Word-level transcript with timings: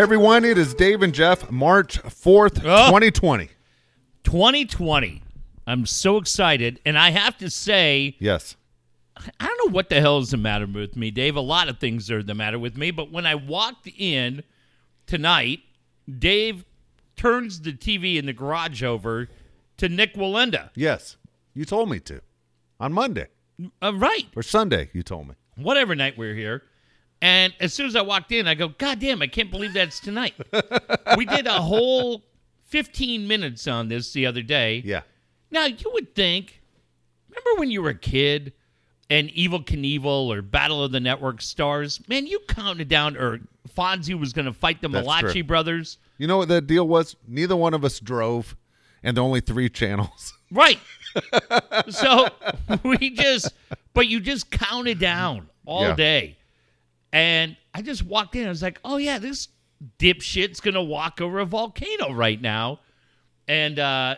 everyone, 0.00 0.46
it 0.46 0.56
is 0.56 0.72
Dave 0.72 1.02
and 1.02 1.12
Jeff, 1.12 1.50
March 1.50 2.02
4th, 2.02 2.62
Oh. 2.64 2.86
2020. 2.86 3.50
2020. 4.24 5.22
I'm 5.66 5.84
so 5.84 6.16
excited. 6.16 6.80
And 6.86 6.98
I 6.98 7.10
have 7.10 7.36
to 7.38 7.50
say, 7.50 8.16
Yes. 8.18 8.56
I 9.38 9.46
don't 9.46 9.66
know 9.68 9.72
what 9.74 9.90
the 9.90 10.00
hell 10.00 10.18
is 10.18 10.30
the 10.30 10.38
matter 10.38 10.66
with 10.66 10.96
me, 10.96 11.10
Dave. 11.10 11.36
A 11.36 11.40
lot 11.42 11.68
of 11.68 11.78
things 11.78 12.10
are 12.10 12.22
the 12.22 12.34
matter 12.34 12.58
with 12.58 12.78
me. 12.78 12.90
But 12.90 13.12
when 13.12 13.26
I 13.26 13.34
walked 13.34 13.86
in 13.98 14.42
tonight, 15.06 15.60
Dave 16.18 16.64
turns 17.16 17.60
the 17.60 17.72
TV 17.74 18.16
in 18.16 18.24
the 18.24 18.32
garage 18.32 18.82
over 18.82 19.28
to 19.76 19.88
Nik 19.90 20.14
Wallenda. 20.14 20.70
Yes. 20.74 21.18
You 21.52 21.66
told 21.66 21.90
me 21.90 22.00
to. 22.00 22.22
On 22.78 22.94
Monday 22.94 23.26
Uh, 23.82 23.92
right. 23.94 24.26
or 24.34 24.42
Sunday, 24.42 24.88
you 24.94 25.02
told 25.02 25.28
me. 25.28 25.34
whatever 25.56 25.94
night 25.94 26.16
we 26.16 26.26
are 26.28 26.34
here. 26.34 26.62
And 27.22 27.52
as 27.60 27.74
soon 27.74 27.86
as 27.86 27.96
I 27.96 28.02
walked 28.02 28.32
in, 28.32 28.48
I 28.48 28.54
go, 28.54 28.68
God 28.68 28.98
damn, 28.98 29.20
I 29.20 29.26
can't 29.26 29.50
believe 29.50 29.74
that's 29.74 30.00
tonight. 30.00 30.34
we 31.16 31.26
did 31.26 31.46
a 31.46 31.60
whole 31.60 32.22
15 32.68 33.28
minutes 33.28 33.66
on 33.68 33.88
this 33.88 34.12
the 34.12 34.24
other 34.26 34.42
day. 34.42 34.82
Yeah. 34.84 35.02
Now, 35.50 35.66
you 35.66 35.90
would 35.92 36.14
think, 36.14 36.62
remember 37.28 37.60
when 37.60 37.70
you 37.70 37.82
were 37.82 37.90
a 37.90 37.94
kid 37.94 38.52
and 39.10 39.28
Evel 39.30 39.66
Knievel 39.66 40.28
or 40.28 40.40
Battle 40.40 40.82
of 40.82 40.92
the 40.92 41.00
Network 41.00 41.42
stars? 41.42 42.00
Man, 42.08 42.26
you 42.26 42.40
counted 42.48 42.88
down, 42.88 43.16
or 43.18 43.40
Fonzie 43.76 44.18
was 44.18 44.32
going 44.32 44.46
to 44.46 44.52
fight 44.52 44.80
the 44.80 44.88
That's 44.88 45.04
Malachi 45.04 45.32
true. 45.40 45.44
brothers. 45.44 45.98
You 46.16 46.26
know 46.26 46.38
what 46.38 46.48
the 46.48 46.60
deal 46.62 46.88
was? 46.88 47.16
Neither 47.28 47.56
one 47.56 47.74
of 47.74 47.84
us 47.84 48.00
drove, 48.00 48.56
and 49.02 49.18
only 49.18 49.40
three 49.40 49.68
channels. 49.68 50.34
Right. 50.52 50.80
so 51.90 52.26
we 52.82 53.10
just, 53.10 53.52
but 53.94 54.08
you 54.08 54.18
just 54.18 54.50
counted 54.50 54.98
down 54.98 55.48
all 55.64 55.82
Yeah. 55.90 55.94
day. 55.94 56.36
And 57.12 57.56
I 57.74 57.82
just 57.82 58.04
walked 58.04 58.36
in. 58.36 58.46
I 58.46 58.48
was 58.48 58.62
like, 58.62 58.80
oh, 58.84 58.96
yeah, 58.96 59.18
this 59.18 59.48
dipshit's 59.98 60.60
going 60.60 60.74
to 60.74 60.82
walk 60.82 61.20
over 61.20 61.40
a 61.40 61.46
volcano 61.46 62.12
right 62.12 62.40
now. 62.40 62.80
And 63.48 63.78
uh, 63.78 64.16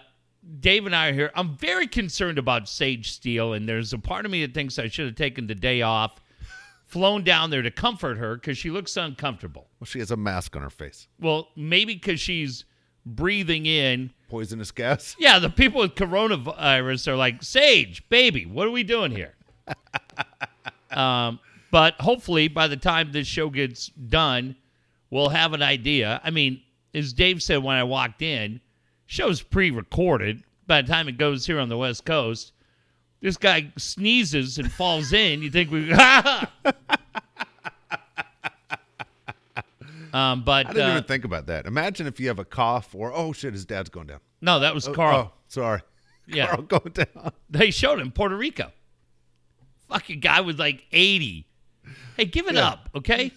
Dave 0.61 0.87
and 0.87 0.95
I 0.95 1.09
are 1.09 1.13
here. 1.13 1.31
I'm 1.35 1.57
very 1.57 1.87
concerned 1.87 2.39
about 2.39 2.69
Sage 2.69 3.13
Steele. 3.13 3.55
And 3.55 3.69
there's 3.69 3.93
a 3.93 3.99
part 3.99 4.25
of 4.25 4.31
me 4.31 4.45
that 4.45 4.55
thinks 4.55 4.79
I 4.79 4.89
should 4.89 5.07
have 5.07 5.15
taken 5.15 5.47
the 5.47 5.55
day 5.55 5.83
off, 5.83 6.21
flown 6.85 7.25
down 7.25 7.51
there 7.51 7.63
to 7.63 7.71
comfort 7.71 8.19
her 8.19 8.35
because 8.35 8.59
she 8.59 8.71
looks 8.71 8.97
uncomfortable. 8.97 9.69
Well, 9.81 9.87
she 9.87 10.01
has 10.01 10.11
a 10.11 10.17
mask 10.17 10.55
on 10.57 10.63
her 10.63 10.71
face. 10.71 11.09
Well, 11.19 11.49
maybe 11.57 11.95
because 11.95 12.21
she's 12.21 12.65
breathing 13.07 13.67
in 13.67 14.11
Poisonous 14.29 14.71
gas. 14.71 15.17
yeah, 15.19 15.39
the 15.39 15.51
people 15.51 15.81
with 15.81 15.95
coronavirus 15.95 17.09
are 17.09 17.17
like, 17.17 17.43
Sage, 17.43 18.09
baby, 18.09 18.47
what 18.47 18.67
are 18.67 18.71
we 18.71 18.83
doing 18.83 19.13
here? 19.13 19.35
um, 20.91 21.39
but 21.73 21.95
hopefully, 22.01 22.47
by 22.49 22.69
the 22.69 22.77
time 22.77 23.11
this 23.11 23.27
show 23.27 23.49
gets 23.49 23.87
done, 23.89 24.55
we'll 25.09 25.31
have 25.31 25.55
an 25.55 25.63
idea. 25.63 26.21
I 26.23 26.31
mean, 26.31 26.61
as 26.95 27.15
Dave 27.15 27.43
said 27.43 27.63
when 27.63 27.77
I 27.77 27.83
walked 27.83 28.21
in, 28.21 28.61
show's 29.07 29.41
pre-recorded. 29.43 30.45
By 30.67 30.83
the 30.83 30.89
time 30.89 31.09
it 31.09 31.17
goes 31.17 31.47
here 31.47 31.59
on 31.59 31.71
the 31.71 31.79
West 31.79 32.05
Coast, 32.05 32.53
this 33.23 33.39
guy 33.39 33.73
sneezes 33.79 34.59
and 34.59 34.71
falls 34.71 35.15
in. 35.15 35.43
You 35.43 35.51
think 35.51 35.71
we? 35.71 35.91
um, 40.13 40.45
but 40.45 40.67
I 40.67 40.73
didn't 40.75 40.87
uh, 40.87 40.91
even 40.91 41.05
think 41.05 41.25
about 41.25 41.47
that. 41.47 41.65
Imagine 41.65 42.07
if 42.07 42.21
you 42.21 42.29
have 42.29 42.39
a 42.39 42.45
cough 42.45 42.95
or, 42.95 43.15
oh 43.15 43.33
shit, 43.33 43.55
his 43.55 43.65
dad's 43.65 43.89
going 43.89 44.09
down. 44.09 44.21
no, 44.43 44.61
that 44.61 44.75
was 44.75 44.87
Oh, 44.89 44.93
Carl. 44.93 45.33
Oh, 45.33 45.39
sorry. 45.49 45.81
Yeah. 46.27 46.49
Carl 46.49 46.63
going 46.69 46.93
down. 46.93 47.33
They 47.49 47.71
showed 47.71 47.99
him 47.99 48.13
Puerto 48.13 48.37
Rico. 48.37 48.71
Fucking 49.89 50.21
guy 50.21 50.43
was 50.43 50.59
like 50.59 50.85
80. 50.93 51.47
Hey, 52.17 52.25
give 52.27 52.47
it 52.49 52.55
Yeah. 52.55 52.69
up, 52.69 52.89
okay? 52.95 53.33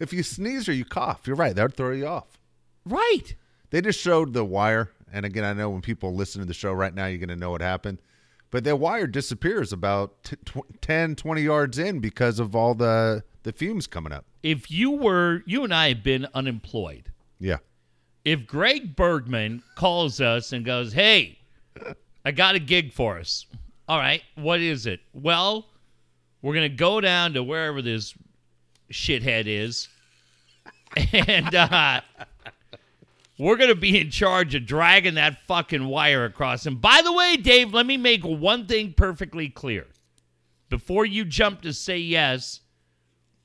If 0.00 0.12
you 0.12 0.22
sneeze 0.22 0.68
or 0.68 0.72
you 0.72 0.84
cough, 0.84 1.26
you're 1.26 1.36
right. 1.36 1.54
That 1.54 1.62
would 1.62 1.76
throw 1.76 1.92
you 1.92 2.06
off. 2.06 2.38
Right. 2.84 3.34
They 3.70 3.80
just 3.80 4.00
showed 4.00 4.32
the 4.32 4.44
wire. 4.44 4.90
And 5.12 5.24
again, 5.24 5.44
I 5.44 5.52
know 5.52 5.70
when 5.70 5.80
people 5.82 6.14
listen 6.14 6.40
to 6.40 6.46
the 6.46 6.54
show 6.54 6.72
right 6.72 6.92
now, 6.94 7.06
you're 7.06 7.18
going 7.18 7.28
to 7.28 7.36
know 7.36 7.50
what 7.52 7.60
happened. 7.60 7.98
But 8.50 8.64
that 8.64 8.76
wire 8.78 9.06
disappears 9.06 9.72
about 9.72 10.22
t- 10.24 10.36
tw- 10.44 10.80
10, 10.80 11.14
20 11.16 11.42
yards 11.42 11.78
in 11.78 12.00
because 12.00 12.38
of 12.38 12.54
all 12.54 12.74
the, 12.74 13.22
the 13.44 13.52
fumes 13.52 13.86
coming 13.86 14.12
up. 14.12 14.24
If 14.42 14.70
you 14.70 14.90
were, 14.90 15.42
you 15.46 15.64
and 15.64 15.72
I 15.74 15.88
have 15.88 16.02
been 16.02 16.26
unemployed. 16.34 17.10
Yeah. 17.40 17.58
If 18.24 18.46
Greg 18.46 18.96
Bergman 18.96 19.62
calls 19.76 20.20
us 20.20 20.52
and 20.52 20.64
goes, 20.64 20.92
hey, 20.92 21.38
I 22.24 22.30
got 22.32 22.54
a 22.54 22.58
gig 22.60 22.92
for 22.92 23.18
us. 23.18 23.46
All 23.88 23.98
right, 23.98 24.22
what 24.36 24.60
is 24.60 24.86
it? 24.86 25.00
Well, 25.12 25.66
we're 26.44 26.52
to 26.68 26.76
go 26.76 27.00
down 27.00 27.32
to 27.32 27.42
wherever 27.42 27.80
this 27.80 28.14
shithead 28.92 29.44
is. 29.46 29.88
And 31.26 31.54
uh, 31.54 32.02
we're 33.38 33.56
to 33.70 33.74
be 33.74 33.98
in 33.98 34.10
charge 34.10 34.54
of 34.54 34.66
dragging 34.66 35.14
that 35.14 35.40
fucking 35.46 35.86
wire 35.86 36.26
across. 36.26 36.66
And 36.66 36.82
by 36.82 37.00
the 37.02 37.14
way, 37.14 37.38
Dave, 37.38 37.72
let 37.72 37.86
me 37.86 37.96
make 37.96 38.22
one 38.24 38.66
thing 38.66 38.92
perfectly 38.94 39.48
clear. 39.48 39.86
Before 40.68 41.06
you 41.06 41.24
jump 41.24 41.62
to 41.62 41.72
say 41.72 41.96
yes, 41.96 42.60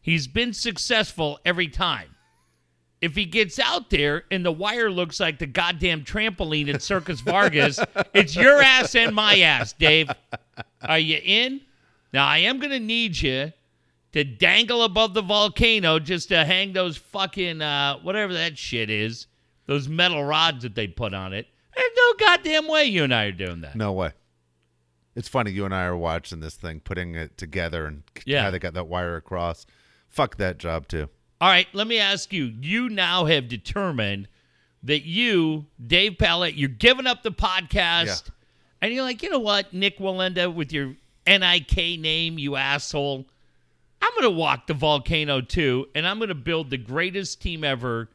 he's 0.01 0.27
been 0.27 0.51
successful 0.51 1.39
every 1.45 1.69
time. 1.69 2.09
If 2.99 3.15
he 3.15 3.23
gets 3.23 3.59
out 3.59 3.89
there 3.89 4.25
and 4.29 4.45
the 4.45 4.51
wire 4.51 4.91
looks 4.91 5.21
like 5.21 5.39
the 5.39 5.47
goddamn 5.47 6.03
trampoline 6.03 6.71
at 6.73 6.81
Circus 6.81 7.21
Vargas, 7.21 7.79
it's 8.13 8.35
your 8.35 8.61
ass 8.61 8.93
and 8.93 9.15
my 9.15 9.39
ass, 9.39 9.71
Dave. 9.71 10.11
Are 10.81 10.99
you 10.99 11.21
in? 11.23 11.61
Now, 12.13 12.25
I 12.27 12.39
am 12.39 12.59
going 12.59 12.71
to 12.71 12.79
need 12.79 13.21
you 13.21 13.53
to 14.13 14.23
dangle 14.23 14.83
above 14.83 15.13
the 15.13 15.21
volcano 15.21 15.99
just 15.99 16.29
to 16.29 16.43
hang 16.45 16.73
those 16.73 16.97
fucking, 16.97 17.61
uh, 17.61 17.97
whatever 17.99 18.33
that 18.33 18.57
shit 18.57 18.89
is, 18.89 19.27
those 19.67 19.87
metal 19.87 20.23
rods 20.23 20.63
that 20.63 20.73
they 20.75 20.87
put 20.87 21.13
on 21.13 21.33
it. 21.33 21.47
There's 21.75 21.91
no 21.95 22.13
goddamn 22.19 22.67
way 22.67 22.85
you 22.85 23.03
and 23.03 23.13
I 23.13 23.25
are 23.25 23.31
doing 23.31 23.61
that. 23.61 23.75
No 23.75 23.93
way. 23.93 24.11
It's 25.15 25.27
funny. 25.27 25.51
You 25.51 25.65
and 25.65 25.75
I 25.75 25.83
are 25.83 25.95
watching 25.97 26.39
this 26.39 26.55
thing, 26.55 26.79
putting 26.79 27.15
it 27.15 27.37
together, 27.37 27.85
and 27.85 28.03
Yeah. 28.25 28.43
how 28.43 28.51
they 28.51 28.59
got 28.59 28.73
that 28.73 28.87
wire 28.87 29.15
across. 29.15 29.65
Fuck 30.07 30.37
that 30.37 30.57
job, 30.57 30.87
too. 30.87 31.09
All 31.41 31.49
right, 31.49 31.67
let 31.73 31.87
me 31.87 31.99
ask 31.99 32.33
you. 32.33 32.45
You 32.59 32.89
now 32.89 33.25
have 33.25 33.47
determined 33.47 34.27
that 34.83 35.03
you, 35.05 35.67
Dave 35.85 36.17
Pallett, 36.17 36.55
you're 36.55 36.69
giving 36.69 37.05
up 37.07 37.21
the 37.23 37.31
podcast, 37.31 38.05
Yeah. 38.27 38.33
and 38.81 38.93
you're 38.93 39.03
like, 39.03 39.21
you 39.21 39.29
know 39.29 39.39
what, 39.39 39.73
Nik 39.73 39.99
Wallenda, 39.99 40.53
with 40.53 40.71
your 40.73 40.95
NIK 41.27 41.99
name, 41.99 42.39
you 42.39 42.55
asshole, 42.55 43.25
I'm 44.01 44.11
going 44.13 44.23
to 44.23 44.37
walk 44.37 44.67
the 44.67 44.73
volcano 44.73 45.41
too, 45.41 45.87
and 45.93 46.07
I'm 46.07 46.17
going 46.17 46.29
to 46.29 46.35
build 46.35 46.69
the 46.69 46.77
greatest 46.77 47.41
team 47.41 47.63
ever 47.63 48.09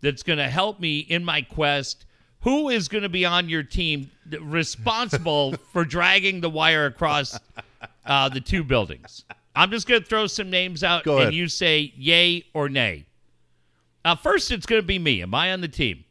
that's 0.00 0.22
going 0.22 0.38
to 0.38 0.48
help 0.48 0.80
me 0.80 0.98
in 0.98 1.24
my 1.24 1.42
quest. 1.42 2.04
Who 2.42 2.68
is 2.68 2.88
going 2.88 3.02
to 3.02 3.08
be 3.08 3.24
on 3.24 3.48
your 3.48 3.62
team 3.62 4.10
responsible 4.40 5.52
for 5.72 5.84
dragging 5.84 6.40
the 6.40 6.50
wire 6.50 6.86
across 6.86 7.38
uh, 8.04 8.28
the 8.28 8.40
two 8.40 8.62
buildings? 8.62 9.24
I'm 9.56 9.70
just 9.70 9.86
going 9.86 10.02
to 10.02 10.06
throw 10.06 10.26
some 10.26 10.50
names 10.50 10.84
out, 10.84 11.04
and 11.06 11.34
you 11.34 11.48
say 11.48 11.92
yay 11.96 12.44
or 12.52 12.68
nay. 12.68 13.06
Uh, 14.04 14.14
first, 14.14 14.50
it's 14.50 14.66
going 14.66 14.82
to 14.82 14.86
be 14.86 14.98
me. 14.98 15.22
Am 15.22 15.34
I 15.34 15.52
on 15.52 15.62
the 15.62 15.68
team? 15.68 16.04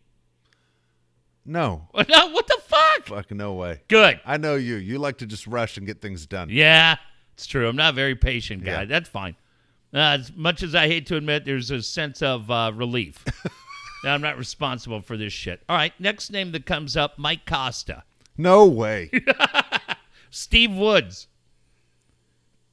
No. 1.45 1.87
No, 2.09 2.27
what 2.29 2.47
the 2.47 2.59
fuck? 2.65 3.05
Fucking 3.07 3.37
no 3.37 3.53
way. 3.53 3.81
Good. 3.87 4.19
I 4.25 4.37
know 4.37 4.55
you. 4.55 4.75
You 4.75 4.99
like 4.99 5.17
to 5.19 5.25
just 5.25 5.47
rush 5.47 5.77
and 5.77 5.85
get 5.85 6.01
things 6.01 6.25
done. 6.25 6.49
Yeah, 6.49 6.95
it's 7.33 7.45
true. 7.45 7.67
I'm 7.67 7.75
not 7.75 7.93
a 7.93 7.95
very 7.95 8.15
patient 8.15 8.63
guy. 8.63 8.81
Yeah. 8.81 8.85
That's 8.85 9.09
fine. 9.09 9.35
Uh, 9.93 10.17
as 10.19 10.31
much 10.35 10.63
as 10.63 10.73
I 10.75 10.87
hate 10.87 11.05
to 11.07 11.17
admit, 11.17 11.45
there's 11.45 11.69
a 11.71 11.81
sense 11.81 12.21
of 12.21 12.49
uh, 12.49 12.71
relief. 12.73 13.23
now 14.03 14.13
I'm 14.13 14.21
not 14.21 14.37
responsible 14.37 15.01
for 15.01 15.17
this 15.17 15.33
shit. 15.33 15.61
All 15.69 15.75
right, 15.77 15.94
next 16.00 16.31
name 16.31 16.51
that 16.53 16.65
comes 16.65 16.97
up 16.97 17.18
Mike 17.19 17.45
Costa, 17.45 18.03
No 18.38 18.65
way. 18.65 19.12
Steve 20.31 20.73
Woods. 20.73 21.27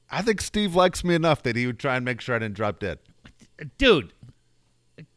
I 0.09 0.23
think 0.23 0.41
Steve 0.41 0.75
likes 0.75 1.03
me 1.03 1.13
enough 1.15 1.43
that 1.43 1.55
he 1.55 1.67
would 1.67 1.79
try 1.79 1.95
and 1.95 2.03
make 2.03 2.21
sure 2.21 2.35
I 2.35 2.39
didn't 2.39 2.55
drop 2.55 2.79
dead. 2.79 2.99
Dude, 3.77 4.13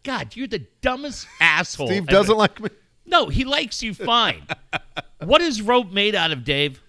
God, 0.02 0.36
you're 0.36 0.46
the 0.46 0.66
dumbest 0.82 1.26
asshole. 1.40 1.86
Steve 1.86 2.06
doesn't 2.06 2.36
like 2.36 2.60
me. 2.60 2.68
No, 3.06 3.28
he 3.28 3.44
likes 3.44 3.82
you 3.82 3.94
fine. 3.94 4.46
what 5.22 5.40
is 5.40 5.60
rope 5.62 5.90
made 5.90 6.14
out 6.14 6.30
of, 6.30 6.44
Dave? 6.44 6.82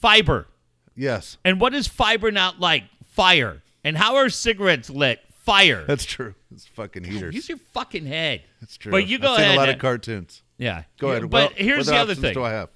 Fiber. 0.00 0.46
Yes, 0.94 1.38
And 1.44 1.60
what 1.60 1.74
is 1.74 1.86
fiber 1.86 2.32
not 2.32 2.58
like? 2.58 2.84
Fire. 3.04 3.62
And 3.84 3.96
how 3.96 4.16
are 4.16 4.28
cigarettes 4.28 4.90
lit? 4.90 5.20
Fire. 5.32 5.84
that's 5.86 6.04
true. 6.04 6.34
It's 6.52 6.66
fucking 6.66 7.04
heaters. 7.04 7.34
Use 7.34 7.48
your 7.48 7.58
fucking 7.72 8.04
head. 8.04 8.42
That's 8.60 8.76
true. 8.76 8.90
But 8.90 9.06
you 9.06 9.18
go 9.18 9.32
I've 9.34 9.40
seen 9.40 9.54
a 9.54 9.56
lot 9.56 9.68
of 9.68 9.78
cartoons. 9.78 10.42
yeah. 10.58 10.82
Go 10.98 11.10
ahead. 11.10 11.22
But 11.22 11.30
Well, 11.30 11.50
here's 11.56 11.86
what 11.86 11.92
the 11.92 11.98
other 11.98 12.14
thing. 12.14 12.34
Do 12.34 12.42
I 12.42 12.50
have? 12.50 12.68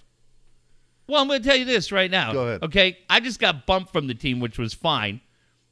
Well, 1.09 1.21
I'm 1.21 1.27
going 1.29 1.43
to 1.43 1.49
tell 1.49 1.57
you 1.57 1.65
this 1.65 1.91
right 1.91 2.11
now. 2.11 2.33
Go 2.33 2.47
ahead. 2.47 2.63
Okay. 2.63 2.99
I 3.11 3.19
just 3.21 3.41
got 3.41 3.67
bumped 3.67 3.93
from 3.93 4.07
the 4.07 4.15
team, 4.15 4.39
which 4.41 4.57
was 4.59 4.73
fine. 4.73 5.21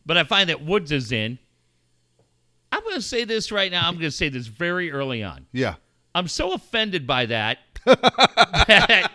But 0.04 0.16
I 0.16 0.24
find 0.24 0.50
that 0.50 0.62
Woods 0.64 0.90
is 0.92 1.12
in. 1.12 1.38
I'm 2.72 2.82
going 2.82 2.96
to 2.96 3.02
say 3.02 3.24
this 3.24 3.52
right 3.52 3.70
now. 3.70 3.86
I'm 3.86 3.94
going 3.94 4.04
to 4.06 4.10
say 4.10 4.28
this 4.28 4.46
very 4.48 4.90
early 4.90 5.22
on. 5.22 5.46
Yeah. 5.52 5.76
I'm 6.14 6.28
so 6.28 6.52
offended 6.52 7.06
by 7.06 7.26
that 7.26 7.58
that, 7.84 9.10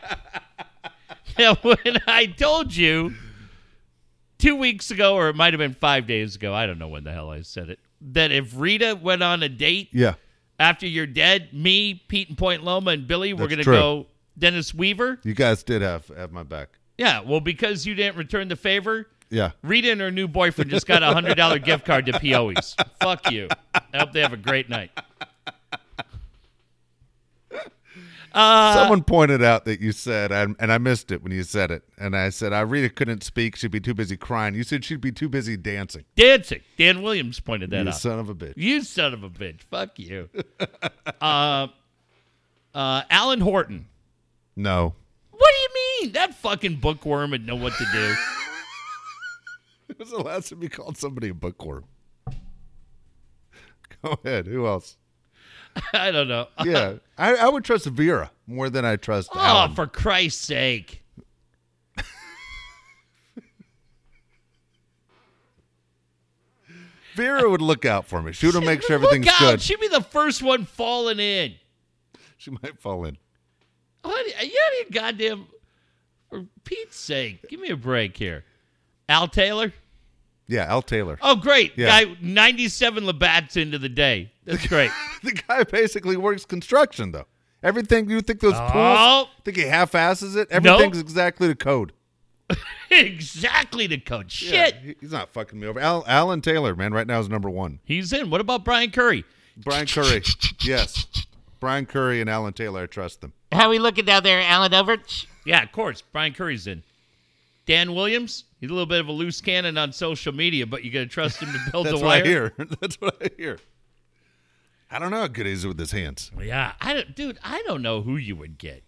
that 1.37 1.63
when 1.63 1.99
I 2.07 2.25
told 2.25 2.75
you 2.75 3.13
two 4.37 4.55
weeks 4.55 4.91
ago, 4.91 5.15
or 5.15 5.29
it 5.29 5.35
might 5.35 5.53
have 5.53 5.59
been 5.59 5.73
five 5.73 6.07
days 6.07 6.35
ago, 6.35 6.53
I 6.53 6.65
don't 6.65 6.79
know 6.79 6.87
when 6.87 7.03
the 7.03 7.11
hell 7.11 7.29
I 7.29 7.41
said 7.41 7.69
it, 7.69 7.79
that 8.01 8.31
if 8.31 8.53
Rita 8.55 8.97
went 9.01 9.23
on 9.23 9.43
a 9.43 9.49
date 9.49 9.89
Yeah. 9.91 10.15
after 10.59 10.87
you're 10.87 11.05
dead, 11.07 11.53
me, 11.53 12.03
Pete 12.07 12.29
and 12.29 12.37
Point 12.37 12.63
Loma, 12.63 12.91
and 12.91 13.07
Billy, 13.07 13.33
we're 13.33 13.47
going 13.47 13.59
to 13.59 13.63
go 13.65 14.07
Dennis 14.37 14.73
Weaver? 14.73 15.19
You 15.23 15.33
guys 15.33 15.63
did 15.63 15.81
have 15.81 16.07
have 16.09 16.31
my 16.31 16.43
back. 16.43 16.69
Yeah, 16.97 17.21
well, 17.21 17.41
because 17.41 17.85
you 17.85 17.93
didn't 17.93 18.17
return 18.17 18.47
the 18.47 18.55
favor, 18.55 19.07
Yeah. 19.29 19.51
Rita 19.63 19.91
and 19.91 20.01
her 20.01 20.11
new 20.11 20.27
boyfriend 20.27 20.69
just 20.71 20.87
got 20.87 21.03
a 21.03 21.07
hundred 21.13 21.35
dollar 21.35 21.59
gift 21.59 21.85
card 21.85 22.05
to 22.07 22.13
POE's. 22.19 22.75
Fuck 23.01 23.31
you. 23.31 23.47
I 23.73 23.81
hope 23.99 24.11
they 24.13 24.21
have 24.21 24.33
a 24.33 24.37
great 24.37 24.69
night. 24.69 24.91
Uh, 28.35 28.73
Someone 28.73 29.01
pointed 29.01 29.41
out 29.41 29.63
that 29.63 29.79
you 29.79 29.93
said, 29.93 30.29
and 30.33 30.57
and 30.59 30.69
I 30.69 30.77
missed 30.77 31.09
it 31.09 31.23
when 31.23 31.31
you 31.31 31.43
said 31.43 31.71
it. 31.71 31.83
And 31.97 32.17
I 32.17 32.29
said, 32.29 32.51
I 32.51 32.59
really 32.61 32.89
couldn't 32.89 33.23
speak. 33.23 33.55
She'd 33.55 33.71
be 33.71 33.79
too 33.79 33.93
busy 33.93 34.17
crying. 34.17 34.55
You 34.55 34.63
said 34.63 34.83
she'd 34.83 34.99
be 34.99 35.13
too 35.13 35.29
busy 35.29 35.55
dancing. 35.55 36.03
dancing. 36.17 36.59
Dan 36.77 37.01
Williams 37.01 37.39
pointed 37.39 37.69
that 37.69 37.83
you 37.83 37.87
out. 37.89 37.95
son 37.95 38.19
of 38.19 38.27
a 38.29 38.35
bitch. 38.35 38.53
You 38.57 38.81
son 38.81 39.13
of 39.13 39.23
a 39.23 39.29
bitch. 39.29 39.61
Fuck 39.63 39.97
you. 39.99 40.27
uh, 41.21 41.67
uh, 42.73 43.01
Alan 43.09 43.39
Horton. 43.39 43.87
No. 44.57 44.95
What 45.31 45.49
do 45.49 45.57
you 45.61 45.69
mean? 46.01 46.11
That 46.13 46.35
fucking 46.35 46.75
bookworm 46.81 47.31
would 47.31 47.45
know 47.47 47.55
what 47.55 47.73
to 47.77 47.85
do. 47.93 48.15
It 49.87 49.99
was 49.99 50.09
the 50.09 50.17
last 50.17 50.49
time 50.49 50.61
you 50.63 50.69
called 50.69 50.97
somebody 50.97 51.29
a 51.29 51.33
bookworm. 51.33 51.85
Go 54.03 54.19
ahead. 54.25 54.47
Who 54.47 54.65
else? 54.67 54.97
I 55.93 56.11
don't 56.11 56.27
know. 56.27 56.47
Yeah. 56.63 56.95
I, 57.17 57.35
I 57.35 57.49
would 57.49 57.63
trust 57.63 57.85
Vera 57.85 58.31
more 58.47 58.69
than 58.69 58.85
I 58.85 58.95
trust 58.97 59.29
Oh, 59.33 59.39
Alan. 59.39 59.73
for 59.75 59.87
Christ's 59.87 60.45
sake. 60.45 61.01
Vera 67.15 67.49
would 67.49 67.61
look 67.61 67.85
out 67.85 68.05
for 68.07 68.21
me. 68.21 68.33
She 68.33 68.47
would 68.47 68.63
make 68.63 68.81
sure 68.81 68.95
everything's 68.95 69.27
out. 69.27 69.39
good. 69.39 69.61
She'd 69.61 69.79
be 69.79 69.87
the 69.87 70.01
first 70.01 70.43
one 70.43 70.65
falling 70.65 71.19
in. 71.19 71.55
She 72.37 72.51
might 72.51 72.79
fall 72.79 73.05
in. 73.05 73.17
What? 74.01 74.25
Uh, 74.39 74.43
you 74.43 74.49
you 74.51 74.85
goddamn. 74.91 75.47
For 76.29 76.43
Pete's 76.63 76.97
sake, 76.97 77.47
give 77.49 77.59
me 77.59 77.69
a 77.69 77.77
break 77.77 78.17
here. 78.17 78.43
Al 79.07 79.27
Taylor? 79.27 79.71
Yeah, 80.47 80.65
Al 80.65 80.81
Taylor. 80.81 81.17
Oh, 81.21 81.35
great. 81.35 81.73
Yeah. 81.75 82.03
Guy, 82.03 82.15
97 82.21 83.03
Labatts 83.03 83.57
into 83.57 83.77
the 83.77 83.89
day. 83.89 84.31
That's 84.45 84.67
great. 84.67 84.91
the 85.23 85.31
guy 85.31 85.63
basically 85.63 86.17
works 86.17 86.45
construction, 86.45 87.11
though. 87.11 87.25
Everything 87.63 88.09
you 88.09 88.21
think 88.21 88.39
those 88.41 88.53
pools, 88.53 88.71
Oh. 88.73 89.29
think 89.43 89.57
he 89.57 89.63
half-asses 89.63 90.35
it. 90.35 90.47
Everything's 90.51 90.99
exactly 90.99 91.47
the 91.47 91.55
code. 91.55 91.93
exactly 92.91 93.87
the 93.87 93.97
code. 93.97 94.31
Shit. 94.31 94.75
Yeah, 94.83 94.93
he's 95.01 95.11
not 95.11 95.29
fucking 95.29 95.59
me 95.59 95.67
over. 95.67 95.79
Al, 95.79 96.03
Alan 96.07 96.41
Taylor, 96.41 96.75
man, 96.75 96.93
right 96.93 97.07
now 97.07 97.19
is 97.19 97.29
number 97.29 97.49
one. 97.49 97.79
He's 97.83 98.13
in. 98.13 98.29
What 98.29 98.41
about 98.41 98.63
Brian 98.63 98.91
Curry? 98.91 99.23
Brian 99.57 99.87
Curry, 99.87 100.21
yes. 100.61 101.07
Brian 101.59 101.85
Curry 101.85 102.21
and 102.21 102.29
Alan 102.29 102.53
Taylor, 102.53 102.83
I 102.83 102.85
trust 102.85 103.21
them. 103.21 103.33
How 103.51 103.69
we 103.69 103.79
looking 103.79 104.05
down 104.05 104.23
there, 104.23 104.41
Alan 104.41 104.71
Overts? 104.73 105.25
Yeah, 105.45 105.63
of 105.63 105.71
course. 105.71 106.01
Brian 106.01 106.33
Curry's 106.33 106.67
in. 106.67 106.83
Dan 107.65 107.95
Williams, 107.95 108.43
he's 108.59 108.69
a 108.69 108.73
little 108.73 108.85
bit 108.85 108.99
of 108.99 109.07
a 109.07 109.11
loose 109.11 109.41
cannon 109.41 109.77
on 109.77 109.91
social 109.91 110.33
media, 110.33 110.67
but 110.67 110.83
you 110.83 110.91
got 110.91 110.99
to 110.99 111.07
trust 111.07 111.39
him 111.39 111.51
to 111.51 111.71
build 111.71 111.85
That's 111.87 111.97
the 111.99 112.05
what 112.05 112.23
wire. 112.23 112.23
I 112.23 112.27
hear. 112.27 112.53
That's 112.81 113.01
what 113.01 113.15
I 113.23 113.29
hear. 113.37 113.57
I 114.89 114.99
don't 114.99 115.11
know 115.11 115.21
how 115.21 115.27
good 115.27 115.45
he 115.45 115.51
is 115.51 115.65
with 115.65 115.79
his 115.79 115.91
hands. 115.91 116.31
Yeah, 116.41 116.73
I 116.79 116.93
don't, 116.93 117.15
dude. 117.15 117.39
I 117.43 117.63
don't 117.67 117.81
know 117.81 118.01
who 118.01 118.17
you 118.17 118.35
would 118.35 118.57
get. 118.57 118.83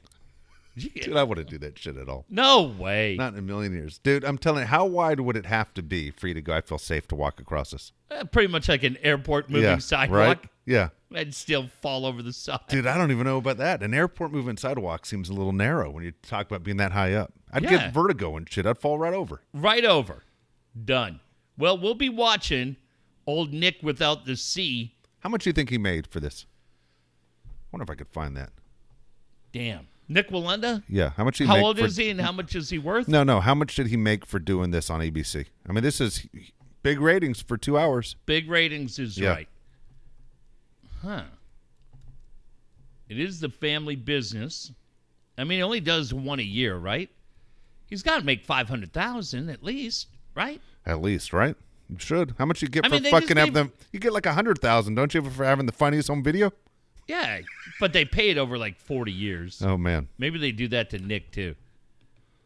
You 0.75 0.91
get- 0.91 1.05
Dude, 1.05 1.17
I 1.17 1.23
wouldn't 1.23 1.49
do 1.49 1.57
that 1.57 1.79
shit 1.79 1.97
at 1.97 2.07
all. 2.07 2.25
no 2.29 2.61
way. 2.61 3.15
Not 3.17 3.33
in 3.33 3.39
a 3.39 3.41
million 3.41 3.73
years. 3.73 3.97
Dude, 3.97 4.23
I'm 4.23 4.37
telling 4.37 4.61
you, 4.61 4.67
how 4.67 4.85
wide 4.85 5.19
would 5.19 5.35
it 5.35 5.47
have 5.47 5.73
to 5.73 5.81
be 5.81 6.11
for 6.11 6.27
you 6.27 6.35
to 6.35 6.41
go, 6.41 6.53
I 6.53 6.61
feel 6.61 6.77
safe 6.77 7.07
to 7.07 7.15
walk 7.15 7.39
across 7.41 7.71
this? 7.71 7.93
Uh, 8.11 8.25
pretty 8.25 8.47
much 8.51 8.69
like 8.69 8.83
an 8.83 8.95
airport 9.01 9.49
moving 9.49 9.63
yeah, 9.69 9.77
sidewalk. 9.79 10.19
Right? 10.19 10.39
Yeah. 10.67 10.89
I'd 11.15 11.33
still 11.33 11.67
fall 11.81 12.05
over 12.05 12.21
the 12.21 12.31
side. 12.31 12.59
Dude, 12.69 12.85
I 12.85 12.95
don't 12.95 13.09
even 13.09 13.25
know 13.25 13.37
about 13.37 13.57
that. 13.57 13.81
An 13.81 13.93
airport 13.95 14.31
moving 14.31 14.55
sidewalk 14.57 15.07
seems 15.07 15.29
a 15.29 15.33
little 15.33 15.51
narrow 15.53 15.89
when 15.89 16.03
you 16.03 16.11
talk 16.21 16.45
about 16.45 16.61
being 16.63 16.77
that 16.77 16.91
high 16.91 17.13
up. 17.13 17.33
I'd 17.51 17.63
Yeah. 17.63 17.69
get 17.71 17.93
vertigo 17.93 18.37
and 18.37 18.47
shit. 18.47 18.67
I'd 18.67 18.77
fall 18.77 18.99
right 18.99 19.13
over. 19.15 19.41
Right 19.53 19.83
over. 19.85 20.25
Done. 20.85 21.21
Well, 21.57 21.75
we'll 21.77 21.95
be 21.95 22.09
watching 22.09 22.75
old 23.25 23.51
Nick 23.51 23.77
without 23.81 24.25
the 24.25 24.35
C. 24.35 24.93
How 25.27 25.29
much 25.29 25.43
do 25.43 25.49
you 25.49 25.53
think 25.53 25.69
he 25.69 25.77
made 25.77 26.07
for 26.07 26.21
this? 26.21 26.45
I 27.45 27.49
wonder 27.73 27.83
if 27.83 27.89
I 27.89 27.95
could 27.95 28.07
find 28.07 28.37
that. 28.37 28.49
Damn. 29.51 29.85
Nik 30.07 30.29
Wallenda? 30.29 30.83
Yeah. 30.87 31.09
How 31.17 31.25
much 31.25 31.37
he 31.37 31.43
How 31.45 31.57
old 31.57 31.77
for, 31.77 31.83
is 31.83 31.97
he 31.97 32.09
and 32.09 32.21
how 32.21 32.31
much 32.31 32.55
is 32.55 32.69
he 32.69 32.77
worth? 32.77 33.09
No, 33.09 33.25
no. 33.25 33.41
How 33.41 33.53
much 33.53 33.75
did 33.75 33.87
he 33.87 33.97
make 33.97 34.25
for 34.25 34.39
doing 34.39 34.71
this 34.71 34.89
on 34.89 35.01
ABC? 35.01 35.47
I 35.67 35.73
mean, 35.73 35.83
this 35.83 35.99
is 35.99 36.25
big 36.81 37.01
ratings 37.01 37.41
for 37.41 37.57
two 37.57 37.77
hours. 37.77 38.15
Big 38.25 38.49
ratings 38.49 38.99
is 38.99 39.17
Yeah. 39.17 39.31
right. 39.31 39.49
Huh. 41.01 41.23
It 43.09 43.19
is 43.19 43.41
the 43.41 43.49
family 43.49 43.97
business. 43.97 44.71
I 45.37 45.43
mean, 45.43 45.59
he 45.59 45.63
only 45.63 45.81
does 45.81 46.13
one 46.13 46.39
a 46.39 46.43
year, 46.43 46.77
right? 46.77 47.09
He's 47.87 48.01
got 48.01 48.19
to 48.19 48.25
make 48.25 48.45
500,000 48.45 49.49
at 49.49 49.61
least, 49.61 50.07
right? 50.35 50.61
At 50.85 51.01
least, 51.01 51.33
right? 51.33 51.57
You 51.89 51.97
should. 51.99 52.35
How 52.37 52.45
much 52.45 52.61
you 52.61 52.67
get 52.67 52.85
I 52.85 52.89
for 52.89 52.95
mean, 52.95 53.03
they 53.03 53.11
just 53.11 53.21
fucking 53.23 53.37
have 53.37 53.53
them? 53.53 53.71
You 53.91 53.99
get 53.99 54.13
like 54.13 54.25
a 54.25 54.33
hundred 54.33 54.59
thousand, 54.59 54.95
don't 54.95 55.13
you, 55.13 55.21
for 55.21 55.45
having 55.45 55.65
the 55.65 55.71
funniest 55.71 56.09
home 56.09 56.23
video? 56.23 56.51
Yeah, 57.07 57.39
but 57.79 57.93
they 57.93 58.03
pay 58.03 58.29
it 58.29 58.37
over 58.37 58.57
like 58.57 58.77
40 58.77 59.11
years. 59.11 59.61
Oh 59.63 59.77
man, 59.77 60.09
Maybe 60.17 60.37
they 60.39 60.51
do 60.51 60.67
that 60.69 60.89
to 60.89 60.99
Nick 60.99 61.31
too. 61.31 61.55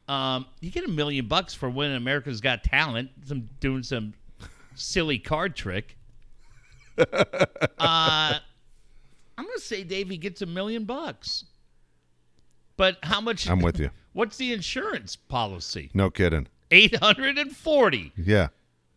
Um, 0.08 0.46
you 0.60 0.70
get 0.70 0.86
a 0.86 0.90
million 0.90 1.28
bucks 1.28 1.54
for 1.54 1.70
winning 1.70 1.98
America's 1.98 2.42
Got 2.42 2.64
Talent, 2.64 3.10
some 3.26 3.50
doing 3.60 3.82
some 3.82 4.14
silly 4.76 5.18
card 5.18 5.56
trick. 5.56 5.98
uh, 6.98 7.04
I'm 7.80 8.40
gonna 9.46 9.58
say 9.58 9.84
Davey 9.84 10.18
gets 10.18 10.42
a 10.42 10.46
million 10.46 10.84
bucks. 10.84 11.46
But 12.78 12.98
how 13.04 13.22
much? 13.22 13.50
I'm 13.50 13.62
with 13.62 13.80
you. 13.80 13.90
What's 14.14 14.38
the 14.38 14.54
insurance 14.54 15.16
policy? 15.16 15.90
No 15.94 16.10
kidding. 16.10 16.48
Eight 16.70 16.96
hundred 16.98 17.38
and 17.38 17.56
forty. 17.56 18.12
Yeah. 18.16 18.50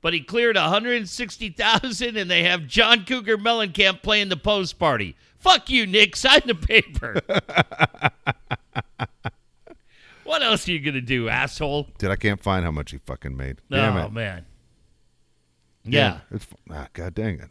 But 0.04 0.12
he 0.12 0.20
cleared 0.20 0.54
160,000 0.56 2.16
and 2.18 2.30
they 2.30 2.42
have 2.42 2.66
John 2.66 3.06
Cougar 3.06 3.38
Mellencamp 3.38 4.02
playing 4.02 4.28
the 4.28 4.36
post 4.36 4.78
party. 4.78 5.16
Fuck 5.38 5.70
you, 5.70 5.86
Nick. 5.86 6.14
Sign 6.14 6.42
the 6.44 6.54
paper. 6.54 7.22
what 10.24 10.42
else 10.42 10.68
are 10.68 10.72
you 10.72 10.80
going 10.80 10.92
to 10.92 11.00
do, 11.00 11.30
asshole? 11.30 11.88
Dude, 11.96 12.10
I 12.10 12.16
can't 12.16 12.38
find 12.42 12.66
how 12.66 12.70
much 12.70 12.90
he 12.90 12.98
fucking 12.98 13.34
made. 13.34 13.62
Oh, 13.72 13.76
Damn 13.76 13.96
it. 13.96 14.12
man. 14.12 14.44
Yeah. 15.84 16.18
It's 16.30 16.46
ah, 16.70 16.88
god 16.92 17.14
dang 17.14 17.40
it. 17.40 17.48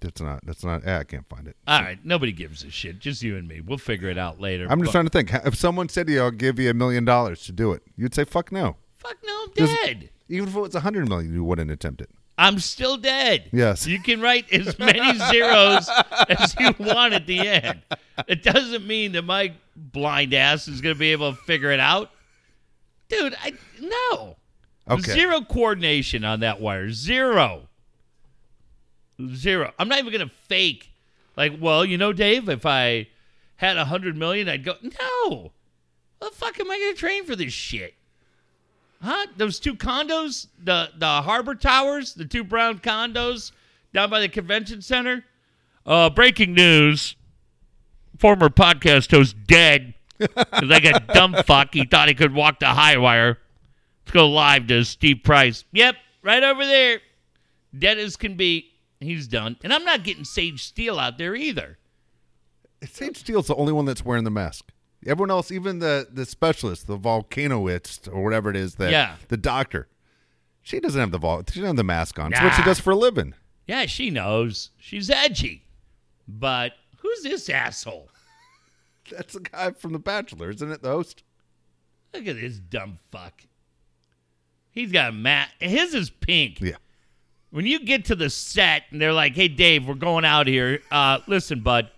That's 0.00 0.20
not. 0.20 0.44
That's 0.44 0.62
not. 0.62 0.82
Ah, 0.86 0.98
I 0.98 1.04
can't 1.04 1.26
find 1.26 1.48
it. 1.48 1.56
All 1.66 1.80
right. 1.80 1.98
Nobody 2.04 2.32
gives 2.32 2.64
a 2.64 2.70
shit. 2.70 2.98
Just 2.98 3.22
you 3.22 3.38
and 3.38 3.48
me. 3.48 3.62
We'll 3.62 3.78
figure 3.78 4.10
it 4.10 4.18
out 4.18 4.42
later. 4.42 4.66
I'm 4.68 4.80
just 4.80 4.88
But- 4.88 4.92
trying 4.92 5.06
to 5.06 5.10
think. 5.10 5.46
If 5.46 5.54
someone 5.56 5.88
said 5.88 6.06
to 6.08 6.12
you, 6.12 6.20
"I'll 6.20 6.30
give 6.30 6.58
you 6.58 6.68
a 6.68 6.74
million 6.74 7.06
dollars 7.06 7.44
to 7.44 7.52
do 7.52 7.72
it," 7.72 7.82
you'd 7.96 8.14
say, 8.14 8.24
"Fuck 8.24 8.52
no." 8.52 8.76
Fuck 8.94 9.16
no, 9.24 9.44
I'm 9.44 9.48
Just- 9.56 9.82
dead. 9.84 10.10
Even 10.28 10.48
if 10.48 10.56
it 10.56 10.60
was 10.60 10.74
a 10.74 10.80
hundred 10.80 11.08
million, 11.08 11.32
you 11.32 11.44
wouldn't 11.44 11.70
attempt 11.70 12.00
it. 12.00 12.10
I'm 12.36 12.58
still 12.58 12.96
dead. 12.96 13.50
Yes. 13.52 13.86
You 13.86 14.00
can 14.00 14.20
write 14.20 14.52
as 14.52 14.76
many 14.78 15.18
zeros 15.30 15.88
as 16.28 16.56
you 16.58 16.74
want 16.80 17.14
at 17.14 17.26
the 17.26 17.46
end. 17.46 17.82
It 18.26 18.42
doesn't 18.42 18.86
mean 18.86 19.12
that 19.12 19.22
my 19.22 19.52
blind 19.76 20.34
ass 20.34 20.66
is 20.66 20.80
going 20.80 20.94
to 20.94 20.98
be 20.98 21.12
able 21.12 21.32
to 21.32 21.38
figure 21.42 21.70
it 21.70 21.80
out. 21.80 22.10
Dude, 23.08 23.36
I 23.40 23.52
no. 23.80 24.36
Okay. 24.90 25.12
Zero 25.12 25.42
coordination 25.42 26.24
on 26.24 26.40
that 26.40 26.60
wire. 26.60 26.90
Zero. 26.90 27.68
Zero. 29.34 29.72
I'm 29.78 29.88
not 29.88 29.98
even 29.98 30.12
going 30.12 30.28
to 30.28 30.34
fake 30.48 30.90
like, 31.36 31.54
well, 31.60 31.84
you 31.84 31.98
know, 31.98 32.12
Dave, 32.12 32.48
if 32.48 32.66
I 32.66 33.08
had 33.56 33.76
a 33.76 33.80
100 33.80 34.16
million, 34.16 34.48
I'd 34.48 34.64
go, 34.64 34.74
"No. 34.82 35.52
What 36.18 36.32
the 36.32 36.36
fuck 36.36 36.58
am 36.60 36.70
I 36.70 36.78
going 36.78 36.94
to 36.94 36.98
train 36.98 37.24
for 37.24 37.36
this 37.36 37.52
shit?" 37.52 37.94
Huh? 39.04 39.26
Those 39.36 39.60
two 39.60 39.74
condos, 39.74 40.46
the 40.62 40.88
the 40.96 41.06
Harbor 41.06 41.54
Towers, 41.54 42.14
the 42.14 42.24
two 42.24 42.42
brown 42.42 42.78
condos 42.78 43.52
down 43.92 44.08
by 44.08 44.20
the 44.20 44.30
convention 44.30 44.80
center. 44.80 45.22
Uh, 45.84 46.08
breaking 46.08 46.54
news: 46.54 47.14
former 48.18 48.48
podcast 48.48 49.10
host 49.10 49.36
dead 49.46 49.92
because 50.18 50.62
like 50.62 50.86
a 50.86 51.00
dumb 51.12 51.34
fuck, 51.44 51.74
he 51.74 51.84
thought 51.84 52.08
he 52.08 52.14
could 52.14 52.32
walk 52.32 52.60
the 52.60 52.66
high 52.66 52.96
wire. 52.96 53.38
Let's 54.06 54.12
go 54.12 54.30
live 54.30 54.68
to 54.68 54.82
Steve 54.86 55.20
Price. 55.22 55.66
Yep, 55.72 55.96
right 56.22 56.42
over 56.42 56.64
there. 56.64 57.00
Dead 57.78 57.98
as 57.98 58.16
can 58.16 58.38
be. 58.38 58.70
He's 59.00 59.28
done, 59.28 59.58
and 59.62 59.70
I'm 59.74 59.84
not 59.84 60.02
getting 60.02 60.24
Sage 60.24 60.62
Steele 60.62 60.98
out 60.98 61.18
there 61.18 61.34
either. 61.34 61.76
Sage 62.90 63.18
Steele's 63.18 63.48
the 63.48 63.54
only 63.56 63.74
one 63.74 63.84
that's 63.84 64.02
wearing 64.02 64.24
the 64.24 64.30
mask. 64.30 64.72
Everyone 65.06 65.30
else, 65.30 65.50
even 65.52 65.78
the 65.80 66.08
the 66.10 66.24
specialist, 66.24 66.86
the 66.86 66.96
volcanoist 66.96 68.08
or 68.08 68.22
whatever 68.22 68.50
it 68.50 68.56
is, 68.56 68.76
that 68.76 68.90
Yeah. 68.90 69.16
the 69.28 69.36
doctor, 69.36 69.88
she 70.62 70.80
doesn't 70.80 70.98
have 71.00 71.10
the 71.10 71.18
vol. 71.18 71.38
She 71.40 71.60
doesn't 71.60 71.66
have 71.66 71.76
the 71.76 71.84
mask 71.84 72.18
on. 72.18 72.32
It's 72.32 72.40
what 72.42 72.54
she 72.54 72.62
does 72.62 72.80
for 72.80 72.90
a 72.92 72.96
living. 72.96 73.34
Yeah, 73.66 73.86
she 73.86 74.10
knows. 74.10 74.70
She's 74.78 75.10
edgy. 75.10 75.62
But 76.26 76.72
who's 76.98 77.22
this 77.22 77.48
asshole? 77.50 78.08
That's 79.10 79.34
the 79.34 79.40
guy 79.40 79.72
from 79.72 79.92
The 79.92 79.98
Bachelor, 79.98 80.50
isn't 80.50 80.70
it? 80.72 80.82
The 80.82 80.88
host. 80.90 81.22
Look 82.14 82.26
at 82.26 82.36
this 82.40 82.58
dumb 82.58 82.98
fuck. 83.10 83.42
He's 84.70 84.90
got 84.92 85.10
a 85.10 85.12
mat. 85.12 85.50
His 85.60 85.94
is 85.94 86.10
pink. 86.10 86.60
Yeah. 86.60 86.76
when 87.50 87.66
you 87.66 87.78
get 87.84 88.06
to 88.06 88.14
the 88.16 88.28
set 88.30 88.82
and 88.90 89.00
they're 89.00 89.12
like, 89.12 89.34
"Hey, 89.36 89.46
Dave, 89.48 89.86
we're 89.86 89.94
going 89.94 90.24
out 90.24 90.46
here. 90.48 90.80
Uh, 90.90 91.20
listen, 91.28 91.60
bud, 91.60 91.90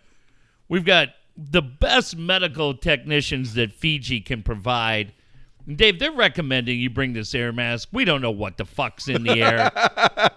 we've 0.68 0.84
got 0.84 1.08
the 1.36 1.62
best 1.62 2.16
medical 2.16 2.74
technicians 2.74 3.54
that 3.54 3.72
Fiji 3.72 4.20
can 4.20 4.42
provide." 4.42 5.12
Dave, 5.74 5.98
they're 5.98 6.12
recommending 6.12 6.78
you 6.78 6.88
bring 6.88 7.12
this 7.12 7.34
air 7.34 7.52
mask. 7.52 7.88
We 7.90 8.04
don't 8.04 8.22
know 8.22 8.30
what 8.30 8.56
the 8.56 8.64
fuck's 8.64 9.08
in 9.08 9.24
the 9.24 9.42
air. 9.42 9.72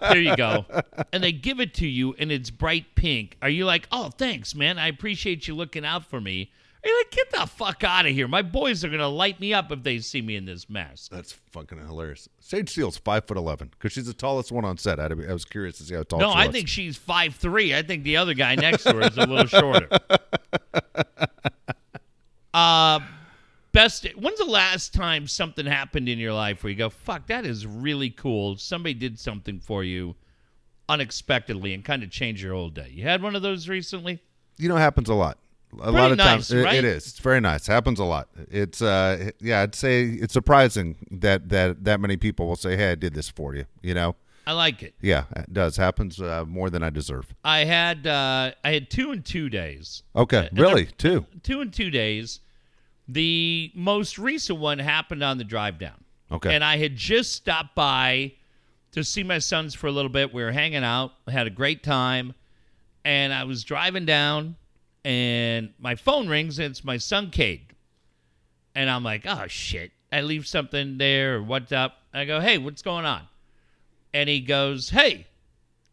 there 0.00 0.20
you 0.20 0.34
go. 0.34 0.66
And 1.12 1.22
they 1.22 1.30
give 1.30 1.60
it 1.60 1.72
to 1.74 1.86
you, 1.86 2.16
and 2.18 2.32
it's 2.32 2.50
bright 2.50 2.96
pink. 2.96 3.36
Are 3.40 3.48
you 3.48 3.64
like, 3.64 3.86
"Oh, 3.92 4.10
thanks, 4.10 4.54
man. 4.54 4.78
I 4.78 4.88
appreciate 4.88 5.46
you 5.46 5.54
looking 5.54 5.84
out 5.84 6.04
for 6.04 6.20
me." 6.20 6.50
Are 6.82 6.88
like, 6.98 7.10
"Get 7.10 7.30
the 7.30 7.46
fuck 7.46 7.84
out 7.84 8.06
of 8.06 8.12
here. 8.12 8.26
My 8.26 8.42
boys 8.42 8.84
are 8.84 8.88
gonna 8.88 9.08
light 9.08 9.38
me 9.38 9.52
up 9.52 9.70
if 9.70 9.82
they 9.82 9.98
see 9.98 10.22
me 10.22 10.36
in 10.36 10.46
this 10.46 10.68
mask." 10.70 11.10
That's 11.10 11.32
fucking 11.52 11.78
hilarious. 11.78 12.28
Sage 12.40 12.70
Steele's 12.70 12.96
five 12.96 13.26
foot 13.26 13.36
eleven 13.36 13.68
because 13.68 13.92
she's 13.92 14.06
the 14.06 14.14
tallest 14.14 14.50
one 14.50 14.64
on 14.64 14.78
set. 14.78 14.98
I, 14.98 15.04
I 15.04 15.32
was 15.32 15.44
curious 15.44 15.76
to 15.78 15.84
see 15.84 15.94
how 15.94 16.02
tall. 16.04 16.20
No, 16.20 16.30
she 16.32 16.38
I 16.38 16.46
was. 16.46 16.54
think 16.56 16.68
she's 16.68 16.96
five 16.96 17.34
three. 17.34 17.74
I 17.74 17.82
think 17.82 18.04
the 18.04 18.16
other 18.16 18.32
guy 18.34 18.54
next 18.54 18.84
to 18.84 18.94
her 18.94 19.02
is 19.02 19.16
a 19.18 19.26
little 19.26 19.46
shorter. 19.46 19.88
Uh 22.52 22.98
best 23.72 24.04
when's 24.16 24.38
the 24.38 24.44
last 24.44 24.92
time 24.92 25.28
something 25.28 25.64
happened 25.66 26.08
in 26.08 26.18
your 26.18 26.32
life 26.32 26.64
where 26.64 26.70
you 26.72 26.76
go, 26.76 26.90
fuck, 26.90 27.28
that 27.28 27.46
is 27.46 27.64
really 27.64 28.10
cool. 28.10 28.56
Somebody 28.56 28.94
did 28.94 29.20
something 29.20 29.60
for 29.60 29.84
you 29.84 30.16
unexpectedly 30.88 31.72
and 31.72 31.84
kind 31.84 32.02
of 32.02 32.10
changed 32.10 32.42
your 32.42 32.54
whole 32.54 32.68
day. 32.68 32.90
You 32.92 33.04
had 33.04 33.22
one 33.22 33.36
of 33.36 33.42
those 33.42 33.68
recently? 33.68 34.20
you 34.58 34.68
know, 34.68 34.76
it 34.76 34.80
happens 34.80 35.08
a 35.08 35.14
lot. 35.14 35.38
A 35.80 35.90
lot 35.90 36.10
of 36.10 36.16
nice, 36.18 36.26
times, 36.26 36.52
it- 36.52 36.64
right? 36.64 36.74
it 36.76 36.84
is. 36.84 37.06
It's 37.06 37.18
very 37.20 37.40
nice. 37.40 37.66
happens 37.66 37.98
a 38.00 38.04
lot. 38.04 38.28
It's 38.50 38.82
uh, 38.82 39.30
yeah, 39.40 39.60
I'd 39.60 39.74
say 39.74 40.04
it's 40.04 40.32
surprising 40.32 40.96
that 41.10 41.48
that 41.50 41.84
that 41.84 42.00
many 42.00 42.16
people 42.16 42.46
will 42.48 42.56
say, 42.56 42.76
"Hey, 42.76 42.90
I 42.92 42.94
did 42.96 43.14
this 43.14 43.28
for 43.28 43.54
you." 43.54 43.66
You 43.80 43.94
know, 43.94 44.16
I 44.46 44.52
like 44.52 44.82
it. 44.82 44.94
yeah, 45.00 45.24
it 45.36 45.52
does 45.52 45.76
happens 45.76 46.20
uh, 46.20 46.44
more 46.46 46.70
than 46.70 46.82
I 46.82 46.90
deserve. 46.90 47.32
I 47.44 47.64
had 47.64 48.06
uh 48.06 48.52
I 48.64 48.72
had 48.72 48.90
two 48.90 49.12
and 49.12 49.24
two 49.24 49.48
days. 49.48 50.02
Okay, 50.16 50.48
and 50.50 50.58
really, 50.58 50.86
2. 50.98 51.24
Two 51.44 51.60
and 51.60 51.72
two 51.72 51.90
days. 51.90 52.40
The 53.08 53.72
most 53.74 54.18
recent 54.18 54.58
one 54.60 54.78
happened 54.78 55.22
on 55.24 55.38
the 55.38 55.44
drive 55.44 55.78
down. 55.78 56.04
Okay, 56.32 56.54
And 56.54 56.62
I 56.62 56.76
had 56.76 56.94
just 56.94 57.32
stopped 57.32 57.74
by 57.74 58.32
to 58.92 59.02
see 59.02 59.24
my 59.24 59.38
sons 59.38 59.74
for 59.74 59.88
a 59.88 59.92
little 59.92 60.08
bit. 60.10 60.32
We 60.32 60.42
were 60.44 60.52
hanging 60.52 60.84
out, 60.84 61.12
had 61.26 61.46
a 61.48 61.50
great 61.50 61.82
time, 61.82 62.34
and 63.04 63.32
I 63.32 63.42
was 63.44 63.64
driving 63.64 64.04
down, 64.04 64.54
and 65.04 65.72
my 65.78 65.94
phone 65.94 66.28
rings, 66.28 66.58
and 66.58 66.70
it's 66.70 66.84
my 66.84 66.96
son 66.96 67.30
Cade. 67.30 67.74
And 68.74 68.88
I'm 68.88 69.02
like, 69.02 69.24
oh 69.26 69.46
shit! 69.48 69.92
I 70.12 70.20
leave 70.22 70.46
something 70.46 70.98
there, 70.98 71.36
or 71.36 71.42
what's 71.42 71.72
up? 71.72 71.98
I 72.12 72.24
go, 72.24 72.40
hey, 72.40 72.58
what's 72.58 72.82
going 72.82 73.04
on? 73.04 73.22
And 74.12 74.28
he 74.28 74.40
goes, 74.40 74.90
hey, 74.90 75.26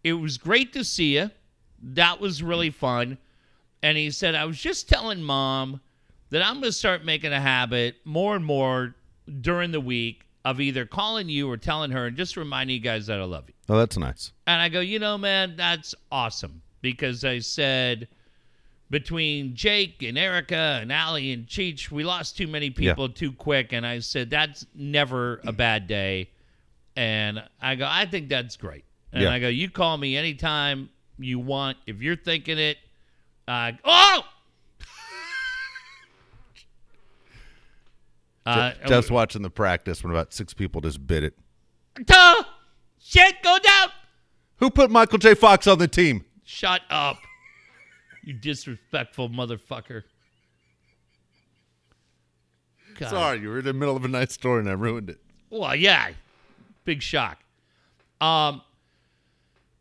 it 0.03 0.13
was 0.13 0.37
great 0.37 0.73
to 0.73 0.83
see 0.83 1.17
you. 1.17 1.29
That 1.81 2.19
was 2.19 2.41
really 2.41 2.71
fun. 2.71 3.17
And 3.83 3.97
he 3.97 4.09
said, 4.09 4.33
I 4.33 4.45
was 4.45 4.59
just 4.59 4.89
telling 4.89 5.21
mom 5.21 5.79
that 6.31 6.43
I'm 6.43 6.55
going 6.55 6.63
to 6.63 6.71
start 6.71 7.05
making 7.05 7.31
a 7.31 7.39
habit 7.39 7.97
more 8.05 8.35
and 8.35 8.43
more 8.43 8.95
during 9.41 9.71
the 9.71 9.79
week 9.79 10.25
of 10.43 10.59
either 10.59 10.85
calling 10.85 11.29
you 11.29 11.49
or 11.49 11.57
telling 11.57 11.91
her 11.91 12.07
and 12.07 12.17
just 12.17 12.37
reminding 12.37 12.75
you 12.75 12.81
guys 12.81 13.05
that 13.07 13.19
I 13.19 13.23
love 13.23 13.43
you. 13.47 13.53
oh, 13.69 13.77
that's 13.77 13.97
nice. 13.97 14.31
And 14.47 14.59
I 14.61 14.69
go, 14.69 14.79
you 14.79 14.97
know, 14.97 15.17
man, 15.17 15.55
that's 15.55 15.93
awesome 16.11 16.61
because 16.81 17.23
I 17.23 17.39
said 17.39 18.07
between 18.89 19.53
Jake 19.55 20.01
and 20.03 20.17
Erica 20.17 20.79
and 20.81 20.91
Allie 20.91 21.31
and 21.33 21.45
Cheech, 21.45 21.91
we 21.91 22.03
lost 22.03 22.37
too 22.37 22.47
many 22.47 22.69
people 22.69 23.09
too 23.09 23.31
quick. 23.33 23.73
And 23.73 23.85
I 23.85 23.99
said, 23.99 24.29
that's 24.29 24.65
never 24.73 25.41
a 25.45 25.51
bad 25.51 25.87
day. 25.87 26.29
And 26.95 27.43
I 27.61 27.75
go, 27.75 27.85
I 27.89 28.05
think 28.05 28.29
that's 28.29 28.55
great. 28.55 28.85
And 29.11 29.23
Yeah. 29.23 29.31
I 29.31 29.39
go, 29.39 29.47
you 29.49 29.69
call 29.69 29.97
me 29.97 30.15
anytime 30.17 30.89
you 31.19 31.37
want. 31.39 31.77
If 31.85 32.01
you're 32.01 32.15
thinking 32.15 32.57
it, 32.57 32.77
uh, 33.47 33.73
oh! 33.83 34.21
Uh, 38.45 38.71
Just 38.87 39.11
watching 39.11 39.41
the 39.41 39.49
practice 39.49 40.01
when 40.01 40.11
about 40.11 40.33
six 40.33 40.53
people 40.53 40.79
just 40.79 41.05
bit 41.05 41.21
it. 41.21 41.37
Duh! 42.05 42.43
Shit, 42.97 43.43
go 43.43 43.57
down! 43.61 43.89
Who 44.59 44.69
put 44.69 44.89
Michael 44.89 45.17
J. 45.17 45.33
Fox 45.33 45.67
on 45.67 45.79
the 45.79 45.87
team? 45.89 46.23
Shut 46.45 46.81
up. 46.89 47.17
You 48.27 48.33
disrespectful 48.33 49.29
motherfucker. 49.29 50.03
God. 52.99 53.09
Sorry, 53.09 53.39
you 53.39 53.47
were 53.47 53.59
in 53.59 53.63
the 53.63 53.71
middle 53.71 53.95
of 53.95 54.03
a 54.03 54.09
nice 54.09 54.33
story 54.33 54.59
and 54.59 54.69
I 54.69 54.73
ruined 54.73 55.09
it. 55.09 55.21
Well, 55.49 55.73
yeah. 55.73 56.09
Big 56.83 57.01
shock. 57.01 57.39
Um 58.19 58.61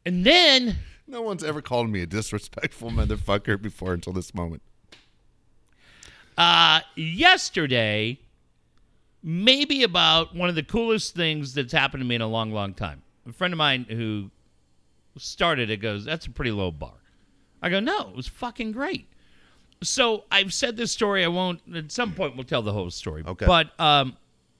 and 0.04 0.24
then 0.24 0.76
No 1.08 1.22
one's 1.22 1.42
ever 1.42 1.60
called 1.60 1.90
me 1.90 2.02
a 2.02 2.06
disrespectful 2.06 2.92
motherfucker 2.92 3.60
before 3.60 3.94
until 3.94 4.12
this 4.12 4.32
moment. 4.32 4.62
uh 6.38 6.82
yesterday 6.94 8.16
maybe 9.24 9.82
about 9.82 10.36
one 10.36 10.48
of 10.48 10.54
the 10.54 10.62
coolest 10.62 11.16
things 11.16 11.52
that's 11.52 11.72
happened 11.72 12.00
to 12.00 12.04
me 12.06 12.14
in 12.14 12.20
a 12.22 12.28
long 12.28 12.52
long 12.52 12.74
time. 12.74 13.02
A 13.28 13.32
friend 13.32 13.52
of 13.52 13.58
mine 13.58 13.86
who 13.88 14.30
started 15.18 15.68
it 15.68 15.78
goes, 15.78 16.04
"That's 16.04 16.26
a 16.26 16.30
pretty 16.30 16.52
low 16.52 16.70
bar." 16.70 16.92
I 17.62 17.70
go, 17.70 17.80
"No, 17.80 18.08
it 18.10 18.16
was 18.16 18.28
fucking 18.28 18.72
great." 18.72 19.08
So 19.82 20.24
I've 20.30 20.52
said 20.52 20.76
this 20.76 20.92
story. 20.92 21.24
I 21.24 21.28
won't. 21.28 21.60
At 21.74 21.92
some 21.92 22.12
point, 22.12 22.36
we'll 22.36 22.44
tell 22.44 22.62
the 22.62 22.72
whole 22.72 22.90
story. 22.90 23.22
Okay. 23.26 23.46
But 23.46 23.78
um, 23.78 24.16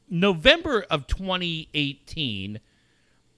November 0.09 0.87
of 0.91 1.07
2018, 1.07 2.61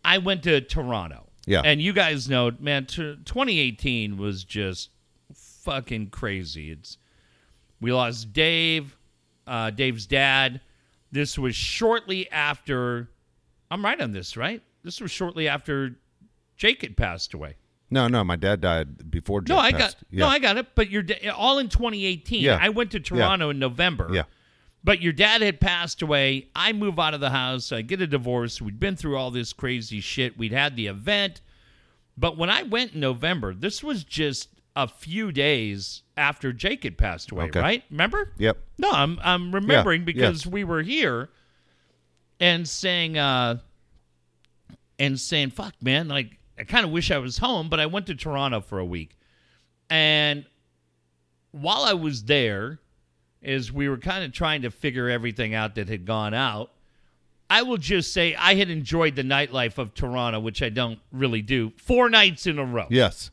I 0.04 0.18
went 0.18 0.42
to 0.44 0.60
Toronto. 0.60 1.26
Yeah. 1.46 1.62
And 1.64 1.80
you 1.80 1.92
guys 1.92 2.28
know, 2.28 2.50
man, 2.58 2.86
t- 2.86 3.16
2018 3.24 4.18
was 4.18 4.44
just 4.44 4.90
fucking 5.34 6.10
crazy. 6.10 6.70
It's 6.72 6.98
we 7.80 7.92
lost 7.92 8.32
Dave, 8.32 8.96
uh, 9.46 9.70
Dave's 9.70 10.06
dad. 10.06 10.60
This 11.10 11.38
was 11.38 11.54
shortly 11.54 12.30
after. 12.30 13.08
I'm 13.70 13.84
right 13.84 14.00
on 14.00 14.12
this, 14.12 14.36
right? 14.36 14.62
This 14.82 15.00
was 15.00 15.10
shortly 15.10 15.48
after 15.48 15.96
Jake 16.56 16.82
had 16.82 16.96
passed 16.96 17.34
away. 17.34 17.56
No, 17.90 18.06
no, 18.08 18.22
my 18.24 18.36
dad 18.36 18.60
died 18.60 19.10
before. 19.10 19.42
No, 19.48 19.58
I 19.58 19.72
passed. 19.72 19.96
got 19.98 20.04
Yeah. 20.10 20.20
no, 20.20 20.26
I 20.28 20.38
got 20.38 20.56
it. 20.58 20.74
But 20.74 20.90
your 20.90 21.02
da- 21.02 21.28
all 21.30 21.58
in 21.58 21.68
2018. 21.68 22.42
Yeah. 22.42 22.58
I 22.60 22.68
went 22.68 22.90
to 22.92 23.00
Toronto 23.00 23.50
in 23.50 23.58
November. 23.58 24.10
Yeah. 24.12 24.24
But 24.84 25.00
your 25.02 25.12
dad 25.12 25.42
had 25.42 25.60
passed 25.60 26.02
away. 26.02 26.48
I 26.54 26.72
move 26.72 26.98
out 26.98 27.14
of 27.14 27.20
the 27.20 27.30
house. 27.30 27.72
I 27.72 27.82
get 27.82 28.00
a 28.00 28.06
divorce. 28.06 28.60
We'd 28.62 28.78
been 28.78 28.94
through 28.96 29.16
all 29.16 29.30
this 29.30 29.52
crazy 29.52 30.00
shit. 30.00 30.36
We'd 30.38 30.52
had 30.52 30.76
the 30.76 30.86
event. 30.86 31.40
But 32.16 32.36
when 32.36 32.50
I 32.50 32.62
went 32.62 32.92
in 32.94 33.00
November, 33.00 33.54
this 33.54 33.82
was 33.82 34.04
just 34.04 34.50
a 34.76 34.86
few 34.86 35.32
days 35.32 36.02
after 36.16 36.52
Jake 36.52 36.84
had 36.84 36.96
passed 36.98 37.30
away, 37.32 37.46
Okay. 37.46 37.60
right? 37.60 37.84
Remember? 37.90 38.32
Yep. 38.38 38.58
No, 38.78 38.90
I'm 38.92 39.18
I'm 39.22 39.52
remembering 39.54 40.02
Yeah, 40.02 40.06
because 40.06 40.46
we 40.46 40.62
were 40.62 40.82
here 40.82 41.30
and 42.38 42.68
saying 42.68 43.18
uh 43.18 43.58
and 44.98 45.18
saying, 45.18 45.50
fuck 45.50 45.74
man, 45.82 46.08
like 46.08 46.37
I 46.58 46.64
kind 46.64 46.84
of 46.84 46.90
wish 46.90 47.10
I 47.10 47.18
was 47.18 47.38
home, 47.38 47.68
but 47.68 47.78
I 47.80 47.86
went 47.86 48.06
to 48.06 48.14
Toronto 48.14 48.60
for 48.60 48.78
a 48.78 48.84
week. 48.84 49.16
And 49.88 50.44
while 51.52 51.82
I 51.82 51.94
was 51.94 52.24
there, 52.24 52.80
as 53.42 53.72
we 53.72 53.88
were 53.88 53.98
kind 53.98 54.24
of 54.24 54.32
trying 54.32 54.62
to 54.62 54.70
figure 54.70 55.08
everything 55.08 55.54
out 55.54 55.76
that 55.76 55.88
had 55.88 56.04
gone 56.04 56.34
out, 56.34 56.72
I 57.50 57.62
will 57.62 57.76
just 57.78 58.12
say 58.12 58.34
I 58.34 58.56
had 58.56 58.68
enjoyed 58.68 59.16
the 59.16 59.22
nightlife 59.22 59.78
of 59.78 59.94
Toronto, 59.94 60.40
which 60.40 60.62
I 60.62 60.68
don't 60.68 60.98
really 61.12 61.40
do, 61.40 61.72
four 61.76 62.10
nights 62.10 62.46
in 62.46 62.58
a 62.58 62.64
row. 62.64 62.86
Yes. 62.90 63.30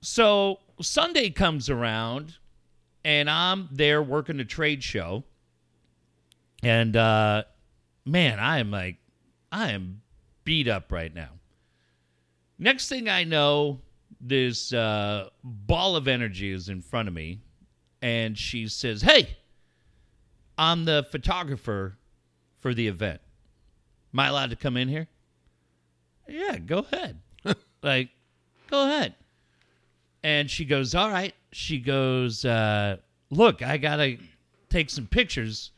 So 0.00 0.60
Sunday 0.80 1.30
comes 1.30 1.68
around, 1.68 2.36
and 3.04 3.28
I'm 3.28 3.68
there 3.72 4.02
working 4.02 4.38
a 4.38 4.44
trade 4.44 4.82
show. 4.84 5.24
And 6.62 6.96
uh, 6.96 7.44
man, 8.04 8.38
I 8.38 8.58
am 8.58 8.70
like, 8.70 8.98
I 9.50 9.72
am 9.72 10.02
beat 10.44 10.68
up 10.68 10.92
right 10.92 11.12
now. 11.12 11.30
Next 12.58 12.88
thing 12.88 13.08
I 13.08 13.24
know, 13.24 13.80
this 14.20 14.72
uh, 14.72 15.30
ball 15.42 15.96
of 15.96 16.06
energy 16.06 16.52
is 16.52 16.68
in 16.68 16.82
front 16.82 17.08
of 17.08 17.14
me, 17.14 17.40
and 18.00 18.36
she 18.38 18.68
says, 18.68 19.02
"Hey, 19.02 19.36
I'm 20.56 20.84
the 20.84 21.06
photographer 21.10 21.96
for 22.60 22.74
the 22.74 22.88
event. 22.88 23.20
Am 24.14 24.20
I 24.20 24.28
allowed 24.28 24.50
to 24.50 24.56
come 24.56 24.76
in 24.76 24.88
here?" 24.88 25.08
Yeah, 26.28 26.58
go 26.58 26.86
ahead. 26.90 27.20
like, 27.82 28.10
go 28.70 28.84
ahead. 28.86 29.14
And 30.22 30.50
she 30.50 30.64
goes, 30.64 30.94
All 30.94 31.10
right. 31.10 31.34
She 31.52 31.78
goes, 31.78 32.44
uh, 32.44 32.98
Look, 33.30 33.62
I 33.62 33.76
got 33.76 33.96
to 33.96 34.18
take 34.68 34.90
some 34.90 35.06
pictures. 35.06 35.72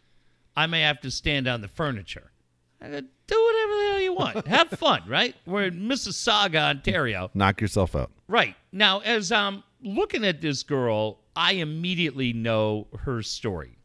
I 0.57 0.67
may 0.67 0.83
have 0.83 1.01
to 1.01 1.11
stand 1.11 1.49
on 1.49 1.61
the 1.61 1.69
furniture. 1.69 2.31
I 2.81 2.89
go, 2.89 3.01
Do 3.01 3.45
whatever 3.45 3.73
the 3.75 3.89
hell 3.91 4.01
you 4.15 4.19
want. 4.19 4.47
Have 4.47 4.71
fun, 4.71 5.03
right? 5.07 5.35
We're 5.47 5.65
in 5.65 5.81
Mississauga, 5.89 6.71
Ontario. 6.71 7.31
Knock 7.35 7.61
yourself 7.61 7.95
out. 7.95 8.11
Right. 8.29 8.55
Now, 8.73 9.01
as 9.01 9.33
I'm 9.33 9.63
looking 9.83 10.25
at 10.25 10.41
this 10.41 10.63
girl, 10.63 11.21
I 11.37 11.55
immediately 11.55 12.33
know 12.33 12.87
her 13.01 13.23
story. 13.23 13.77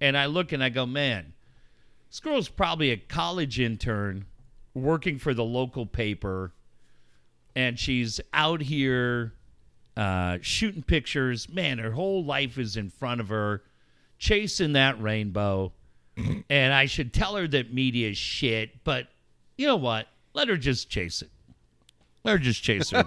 And 0.00 0.16
I 0.16 0.26
look 0.26 0.52
and 0.52 0.62
I 0.62 0.68
go, 0.68 0.86
Man, 0.86 1.32
this 2.08 2.20
girl's 2.20 2.48
probably 2.48 2.90
a 2.90 2.96
college 2.96 3.58
intern 3.58 4.26
working 4.74 5.18
for 5.18 5.34
the 5.34 5.44
local 5.44 5.86
paper, 5.86 6.52
and 7.56 7.78
she's 7.78 8.20
out 8.32 8.60
here 8.60 9.34
uh, 9.96 10.38
shooting 10.40 10.82
pictures. 10.82 11.48
Man, 11.48 11.78
her 11.78 11.90
whole 11.90 12.24
life 12.24 12.58
is 12.58 12.76
in 12.76 12.90
front 12.90 13.20
of 13.20 13.28
her, 13.28 13.62
chasing 14.18 14.74
that 14.74 15.00
rainbow. 15.02 15.72
and 16.50 16.72
I 16.72 16.86
should 16.86 17.12
tell 17.12 17.36
her 17.36 17.48
that 17.48 17.72
media 17.72 18.10
is 18.10 18.18
shit, 18.18 18.84
but 18.84 19.08
you 19.58 19.66
know 19.66 19.76
what? 19.76 20.08
Let 20.32 20.48
her 20.48 20.56
just 20.56 20.88
chase 20.88 21.20
it. 21.20 21.30
Let 22.24 22.32
her 22.32 22.38
just 22.38 22.62
chase 22.62 22.90
her 22.90 23.04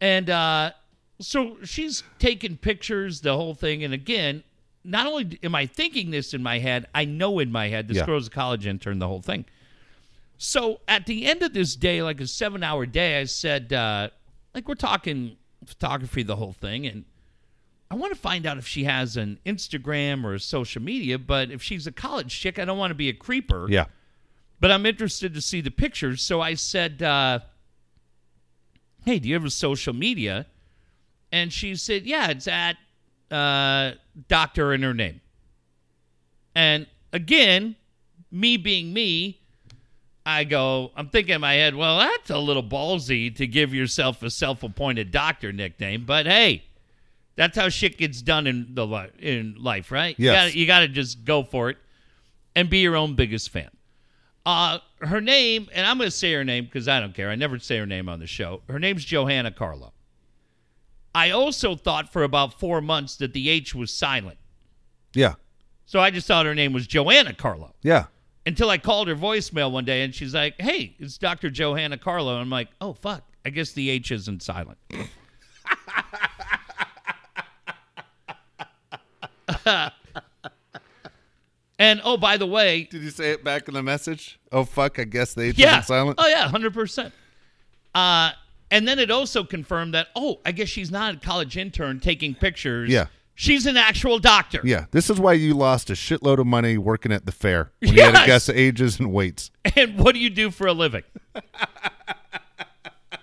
and 0.00 0.30
uh, 0.30 0.70
so 1.18 1.56
she's 1.64 2.02
taking 2.18 2.56
pictures, 2.56 3.20
the 3.20 3.36
whole 3.36 3.54
thing. 3.54 3.82
And 3.84 3.92
again, 3.92 4.42
not 4.84 5.06
only 5.06 5.38
am 5.42 5.54
I 5.54 5.66
thinking 5.66 6.10
this 6.10 6.32
in 6.32 6.42
my 6.42 6.58
head, 6.58 6.86
I 6.94 7.04
know 7.04 7.38
in 7.38 7.50
my 7.52 7.68
head 7.68 7.88
this 7.88 7.98
Yeah. 7.98 8.06
girl's 8.06 8.28
a 8.28 8.30
college 8.30 8.66
intern, 8.66 8.98
the 8.98 9.08
whole 9.08 9.20
thing. 9.20 9.44
So 10.38 10.80
at 10.88 11.04
the 11.06 11.26
end 11.26 11.42
of 11.42 11.52
this 11.52 11.76
day, 11.76 12.02
like 12.02 12.20
a 12.20 12.26
seven 12.26 12.62
hour 12.62 12.86
day, 12.86 13.20
I 13.20 13.24
said, 13.24 13.72
uh, 13.72 14.08
like, 14.54 14.66
we're 14.66 14.74
talking 14.74 15.36
photography, 15.66 16.22
the 16.22 16.36
whole 16.36 16.52
thing. 16.54 16.86
And 16.86 17.04
I 17.90 17.94
want 17.96 18.14
to 18.14 18.18
find 18.18 18.46
out 18.46 18.56
if 18.56 18.66
she 18.66 18.84
has 18.84 19.18
an 19.18 19.38
Instagram 19.44 20.24
or 20.24 20.34
a 20.34 20.40
social 20.40 20.80
media. 20.80 21.18
But 21.18 21.50
if 21.50 21.62
she's 21.62 21.86
a 21.86 21.92
college 21.92 22.38
chick, 22.40 22.58
I 22.58 22.64
don't 22.64 22.78
want 22.78 22.90
to 22.90 22.94
be 22.94 23.10
a 23.10 23.12
creeper 23.12 23.66
Yeah. 23.68 23.84
But 24.60 24.70
I'm 24.70 24.86
interested 24.86 25.34
to 25.34 25.40
see 25.40 25.60
the 25.60 25.70
pictures. 25.70 26.22
So 26.22 26.40
I 26.40 26.54
said, 26.54 27.02
uh, 27.02 27.40
"Hey, 29.04 29.18
do 29.18 29.28
you 29.28 29.34
have 29.34 29.44
a 29.44 29.50
social 29.50 29.94
media?" 29.94 30.46
And 31.32 31.52
she 31.52 31.74
said, 31.76 32.06
"Yeah, 32.06 32.28
it's 32.28 32.46
at 32.46 32.76
uh, 33.30 33.92
Doctor 34.28 34.72
in 34.74 34.82
her 34.82 34.94
name." 34.94 35.20
And 36.54 36.86
again, 37.12 37.76
me 38.30 38.56
being 38.56 38.92
me, 38.92 39.40
I 40.26 40.44
go, 40.44 40.90
I'm 40.96 41.08
thinking 41.08 41.34
in 41.36 41.40
my 41.40 41.54
head, 41.54 41.74
well, 41.74 41.98
that's 41.98 42.30
a 42.30 42.38
little 42.38 42.62
ballsy 42.62 43.34
to 43.36 43.46
give 43.46 43.72
yourself 43.72 44.22
a 44.22 44.30
self-appointed 44.30 45.10
doctor 45.10 45.52
nickname, 45.52 46.04
but 46.04 46.26
hey, 46.26 46.64
that's 47.36 47.56
how 47.56 47.68
shit 47.68 47.96
gets 47.96 48.20
done 48.20 48.46
in 48.46 48.74
the 48.74 48.86
li- 48.86 49.10
in 49.18 49.56
life, 49.58 49.90
right? 49.90 50.14
Yes. 50.18 50.28
You 50.28 50.32
gotta, 50.32 50.58
you 50.58 50.66
got 50.66 50.78
to 50.80 50.88
just 50.88 51.24
go 51.24 51.42
for 51.42 51.70
it 51.70 51.78
and 52.54 52.68
be 52.68 52.78
your 52.78 52.96
own 52.96 53.14
biggest 53.14 53.50
fan. 53.50 53.70
Uh, 54.46 54.78
her 55.00 55.20
name, 55.20 55.68
and 55.72 55.86
I'm 55.86 55.98
going 55.98 56.06
to 56.08 56.16
say 56.16 56.32
her 56.32 56.44
name 56.44 56.64
because 56.64 56.88
I 56.88 56.98
don't 57.00 57.14
care. 57.14 57.30
I 57.30 57.34
never 57.34 57.58
say 57.58 57.76
her 57.78 57.86
name 57.86 58.08
on 58.08 58.18
the 58.20 58.26
show. 58.26 58.62
Her 58.68 58.78
name's 58.78 59.04
Johanna 59.04 59.50
Carlo. 59.50 59.92
I 61.14 61.30
also 61.30 61.74
thought 61.76 62.12
for 62.12 62.22
about 62.22 62.58
four 62.58 62.80
months 62.80 63.16
that 63.16 63.32
the 63.32 63.50
H 63.50 63.74
was 63.74 63.92
silent. 63.92 64.38
Yeah. 65.14 65.34
So 65.86 66.00
I 66.00 66.10
just 66.10 66.26
thought 66.26 66.46
her 66.46 66.54
name 66.54 66.72
was 66.72 66.86
Joanna 66.86 67.34
Carlo 67.34 67.74
Yeah. 67.82 68.06
until 68.46 68.70
I 68.70 68.78
called 68.78 69.08
her 69.08 69.16
voicemail 69.16 69.72
one 69.72 69.84
day 69.84 70.02
and 70.02 70.14
she's 70.14 70.34
like, 70.34 70.54
hey, 70.60 70.94
it's 71.00 71.18
Dr. 71.18 71.50
Johanna 71.50 71.98
Carlo. 71.98 72.34
And 72.34 72.42
I'm 72.42 72.50
like, 72.50 72.68
oh, 72.80 72.92
fuck. 72.92 73.24
I 73.44 73.50
guess 73.50 73.72
the 73.72 73.90
H 73.90 74.12
isn't 74.12 74.42
silent. 74.42 74.78
and 81.80 82.00
oh, 82.04 82.18
by 82.18 82.36
the 82.36 82.46
way, 82.46 82.84
Did 82.84 83.02
you 83.02 83.10
say 83.10 83.30
it 83.30 83.42
back 83.42 83.66
in 83.66 83.74
the 83.74 83.82
message? 83.82 84.38
Oh 84.52 84.64
fuck! 84.64 84.98
I 84.98 85.04
guess 85.04 85.32
the 85.32 85.44
H 85.44 85.58
yeah. 85.58 85.80
silent. 85.80 86.18
Oh 86.20 86.28
yeah, 86.28 86.46
hundred 86.46 86.74
percent. 86.74 87.14
Uh, 87.94 88.32
and 88.70 88.86
then 88.86 88.98
it 88.98 89.10
also 89.10 89.42
confirmed 89.42 89.94
that 89.94 90.08
oh, 90.14 90.40
I 90.44 90.52
guess 90.52 90.68
she's 90.68 90.90
not 90.90 91.14
a 91.14 91.18
college 91.18 91.56
intern 91.56 91.98
taking 91.98 92.34
pictures. 92.34 92.90
Yeah. 92.90 93.06
she's 93.34 93.64
an 93.64 93.78
actual 93.78 94.18
doctor. 94.18 94.60
Yeah, 94.62 94.84
this 94.90 95.08
is 95.08 95.18
why 95.18 95.32
you 95.32 95.54
lost 95.54 95.88
a 95.88 95.94
shitload 95.94 96.38
of 96.38 96.46
money 96.46 96.76
working 96.76 97.12
at 97.12 97.24
the 97.24 97.32
fair 97.32 97.72
when 97.80 97.94
you 97.94 98.02
had 98.02 98.20
to 98.20 98.26
guess 98.26 98.50
ages 98.50 98.98
and 99.00 99.10
weights. 99.12 99.50
And 99.76 99.98
what 99.98 100.14
do 100.14 100.20
you 100.20 100.30
do 100.30 100.50
for 100.50 100.66
a 100.66 100.74
living? 100.74 101.04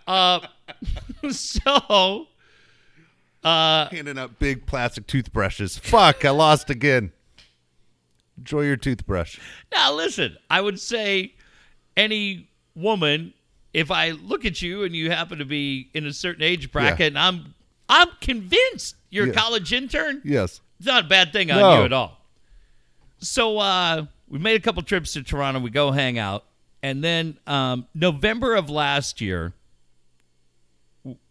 uh, 0.07 0.39
so 1.29 2.27
Handing 3.43 4.17
out 4.17 4.39
big 4.39 4.65
plastic 4.65 5.05
toothbrushes. 5.05 5.77
Fuck! 5.77 6.25
I 6.25 6.31
lost 6.31 6.71
again. 6.71 7.11
Enjoy 8.37 8.61
your 8.61 8.77
toothbrush. 8.77 9.39
now 9.71 9.93
listen, 9.93 10.37
I 10.49 10.61
would 10.61 10.79
say 10.79 11.33
any 11.95 12.49
woman, 12.75 13.33
if 13.73 13.89
I 13.91 14.11
look 14.11 14.45
at 14.45 14.61
you 14.61 14.83
and 14.83 14.95
you 14.95 15.09
happen 15.11 15.39
to 15.39 15.45
be 15.45 15.89
in 15.93 16.05
a 16.05 16.13
certain 16.13 16.43
age 16.43 16.71
bracket, 16.71 16.99
Yeah. 16.99 17.05
and 17.07 17.19
I'm 17.19 17.53
I'm 17.89 18.09
convinced 18.21 18.95
you're 19.09 19.29
a 19.29 19.33
college 19.33 19.71
intern. 19.73 20.21
Yes. 20.25 20.59
It's 20.77 20.85
not 20.87 21.05
a 21.05 21.07
bad 21.07 21.31
thing 21.33 21.49
on 21.51 21.59
No. 21.59 21.79
you 21.79 21.85
at 21.85 21.93
all. 21.93 22.19
So 23.19 23.57
uh, 23.57 24.05
we 24.27 24.37
made 24.39 24.55
a 24.55 24.59
couple 24.63 24.83
trips 24.83 25.13
to 25.13 25.23
Toronto. 25.23 25.59
We 25.61 25.69
go 25.71 25.91
hang 25.91 26.19
out, 26.19 26.43
and 26.83 27.03
then 27.03 27.37
um, 27.47 27.87
November 27.95 28.55
of 28.55 28.69
last 28.69 29.21
year, 29.21 29.53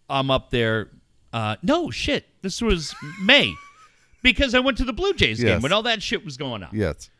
I'm 0.08 0.30
up 0.30 0.50
there. 0.50 0.88
Uh, 1.32 1.56
no 1.62 1.90
shit, 1.90 2.24
this 2.42 2.62
was 2.62 2.94
May 3.22 3.54
because 4.22 4.54
I 4.54 4.60
went 4.60 4.78
to 4.78 4.84
the 4.84 4.92
Blue 4.92 5.14
Jays 5.14 5.42
game 5.42 5.62
when 5.62 5.72
all 5.72 5.82
that 5.82 6.02
shit 6.02 6.24
was 6.24 6.36
going 6.36 6.62
on. 6.62 6.70
Yes. 6.72 7.10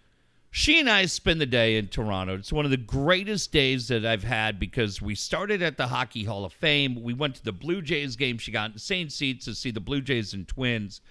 She 0.50 0.80
and 0.80 0.88
I 0.88 1.04
spend 1.04 1.38
the 1.40 1.46
day 1.46 1.76
in 1.76 1.88
Toronto. 1.88 2.34
It's 2.34 2.52
one 2.52 2.64
of 2.64 2.70
the 2.70 2.78
greatest 2.78 3.52
days 3.52 3.88
that 3.88 4.06
I've 4.06 4.24
had 4.24 4.58
because 4.58 5.02
we 5.02 5.14
started 5.14 5.60
at 5.60 5.76
the 5.76 5.88
Hockey 5.88 6.24
Hall 6.24 6.46
of 6.46 6.52
Fame. 6.54 7.02
We 7.02 7.12
went 7.12 7.34
to 7.34 7.44
the 7.44 7.52
Blue 7.52 7.82
Jays 7.82 8.16
game. 8.16 8.38
She 8.38 8.52
got 8.52 8.72
insane 8.72 9.10
seats 9.10 9.44
to 9.44 9.54
see 9.54 9.70
the 9.70 9.80
Blue 9.80 10.00
Jays 10.00 10.32
and 10.32 10.48
Twins. 10.48 11.02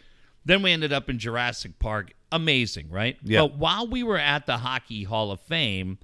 Then 0.46 0.64
we 0.64 0.72
ended 0.72 0.92
up 0.92 1.10
in 1.10 1.20
Jurassic 1.20 1.78
Park. 1.78 2.14
Amazing, 2.32 2.90
right? 2.90 3.18
Yeah. 3.24 3.42
But 3.42 3.58
while 3.58 3.88
we 3.88 4.02
were 4.02 4.18
at 4.18 4.48
the 4.48 4.58
Hockey 4.58 5.04
Hall 5.04 5.32
of 5.32 5.40
Fame, 5.42 6.00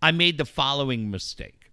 I 0.00 0.10
made 0.10 0.38
the 0.38 0.46
following 0.46 1.10
mistake. 1.10 1.70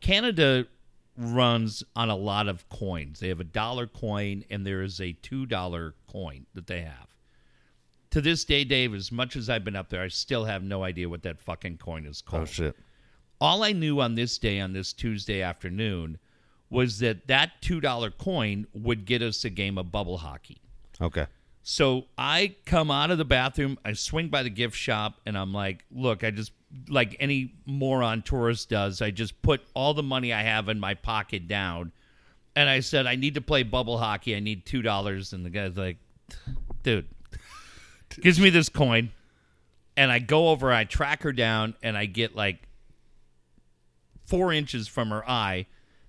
Canada 0.00 0.66
runs 1.16 1.82
on 1.94 2.10
a 2.10 2.16
lot 2.16 2.48
of 2.48 2.68
coins. 2.68 3.20
They 3.20 3.28
have 3.28 3.40
a 3.40 3.44
dollar 3.44 3.86
coin 3.86 4.44
and 4.50 4.66
there 4.66 4.82
is 4.82 5.00
a 5.00 5.16
$2 5.22 5.92
coin 6.10 6.46
that 6.54 6.66
they 6.66 6.82
have. 6.82 7.08
To 8.10 8.20
this 8.20 8.44
day, 8.44 8.64
Dave, 8.64 8.94
as 8.94 9.10
much 9.10 9.34
as 9.36 9.48
I've 9.48 9.64
been 9.64 9.76
up 9.76 9.88
there, 9.88 10.02
I 10.02 10.08
still 10.08 10.44
have 10.44 10.62
no 10.62 10.84
idea 10.84 11.08
what 11.08 11.22
that 11.22 11.40
fucking 11.40 11.78
coin 11.78 12.06
is 12.06 12.20
called. 12.20 12.42
Oh 12.42 12.46
shit. 12.46 12.76
All 13.40 13.64
I 13.64 13.72
knew 13.72 14.00
on 14.00 14.14
this 14.14 14.38
day, 14.38 14.60
on 14.60 14.72
this 14.72 14.92
Tuesday 14.92 15.42
afternoon, 15.42 16.18
was 16.70 16.98
that 17.00 17.26
that 17.26 17.60
$2 17.62 18.18
coin 18.18 18.66
would 18.72 19.04
get 19.04 19.22
us 19.22 19.44
a 19.44 19.50
game 19.50 19.78
of 19.78 19.92
bubble 19.92 20.18
hockey. 20.18 20.58
Okay. 21.00 21.26
So 21.66 22.04
I 22.18 22.56
come 22.66 22.90
out 22.90 23.10
of 23.10 23.16
the 23.16 23.24
bathroom, 23.24 23.78
I 23.86 23.94
swing 23.94 24.28
by 24.28 24.42
the 24.42 24.50
gift 24.50 24.76
shop, 24.76 25.18
and 25.24 25.36
I'm 25.36 25.54
like, 25.54 25.82
look, 25.90 26.22
I 26.22 26.30
just, 26.30 26.52
like 26.90 27.16
any 27.18 27.54
moron 27.64 28.20
tourist 28.20 28.68
does, 28.68 29.00
I 29.00 29.10
just 29.10 29.40
put 29.40 29.62
all 29.72 29.94
the 29.94 30.02
money 30.02 30.30
I 30.30 30.42
have 30.42 30.68
in 30.68 30.78
my 30.78 30.92
pocket 30.92 31.48
down. 31.48 31.90
And 32.54 32.68
I 32.68 32.80
said, 32.80 33.06
I 33.06 33.16
need 33.16 33.34
to 33.34 33.40
play 33.40 33.62
bubble 33.62 33.96
hockey. 33.96 34.36
I 34.36 34.40
need 34.40 34.66
$2. 34.66 35.32
And 35.32 35.44
the 35.44 35.48
guy's 35.48 35.74
like, 35.74 35.96
dude, 36.82 37.08
gives 38.20 38.38
me 38.38 38.50
this 38.50 38.68
coin. 38.68 39.10
And 39.96 40.12
I 40.12 40.18
go 40.18 40.50
over, 40.50 40.70
I 40.70 40.84
track 40.84 41.22
her 41.22 41.32
down, 41.32 41.76
and 41.82 41.96
I 41.96 42.04
get 42.04 42.36
like 42.36 42.58
four 44.26 44.52
inches 44.52 44.86
from 44.86 45.08
her 45.08 45.26
eye, 45.28 45.64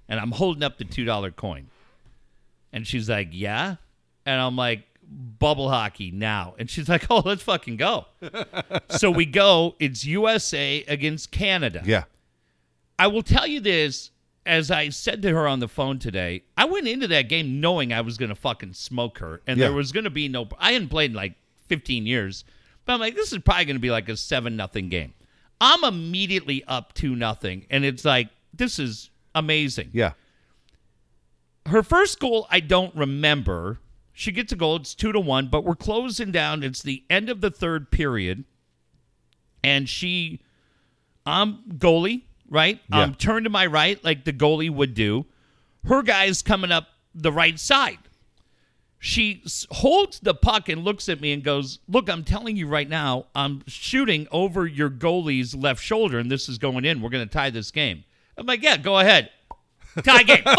and 0.09 0.19
I'm 0.19 0.31
holding 0.31 0.63
up 0.63 0.77
the 0.77 0.85
$2 0.85 1.35
coin. 1.37 1.67
And 2.73 2.85
she's 2.85 3.09
like, 3.09 3.29
Yeah. 3.31 3.77
And 4.25 4.41
I'm 4.41 4.57
like, 4.57 4.83
Bubble 5.09 5.69
hockey 5.69 6.11
now. 6.11 6.55
And 6.57 6.69
she's 6.69 6.89
like, 6.89 7.05
Oh, 7.09 7.21
let's 7.25 7.43
fucking 7.43 7.77
go. 7.77 8.05
so 8.89 9.11
we 9.11 9.25
go. 9.25 9.75
It's 9.79 10.05
USA 10.05 10.83
against 10.87 11.31
Canada. 11.31 11.81
Yeah. 11.85 12.03
I 12.97 13.07
will 13.07 13.23
tell 13.23 13.45
you 13.47 13.59
this. 13.59 14.11
As 14.47 14.69
I 14.69 14.89
said 14.89 15.23
to 15.23 15.31
her 15.31 15.47
on 15.47 15.59
the 15.59 15.67
phone 15.67 15.97
today, 15.97 16.43
I 16.55 16.65
went 16.65 16.87
into 16.87 17.07
that 17.07 17.29
game 17.29 17.59
knowing 17.59 17.91
I 17.91 18.01
was 18.01 18.15
going 18.19 18.29
to 18.29 18.35
fucking 18.35 18.73
smoke 18.73 19.17
her, 19.17 19.41
and 19.47 19.57
Yeah. 19.57 19.65
there 19.69 19.73
was 19.75 19.91
going 19.91 20.03
to 20.03 20.11
be 20.11 20.27
no. 20.27 20.47
I 20.59 20.73
hadn't 20.73 20.89
played 20.89 21.09
in 21.09 21.15
like 21.17 21.33
15 21.67 22.05
years, 22.05 22.43
but 22.85 22.93
I'm 22.93 22.99
like, 22.99 23.15
this 23.15 23.33
is 23.33 23.39
probably 23.39 23.65
going 23.65 23.75
to 23.77 23.79
be 23.81 23.89
like 23.89 24.07
a 24.07 24.15
seven 24.15 24.55
nothing 24.55 24.89
game. 24.89 25.15
I'm 25.59 25.83
immediately 25.83 26.63
up 26.67 26.93
two 26.93 27.15
nothing, 27.15 27.65
and 27.71 27.83
it's 27.83 28.05
like 28.05 28.29
this 28.53 28.77
is 28.77 29.09
amazing 29.33 29.89
Yeah. 29.93 30.11
her 31.65 31.81
first 31.81 32.19
goal 32.19 32.45
I 32.51 32.59
don't 32.59 32.95
remember. 32.95 33.79
She 34.17 34.31
gets 34.31 34.53
a 34.53 34.55
goal. 34.55 34.77
It's 34.77 34.95
two 34.95 35.11
to 35.11 35.19
one, 35.19 35.47
but 35.47 35.65
we're 35.65 35.75
closing 35.75 36.31
down. 36.31 36.63
It's 36.63 36.81
the 36.81 37.03
end 37.09 37.29
of 37.29 37.41
the 37.41 37.51
third 37.51 37.91
period, 37.91 38.45
and 39.61 39.89
she, 39.89 40.39
I'm 41.25 41.57
goalie, 41.77 42.21
right? 42.49 42.79
Yeah. 42.89 42.95
Um, 42.95 43.03
I'm 43.03 43.15
turned 43.15 43.43
to 43.43 43.49
my 43.49 43.65
right 43.65 44.01
like 44.05 44.23
the 44.23 44.31
goalie 44.31 44.69
would 44.69 44.93
do. 44.93 45.25
Her 45.83 46.01
guy's 46.01 46.41
coming 46.41 46.71
up 46.71 46.87
the 47.13 47.31
right 47.31 47.59
side. 47.59 47.99
She 48.99 49.43
holds 49.69 50.21
the 50.21 50.33
puck 50.33 50.69
and 50.69 50.85
looks 50.85 51.09
at 51.09 51.19
me 51.19 51.33
and 51.33 51.43
goes, 51.43 51.79
"Look, 51.89 52.09
I'm 52.09 52.23
telling 52.23 52.55
you 52.55 52.67
right 52.67 52.87
now, 52.87 53.25
I'm 53.35 53.63
shooting 53.67 54.29
over 54.31 54.65
your 54.65 54.89
goalie's 54.89 55.53
left 55.53 55.83
shoulder, 55.83 56.19
and 56.19 56.31
this 56.31 56.47
is 56.47 56.57
going 56.57 56.85
in. 56.85 57.01
We're 57.01 57.09
going 57.09 57.27
to 57.27 57.31
tie 57.31 57.49
this 57.49 57.69
game." 57.69 58.05
I'm 58.37 58.45
like, 58.45 58.63
"Yeah, 58.63 58.77
go 58.77 58.97
ahead." 58.97 59.29
Tie 60.03 60.23
game. 60.23 60.43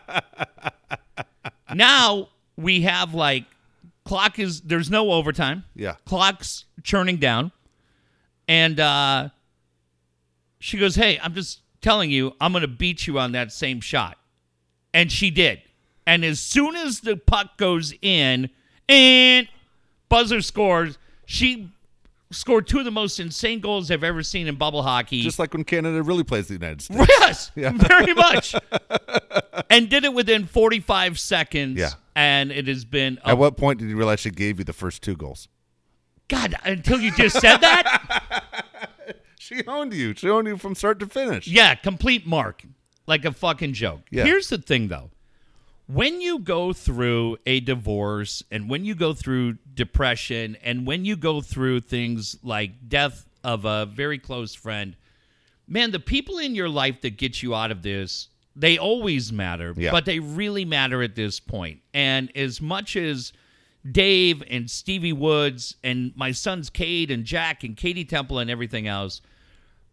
Fuck. 0.00 0.64
Now 1.74 2.28
we 2.56 2.82
have 2.82 3.14
like 3.14 3.44
clock 4.04 4.38
is 4.38 4.60
there's 4.62 4.90
no 4.90 5.12
overtime. 5.12 5.64
Yeah. 5.74 5.94
Clock's 6.04 6.64
churning 6.82 7.16
down. 7.16 7.52
And 8.48 8.80
uh, 8.80 9.28
she 10.58 10.78
goes, 10.78 10.96
Hey, 10.96 11.18
I'm 11.22 11.34
just 11.34 11.60
telling 11.80 12.10
you, 12.10 12.34
I'm 12.40 12.52
going 12.52 12.62
to 12.62 12.68
beat 12.68 13.06
you 13.06 13.18
on 13.18 13.32
that 13.32 13.52
same 13.52 13.80
shot. 13.80 14.18
And 14.92 15.10
she 15.10 15.30
did. 15.30 15.62
And 16.06 16.24
as 16.24 16.40
soon 16.40 16.74
as 16.74 17.00
the 17.00 17.16
puck 17.16 17.56
goes 17.56 17.94
in 18.02 18.50
and 18.88 19.48
buzzer 20.08 20.40
scores, 20.40 20.98
she 21.24 21.70
scored 22.30 22.66
two 22.66 22.78
of 22.78 22.84
the 22.84 22.90
most 22.90 23.18
insane 23.20 23.60
goals 23.60 23.90
I've 23.90 24.04
ever 24.04 24.22
seen 24.22 24.46
in 24.46 24.54
bubble 24.56 24.82
hockey. 24.82 25.22
Just 25.22 25.38
like 25.38 25.52
when 25.52 25.64
Canada 25.64 26.02
really 26.02 26.24
plays 26.24 26.46
the 26.48 26.54
United 26.54 26.82
States. 26.82 27.10
Yes, 27.20 27.50
very 27.54 28.14
much. 28.14 28.54
and 29.70 29.88
did 29.88 30.04
it 30.04 30.14
within 30.14 30.46
45 30.46 31.18
seconds. 31.18 31.78
Yeah. 31.78 31.90
And 32.14 32.50
it 32.52 32.66
has 32.68 32.84
been, 32.84 33.18
At 33.24 33.38
what 33.38 33.56
point 33.56 33.78
did 33.78 33.88
you 33.88 33.96
realize 33.96 34.20
she 34.20 34.30
gave 34.30 34.58
you 34.58 34.64
the 34.64 34.72
first 34.72 35.02
two 35.02 35.16
goals? 35.16 35.48
God, 36.28 36.54
until 36.64 37.00
you 37.00 37.10
just 37.12 37.40
said 37.40 37.58
that? 37.58 38.44
She 39.42 39.66
owned 39.66 39.92
you. 39.92 40.14
She 40.14 40.28
owned 40.30 40.46
you 40.46 40.56
from 40.56 40.76
start 40.76 41.00
to 41.00 41.06
finish. 41.06 41.48
yeah, 41.48 41.74
complete 41.74 42.24
mark. 42.24 42.62
Like 43.08 43.24
a 43.24 43.32
fucking 43.32 43.72
joke. 43.72 44.02
Yeah. 44.10 44.24
Here's 44.24 44.48
the 44.48 44.58
thing, 44.58 44.86
though. 44.86 45.10
When 45.92 46.20
you 46.20 46.38
go 46.38 46.72
through 46.72 47.38
a 47.46 47.58
divorce 47.58 48.44
and 48.50 48.70
when 48.70 48.84
you 48.84 48.94
go 48.94 49.12
through 49.12 49.58
depression 49.74 50.56
and 50.62 50.86
when 50.86 51.04
you 51.04 51.16
go 51.16 51.40
through 51.40 51.80
things 51.80 52.36
like 52.44 52.88
death 52.88 53.26
of 53.42 53.64
a 53.64 53.86
very 53.86 54.18
close 54.18 54.54
friend, 54.54 54.94
man, 55.66 55.90
the 55.90 55.98
people 55.98 56.38
in 56.38 56.54
your 56.54 56.68
life 56.68 57.00
that 57.00 57.16
get 57.16 57.42
you 57.42 57.56
out 57.56 57.72
of 57.72 57.82
this, 57.82 58.28
they 58.54 58.78
always 58.78 59.32
matter, 59.32 59.74
Yeah. 59.76 59.90
but 59.90 60.04
they 60.04 60.20
really 60.20 60.64
matter 60.64 61.02
at 61.02 61.16
this 61.16 61.40
point. 61.40 61.80
And 61.92 62.30
as 62.36 62.60
much 62.60 62.94
as 62.94 63.32
Dave 63.90 64.44
and 64.48 64.70
Stevie 64.70 65.12
Woods 65.12 65.74
and 65.82 66.12
my 66.14 66.30
sons 66.30 66.70
Cade 66.70 67.10
and 67.10 67.24
Jack 67.24 67.64
and 67.64 67.76
Katie 67.76 68.04
Temple 68.04 68.38
and 68.38 68.48
everything 68.48 68.86
else, 68.86 69.22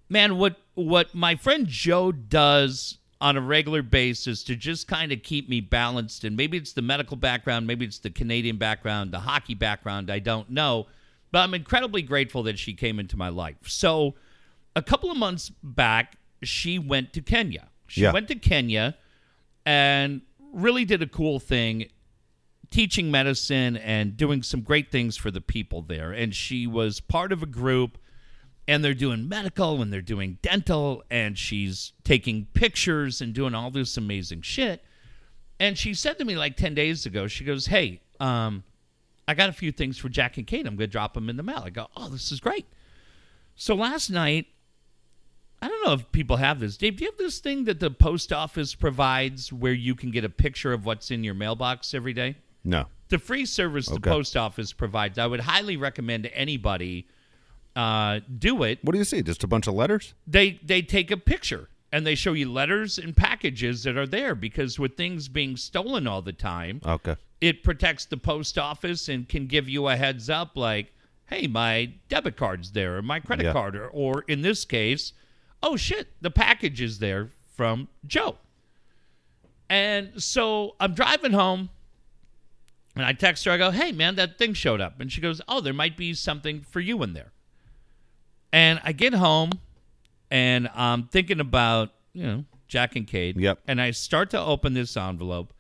man, 0.10 0.38
what 0.38 0.58
what 0.76 1.16
my 1.16 1.36
friend 1.36 1.66
Joe 1.68 2.12
does 2.12 3.00
on 3.20 3.36
a 3.36 3.42
regular 3.42 3.82
basis 3.82 4.44
to 4.44 4.56
just 4.56 4.88
kind 4.88 5.12
of 5.12 5.24
keep 5.24 5.50
me 5.50 5.60
balanced, 5.60 6.24
and 6.24 6.38
maybe 6.38 6.58
it's 6.58 6.74
the 6.74 6.82
medical 6.82 7.18
background, 7.18 7.66
maybe 7.66 7.86
it's 7.86 8.00
the 8.00 8.10
Canadian 8.10 8.58
background, 8.58 9.12
the 9.12 9.20
hockey 9.20 9.56
background, 9.56 10.12
I 10.12 10.20
don't 10.20 10.50
know, 10.52 10.88
but 11.32 11.40
I'm 11.40 11.54
incredibly 11.54 12.02
grateful 12.04 12.44
that 12.44 12.60
she 12.60 12.74
came 12.74 13.00
into 13.00 13.18
my 13.18 13.30
life. 13.30 13.58
So, 13.66 14.16
a 14.76 14.82
couple 14.84 15.10
of 15.10 15.18
months 15.18 15.50
back, 15.64 16.18
she 16.44 16.78
went 16.78 17.14
to 17.14 17.22
Kenya. 17.22 17.70
She 17.88 18.02
Yeah. 18.02 18.12
went 18.12 18.28
to 18.28 18.36
Kenya 18.36 18.96
and 19.66 20.22
really 20.54 20.86
did 20.86 21.02
a 21.02 21.08
cool 21.08 21.40
thing 21.40 21.90
teaching 22.70 23.10
medicine 23.10 23.78
and 23.78 24.18
doing 24.18 24.44
some 24.44 24.62
great 24.62 24.92
things 24.92 25.16
for 25.18 25.32
the 25.32 25.42
people 25.42 25.82
there. 25.82 26.12
And 26.12 26.36
she 26.36 26.68
was 26.68 27.00
part 27.00 27.32
of 27.32 27.42
a 27.42 27.46
group, 27.46 27.98
and 28.68 28.84
they're 28.84 28.94
doing 28.94 29.30
medical 29.30 29.82
and 29.82 29.92
they're 29.94 30.02
doing 30.02 30.38
dental, 30.42 31.04
and 31.10 31.38
she's 31.38 31.94
taking 32.04 32.48
pictures 32.54 33.22
and 33.22 33.34
doing 33.34 33.56
all 33.56 33.72
this 33.72 33.98
amazing 33.98 34.42
shit. 34.42 34.84
And 35.60 35.78
she 35.78 35.94
said 35.94 36.18
to 36.20 36.26
me 36.26 36.36
like 36.36 36.56
10 36.58 36.76
days 36.76 37.06
ago, 37.06 37.28
she 37.28 37.44
goes, 37.44 37.68
Hey, 37.68 38.02
um, 38.20 38.64
I 39.28 39.34
got 39.34 39.50
a 39.50 39.54
few 39.54 39.72
things 39.72 39.98
for 39.98 40.10
Jack 40.10 40.38
and 40.38 40.46
Kate. 40.46 40.68
I'm 40.68 40.76
going 40.76 40.88
to 40.90 40.92
drop 40.92 41.14
them 41.14 41.30
in 41.30 41.38
the 41.38 41.44
mail. 41.44 41.64
I 41.66 41.70
go, 41.70 41.88
Oh, 41.96 42.10
this 42.10 42.32
is 42.32 42.40
great. 42.40 42.66
So 43.56 43.74
last 43.74 44.10
night, 44.10 44.46
I 45.62 45.68
don't 45.68 45.84
know 45.84 45.94
if 45.94 46.12
people 46.12 46.38
have 46.38 46.60
this. 46.60 46.78
Dave, 46.78 46.98
do 46.98 47.04
you 47.04 47.10
have 47.10 47.18
this 47.18 47.40
thing 47.40 47.64
that 47.64 47.80
the 47.80 47.90
post 47.90 48.32
office 48.32 48.76
provides 48.76 49.52
where 49.52 49.74
you 49.74 49.96
can 49.96 50.12
get 50.12 50.24
a 50.24 50.30
picture 50.30 50.72
of 50.74 50.86
what's 50.86 51.10
in 51.10 51.24
your 51.24 51.34
mailbox 51.34 51.94
every 51.96 52.14
day? 52.14 52.36
No. 52.64 52.86
the 53.10 53.18
free 53.18 53.46
service 53.46 53.88
the 53.88 54.00
post 54.02 54.36
office 54.38 54.74
provides. 54.74 55.18
I 55.18 55.26
would 55.26 55.40
highly 55.40 55.78
recommend 55.78 56.24
to 56.24 56.38
anybody 56.38 57.08
uh, 57.78 58.20
do 58.40 58.64
it. 58.64 58.80
What 58.82 58.92
do 58.94 58.98
you 58.98 59.06
see? 59.06 59.22
Just 59.22 59.44
a 59.44 59.48
bunch 59.48 59.68
of 59.68 59.74
letters? 59.76 60.14
They 60.26 60.60
they 60.64 60.82
take 60.82 61.12
a 61.12 61.18
picture 61.18 61.70
and 61.92 62.06
they 62.06 62.16
show 62.16 62.34
you 62.34 62.52
letters 62.52 62.98
and 62.98 63.16
packages 63.16 63.84
that 63.84 63.96
are 63.96 64.08
there 64.08 64.36
because 64.36 64.78
with 64.80 64.98
things 64.98 65.28
being 65.30 65.56
stolen 65.56 66.06
all 66.08 66.22
the 66.22 66.34
time, 66.34 66.82
Okay. 66.86 67.16
it 67.40 67.64
protects 67.64 68.04
the 68.06 68.18
post 68.18 68.58
office 68.58 69.08
and 69.08 69.30
can 69.30 69.48
give 69.48 69.70
you 69.70 69.88
a 69.88 69.96
heads 69.96 70.30
up 70.30 70.58
like, 70.58 70.92
hey, 71.28 71.48
my 71.48 71.92
debit 72.10 72.36
card's 72.36 72.72
there 72.74 72.98
or 72.98 73.02
my 73.02 73.20
credit 73.22 73.46
Yeah. 73.46 73.54
card 73.54 73.76
or, 73.76 73.88
or 73.88 74.26
in 74.28 74.42
this 74.42 74.66
case, 74.66 75.14
oh 75.64 75.78
shit, 75.78 76.08
the 76.22 76.32
package 76.32 76.82
is 76.82 77.00
there 77.00 77.30
from 77.56 77.88
Joe. 78.06 78.36
And 79.70 80.22
so 80.22 80.76
I'm 80.80 80.94
driving 80.94 81.34
home 81.34 81.70
and 82.96 83.06
I 83.06 83.14
text 83.14 83.46
her, 83.46 83.52
I 83.52 83.58
go, 83.58 83.72
hey 83.72 83.92
man, 83.92 84.16
that 84.16 84.38
thing 84.38 84.54
showed 84.54 84.82
up. 84.82 85.00
And 85.00 85.12
she 85.12 85.22
goes, 85.22 85.42
Oh, 85.48 85.62
there 85.62 85.74
might 85.74 85.96
be 85.98 86.14
something 86.14 86.62
for 86.62 86.80
you 86.80 87.02
in 87.04 87.14
there. 87.14 87.32
And 88.52 88.80
I 88.84 88.92
get 88.92 89.14
home 89.14 89.52
and 90.32 90.70
I'm 90.74 91.08
thinking 91.08 91.40
about, 91.40 91.92
you 92.14 92.24
know, 92.24 92.46
Jack 92.68 92.96
and 92.96 93.08
Cade. 93.08 93.38
Yep. 93.38 93.60
And 93.68 93.82
I 93.82 93.92
start 93.92 94.30
to 94.32 94.40
open 94.40 94.74
this 94.74 94.98
envelope 94.98 95.54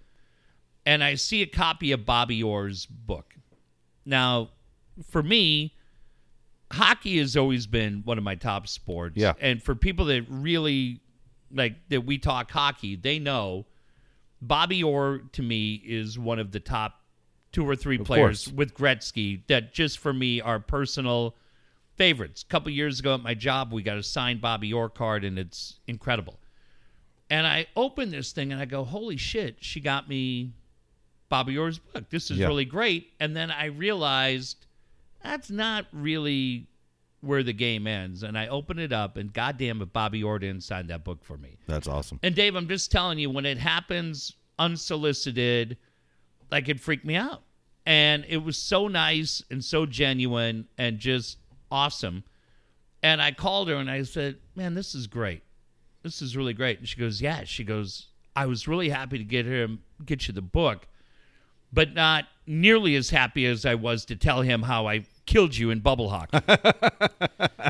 and 0.85 1.03
I 1.03 1.15
see 1.15 1.41
a 1.41 1.47
copy 1.47 1.91
of 1.91 2.05
Bobby 2.05 2.41
Orr's 2.41 2.85
book. 2.85 3.35
Now, 4.05 4.51
for 5.09 5.21
me, 5.21 5.75
hockey 6.71 7.17
has 7.19 7.35
always 7.35 7.67
been 7.67 8.03
one 8.05 8.17
of 8.17 8.23
my 8.23 8.35
top 8.35 8.67
sports. 8.67 9.15
Yeah. 9.17 9.33
And 9.39 9.61
for 9.61 9.75
people 9.75 10.05
that 10.05 10.25
really 10.29 11.01
like 11.51 11.75
that 11.89 12.05
we 12.05 12.17
talk 12.17 12.51
hockey, 12.51 12.95
they 12.95 13.19
know 13.19 13.65
Bobby 14.41 14.83
Orr 14.83 15.23
to 15.33 15.41
me 15.41 15.81
is 15.85 16.17
one 16.17 16.39
of 16.39 16.51
the 16.51 16.59
top 16.59 17.01
two 17.51 17.67
or 17.67 17.75
three 17.75 17.97
players 17.97 18.45
course. 18.45 18.55
with 18.55 18.73
Gretzky 18.73 19.41
that 19.47 19.73
just 19.73 19.97
for 19.97 20.13
me 20.13 20.41
are 20.41 20.59
personal 20.59 21.35
favorites. 21.97 22.43
A 22.43 22.45
couple 22.45 22.71
years 22.71 22.99
ago 22.99 23.15
at 23.15 23.21
my 23.21 23.33
job, 23.33 23.73
we 23.73 23.83
got 23.83 23.97
a 23.97 24.03
signed 24.03 24.39
Bobby 24.41 24.71
Orr 24.71 24.89
card, 24.89 25.23
and 25.23 25.37
it's 25.37 25.79
incredible. 25.87 26.39
And 27.29 27.45
I 27.45 27.67
open 27.75 28.11
this 28.11 28.31
thing 28.31 28.53
and 28.53 28.61
I 28.61 28.65
go, 28.65 28.85
"Holy 28.85 29.17
shit!" 29.17 29.57
She 29.59 29.81
got 29.81 30.07
me 30.07 30.53
Bobby 31.29 31.57
Orr's 31.57 31.79
book. 31.79 32.09
This 32.09 32.31
is 32.31 32.37
Yeah. 32.37 32.47
really 32.47 32.63
great. 32.65 33.11
And 33.19 33.35
then 33.35 33.51
I 33.51 33.65
realized 33.65 34.65
that's 35.21 35.49
not 35.49 35.87
really 35.91 36.67
where 37.19 37.43
the 37.43 37.51
game 37.51 37.85
ends. 37.87 38.23
And 38.23 38.37
I 38.37 38.47
open 38.47 38.79
it 38.79 38.93
up, 38.93 39.17
and 39.17 39.33
goddamn 39.33 39.81
if 39.81 39.91
Bobby 39.91 40.23
Orr 40.23 40.39
didn't 40.39 40.63
sign 40.63 40.87
that 40.87 41.03
book 41.03 41.25
for 41.25 41.37
me. 41.37 41.57
That's 41.65 41.87
awesome. 41.87 42.19
And 42.23 42.33
Dave, 42.33 42.55
I'm 42.55 42.67
just 42.69 42.91
telling 42.91 43.19
you, 43.19 43.29
when 43.29 43.45
it 43.45 43.57
happens 43.57 44.33
unsolicited, 44.57 45.77
like 46.51 46.69
it 46.69 46.79
freaked 46.79 47.05
me 47.05 47.15
out. 47.15 47.43
And 47.85 48.25
it 48.27 48.37
was 48.37 48.57
so 48.57 48.87
nice 48.87 49.41
and 49.49 49.63
so 49.63 49.85
genuine 49.85 50.67
and 50.77 50.99
just 50.99 51.37
awesome. 51.71 52.23
And 53.03 53.21
I 53.21 53.31
called 53.31 53.69
her 53.69 53.75
and 53.75 53.89
I 53.89 54.03
said, 54.03 54.37
Man, 54.55 54.73
this 54.73 54.95
is 54.95 55.07
great. 55.07 55.43
This 56.03 56.21
is 56.21 56.37
really 56.37 56.53
great. 56.53 56.79
And 56.79 56.87
she 56.87 56.99
goes, 56.99 57.21
Yeah. 57.21 57.43
She 57.43 57.63
goes, 57.63 58.07
I 58.35 58.45
was 58.45 58.67
really 58.67 58.89
happy 58.89 59.17
to 59.17 59.23
get 59.23 59.45
him 59.45 59.81
get 60.05 60.27
you 60.27 60.33
the 60.33 60.41
book, 60.41 60.87
but 61.73 61.93
not 61.93 62.25
nearly 62.45 62.95
as 62.95 63.09
happy 63.09 63.45
as 63.45 63.65
I 63.65 63.75
was 63.75 64.05
to 64.05 64.15
tell 64.15 64.41
him 64.41 64.63
how 64.63 64.87
I 64.87 65.05
killed 65.25 65.57
you 65.57 65.69
in 65.69 65.79
bubble 65.79 66.09
hockey. 66.09 66.39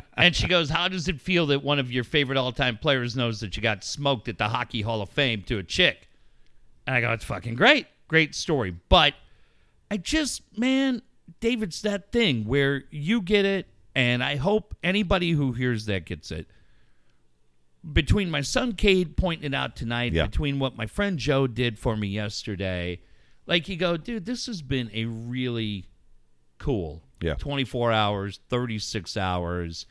and 0.18 0.36
she 0.36 0.48
goes, 0.48 0.70
How 0.70 0.88
does 0.88 1.08
it 1.08 1.20
feel 1.20 1.48
that 1.48 1.64
one 1.64 1.80
of 1.80 1.92
your 1.92 2.04
favorite 2.04 2.38
all 2.38 2.52
time 2.52 2.78
players 2.78 3.16
knows 3.16 3.40
that 3.42 3.58
you 3.58 3.64
got 3.64 3.84
smoked 3.84 4.28
at 4.28 4.38
the 4.38 4.50
Hockey 4.50 4.82
Hall 4.82 5.02
of 5.02 5.10
Fame 5.10 5.42
to 5.44 5.58
a 5.58 5.64
chick? 5.64 6.08
And 6.86 6.96
I 6.96 7.02
go, 7.02 7.12
It's 7.12 7.26
fucking 7.26 7.56
great. 7.56 7.88
Great 8.08 8.36
story. 8.36 8.76
But 8.88 9.16
I 9.92 9.98
just, 9.98 10.42
man, 10.58 11.02
David's 11.40 11.82
that 11.82 12.12
thing 12.12 12.46
where 12.46 12.84
you 12.90 13.22
get 13.22 13.46
it, 13.46 13.68
and 13.98 14.24
I 14.24 14.36
hope 14.36 14.76
anybody 14.84 15.32
who 15.32 15.54
hears 15.54 15.88
that 15.88 16.06
gets 16.06 16.30
it. 16.30 16.46
Between 17.94 18.30
my 18.30 18.42
son 18.42 18.74
Cade 18.74 19.18
pointing 19.18 19.54
it 19.54 19.56
out 19.56 19.76
tonight, 19.76 20.14
Yeah. 20.14 20.28
between 20.28 20.60
what 20.60 20.78
my 20.78 20.86
friend 20.86 21.18
Joe 21.18 21.48
did 21.48 21.80
for 21.80 21.98
me 21.98 22.08
yesterday, 22.08 23.00
like 23.48 23.68
you 23.68 23.76
go, 23.76 23.98
dude, 23.98 24.26
this 24.26 24.46
has 24.46 24.62
been 24.62 24.92
a 24.94 25.06
really 25.06 25.86
cool 26.60 27.02
Yeah. 27.22 27.34
24 27.36 27.92
hours, 27.92 28.40
36 28.50 29.18
hours. 29.18 29.88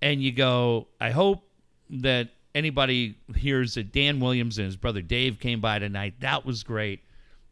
And 0.00 0.22
you 0.22 0.30
go, 0.30 0.86
I 1.00 1.10
hope 1.10 1.50
that 1.90 2.28
anybody 2.54 3.16
hears 3.34 3.74
that 3.74 3.90
Dan 3.90 4.20
Williams 4.20 4.58
and 4.58 4.66
his 4.66 4.76
brother 4.76 5.02
Dave 5.02 5.40
came 5.40 5.60
by 5.60 5.80
tonight. 5.80 6.20
That 6.20 6.46
was 6.46 6.62
great. 6.62 7.00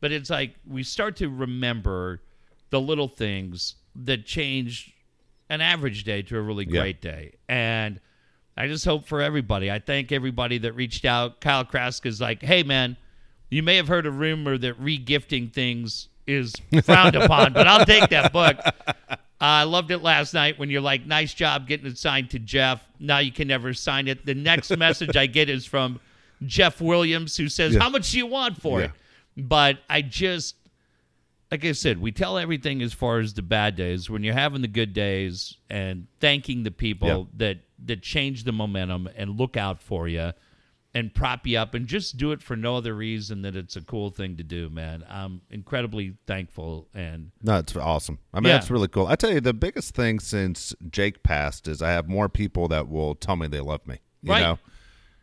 But 0.00 0.12
it's 0.12 0.30
like 0.30 0.54
we 0.64 0.84
start 0.84 1.16
to 1.16 1.28
remember 1.28 2.22
the 2.70 2.80
little 2.80 3.08
things 3.08 3.74
that 3.96 4.26
change 4.26 4.94
an 5.52 5.60
average 5.60 6.04
day 6.04 6.22
to 6.22 6.36
a 6.38 6.40
really 6.40 6.64
Yeah. 6.68 6.80
great 6.80 7.00
day. 7.02 7.32
And 7.48 8.00
I 8.56 8.66
just 8.68 8.84
hope 8.84 9.06
for 9.06 9.20
everybody. 9.20 9.70
I 9.70 9.78
thank 9.78 10.10
everybody 10.12 10.58
that 10.58 10.72
reached 10.72 11.04
out. 11.04 11.40
Kyle 11.40 11.64
Krask 11.64 12.06
is 12.06 12.20
like, 12.20 12.42
hey, 12.42 12.62
man, 12.62 12.96
you 13.50 13.62
may 13.62 13.76
have 13.76 13.86
heard 13.88 14.06
a 14.06 14.10
rumor 14.10 14.56
that 14.58 14.80
regifting 14.82 15.52
things 15.52 16.08
is 16.26 16.54
frowned 16.84 17.16
upon, 17.16 17.52
but 17.52 17.66
I'll 17.68 17.84
take 17.84 18.08
that 18.10 18.32
book. 18.32 18.56
I 19.40 19.64
loved 19.64 19.90
it 19.90 19.98
last 19.98 20.32
night 20.34 20.58
when 20.58 20.70
you're 20.70 20.80
like, 20.80 21.04
nice 21.04 21.34
job 21.34 21.66
getting 21.66 21.86
it 21.86 21.98
signed 21.98 22.30
to 22.30 22.38
Jeff. 22.38 22.80
Now 23.00 23.18
you 23.18 23.32
can 23.32 23.48
never 23.48 23.74
sign 23.74 24.06
it. 24.08 24.24
The 24.24 24.34
next 24.34 24.70
message 24.76 25.16
I 25.16 25.26
get 25.26 25.50
is 25.50 25.66
from 25.66 25.98
Jeff 26.46 26.80
Williams, 26.80 27.36
who 27.36 27.48
says, 27.48 27.74
Yeah. 27.74 27.80
How 27.80 27.90
much 27.90 28.12
do 28.12 28.18
you 28.18 28.26
want 28.26 28.60
for 28.60 28.80
Yeah. 28.80 28.86
it? 28.86 28.90
But 29.36 29.78
I 29.90 30.00
just, 30.02 30.54
like 31.52 31.64
I 31.66 31.72
said, 31.72 31.98
we 32.00 32.10
tell 32.12 32.38
everything 32.38 32.80
as 32.82 32.92
far 32.94 33.18
as 33.20 33.34
the 33.34 33.42
bad 33.42 33.76
days. 33.76 34.08
When 34.08 34.24
you're 34.24 34.32
having 34.34 34.62
the 34.62 34.68
good 34.68 34.94
days 34.94 35.58
and 35.68 36.06
thanking 36.18 36.62
the 36.62 36.70
people 36.70 37.08
Yeah. 37.08 37.24
that 37.36 37.58
that 37.84 38.00
change 38.02 38.44
the 38.44 38.52
momentum 38.52 39.08
and 39.16 39.38
look 39.38 39.56
out 39.56 39.80
for 39.82 40.08
you 40.08 40.32
and 40.94 41.12
prop 41.14 41.46
you 41.46 41.58
up 41.58 41.74
and 41.74 41.86
just 41.86 42.16
do 42.16 42.32
it 42.32 42.40
for 42.42 42.54
no 42.56 42.76
other 42.76 42.94
reason 42.94 43.42
that 43.42 43.54
it's 43.56 43.76
a 43.76 43.80
cool 43.82 44.08
thing 44.10 44.36
to 44.36 44.42
do, 44.44 44.70
man. 44.70 45.04
I'm 45.08 45.40
incredibly 45.50 46.14
thankful 46.26 46.88
and 46.94 47.32
No, 47.42 47.58
it's 47.58 47.74
awesome. 47.76 48.18
I 48.32 48.40
mean, 48.40 48.48
Yeah. 48.48 48.52
that's 48.58 48.70
really 48.70 48.88
cool. 48.88 49.06
I 49.08 49.16
tell 49.16 49.30
you, 49.32 49.40
the 49.40 49.52
biggest 49.52 49.94
thing 49.94 50.20
since 50.20 50.74
Jake 50.90 51.22
passed 51.22 51.66
is 51.68 51.82
I 51.82 51.90
have 51.90 52.08
more 52.08 52.28
people 52.30 52.66
that 52.68 52.88
will 52.88 53.14
tell 53.14 53.36
me 53.36 53.46
they 53.46 53.60
love 53.60 53.86
me. 53.86 53.98
You 54.22 54.30
Right. 54.30 54.40
know? 54.42 54.58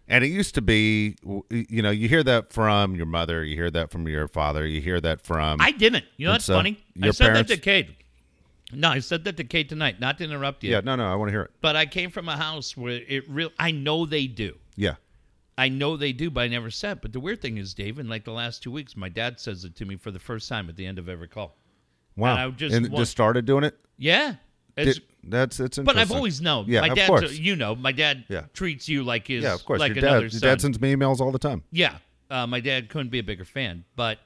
And 0.09 0.23
it 0.23 0.29
used 0.29 0.55
to 0.55 0.61
be, 0.61 1.15
you 1.51 1.83
know, 1.83 1.91
you 1.91 2.09
hear 2.09 2.23
that 2.23 2.51
from 2.51 2.95
your 2.95 3.05
mother, 3.05 3.43
you 3.43 3.55
hear 3.55 3.69
that 3.69 3.91
from 3.91 4.07
your 4.07 4.27
father, 4.27 4.65
you 4.65 4.81
hear 4.81 4.99
that 4.99 5.21
from. 5.21 5.61
I 5.61 5.71
didn't. 5.71 6.05
You 6.17 6.25
know 6.25 6.31
that's 6.33 6.45
so, 6.45 6.55
funny? 6.55 6.83
I 7.01 7.11
said 7.11 7.27
parents- 7.27 7.49
that 7.49 7.55
to 7.55 7.61
Kate. 7.61 7.89
No, 8.71 8.89
I 8.89 8.99
said 8.99 9.23
that 9.23 9.37
to 9.37 9.43
Kate 9.43 9.67
tonight, 9.69 9.99
not 9.99 10.17
to 10.19 10.23
interrupt 10.23 10.63
you. 10.63 10.71
yeah, 10.71 10.81
no, 10.81 10.95
no, 10.95 11.05
I 11.05 11.15
want 11.15 11.29
to 11.29 11.31
hear 11.31 11.41
it. 11.43 11.51
But 11.61 11.75
I 11.75 11.85
came 11.87 12.11
from 12.11 12.27
a 12.29 12.37
house 12.37 12.75
where 12.77 13.01
it 13.07 13.27
real 13.29 13.51
I 13.57 13.71
know 13.71 14.05
they 14.05 14.27
do. 14.27 14.55
Yeah. 14.75 14.95
I 15.57 15.69
know 15.69 15.97
they 15.97 16.13
do, 16.13 16.29
but 16.29 16.41
I 16.41 16.47
never 16.47 16.69
said. 16.71 17.01
But 17.01 17.11
the 17.11 17.19
weird 17.19 17.41
thing 17.41 17.57
is, 17.57 17.73
Dave, 17.73 17.99
in 17.99 18.07
like 18.07 18.23
the 18.25 18.31
last 18.31 18.63
two 18.63 18.71
weeks, 18.71 18.95
my 18.95 19.09
dad 19.09 19.39
says 19.39 19.65
it 19.65 19.75
to 19.77 19.85
me 19.85 19.95
for 19.95 20.11
the 20.11 20.19
first 20.19 20.47
time 20.47 20.69
at 20.69 20.75
the 20.75 20.85
end 20.85 20.97
of 20.99 21.09
every 21.09 21.27
call. 21.27 21.57
Wow. 22.15 22.31
And 22.31 22.39
I 22.39 22.49
just 22.51 22.75
and 22.75 22.87
want- 22.89 23.01
just 23.01 23.11
started 23.11 23.45
doing 23.45 23.63
it? 23.63 23.77
Yeah. 23.97 24.35
It's, 24.77 24.99
Did- 24.99 25.07
that's 25.23 25.59
it's 25.59 25.77
interesting. 25.77 25.85
but 25.85 25.97
I've 25.97 26.11
always 26.11 26.41
known. 26.41 26.65
Yeah, 26.67 26.81
my 26.81 26.87
of 26.89 26.95
dad, 26.95 27.07
course. 27.07 27.37
you 27.37 27.55
know, 27.55 27.75
my 27.75 27.91
dad 27.91 28.25
Yeah. 28.29 28.45
treats 28.53 28.87
you 28.89 29.03
like 29.03 29.27
his, 29.27 29.43
Yeah, 29.43 29.53
of 29.53 29.65
course. 29.65 29.79
like 29.79 29.95
your 29.95 30.05
another 30.05 30.27
dad, 30.29 30.33
your 30.33 30.39
dad 30.41 30.61
sends 30.61 30.79
me 30.79 30.95
emails 30.95 31.19
all 31.19 31.31
the 31.31 31.39
time. 31.39 31.63
Yeah, 31.71 31.97
uh, 32.29 32.47
my 32.47 32.59
dad 32.59 32.89
couldn't 32.89 33.09
be 33.09 33.19
a 33.19 33.23
bigger 33.23 33.45
fan. 33.45 33.85
But 33.95 34.19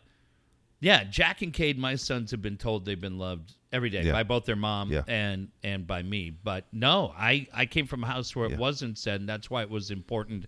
yeah, 0.79 1.03
Jack 1.05 1.41
and 1.41 1.53
Cade, 1.53 1.77
my 1.79 1.95
sons 1.95 2.31
have 2.31 2.41
been 2.41 2.57
told 2.57 2.85
they've 2.85 2.99
been 2.99 3.17
loved 3.17 3.53
every 3.71 3.89
day 3.89 4.03
Yeah. 4.03 4.11
by 4.11 4.23
both 4.23 4.45
their 4.45 4.55
mom 4.55 4.91
Yeah. 4.91 5.03
and 5.07 5.47
and 5.63 5.87
by 5.87 6.03
me. 6.03 6.29
But 6.29 6.65
no, 6.71 7.13
I 7.17 7.47
I 7.53 7.65
came 7.65 7.87
from 7.87 8.03
a 8.03 8.07
house 8.07 8.35
where 8.35 8.45
it 8.51 8.57
wasn't 8.57 8.97
said, 8.97 9.19
and 9.21 9.29
that's 9.29 9.49
why 9.49 9.61
it 9.61 9.69
was 9.69 9.91
important 9.91 10.45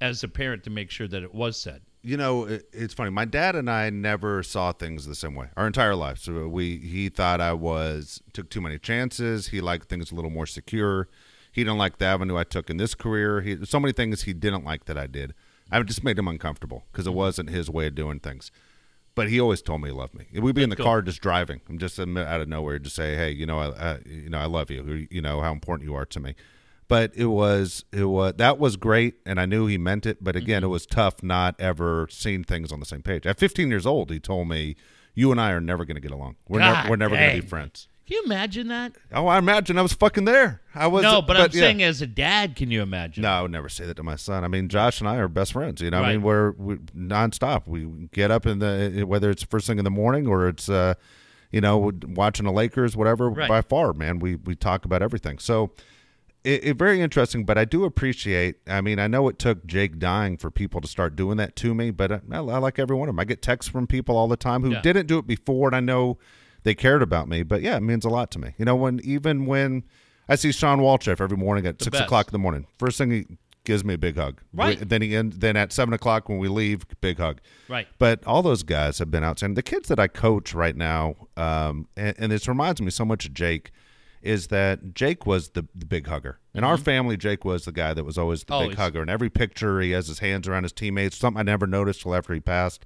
as 0.00 0.22
a 0.22 0.28
parent 0.28 0.64
to 0.64 0.70
make 0.70 0.90
sure 0.90 1.08
that 1.08 1.22
it 1.22 1.34
was 1.34 1.56
said. 1.60 1.82
You 2.02 2.16
know 2.16 2.44
it, 2.44 2.68
it's 2.72 2.94
funny. 2.94 3.10
My 3.10 3.24
dad 3.24 3.56
and 3.56 3.70
i 3.70 3.90
never 3.90 4.42
saw 4.42 4.72
things 4.72 5.06
the 5.06 5.14
same 5.14 5.34
way 5.34 5.48
our 5.56 5.66
entire 5.66 5.94
life 5.94 6.18
so 6.18 6.48
we 6.48 6.78
he 6.78 7.08
thought 7.08 7.40
i 7.40 7.52
was 7.52 8.22
took 8.32 8.50
too 8.50 8.60
many 8.60 8.78
chances. 8.78 9.48
He 9.48 9.60
liked 9.60 9.88
things 9.88 10.10
a 10.10 10.14
little 10.14 10.30
more 10.30 10.46
secure. 10.46 11.08
He 11.52 11.64
didn't 11.64 11.78
like 11.78 11.98
the 11.98 12.06
avenue 12.06 12.36
i 12.36 12.44
took 12.44 12.70
in 12.70 12.76
this 12.76 12.94
career. 12.94 13.40
He 13.40 13.64
so 13.64 13.80
many 13.80 13.92
things 13.92 14.22
he 14.22 14.32
didn't 14.32 14.64
like 14.64 14.86
that 14.86 14.98
i 14.98 15.06
did. 15.06 15.34
I 15.72 15.82
just 15.82 16.02
made 16.02 16.18
him 16.18 16.28
uncomfortable 16.28 16.84
because 16.90 17.06
it 17.06 17.10
mm-hmm. 17.10 17.18
wasn't 17.18 17.50
his 17.50 17.70
way 17.70 17.86
of 17.86 17.94
doing 17.94 18.20
things. 18.20 18.50
But 19.14 19.28
he 19.28 19.40
always 19.40 19.60
told 19.60 19.82
me 19.82 19.88
he 19.88 19.92
loved 19.92 20.14
me. 20.14 20.26
We'd 20.40 20.54
be 20.54 20.62
in 20.62 20.70
the 20.70 20.76
cool. 20.76 20.86
car 20.86 21.02
just 21.02 21.20
driving. 21.20 21.60
I'm 21.68 21.78
just 21.78 21.98
out 21.98 22.06
of 22.08 22.48
nowhere 22.48 22.78
just 22.78 22.96
say 22.96 23.16
hey 23.16 23.30
you 23.30 23.46
know 23.46 23.58
I, 23.58 23.92
I 23.92 23.98
you 24.06 24.30
know 24.30 24.38
i 24.38 24.46
love 24.46 24.70
you. 24.70 25.06
You 25.10 25.20
know 25.20 25.40
how 25.42 25.52
important 25.52 25.88
you 25.88 25.94
are 25.94 26.06
to 26.06 26.20
me 26.20 26.34
but 26.90 27.10
it 27.14 27.26
was 27.26 27.84
it 27.92 28.04
was 28.04 28.34
that 28.36 28.58
was 28.58 28.76
great 28.76 29.14
and 29.24 29.40
i 29.40 29.46
knew 29.46 29.66
he 29.66 29.78
meant 29.78 30.04
it 30.04 30.22
but 30.22 30.36
again 30.36 30.58
Mm-hmm. 30.60 30.66
it 30.66 30.68
was 30.68 30.84
tough 30.84 31.22
not 31.22 31.54
ever 31.58 32.06
seeing 32.10 32.44
things 32.44 32.70
on 32.72 32.80
the 32.80 32.86
same 32.86 33.02
page 33.02 33.24
at 33.24 33.38
15 33.38 33.70
years 33.70 33.86
old 33.86 34.10
he 34.10 34.20
told 34.20 34.48
me 34.48 34.76
you 35.14 35.30
and 35.30 35.40
i 35.40 35.50
are 35.52 35.60
never 35.60 35.84
going 35.86 35.94
to 35.94 36.00
get 36.00 36.10
along 36.10 36.36
we're, 36.48 36.58
God 36.58 36.74
never 36.74 36.90
we're 36.90 36.96
never 36.96 37.16
going 37.16 37.36
to 37.36 37.42
be 37.42 37.48
friends 37.48 37.88
Can 38.06 38.16
you 38.16 38.22
imagine 38.24 38.68
that? 38.68 38.92
oh 39.12 39.26
i 39.28 39.38
imagine 39.38 39.78
i 39.78 39.82
was 39.82 39.92
fucking 39.94 40.24
there 40.26 40.60
i 40.74 40.86
was 40.86 41.02
no, 41.02 41.22
but, 41.22 41.36
I'm 41.36 41.50
yeah. 41.52 41.60
saying 41.60 41.82
as 41.82 42.02
a 42.02 42.06
dad, 42.06 42.56
can 42.56 42.70
you 42.70 42.82
imagine? 42.82 43.22
no, 43.22 43.30
I 43.30 43.42
would 43.42 43.50
never 43.50 43.68
say 43.68 43.86
that 43.86 43.94
to 43.96 44.02
my 44.02 44.14
son. 44.16 44.44
I 44.44 44.48
mean, 44.48 44.68
Josh 44.68 45.00
and 45.00 45.08
I 45.08 45.16
are 45.16 45.26
best 45.26 45.52
friends. 45.52 45.80
You 45.80 45.90
know, 45.90 46.00
I 46.02 46.12
mean, 46.12 46.22
we're 46.22 46.52
we, 46.52 46.76
nonstop. 46.96 47.66
We 47.66 48.08
get 48.12 48.30
up 48.30 48.46
in 48.46 48.60
the 48.60 49.02
whether 49.04 49.30
it's 49.30 49.42
first 49.42 49.66
thing 49.66 49.78
in 49.78 49.84
the 49.84 49.90
morning 49.90 50.28
or 50.28 50.46
it's 50.46 50.68
uh, 50.68 50.94
you 51.50 51.60
know 51.60 51.90
watching 52.06 52.46
the 52.46 52.52
Lakers, 52.52 52.96
whatever. 52.96 53.30
Right. 53.30 53.48
By 53.48 53.62
far, 53.62 53.92
man, 53.92 54.20
we 54.20 54.36
we 54.36 54.54
talk 54.54 54.84
about 54.84 55.02
everything. 55.02 55.40
So 55.40 55.72
it, 56.44 56.64
it 56.64 56.76
very 56.76 57.00
interesting. 57.00 57.44
But 57.44 57.58
I 57.58 57.64
do 57.64 57.84
appreciate. 57.84 58.56
I 58.66 58.80
mean, 58.80 58.98
I 58.98 59.06
know 59.06 59.28
it 59.28 59.38
took 59.38 59.66
Jake 59.66 59.98
dying 59.98 60.36
for 60.36 60.50
people 60.50 60.80
to 60.80 60.88
start 60.88 61.16
doing 61.16 61.36
that 61.38 61.56
to 61.56 61.74
me, 61.74 61.90
but 61.90 62.10
I, 62.12 62.20
I 62.30 62.38
like 62.38 62.78
every 62.78 62.96
one 62.96 63.08
of 63.08 63.14
them. 63.14 63.20
I 63.20 63.24
get 63.24 63.42
texts 63.42 63.70
from 63.70 63.86
people 63.86 64.16
all 64.16 64.28
the 64.28 64.36
time 64.36 64.62
who 64.62 64.72
Yeah. 64.72 64.80
didn't 64.80 65.06
do 65.06 65.18
it 65.18 65.26
before, 65.26 65.68
and 65.68 65.76
I 65.76 65.80
know 65.80 66.18
they 66.62 66.74
cared 66.74 67.02
about 67.02 67.28
me. 67.28 67.42
But 67.42 67.62
yeah, 67.62 67.76
it 67.76 67.80
means 67.82 68.04
a 68.04 68.08
lot 68.10 68.30
to 68.32 68.38
me. 68.38 68.54
You 68.58 68.64
know, 68.64 68.76
when 68.76 69.00
even 69.04 69.46
when 69.46 69.84
I 70.28 70.36
see 70.36 70.52
Sean 70.52 70.78
Walchef 70.80 71.20
every 71.20 71.36
morning 71.36 71.66
at 71.66 71.82
six 71.82 71.92
best. 71.96 72.04
o'clock 72.04 72.28
in 72.28 72.32
the 72.32 72.38
morning, 72.38 72.66
first 72.78 72.98
thing 72.98 73.10
he 73.10 73.26
gives 73.64 73.84
me 73.84 73.92
a 73.94 73.98
big 73.98 74.16
hug. 74.16 74.40
Right. 74.54 74.78
We- 74.78 74.84
then 74.86 75.02
he 75.02 75.14
end, 75.14 75.34
then 75.34 75.54
at 75.56 75.72
seven 75.72 75.92
o'clock 75.92 76.28
when 76.30 76.38
we 76.38 76.48
leave, 76.48 76.84
big 77.02 77.18
hug. 77.18 77.40
Right. 77.68 77.86
But 77.98 78.24
all 78.26 78.42
those 78.42 78.62
guys 78.62 78.98
have 79.00 79.10
been 79.10 79.22
outstanding. 79.22 79.54
The 79.54 79.62
kids 79.62 79.88
that 79.88 79.98
I 80.00 80.08
coach 80.08 80.54
right 80.54 80.74
now, 80.74 81.14
um, 81.36 81.86
and, 81.96 82.14
and 82.18 82.32
this 82.32 82.48
reminds 82.48 82.80
me 82.80 82.90
so 82.90 83.04
much 83.04 83.26
of 83.26 83.34
Jake, 83.34 83.70
is 84.22 84.48
that 84.48 84.94
Jake 84.94 85.26
was 85.26 85.50
the, 85.50 85.66
the 85.74 85.86
big 85.86 86.06
hugger. 86.06 86.38
In 86.54 86.64
our 86.64 86.76
family, 86.76 87.16
Jake 87.16 87.44
was 87.44 87.64
the 87.64 87.72
guy 87.72 87.94
that 87.94 88.04
was 88.04 88.18
always 88.18 88.44
the 88.44 88.52
Always. 88.52 88.70
big 88.70 88.78
hugger. 88.78 89.02
In 89.02 89.08
every 89.08 89.30
picture, 89.30 89.80
he 89.80 89.92
has 89.92 90.08
his 90.08 90.18
hands 90.18 90.46
around 90.48 90.64
his 90.64 90.72
teammates, 90.72 91.16
something 91.16 91.40
I 91.40 91.44
never 91.44 91.66
noticed 91.66 92.02
till 92.02 92.14
after 92.14 92.34
he 92.34 92.40
passed. 92.40 92.84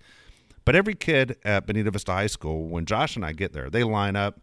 But 0.64 0.74
every 0.76 0.94
kid 0.94 1.36
at 1.44 1.66
Bonita 1.66 1.90
Vista 1.90 2.12
High 2.12 2.26
School, 2.28 2.68
when 2.68 2.86
Josh 2.86 3.16
and 3.16 3.24
I 3.24 3.32
get 3.32 3.52
there, 3.52 3.68
they 3.68 3.84
line 3.84 4.16
up 4.16 4.40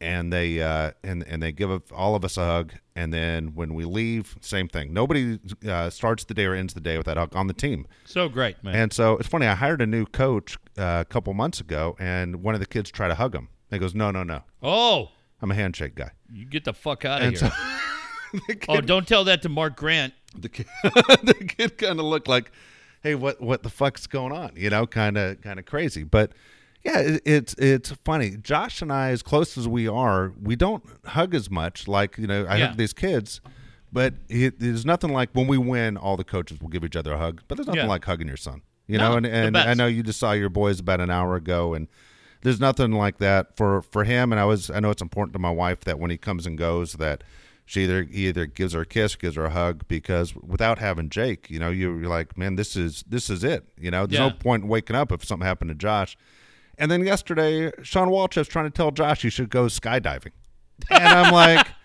and 0.00 0.32
they 0.32 0.62
uh, 0.62 0.92
and 1.04 1.22
and 1.28 1.42
they 1.42 1.52
give 1.52 1.70
all 1.92 2.14
of 2.14 2.24
us 2.24 2.36
a 2.38 2.44
hug. 2.46 2.72
And 2.96 3.12
then 3.12 3.54
when 3.54 3.74
we 3.74 3.84
leave, 3.84 4.36
same 4.40 4.68
thing. 4.68 4.92
Nobody 4.94 5.38
uh, 5.68 5.90
starts 5.90 6.24
the 6.24 6.34
day 6.34 6.44
or 6.46 6.54
ends 6.54 6.74
the 6.74 6.80
day 6.80 6.96
with 6.96 7.06
that 7.06 7.16
hug 7.18 7.36
on 7.36 7.46
the 7.46 7.52
team. 7.54 7.86
So 8.04 8.28
great, 8.28 8.62
man. 8.64 8.74
And 8.74 8.92
so 8.92 9.16
it's 9.18 9.28
funny. 9.28 9.46
I 9.46 9.54
hired 9.54 9.80
a 9.82 9.86
new 9.86 10.06
coach 10.06 10.56
uh, 10.78 10.98
a 11.00 11.04
couple 11.04 11.32
months 11.34 11.60
ago, 11.60 11.96
and 11.98 12.42
one 12.42 12.54
of 12.54 12.60
the 12.60 12.66
kids 12.66 12.90
tried 12.90 13.08
to 13.08 13.14
hug 13.14 13.34
him. 13.34 13.48
He 13.70 13.78
goes, 13.78 13.94
"No, 13.94 14.10
no, 14.10 14.22
no. 14.22 14.42
oh, 14.62 15.10
I'm 15.42 15.50
a 15.50 15.54
handshake 15.54 15.94
guy." 15.94 16.10
you 16.32 16.44
get 16.44 16.64
the 16.64 16.72
fuck 16.74 17.04
out 17.04 17.22
of 17.22 17.28
And 17.28 17.36
here. 17.38 17.50
so 18.32 18.38
kid, 18.54 18.64
oh, 18.68 18.80
don't 18.80 19.06
tell 19.08 19.24
that 19.24 19.42
to 19.42 19.48
Mark 19.48 19.76
Grant. 19.76 20.14
the 20.38 20.48
kid, 20.48 20.66
the 20.84 21.34
kid 21.56 21.76
kind 21.78 21.98
of 21.98 22.06
looked 22.06 22.28
like, 22.28 22.52
"Hey, 23.02 23.14
what 23.14 23.40
what 23.40 23.62
the 23.62 23.70
fuck's 23.70 24.06
going 24.06 24.32
on?" 24.32 24.52
You 24.56 24.70
know, 24.70 24.86
kind 24.86 25.16
of 25.16 25.40
kind 25.40 25.58
of 25.58 25.64
crazy. 25.66 26.04
But 26.04 26.32
yeah, 26.84 26.98
it, 27.00 27.22
it's 27.24 27.54
it's 27.54 27.90
funny. 28.04 28.36
Josh 28.40 28.80
and 28.82 28.92
I, 28.92 29.10
as 29.10 29.22
close 29.22 29.58
as 29.58 29.66
we 29.66 29.88
are, 29.88 30.32
we 30.40 30.54
don't 30.56 30.84
hug 31.06 31.34
as 31.34 31.50
much. 31.50 31.88
Like 31.88 32.16
you 32.18 32.26
know, 32.26 32.44
I 32.48 32.56
Yeah. 32.58 32.66
hug 32.68 32.76
these 32.76 32.92
kids. 32.92 33.40
But 33.92 34.14
it, 34.28 34.60
there's 34.60 34.86
nothing 34.86 35.12
like 35.12 35.30
when 35.32 35.48
we 35.48 35.58
win, 35.58 35.96
all 35.96 36.16
the 36.16 36.22
coaches 36.22 36.60
will 36.60 36.68
give 36.68 36.84
each 36.84 36.94
other 36.94 37.12
a 37.14 37.18
hug. 37.18 37.42
But 37.48 37.56
there's 37.56 37.66
nothing 37.66 37.82
Yeah. 37.82 37.88
like 37.88 38.04
hugging 38.04 38.28
your 38.28 38.36
son, 38.36 38.62
you 38.86 38.98
No, 38.98 39.10
know. 39.10 39.16
And, 39.16 39.26
and 39.26 39.56
I 39.56 39.74
know 39.74 39.88
you 39.88 40.04
just 40.04 40.20
saw 40.20 40.30
your 40.30 40.48
boys 40.48 40.78
about 40.78 41.00
an 41.00 41.10
hour 41.10 41.34
ago, 41.34 41.74
and 41.74 41.88
there's 42.42 42.60
nothing 42.60 42.92
like 42.92 43.18
that 43.18 43.56
for 43.56 43.82
for 43.82 44.04
him. 44.04 44.32
And 44.32 44.40
I 44.40 44.44
was 44.44 44.70
I 44.70 44.80
know 44.80 44.90
it's 44.90 45.02
important 45.02 45.32
to 45.34 45.38
my 45.38 45.50
wife 45.50 45.80
that 45.80 45.98
when 45.98 46.10
he 46.10 46.16
comes 46.16 46.46
and 46.46 46.56
goes 46.58 46.94
that 46.94 47.22
she 47.66 47.82
either 47.84 48.02
he 48.04 48.26
either 48.28 48.46
gives 48.46 48.72
her 48.72 48.80
a 48.80 48.86
kiss 48.86 49.14
gives 49.16 49.36
her 49.36 49.44
a 49.46 49.50
hug 49.50 49.86
because 49.88 50.34
without 50.34 50.78
having 50.78 51.08
Jake, 51.08 51.48
you 51.50 51.58
know, 51.60 51.70
you- 51.70 51.98
you're 51.98 52.08
like, 52.08 52.36
man, 52.36 52.56
this 52.56 52.76
is 52.76 53.04
this 53.08 53.30
is 53.30 53.44
it. 53.44 53.68
You 53.78 53.90
know, 53.90 54.06
there's 54.06 54.18
Yeah. 54.20 54.28
no 54.28 54.34
point 54.34 54.64
in 54.64 54.68
waking 54.68 54.96
up 54.96 55.12
if 55.12 55.24
something 55.24 55.46
happened 55.46 55.68
to 55.70 55.74
Josh. 55.74 56.16
And 56.78 56.90
then 56.90 57.04
yesterday, 57.04 57.70
Sean 57.82 58.08
Walchef's 58.08 58.48
trying 58.48 58.64
to 58.64 58.70
tell 58.70 58.90
Josh 58.90 59.22
he 59.22 59.30
should 59.30 59.50
go 59.50 59.66
skydiving, 59.66 60.32
and 60.90 61.02
I'm 61.06 61.32
like. 61.32 61.66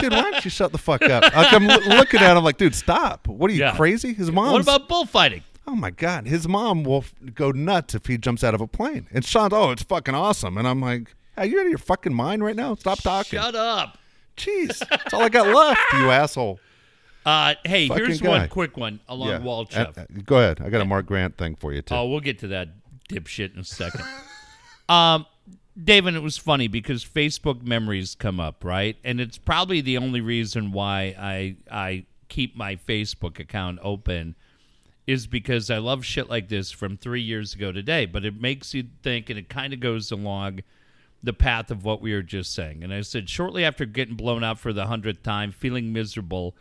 Dude, 0.00 0.12
why 0.12 0.22
don't 0.30 0.44
you 0.44 0.50
shut 0.50 0.72
the 0.72 0.78
fuck 0.78 1.00
up? 1.02 1.22
Like, 1.34 1.52
I'm 1.54 1.66
loo- 1.66 1.96
looking 1.96 2.20
at 2.20 2.36
him 2.36 2.42
like, 2.42 2.58
dude, 2.58 2.74
stop. 2.74 3.26
What 3.28 3.50
are 3.50 3.54
you 3.54 3.60
Yeah. 3.60 3.76
crazy? 3.76 4.12
His 4.12 4.30
mom. 4.30 4.52
What 4.52 4.60
about 4.60 4.88
bullfighting? 4.88 5.42
Oh 5.70 5.76
my 5.76 5.90
god, 5.90 6.26
his 6.26 6.48
mom 6.48 6.82
will 6.82 6.98
f- 6.98 7.14
go 7.32 7.52
nuts 7.52 7.94
if 7.94 8.06
he 8.06 8.18
jumps 8.18 8.42
out 8.42 8.54
of 8.56 8.60
a 8.60 8.66
plane. 8.66 9.06
And 9.12 9.24
Sean's, 9.24 9.52
oh, 9.52 9.70
it's 9.70 9.84
fucking 9.84 10.16
awesome. 10.16 10.58
And 10.58 10.66
I'm 10.66 10.80
like, 10.80 11.14
hey, 11.36 11.46
you 11.46 11.60
out 11.60 11.66
of 11.66 11.68
your 11.68 11.78
fucking 11.78 12.12
mind 12.12 12.42
right 12.42 12.56
now? 12.56 12.74
Stop 12.74 12.98
talking. 13.02 13.38
Shut 13.38 13.54
up. 13.54 13.96
Jeez, 14.36 14.78
that's 14.88 15.14
all 15.14 15.22
I 15.22 15.28
got 15.28 15.46
left, 15.46 15.80
you 15.92 16.10
asshole. 16.10 16.58
Uh, 17.24 17.54
hey, 17.64 17.86
Fucking 17.86 18.04
here's 18.04 18.20
guy. 18.20 18.28
one 18.30 18.48
quick 18.48 18.76
one 18.76 18.98
along 19.08 19.28
Yeah. 19.28 19.36
Uh, 19.46 19.92
uh, 19.96 20.04
go 20.24 20.38
ahead. 20.38 20.60
I 20.60 20.70
got 20.70 20.80
a 20.80 20.84
Mark 20.84 21.06
Grant 21.06 21.36
thing 21.38 21.54
for 21.54 21.72
you 21.72 21.82
too. 21.82 21.94
Oh, 21.94 22.06
we'll 22.08 22.18
get 22.20 22.40
to 22.40 22.48
that 22.48 22.70
dipshit 23.08 23.54
in 23.54 23.60
a 23.60 23.64
second. 23.64 24.02
um, 24.88 25.24
David, 25.80 26.14
it 26.16 26.22
was 26.22 26.36
funny 26.36 26.66
because 26.66 27.04
Facebook 27.04 27.62
memories 27.62 28.16
come 28.16 28.40
up, 28.40 28.64
right? 28.64 28.96
And 29.04 29.20
it's 29.20 29.38
probably 29.38 29.80
the 29.82 29.98
only 29.98 30.20
reason 30.20 30.72
why 30.72 31.14
I 31.16 31.56
I 31.70 32.06
keep 32.28 32.56
my 32.56 32.74
Facebook 32.76 33.38
account 33.38 33.78
open 33.82 34.34
is 35.10 35.26
because 35.26 35.70
I 35.70 35.78
love 35.78 36.04
shit 36.04 36.30
like 36.30 36.48
this 36.48 36.70
from 36.70 36.96
three 36.96 37.20
years 37.20 37.54
ago 37.54 37.72
today. 37.72 38.06
But 38.06 38.24
it 38.24 38.40
makes 38.40 38.74
you 38.74 38.84
think, 39.02 39.28
and 39.28 39.38
it 39.38 39.48
kind 39.48 39.72
of 39.72 39.80
goes 39.80 40.12
along 40.12 40.60
the 41.22 41.32
path 41.32 41.70
of 41.70 41.84
what 41.84 42.00
we 42.00 42.14
were 42.14 42.22
just 42.22 42.54
saying. 42.54 42.84
And 42.84 42.94
I 42.94 43.00
said, 43.00 43.28
shortly 43.28 43.64
after 43.64 43.84
getting 43.84 44.14
blown 44.14 44.44
out 44.44 44.58
for 44.58 44.72
the 44.72 44.86
hundredth 44.86 45.22
time, 45.22 45.50
feeling 45.50 45.92
miserable, 45.92 46.54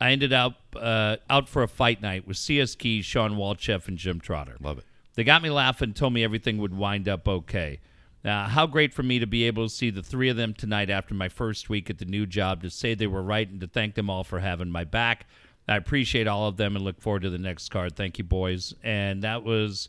I 0.00 0.12
ended 0.12 0.32
up 0.32 0.60
uh, 0.74 1.16
out 1.28 1.48
for 1.48 1.62
a 1.62 1.68
fight 1.68 2.00
night 2.00 2.26
with 2.26 2.36
CS 2.36 2.76
Key, 2.76 3.02
Sean 3.02 3.32
Walchef, 3.32 3.88
and 3.88 3.98
Jim 3.98 4.20
Trotter. 4.20 4.56
Love 4.60 4.78
it. 4.78 4.84
They 5.14 5.24
got 5.24 5.42
me 5.42 5.50
laughing, 5.50 5.92
told 5.92 6.12
me 6.12 6.22
everything 6.22 6.58
would 6.58 6.74
wind 6.74 7.08
up 7.08 7.26
okay. 7.26 7.80
Uh, 8.24 8.48
how 8.48 8.66
great 8.66 8.92
for 8.92 9.02
me 9.02 9.18
to 9.18 9.26
be 9.26 9.44
able 9.44 9.68
to 9.68 9.74
see 9.74 9.90
the 9.90 10.02
three 10.02 10.28
of 10.28 10.36
them 10.36 10.52
tonight 10.52 10.90
after 10.90 11.14
my 11.14 11.28
first 11.28 11.68
week 11.68 11.88
at 11.90 11.98
the 11.98 12.04
new 12.04 12.26
job 12.26 12.62
to 12.62 12.70
say 12.70 12.94
they 12.94 13.06
were 13.06 13.22
right 13.22 13.48
and 13.48 13.60
to 13.60 13.66
thank 13.66 13.94
them 13.94 14.10
all 14.10 14.24
for 14.24 14.40
having 14.40 14.70
my 14.70 14.84
back. 14.84 15.26
I 15.68 15.76
appreciate 15.76 16.26
all 16.28 16.48
of 16.48 16.56
them 16.56 16.76
and 16.76 16.84
look 16.84 17.00
forward 17.00 17.22
to 17.22 17.30
the 17.30 17.38
next 17.38 17.70
card. 17.70 17.96
Thank 17.96 18.18
you, 18.18 18.24
boys. 18.24 18.72
And 18.82 19.22
that 19.22 19.42
was 19.42 19.88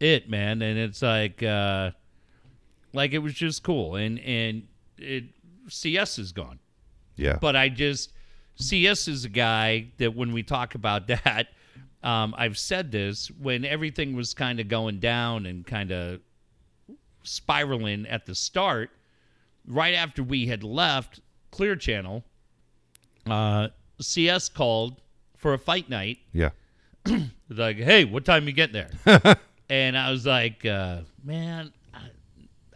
it, 0.00 0.28
man. 0.28 0.60
And 0.60 0.78
it's 0.78 1.00
like, 1.02 1.42
uh, 1.42 1.92
Like 2.92 3.12
it 3.12 3.18
was 3.18 3.34
just 3.34 3.62
cool, 3.62 3.96
and 3.96 4.18
and 4.20 4.68
it 4.98 5.24
CS 5.68 6.18
is 6.18 6.32
gone. 6.32 6.58
Yeah. 7.16 7.38
But 7.40 7.56
I 7.56 7.68
just 7.68 8.12
CS 8.56 9.08
is 9.08 9.24
a 9.24 9.28
guy 9.28 9.92
that 9.98 10.14
when 10.14 10.32
we 10.32 10.42
talk 10.42 10.74
about 10.74 11.06
that, 11.24 11.48
um, 12.02 12.34
I've 12.36 12.58
said 12.58 12.92
this 12.92 13.30
when 13.30 13.64
everything 13.64 14.14
was 14.14 14.34
kind 14.34 14.60
of 14.60 14.68
going 14.68 15.00
down 15.00 15.46
and 15.46 15.66
kind 15.66 15.90
of 15.90 16.20
spiraling 17.22 18.06
at 18.06 18.26
the 18.26 18.34
start. 18.34 18.90
Right 19.66 19.94
after 19.94 20.22
we 20.22 20.46
had 20.46 20.62
left 20.62 21.20
Clear 21.50 21.74
Channel, 21.74 22.22
uh, 23.26 23.68
CS 24.00 24.50
called 24.50 25.00
for 25.44 25.52
a 25.52 25.58
fight 25.58 25.90
night. 25.90 26.18
yeah. 26.32 26.50
Like, 27.50 27.76
hey, 27.76 28.06
what 28.06 28.24
time 28.24 28.46
you 28.48 28.54
get 28.54 28.72
there? 28.72 28.88
and 29.68 29.98
I 29.98 30.10
was 30.10 30.24
like, 30.24 30.64
uh, 30.64 31.00
man, 31.22 31.70
I, 31.92 31.98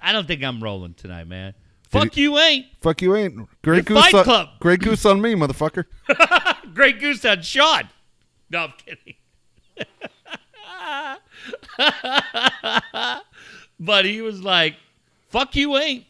I 0.03 0.13
don't 0.13 0.27
think 0.29 0.45
I'm 0.45 0.63
rolling 0.63 0.93
tonight, 0.93 1.27
man. 1.27 1.55
Fuck 1.89 2.19
you, 2.19 2.39
ain't. 2.39 2.67
Fuck 2.83 3.01
you 3.01 3.17
ain't. 3.17 3.49
Great 3.63 3.87
goose 3.87 3.99
Fight 3.99 4.13
on, 4.15 4.25
Club. 4.25 4.49
Great 4.61 4.81
goose 4.81 5.07
on 5.07 5.23
me, 5.23 5.35
motherfucker. 5.35 5.87
Great 6.75 7.01
Goose 7.01 7.25
on 7.25 7.41
Sean. 7.41 7.89
No, 8.51 8.59
I'm 8.65 8.73
kidding. 8.77 9.15
but 13.81 14.05
he 14.05 14.21
was 14.21 14.43
like, 14.43 14.77
"Fuck 15.31 15.57
you, 15.57 15.77
ain't 15.79 16.05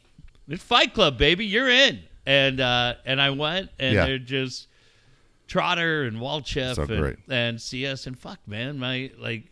it's 0.48 0.64
Fight 0.64 0.92
Club, 0.94 1.16
baby. 1.16 1.46
You're 1.46 1.70
in." 1.70 2.00
And 2.26 2.60
uh, 2.60 2.94
and 3.06 3.20
I 3.20 3.30
went, 3.30 3.70
and 3.78 3.94
Yeah. 3.94 4.04
they're 4.06 4.18
just 4.18 4.67
Trotter 5.48 6.04
and 6.04 6.18
Walchef 6.18 6.76
So 6.76 6.82
and, 6.82 7.16
and 7.28 7.60
CS 7.60 8.06
and 8.06 8.16
fuck, 8.16 8.38
man, 8.46 8.78
my 8.78 9.10
like 9.18 9.50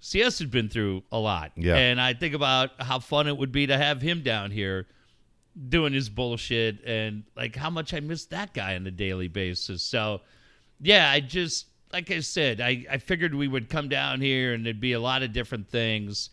CS 0.00 0.38
has 0.38 0.48
been 0.48 0.68
through 0.68 1.02
a 1.10 1.18
lot. 1.18 1.52
Yeah. 1.56 1.76
and 1.76 2.00
I 2.00 2.14
think 2.14 2.34
about 2.34 2.70
how 2.78 3.00
fun 3.00 3.26
it 3.26 3.36
would 3.36 3.50
be 3.50 3.66
to 3.66 3.76
have 3.76 4.00
him 4.00 4.22
down 4.22 4.50
here 4.50 4.86
doing 5.68 5.92
his 5.92 6.08
bullshit 6.08 6.84
and 6.84 7.24
like 7.36 7.56
how 7.56 7.70
much 7.70 7.92
I 7.92 8.00
miss 8.00 8.26
that 8.26 8.54
guy 8.54 8.76
on 8.76 8.86
a 8.86 8.90
daily 8.90 9.28
basis. 9.28 9.82
So 9.82 10.20
yeah, 10.80 11.10
I 11.10 11.20
just 11.20 11.66
like 11.92 12.10
I 12.10 12.20
said, 12.20 12.60
I, 12.60 12.86
I 12.90 12.98
figured 12.98 13.34
we 13.34 13.48
would 13.48 13.68
come 13.68 13.88
down 13.88 14.20
here 14.20 14.52
and 14.54 14.64
there'd 14.64 14.80
be 14.80 14.92
a 14.92 15.00
lot 15.00 15.22
of 15.22 15.32
different 15.32 15.68
things. 15.68 16.30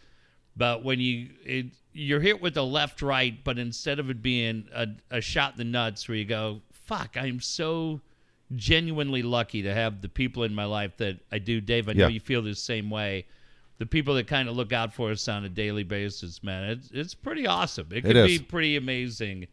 But 0.56 0.84
when 0.84 1.00
you 1.00 1.30
it, 1.44 1.68
you're 1.94 2.20
hit 2.20 2.42
with 2.42 2.58
a 2.58 2.62
left 2.62 3.02
right, 3.02 3.42
but 3.44 3.58
instead 3.58 4.00
of 4.00 4.10
it 4.10 4.22
being 4.22 4.68
a, 4.74 4.88
a 5.10 5.22
shot 5.22 5.54
in 5.54 5.58
the 5.58 5.64
nuts 5.64 6.08
where 6.08 6.18
you 6.18 6.26
go, 6.26 6.62
fuck, 6.72 7.18
I'm 7.18 7.40
so 7.40 8.02
genuinely 8.56 9.22
lucky 9.22 9.64
to 9.64 9.74
have 9.74 10.02
the 10.02 10.10
people 10.10 10.44
in 10.44 10.54
my 10.56 10.66
life 10.66 10.98
that 10.98 11.20
I 11.32 11.40
do, 11.40 11.62
Dave. 11.62 11.90
I 11.90 11.94
know 11.94 12.08
you 12.08 12.20
feel 12.20 12.42
the 12.42 12.56
same 12.56 12.90
way. 12.90 13.26
The 13.78 13.86
people 13.86 14.16
that 14.16 14.26
kind 14.28 14.50
of 14.50 14.56
look 14.56 14.74
out 14.74 14.94
for 14.94 15.12
us 15.12 15.28
on 15.28 15.46
a 15.46 15.50
daily 15.50 15.84
basis, 15.84 16.42
man, 16.44 16.70
it's 16.70 16.90
it's 16.92 17.14
pretty 17.14 17.46
awesome. 17.46 17.88
It 17.92 18.02
could 18.02 18.16
is. 18.16 18.40
be 18.40 18.44
pretty 18.44 18.76
amazing 18.76 19.48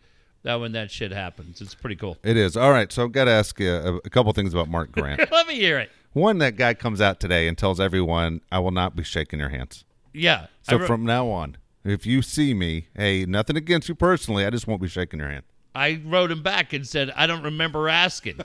that 0.44 0.54
when 0.56 0.72
that 0.72 0.90
shit 0.90 1.10
happens. 1.10 1.60
It's 1.60 1.74
pretty 1.74 1.96
cool. 1.96 2.16
It 2.22 2.36
is. 2.36 2.56
All 2.56 2.70
right. 2.70 2.90
So 2.92 3.04
I've 3.04 3.12
got 3.12 3.24
to 3.24 3.32
ask 3.32 3.58
you 3.58 3.70
a, 3.70 3.96
a 3.96 4.10
couple 4.10 4.32
things 4.32 4.52
about 4.52 4.68
Mark 4.68 4.92
Grant. 4.92 5.20
Let 5.32 5.46
me 5.46 5.54
hear 5.56 5.78
it. 5.78 5.90
One, 6.12 6.38
that 6.38 6.56
guy 6.56 6.74
comes 6.74 7.00
out 7.00 7.18
today 7.18 7.48
and 7.48 7.58
tells 7.58 7.80
everyone, 7.80 8.40
I 8.52 8.60
will 8.60 8.70
not 8.70 8.94
be 8.94 9.02
shaking 9.02 9.40
your 9.40 9.48
hands. 9.48 9.84
Yeah. 10.12 10.46
So 10.62 10.78
wrote- 10.78 10.86
from 10.86 11.04
now 11.04 11.28
on, 11.28 11.56
if 11.82 12.06
you 12.06 12.22
see 12.22 12.54
me, 12.54 12.88
hey, 12.94 13.26
nothing 13.26 13.56
against 13.56 13.88
you 13.88 13.94
personally, 13.94 14.46
I 14.46 14.50
just 14.50 14.66
won't 14.66 14.80
be 14.80 14.88
shaking 14.88 15.18
your 15.18 15.28
hand. 15.28 15.44
I 15.74 16.00
wrote 16.04 16.30
him 16.30 16.42
back 16.42 16.72
and 16.72 16.86
said, 16.86 17.10
I 17.16 17.26
don't 17.26 17.42
remember 17.42 17.88
asking. 17.88 18.40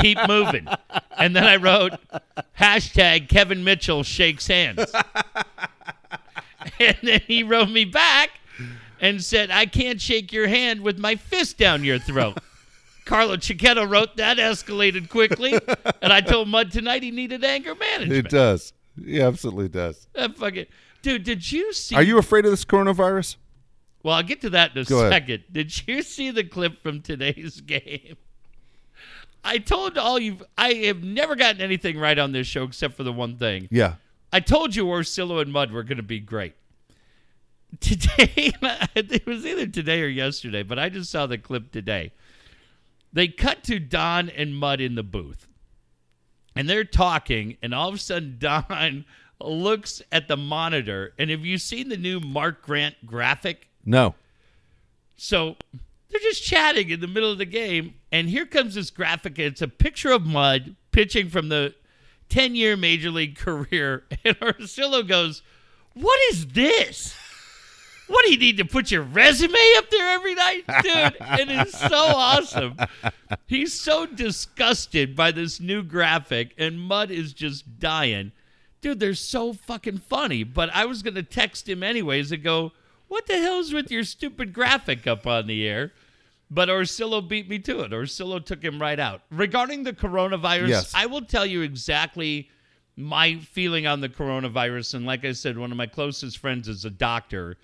Keep 0.00 0.18
moving. 0.26 0.66
And 1.18 1.36
then 1.36 1.44
I 1.44 1.56
wrote, 1.56 1.92
hashtag 2.58 3.28
Kevin 3.28 3.62
Mitchell 3.62 4.02
shakes 4.02 4.46
hands. 4.46 4.90
and 6.80 6.96
then 7.02 7.20
he 7.26 7.42
wrote 7.42 7.70
me 7.70 7.84
back 7.84 8.30
and 9.00 9.22
said, 9.22 9.50
I 9.50 9.66
can't 9.66 10.00
shake 10.00 10.32
your 10.32 10.48
hand 10.48 10.80
with 10.80 10.98
my 10.98 11.16
fist 11.16 11.58
down 11.58 11.84
your 11.84 11.98
throat. 11.98 12.38
Carlo 13.04 13.36
Chiquetto 13.36 13.84
wrote 13.84 14.16
that, 14.16 14.38
escalated 14.38 15.08
quickly. 15.10 15.52
And 16.02 16.12
I 16.12 16.20
told 16.20 16.48
Mud 16.48 16.72
tonight 16.72 17.02
he 17.02 17.10
needed 17.10 17.44
anger 17.44 17.74
management. 17.74 18.26
It 18.26 18.30
does. 18.30 18.72
He 19.04 19.20
absolutely 19.20 19.68
does. 19.68 20.08
Uh, 20.14 20.28
that 20.28 20.36
fucking, 20.36 20.66
dude, 21.02 21.22
did 21.22 21.52
you 21.52 21.72
see? 21.72 21.94
Are 21.94 22.02
you 22.02 22.18
afraid 22.18 22.44
of 22.46 22.50
this 22.50 22.64
coronavirus? 22.64 23.36
Well, 24.06 24.14
I'll 24.14 24.22
get 24.22 24.40
to 24.42 24.50
that 24.50 24.70
in 24.70 24.82
a 24.82 24.84
Go 24.84 25.00
ahead. 25.00 25.10
second. 25.10 25.44
Did 25.50 25.88
you 25.88 26.00
see 26.02 26.30
the 26.30 26.44
clip 26.44 26.80
from 26.80 27.02
today's 27.02 27.60
game? 27.66 28.16
I 29.42 29.58
told 29.58 29.98
all 29.98 30.20
you, 30.20 30.38
I 30.56 30.74
have 30.74 31.02
never 31.02 31.34
gotten 31.34 31.60
anything 31.60 31.98
right 31.98 32.16
on 32.16 32.30
this 32.30 32.46
show 32.46 32.62
except 32.62 32.94
for 32.94 33.02
the 33.02 33.12
one 33.12 33.36
thing. 33.36 33.66
Yeah. 33.68 33.94
I 34.32 34.38
told 34.38 34.76
you 34.76 34.84
Orsillo 34.84 35.42
and 35.42 35.52
Mud 35.52 35.72
were 35.72 35.82
going 35.82 35.96
to 35.96 36.04
be 36.04 36.20
great. 36.20 36.54
Today, 37.80 38.52
it 38.94 39.26
was 39.26 39.44
either 39.44 39.66
today 39.66 40.00
or 40.00 40.06
yesterday, 40.06 40.62
but 40.62 40.78
I 40.78 40.88
just 40.88 41.10
saw 41.10 41.26
the 41.26 41.36
clip 41.36 41.72
today. 41.72 42.12
They 43.12 43.26
cut 43.26 43.64
to 43.64 43.80
Don 43.80 44.30
and 44.30 44.54
Mud 44.56 44.80
in 44.80 44.94
the 44.94 45.02
booth, 45.02 45.48
and 46.54 46.70
they're 46.70 46.84
talking, 46.84 47.56
and 47.60 47.74
all 47.74 47.88
of 47.88 47.96
a 47.96 47.98
sudden, 47.98 48.36
Don 48.38 49.04
looks 49.40 50.00
at 50.12 50.28
the 50.28 50.36
monitor. 50.36 51.12
And 51.18 51.28
have 51.30 51.44
you 51.44 51.58
seen 51.58 51.88
the 51.88 51.96
new 51.96 52.20
Mark 52.20 52.62
Grant 52.62 53.04
graphic? 53.04 53.68
No. 53.86 54.14
So 55.16 55.56
they're 56.10 56.20
just 56.20 56.42
chatting 56.42 56.90
in 56.90 57.00
the 57.00 57.06
middle 57.06 57.30
of 57.30 57.38
the 57.38 57.46
game, 57.46 57.94
and 58.12 58.28
here 58.28 58.44
comes 58.44 58.74
this 58.74 58.90
graphic. 58.90 59.38
And 59.38 59.48
it's 59.48 59.62
a 59.62 59.68
picture 59.68 60.10
of 60.10 60.26
Mud 60.26 60.76
pitching 60.90 61.30
from 61.30 61.48
the 61.48 61.74
10 62.28 62.54
year 62.54 62.76
major 62.76 63.10
league 63.10 63.36
career. 63.38 64.04
And 64.24 64.38
Orsillo 64.40 65.06
goes, 65.06 65.42
What 65.94 66.18
is 66.30 66.48
this? 66.48 67.16
What 68.08 68.24
do 68.24 68.32
you 68.32 68.38
need 68.38 68.58
to 68.58 68.64
put 68.64 68.92
your 68.92 69.02
resume 69.02 69.58
up 69.76 69.90
there 69.90 70.10
every 70.10 70.34
night? 70.34 70.64
Dude, 70.82 71.16
and 71.20 71.50
it 71.50 71.66
is 71.66 71.76
so 71.76 71.96
awesome. 71.96 72.76
He's 73.46 73.72
so 73.78 74.06
disgusted 74.06 75.16
by 75.16 75.32
this 75.32 75.58
new 75.58 75.82
graphic, 75.82 76.54
and 76.56 76.80
Mud 76.80 77.10
is 77.10 77.32
just 77.32 77.80
dying. 77.80 78.30
Dude, 78.80 79.00
they're 79.00 79.14
so 79.14 79.52
fucking 79.52 79.98
funny. 79.98 80.44
But 80.44 80.70
I 80.72 80.84
was 80.84 81.02
going 81.02 81.14
to 81.14 81.22
text 81.24 81.68
him 81.68 81.82
anyways 81.82 82.30
and 82.30 82.44
go, 82.44 82.70
What 83.08 83.26
the 83.26 83.38
hell's 83.38 83.72
with 83.72 83.90
your 83.90 84.04
stupid 84.04 84.52
graphic 84.52 85.06
up 85.06 85.26
on 85.26 85.46
the 85.46 85.66
air? 85.66 85.92
But 86.50 86.68
Orsillo 86.68 87.26
beat 87.26 87.48
me 87.48 87.58
to 87.60 87.80
it. 87.80 87.90
Orsillo 87.92 88.44
took 88.44 88.62
him 88.62 88.80
right 88.80 88.98
out. 89.00 89.22
Regarding 89.30 89.82
the 89.82 89.92
coronavirus, 89.92 90.68
Yes. 90.68 90.92
I 90.94 91.06
will 91.06 91.22
tell 91.22 91.44
you 91.46 91.62
exactly 91.62 92.50
my 92.96 93.38
feeling 93.38 93.86
on 93.86 94.00
the 94.00 94.08
coronavirus. 94.08 94.94
And 94.94 95.06
like 95.06 95.24
I 95.24 95.32
said, 95.32 95.58
one 95.58 95.70
of 95.70 95.76
my 95.76 95.86
closest 95.86 96.38
friends 96.38 96.68
is 96.68 96.84
a 96.84 96.90
doctor 96.90 97.56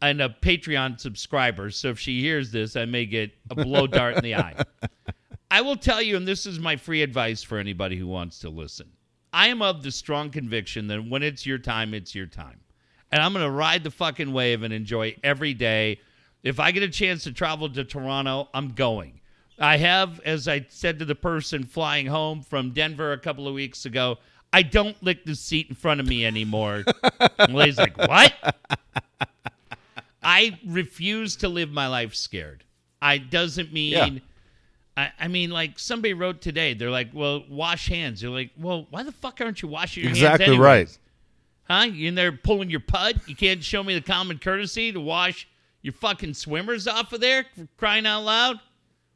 and 0.00 0.20
a 0.20 0.28
Patreon 0.28 0.98
subscriber. 0.98 1.70
So 1.70 1.90
if 1.90 1.98
she 1.98 2.20
hears 2.20 2.50
this, 2.50 2.76
I 2.76 2.84
may 2.84 3.06
get 3.06 3.32
a 3.50 3.54
blow 3.54 3.86
dart 3.86 4.16
in 4.16 4.22
the 4.22 4.34
eye. 4.36 4.54
I 5.50 5.60
will 5.60 5.76
tell 5.76 6.02
you, 6.02 6.16
and 6.16 6.26
this 6.26 6.46
is 6.46 6.58
my 6.58 6.76
free 6.76 7.02
advice 7.02 7.42
for 7.42 7.58
anybody 7.58 7.96
who 7.96 8.06
wants 8.06 8.38
to 8.40 8.48
listen. 8.48 8.88
I 9.32 9.48
am 9.48 9.62
of 9.62 9.82
the 9.82 9.90
strong 9.90 10.30
conviction 10.30 10.86
that 10.88 11.04
when 11.08 11.22
it's 11.22 11.44
your 11.46 11.58
time, 11.58 11.94
it's 11.94 12.14
your 12.14 12.26
time. 12.26 12.60
And 13.14 13.22
I'm 13.22 13.32
going 13.32 13.44
to 13.44 13.50
ride 13.50 13.84
the 13.84 13.92
fucking 13.92 14.32
wave 14.32 14.64
and 14.64 14.74
enjoy 14.74 15.14
every 15.22 15.54
day. 15.54 16.00
If 16.42 16.58
I 16.58 16.72
get 16.72 16.82
a 16.82 16.88
chance 16.88 17.22
to 17.22 17.32
travel 17.32 17.70
to 17.70 17.84
Toronto, 17.84 18.48
I'm 18.52 18.72
going. 18.72 19.20
I 19.56 19.76
have, 19.76 20.18
as 20.24 20.48
I 20.48 20.66
said 20.68 20.98
to 20.98 21.04
the 21.04 21.14
person 21.14 21.62
flying 21.62 22.06
home 22.06 22.42
from 22.42 22.72
Denver 22.72 23.12
a 23.12 23.18
couple 23.18 23.46
of 23.46 23.54
weeks 23.54 23.86
ago, 23.86 24.18
I 24.52 24.62
don't 24.62 25.00
lick 25.00 25.24
the 25.24 25.36
seat 25.36 25.68
in 25.68 25.76
front 25.76 26.00
of 26.00 26.08
me 26.08 26.26
anymore. 26.26 26.82
and 27.38 27.54
Lay's 27.54 27.78
like, 27.78 27.96
what? 27.96 28.34
I 30.20 30.58
refuse 30.66 31.36
to 31.36 31.48
live 31.48 31.70
my 31.70 31.86
life 31.86 32.16
scared. 32.16 32.64
I 33.00 33.18
doesn't 33.18 33.72
mean 33.72 33.92
Yeah. 33.92 34.18
I, 34.96 35.12
I 35.20 35.28
mean 35.28 35.50
like 35.50 35.78
somebody 35.78 36.14
wrote 36.14 36.40
today, 36.40 36.74
they're 36.74 36.90
like, 36.90 37.10
Well, 37.14 37.44
wash 37.48 37.88
hands. 37.88 38.24
You're 38.24 38.32
like, 38.32 38.50
Well, 38.58 38.88
why 38.90 39.04
the 39.04 39.12
fuck 39.12 39.40
aren't 39.40 39.62
you 39.62 39.68
washing 39.68 40.02
your 40.02 40.10
Exactly 40.10 40.46
hands? 40.46 40.54
Exactly 40.54 40.58
right. 40.58 40.98
Huh? 41.68 41.86
You 41.90 42.08
in 42.08 42.14
there 42.14 42.32
pulling 42.32 42.70
your 42.70 42.80
pud? 42.80 43.20
You 43.26 43.34
can't 43.34 43.62
show 43.64 43.82
me 43.82 43.94
the 43.94 44.00
common 44.00 44.38
courtesy 44.38 44.92
to 44.92 45.00
wash 45.00 45.48
your 45.82 45.92
fucking 45.94 46.34
swimmers 46.34 46.86
off 46.86 47.12
of 47.12 47.20
there 47.20 47.44
for 47.56 47.66
crying 47.78 48.06
out 48.06 48.22
loud? 48.24 48.60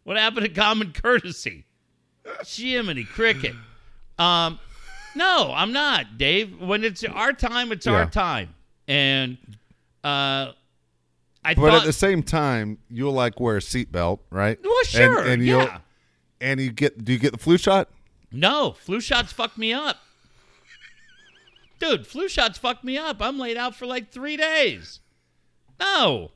What 0.04 0.16
happened 0.16 0.46
to 0.46 0.52
common 0.52 0.92
courtesy? 0.92 1.64
Jiminy 2.46 3.04
cricket. 3.04 3.54
Um, 4.18 4.58
no, 5.14 5.52
I'm 5.54 5.72
not, 5.72 6.18
Dave. 6.18 6.60
When 6.60 6.84
it's 6.84 7.04
our 7.04 7.32
time, 7.32 7.72
it's 7.72 7.86
Yeah. 7.86 7.92
our 7.92 8.06
time. 8.10 8.54
And 8.86 9.36
uh, 10.04 10.52
I 11.44 11.54
But 11.54 11.56
thought 11.56 11.74
at 11.80 11.84
the 11.84 11.92
same 11.92 12.22
time, 12.22 12.78
you'll 12.90 13.12
like 13.12 13.40
wear 13.40 13.56
a 13.56 13.60
seatbelt, 13.60 14.20
right? 14.30 14.58
Well, 14.62 14.74
sure, 14.84 15.20
And, 15.20 15.28
and 15.28 15.46
you'll 15.46 15.62
yeah. 15.64 15.78
and 16.40 16.60
you 16.60 16.70
get 16.72 17.04
do 17.04 17.12
you 17.12 17.18
get 17.18 17.32
the 17.32 17.38
flu 17.38 17.58
shot? 17.58 17.88
No, 18.32 18.72
flu 18.72 19.00
shots 19.00 19.32
fucked 19.32 19.58
me 19.58 19.72
up. 19.72 19.96
Dude, 21.78 22.06
flu 22.06 22.28
shots 22.28 22.58
fucked 22.58 22.84
me 22.84 22.96
up. 22.98 23.18
I'm 23.20 23.38
laid 23.38 23.56
out 23.56 23.74
for 23.74 23.86
like 23.86 24.10
three 24.10 24.36
days. 24.36 25.00
No. 25.80 26.32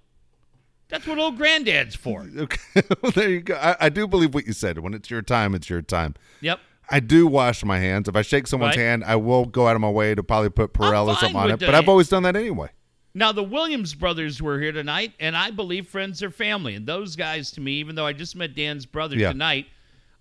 That's 0.88 1.06
what 1.06 1.18
old 1.18 1.36
granddad's 1.36 1.94
for. 1.96 2.26
Okay, 2.38 2.82
well, 3.02 3.12
there 3.12 3.28
you 3.30 3.40
go. 3.40 3.54
I, 3.54 3.76
I 3.80 3.88
do 3.88 4.06
believe 4.06 4.34
what 4.34 4.46
you 4.46 4.52
said. 4.52 4.78
When 4.78 4.92
it's 4.94 5.10
your 5.10 5.22
time, 5.22 5.54
it's 5.54 5.70
your 5.70 5.82
time. 5.82 6.14
Yep. 6.42 6.60
I 6.90 7.00
do 7.00 7.26
wash 7.26 7.64
my 7.64 7.78
hands. 7.78 8.08
If 8.08 8.16
I 8.16 8.22
shake 8.22 8.46
someone's 8.46 8.76
Right. 8.76 8.82
hand, 8.84 9.04
I 9.04 9.16
will 9.16 9.46
go 9.46 9.66
out 9.68 9.74
of 9.74 9.80
my 9.80 9.88
way 9.90 10.14
to 10.14 10.22
probably 10.22 10.50
put 10.50 10.74
Purell 10.74 11.08
or 11.08 11.16
something 11.16 11.36
on 11.36 11.50
it. 11.50 11.60
But 11.60 11.74
I've 11.74 11.88
always 11.88 12.08
done 12.08 12.24
that 12.24 12.36
anyway. 12.36 12.68
Now, 13.14 13.32
the 13.32 13.42
Williams 13.42 13.94
brothers 13.94 14.40
were 14.42 14.58
here 14.60 14.72
tonight, 14.72 15.12
and 15.20 15.36
I 15.36 15.50
believe 15.50 15.86
friends 15.88 16.22
are 16.22 16.30
family. 16.30 16.74
And 16.74 16.86
those 16.86 17.14
guys, 17.16 17.50
to 17.52 17.60
me, 17.60 17.72
even 17.74 17.94
though 17.94 18.06
I 18.06 18.12
just 18.12 18.36
met 18.36 18.54
Dan's 18.54 18.84
brother 18.86 19.16
Yeah. 19.16 19.32
tonight, 19.32 19.66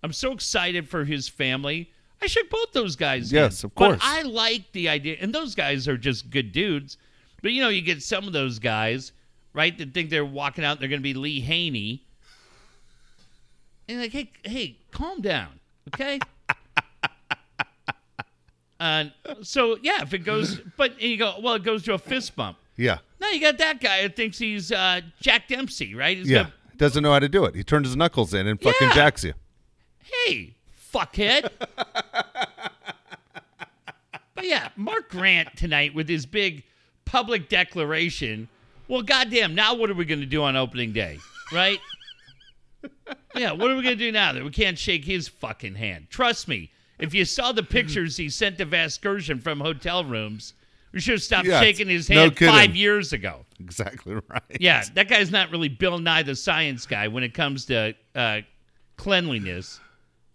I'm 0.04 0.14
so 0.14 0.32
excited 0.32 0.88
for 0.90 1.04
his 1.06 1.28
family. 1.28 1.92
I 2.22 2.28
shook 2.28 2.50
both 2.50 2.72
those 2.74 2.96
guys. 2.96 3.32
Yes, 3.32 3.64
in. 3.64 3.68
of 3.68 3.76
course. 3.76 3.98
But 4.00 4.06
I 4.06 4.22
like 4.22 4.72
the 4.74 4.90
idea, 4.90 5.18
and 5.20 5.34
those 5.34 5.56
guys 5.56 5.88
are 5.88 5.98
just 5.98 6.30
good 6.30 6.52
dudes. 6.52 6.98
But 7.42 7.52
you 7.54 7.62
know, 7.62 7.70
you 7.70 7.82
get 7.82 8.04
some 8.04 8.28
of 8.28 8.34
those 8.34 8.60
guys, 8.60 9.12
right, 9.54 9.76
that 9.80 9.94
think 9.94 10.10
they're 10.10 10.24
walking 10.26 10.64
out, 10.64 10.74
and 10.74 10.82
they're 10.82 10.90
going 10.90 11.00
to 11.02 11.04
be 11.04 11.14
Lee 11.16 11.40
Haney, 11.42 12.06
and 13.90 14.00
like, 14.00 14.12
hey, 14.12 14.30
hey, 14.44 14.78
calm 14.92 15.22
down, 15.22 15.60
okay? 15.94 16.20
And 18.80 19.12
so 19.44 19.78
yeah, 19.84 20.02
if 20.02 20.12
it 20.16 20.20
goes, 20.20 20.60
but 20.76 20.94
and 20.94 21.02
you 21.04 21.18
go, 21.18 21.36
well, 21.40 21.54
it 21.54 21.64
goes 21.64 21.84
to 21.84 21.94
a 21.94 22.00
fist 22.00 22.36
bump. 22.36 22.58
Yeah. 22.78 22.98
Now 23.20 23.30
you 23.30 23.40
got 23.40 23.60
that 23.60 23.80
guy 23.80 24.02
that 24.02 24.16
thinks 24.16 24.40
he's 24.40 24.72
uh, 24.72 25.02
Jack 25.20 25.48
Dempsey, 25.48 25.94
right? 25.94 26.18
He's 26.18 26.28
Yeah. 26.28 26.44
got- 26.46 26.52
Doesn't 26.78 27.04
know 27.04 27.12
how 27.12 27.20
to 27.20 27.30
do 27.30 27.46
it. 27.46 27.54
He 27.54 27.64
turns 27.64 27.86
his 27.86 27.96
knuckles 27.96 28.34
in 28.34 28.48
and 28.48 28.60
fucking 28.60 28.88
Yeah. 28.88 28.94
jacks 28.96 29.24
you. 29.24 29.34
hey, 30.26 30.56
fuckhead. 30.94 31.50
but 34.36 34.46
yeah, 34.46 34.70
Mark 34.76 35.10
Grant 35.10 35.56
tonight 35.56 35.94
with 35.94 36.08
his 36.10 36.26
big 36.26 36.64
public 37.06 37.50
declaration. 37.50 38.48
Well, 38.88 39.02
goddamn, 39.02 39.56
now 39.56 39.76
what 39.76 39.90
are 39.90 39.94
we 39.94 40.06
going 40.06 40.20
to 40.22 40.26
do 40.26 40.44
on 40.44 40.56
opening 40.56 40.92
day, 40.94 41.18
right? 41.54 41.80
yeah, 43.36 43.52
what 43.52 43.70
are 43.72 43.76
we 43.76 43.84
going 43.84 43.98
to 43.98 44.04
do 44.04 44.12
now 44.12 44.34
that 44.34 44.44
we 44.44 44.50
can't 44.50 44.78
shake 44.78 45.06
his 45.06 45.28
fucking 45.28 45.76
hand? 45.76 46.08
Trust 46.10 46.48
me, 46.48 46.72
if 47.00 47.14
you 47.14 47.26
saw 47.26 47.52
the 47.52 47.64
pictures 47.64 48.18
he 48.18 48.30
sent 48.30 48.58
to 48.58 48.66
Vasgersian 48.66 49.42
from 49.42 49.60
hotel 49.60 50.04
rooms, 50.04 50.54
we 50.92 51.00
should 51.00 51.14
have 51.14 51.22
stopped 51.24 51.48
Yes, 51.48 51.64
shaking 51.64 51.88
his 51.88 52.08
hand 52.08 52.36
kidding. 52.36 52.54
five 52.54 52.76
years 52.76 53.14
ago. 53.14 53.46
Exactly 53.60 54.16
right. 54.30 54.42
Yeah, 54.60 54.84
that 54.96 55.08
guy's 55.08 55.32
not 55.32 55.52
really 55.52 55.70
Bill 55.70 56.00
Nye 56.00 56.24
the 56.24 56.36
Science 56.36 56.86
Guy 56.86 57.08
when 57.08 57.24
it 57.24 57.34
comes 57.34 57.66
to 57.68 57.96
uh, 58.16 58.42
cleanliness. 58.98 59.80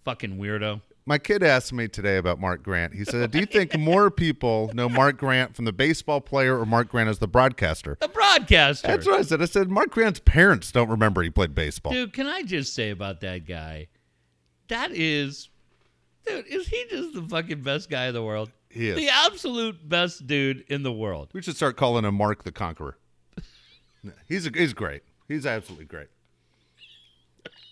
Fucking 0.07 0.39
weirdo. 0.39 0.83
My 1.05 1.19
kid 1.19 1.43
asked 1.43 1.73
me 1.73 1.89
today 1.89 2.17
about 2.17 2.41
Mark 2.41 2.63
Grant. 2.63 2.95
He 2.95 3.05
said, 3.05 3.33
"Do 3.33 3.41
you 3.41 3.47
think 3.47 3.77
more 3.77 4.09
people 4.09 4.71
know 4.73 4.89
Mark 4.89 5.19
Grant 5.19 5.57
from 5.57 5.65
the 5.65 5.73
baseball 5.73 6.21
player 6.21 6.57
or 6.57 6.65
Mark 6.65 6.89
Grant 6.89 7.09
as 7.09 7.19
the 7.19 7.27
broadcaster?" 7.27 7.99
The 8.01 8.07
broadcaster. 8.07 8.87
That's 8.87 9.05
what 9.05 9.19
I 9.19 9.23
said. 9.23 9.43
I 9.43 9.47
said 9.47 9.69
Mark 9.69 9.91
Grant's 9.91 10.21
parents 10.21 10.71
don't 10.71 10.89
remember 10.89 11.25
he 11.25 11.31
played 11.31 11.57
baseball. 11.57 11.93
Dude, 11.93 12.13
can 12.13 12.29
I 12.29 12.43
just 12.43 12.73
say 12.73 12.91
about 12.91 13.21
that 13.23 13.49
guy? 13.49 13.89
That 14.69 14.93
is, 14.93 15.49
dude, 16.25 16.47
is 16.47 16.69
he 16.69 16.85
just 16.89 17.15
the 17.15 17.23
fucking 17.23 17.63
best 17.63 17.91
guy 17.91 18.07
in 18.07 18.15
the 18.15 18.23
world? 18.23 18.53
He 18.71 18.89
is. 18.89 18.97
The 18.97 19.09
absolute 19.09 19.89
best 19.89 20.25
dude 20.29 20.65
in 20.69 20.85
the 20.85 20.93
world. 20.93 21.31
We 21.33 21.43
should 21.43 21.57
start 21.57 21.77
calling 21.77 22.05
him 22.05 22.15
Mark 22.15 22.45
the 22.45 22.53
Conqueror. 22.53 22.97
He's 24.29 24.47
a, 24.47 24.51
he's 24.51 24.73
great. 24.73 25.03
He's 25.27 25.47
absolutely 25.47 25.87
great. 25.87 26.09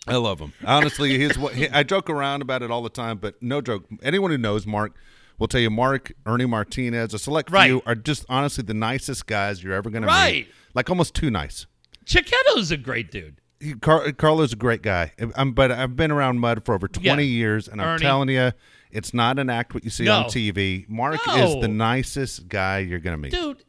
I 0.07 0.17
love 0.17 0.39
him. 0.39 0.53
Honestly, 0.65 1.17
he's 1.17 1.37
what 1.37 1.53
I 1.73 1.83
joke 1.83 2.09
around 2.09 2.41
about 2.41 2.61
it 2.61 2.69
all 2.71 2.81
the 2.83 2.89
time, 2.89 3.17
but 3.17 3.41
no 3.41 3.61
joke. 3.61 3.85
Anyone 4.03 4.31
who 4.31 4.37
knows 4.37 4.65
Mark 4.67 4.95
will 5.39 5.47
tell 5.47 5.61
you 5.61 5.69
Mark, 5.69 6.11
Ernie 6.25 6.45
Martinez, 6.45 7.13
a 7.13 7.19
select 7.19 7.49
Right. 7.51 7.67
few 7.67 7.81
are 7.85 7.95
just 7.95 8.25
honestly 8.29 8.63
the 8.63 8.73
nicest 8.73 9.25
guys 9.27 9.63
you're 9.63 9.73
ever 9.73 9.89
going 9.89 10.03
to 10.03 10.07
Right. 10.07 10.33
meet. 10.45 10.47
Like 10.73 10.89
almost 10.89 11.13
too 11.15 11.29
nice. 11.31 11.65
Chiquetto's 12.05 12.71
a 12.71 12.77
great 12.77 13.11
dude. 13.11 13.41
He, 13.59 13.73
Car- 13.73 14.11
Carlo's 14.11 14.53
a 14.53 14.57
great 14.57 14.81
guy, 14.81 15.13
I'm, 15.19 15.31
um, 15.35 15.51
but 15.53 15.71
I've 15.71 15.95
been 15.95 16.11
around 16.11 16.39
Mud 16.39 16.63
for 16.65 16.75
over 16.75 16.87
20 16.87 17.23
Yeah. 17.23 17.29
years, 17.29 17.67
and 17.67 17.81
I'm 17.81 17.87
Ernie. 17.87 18.01
telling 18.01 18.29
you, 18.29 18.51
it's 18.91 19.13
not 19.13 19.39
an 19.39 19.49
act 19.49 19.73
what 19.73 19.83
you 19.83 19.89
see 19.89 20.03
No. 20.05 20.17
on 20.23 20.25
TV. 20.25 20.85
Mark 20.87 21.19
No. 21.25 21.35
is 21.35 21.61
the 21.61 21.67
nicest 21.69 22.47
guy 22.47 22.79
you're 22.79 22.99
going 22.99 23.15
to 23.17 23.21
meet. 23.21 23.31
Dude, 23.31 23.63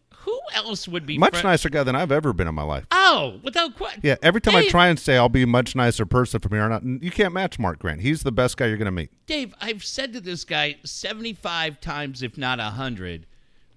else 0.56 0.88
would 0.88 1.06
be 1.06 1.18
Much 1.18 1.32
friend- 1.32 1.44
nicer 1.44 1.68
guy 1.68 1.82
than 1.84 1.94
I've 1.94 2.10
ever 2.12 2.32
been 2.32 2.48
in 2.48 2.54
my 2.54 2.62
life. 2.62 2.86
Oh, 2.90 3.38
without 3.42 3.76
question. 3.76 4.00
Yeah, 4.02 4.16
every 4.22 4.40
time 4.40 4.56
I 4.56 4.66
try 4.66 4.88
and 4.88 4.98
say 4.98 5.16
I'll 5.16 5.28
be 5.28 5.42
a 5.42 5.46
much 5.46 5.76
nicer 5.76 6.04
person 6.06 6.40
from 6.40 6.52
here 6.52 6.62
on 6.62 6.72
out, 6.72 6.82
you 6.84 7.10
can't 7.10 7.32
match 7.32 7.58
Mark 7.58 7.78
Grant. 7.78 8.00
He's 8.00 8.22
the 8.22 8.32
best 8.32 8.56
guy 8.56 8.66
you're 8.66 8.76
going 8.76 8.86
to 8.86 8.90
meet. 8.92 9.10
Dave, 9.26 9.54
I've 9.60 9.84
said 9.84 10.12
to 10.14 10.20
this 10.20 10.44
guy 10.44 10.76
75 10.84 11.80
times, 11.80 12.22
if 12.22 12.36
not 12.36 12.58
100, 12.58 13.26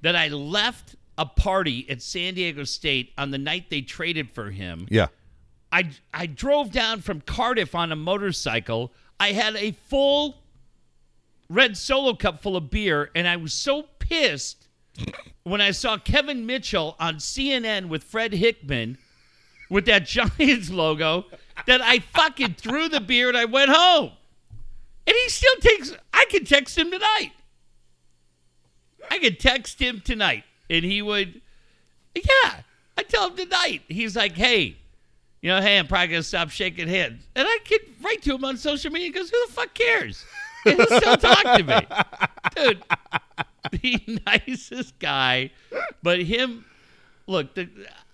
that 0.01 0.15
I 0.15 0.29
left 0.29 0.95
a 1.17 1.25
party 1.25 1.85
at 1.89 2.01
San 2.01 2.35
Diego 2.35 2.63
State 2.63 3.11
on 3.17 3.31
the 3.31 3.37
night 3.37 3.69
they 3.69 3.81
traded 3.81 4.31
for 4.31 4.51
him. 4.51 4.87
Yeah. 4.89 5.07
I, 5.71 5.89
I 6.13 6.25
drove 6.25 6.71
down 6.71 7.01
from 7.01 7.21
Cardiff 7.21 7.75
on 7.75 7.91
a 7.91 7.95
motorcycle. 7.95 8.93
I 9.19 9.33
had 9.33 9.55
a 9.57 9.71
full 9.73 10.37
red 11.49 11.75
solo 11.75 12.13
cup 12.13 12.41
full 12.41 12.55
of 12.55 12.69
beer, 12.69 13.11
and 13.13 13.27
I 13.27 13.35
was 13.35 13.53
so 13.53 13.83
pissed 13.99 14.68
when 15.43 15.61
I 15.61 15.71
saw 15.71 15.97
Kevin 15.97 16.45
Mitchell 16.45 16.95
on 16.99 17.15
CNN 17.15 17.89
with 17.89 18.03
Fred 18.03 18.33
Hickman 18.33 18.97
with 19.69 19.85
that 19.85 20.05
Giants 20.05 20.69
logo 20.69 21.25
that 21.65 21.81
I 21.81 21.99
fucking 21.99 22.55
threw 22.55 22.89
the 22.89 23.01
beer 23.01 23.29
and 23.29 23.37
I 23.37 23.45
went 23.45 23.71
home. 23.71 24.11
And 25.07 25.15
he 25.23 25.29
still 25.29 25.55
takes, 25.59 25.93
I 26.13 26.25
could 26.29 26.47
text 26.47 26.77
him 26.77 26.91
tonight. 26.91 27.31
I 29.09 29.17
could 29.17 29.39
text 29.39 29.79
him 29.81 30.01
tonight, 30.05 30.43
and 30.69 30.85
he 30.85 31.01
would, 31.01 31.41
yeah, 32.13 32.61
I 32.95 33.03
tell 33.03 33.29
him 33.29 33.35
tonight. 33.35 33.81
He's 33.87 34.15
like, 34.15 34.33
hey, 34.33 34.77
you 35.41 35.49
know, 35.49 35.61
hey, 35.61 35.79
I'm 35.79 35.87
probably 35.87 36.09
gonna 36.09 36.23
stop 36.23 36.49
shaking 36.49 36.87
hands, 36.87 37.23
and 37.35 37.47
I 37.47 37.57
could 37.67 37.81
write 38.03 38.21
to 38.23 38.35
him 38.35 38.45
on 38.45 38.57
social 38.57 38.91
media. 38.91 39.11
Goes, 39.11 39.29
who 39.29 39.47
the 39.47 39.53
fuck 39.53 39.73
cares? 39.73 40.23
And 40.65 40.75
he'll 40.75 40.99
still 40.99 41.17
talk 41.17 41.57
to 41.57 41.63
me, 41.63 41.87
dude. 42.55 42.83
The 43.71 44.19
nicest 44.25 44.97
guy, 44.99 45.51
but 46.03 46.21
him. 46.21 46.65
Look, 47.27 47.53
the, 47.55 47.69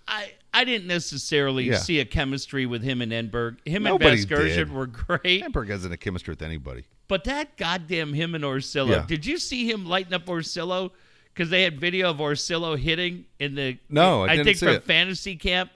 I 0.08 0.32
I 0.52 0.64
didn't 0.64 0.86
necessarily 0.86 1.64
Yeah. 1.64 1.76
see 1.78 2.00
a 2.00 2.04
chemistry 2.04 2.66
with 2.66 2.82
him 2.82 3.00
and 3.02 3.12
Enberg. 3.12 3.58
Him 3.66 3.82
Nobody 3.84 4.18
and 4.20 4.28
did. 4.28 4.72
were 4.72 4.86
great, 4.86 5.42
Enberg 5.42 5.68
hasn't 5.68 5.92
a 5.92 5.96
chemistry 5.96 6.32
with 6.32 6.42
anybody. 6.42 6.84
but 7.08 7.24
that 7.24 7.56
goddamn 7.56 8.12
him 8.14 8.34
and 8.34 8.44
Orsillo. 8.44 8.90
Yeah. 8.90 9.04
Did 9.06 9.24
you 9.26 9.38
see 9.38 9.70
him 9.70 9.86
lighting 9.86 10.12
up 10.14 10.26
Orsillo? 10.26 10.90
Because 11.32 11.50
they 11.50 11.62
had 11.62 11.78
video 11.78 12.10
of 12.10 12.16
Orsillo 12.16 12.78
hitting 12.78 13.26
in 13.38 13.54
the. 13.54 13.78
No, 13.90 14.24
I 14.24 14.28
didn't 14.36 14.44
think 14.46 14.58
for 14.58 14.68
it. 14.68 14.84
fantasy 14.84 15.36
camp. 15.36 15.70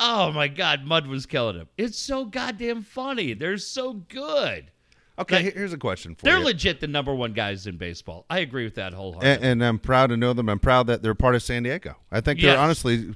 Oh 0.00 0.32
my 0.32 0.48
God, 0.48 0.84
Mud 0.84 1.06
was 1.06 1.26
killing 1.26 1.56
him. 1.56 1.68
It's 1.78 1.96
so 1.98 2.24
goddamn 2.24 2.82
funny. 2.82 3.34
They're 3.34 3.58
so 3.58 3.92
good. 3.92 4.70
Okay, 5.18 5.44
Like, 5.44 5.54
here's 5.54 5.72
a 5.74 5.78
question 5.78 6.14
for 6.14 6.26
you. 6.26 6.32
They're 6.32 6.42
legit 6.42 6.80
the 6.80 6.86
number 6.86 7.14
one 7.14 7.32
guys 7.34 7.66
in 7.66 7.76
baseball. 7.76 8.24
I 8.30 8.38
agree 8.40 8.64
with 8.64 8.76
that 8.76 8.94
wholeheartedly. 8.94 9.30
and, 9.34 9.44
and 9.44 9.64
I'm 9.64 9.78
proud 9.78 10.08
to 10.08 10.16
know 10.16 10.32
them. 10.32 10.48
I'm 10.48 10.58
proud 10.58 10.86
that 10.86 11.02
they're 11.02 11.14
part 11.14 11.34
of 11.34 11.42
San 11.42 11.62
Diego. 11.64 11.96
I 12.10 12.20
think 12.22 12.40
they're 12.40 12.58
honestly, 12.58 13.14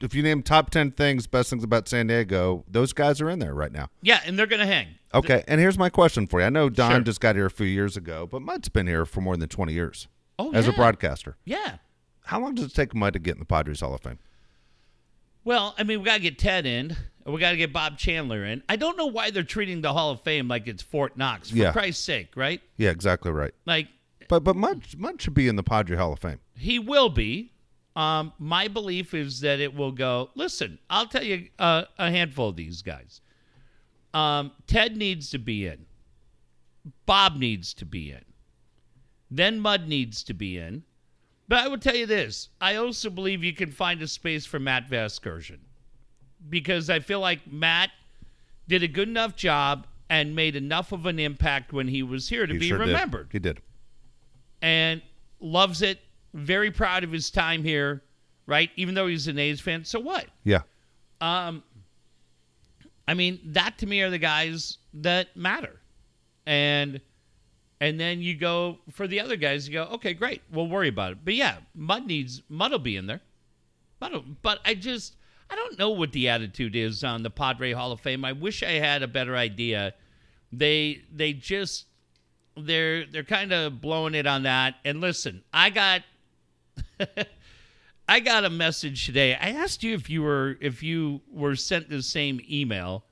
if 0.00 0.14
you 0.14 0.22
name 0.22 0.42
top 0.42 0.68
10 0.70 0.90
things, 0.92 1.26
best 1.26 1.48
things 1.50 1.64
about 1.64 1.88
San 1.88 2.08
Diego, 2.08 2.64
those 2.70 2.92
guys 2.92 3.20
are 3.22 3.30
in 3.30 3.38
there 3.38 3.54
right 3.54 3.72
now. 3.72 3.88
yeah, 4.02 4.20
and 4.26 4.38
they're 4.38 4.46
gonna 4.46 4.66
hang. 4.66 4.88
Okay, 5.14 5.42
and 5.48 5.60
here's 5.60 5.78
my 5.78 5.88
question 5.88 6.26
for 6.26 6.40
you. 6.40 6.46
I 6.46 6.50
know 6.50 6.68
Don 6.68 6.90
Sure. 6.90 7.00
just 7.00 7.20
got 7.20 7.36
here 7.36 7.46
a 7.46 7.50
few 7.50 7.66
years 7.66 7.96
ago, 7.96 8.26
but 8.30 8.42
Mud's 8.42 8.68
been 8.68 8.86
here 8.86 9.06
for 9.06 9.20
more 9.22 9.36
than 9.36 9.48
20 9.48 9.72
years 9.72 10.08
Oh, 10.38 10.52
as 10.52 10.68
a 10.68 10.72
broadcaster. 10.72 11.36
Yeah. 11.44 11.76
How 12.26 12.40
long 12.40 12.54
does 12.54 12.64
it 12.66 12.74
take 12.74 12.94
Mud 12.94 13.12
to 13.14 13.18
get 13.18 13.34
in 13.34 13.38
the 13.38 13.44
Padres 13.46 13.80
Hall 13.80 13.94
of 13.94 14.00
Fame? 14.02 14.18
Well, 15.44 15.74
I 15.78 15.82
mean, 15.84 16.00
we 16.00 16.06
got 16.06 16.14
to 16.16 16.20
get 16.22 16.38
Ted 16.38 16.64
in. 16.66 16.96
We 17.26 17.40
got 17.40 17.52
to 17.52 17.56
get 17.56 17.72
Bob 17.72 17.96
Chandler 17.96 18.44
in. 18.44 18.62
I 18.68 18.76
don't 18.76 18.98
know 18.98 19.06
why 19.06 19.30
they're 19.30 19.42
treating 19.42 19.80
the 19.80 19.92
Hall 19.94 20.10
of 20.10 20.20
Fame 20.20 20.46
like 20.48 20.66
it's 20.68 20.82
Fort 20.82 21.16
Knox. 21.16 21.50
For 21.50 21.56
Yeah. 21.56 21.72
Christ's 21.72 22.04
sake, 22.04 22.36
right? 22.36 22.60
Yeah, 22.76 22.90
exactly 22.90 23.32
right. 23.32 23.54
Like 23.64 23.88
But 24.28 24.44
but 24.44 24.56
Mud 24.56 24.82
Mud 24.98 25.20
should 25.22 25.32
be 25.34 25.48
in 25.48 25.56
the 25.56 25.62
Padre 25.62 25.96
Hall 25.96 26.12
of 26.12 26.18
Fame. 26.18 26.40
he 26.56 26.78
will 26.78 27.08
be. 27.08 27.50
Um, 27.96 28.32
my 28.40 28.66
belief 28.68 29.14
is 29.14 29.40
that 29.40 29.60
it 29.60 29.72
will 29.74 29.92
go. 29.92 30.30
Listen, 30.34 30.78
I'll 30.90 31.06
tell 31.06 31.22
you 31.22 31.48
uh, 31.60 31.84
a 31.96 32.10
handful 32.10 32.48
of 32.48 32.56
these 32.56 32.82
guys. 32.82 33.20
Um, 34.12 34.50
Ted 34.66 34.96
needs 34.96 35.30
to 35.30 35.38
be 35.38 35.66
in. 35.66 35.86
Bob 37.06 37.36
needs 37.36 37.72
to 37.74 37.84
be 37.86 38.10
in. 38.10 38.24
Then 39.30 39.60
Mud 39.60 39.86
needs 39.88 40.22
to 40.24 40.34
be 40.34 40.58
in. 40.58 40.82
But 41.48 41.58
I 41.60 41.68
will 41.68 41.78
tell 41.78 41.94
you 41.94 42.06
this: 42.06 42.48
I 42.60 42.74
also 42.76 43.10
believe 43.10 43.44
you 43.44 43.52
can 43.54 43.70
find 43.70 44.02
a 44.02 44.08
space 44.08 44.44
for 44.44 44.58
Matt 44.58 44.90
Vasgersian 44.90 45.60
because 46.48 46.90
I 46.90 47.00
feel 47.00 47.20
like 47.20 47.50
Matt 47.50 47.90
did 48.68 48.82
a 48.82 48.88
good 48.88 49.08
enough 49.08 49.36
job 49.36 49.86
and 50.10 50.34
made 50.36 50.56
enough 50.56 50.92
of 50.92 51.06
an 51.06 51.18
impact 51.18 51.72
when 51.72 51.88
he 51.88 52.02
was 52.02 52.28
here 52.28 52.46
to 52.46 52.52
He 52.52 52.58
be 52.58 52.68
sure 52.68 52.78
did. 52.78 52.88
remembered 52.88 53.28
He 53.32 53.38
did. 53.38 53.60
and 54.62 55.02
loves 55.40 55.82
it. 55.82 56.00
Very 56.34 56.70
proud 56.70 57.04
of 57.04 57.12
his 57.12 57.30
time 57.30 57.62
here, 57.62 58.02
right? 58.46 58.70
Even 58.76 58.94
though 58.94 59.06
he's 59.06 59.28
an 59.28 59.38
A's 59.38 59.60
fan. 59.60 59.84
So 59.84 60.00
what? 60.00 60.26
Yeah. 60.42 60.62
Um, 61.20 61.62
I 63.06 63.14
mean, 63.14 63.38
that 63.46 63.78
to 63.78 63.86
me 63.86 64.00
are 64.02 64.10
the 64.10 64.18
guys 64.18 64.78
that 64.94 65.36
matter. 65.36 65.80
And 66.46 67.00
and 67.80 67.98
then 68.00 68.20
you 68.20 68.34
go 68.36 68.78
for 68.92 69.06
the 69.06 69.20
other 69.20 69.36
guys, 69.36 69.68
you 69.68 69.74
go, 69.74 69.84
okay, 69.94 70.12
great. 70.14 70.42
We'll 70.50 70.68
worry 70.68 70.88
about 70.88 71.12
it. 71.12 71.18
But 71.24 71.34
yeah, 71.34 71.56
Mud 71.74 72.06
needs 72.06 72.42
Mud 72.48 72.72
will 72.72 72.78
be 72.78 72.96
in 72.96 73.06
there. 73.06 73.20
Mud 74.00 74.36
but 74.42 74.58
I 74.64 74.74
just 74.74 75.16
I 75.50 75.56
don't 75.56 75.78
know 75.78 75.90
what 75.90 76.12
the 76.12 76.28
attitude 76.28 76.76
is 76.76 77.04
on 77.04 77.22
the 77.22 77.30
Padre 77.30 77.72
Hall 77.72 77.92
of 77.92 78.00
Fame. 78.00 78.24
I 78.24 78.32
wish 78.32 78.62
I 78.62 78.72
had 78.72 79.02
a 79.02 79.08
better 79.08 79.36
idea. 79.36 79.94
They 80.52 81.02
they 81.12 81.32
just 81.32 81.86
they're 82.56 83.06
they're 83.06 83.24
kind 83.24 83.52
of 83.52 83.80
blowing 83.80 84.14
it 84.14 84.26
on 84.26 84.44
that. 84.44 84.76
And 84.84 85.00
listen, 85.00 85.42
I 85.52 85.70
got 85.70 86.02
I 88.08 88.20
got 88.20 88.44
a 88.44 88.50
message 88.50 89.06
today. 89.06 89.34
I 89.34 89.50
asked 89.50 89.82
you 89.82 89.94
if 89.94 90.10
you 90.10 90.22
were 90.22 90.56
if 90.60 90.82
you 90.82 91.20
were 91.30 91.56
sent 91.56 91.88
the 91.88 92.02
same 92.02 92.40
email 92.50 93.04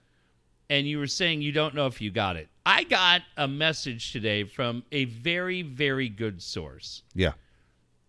and 0.69 0.87
you 0.87 0.99
were 0.99 1.07
saying 1.07 1.43
you 1.43 1.53
don't 1.53 1.75
know 1.75 1.87
if 1.87 2.01
you 2.01 2.11
got 2.11 2.37
it. 2.37 2.49
I 2.65 2.85
got 2.85 3.23
a 3.37 3.49
message 3.49 4.13
today 4.13 4.45
from 4.45 4.85
a 4.93 5.05
very 5.05 5.63
very 5.63 6.09
good 6.09 6.43
source. 6.43 7.03
Yeah. 7.15 7.33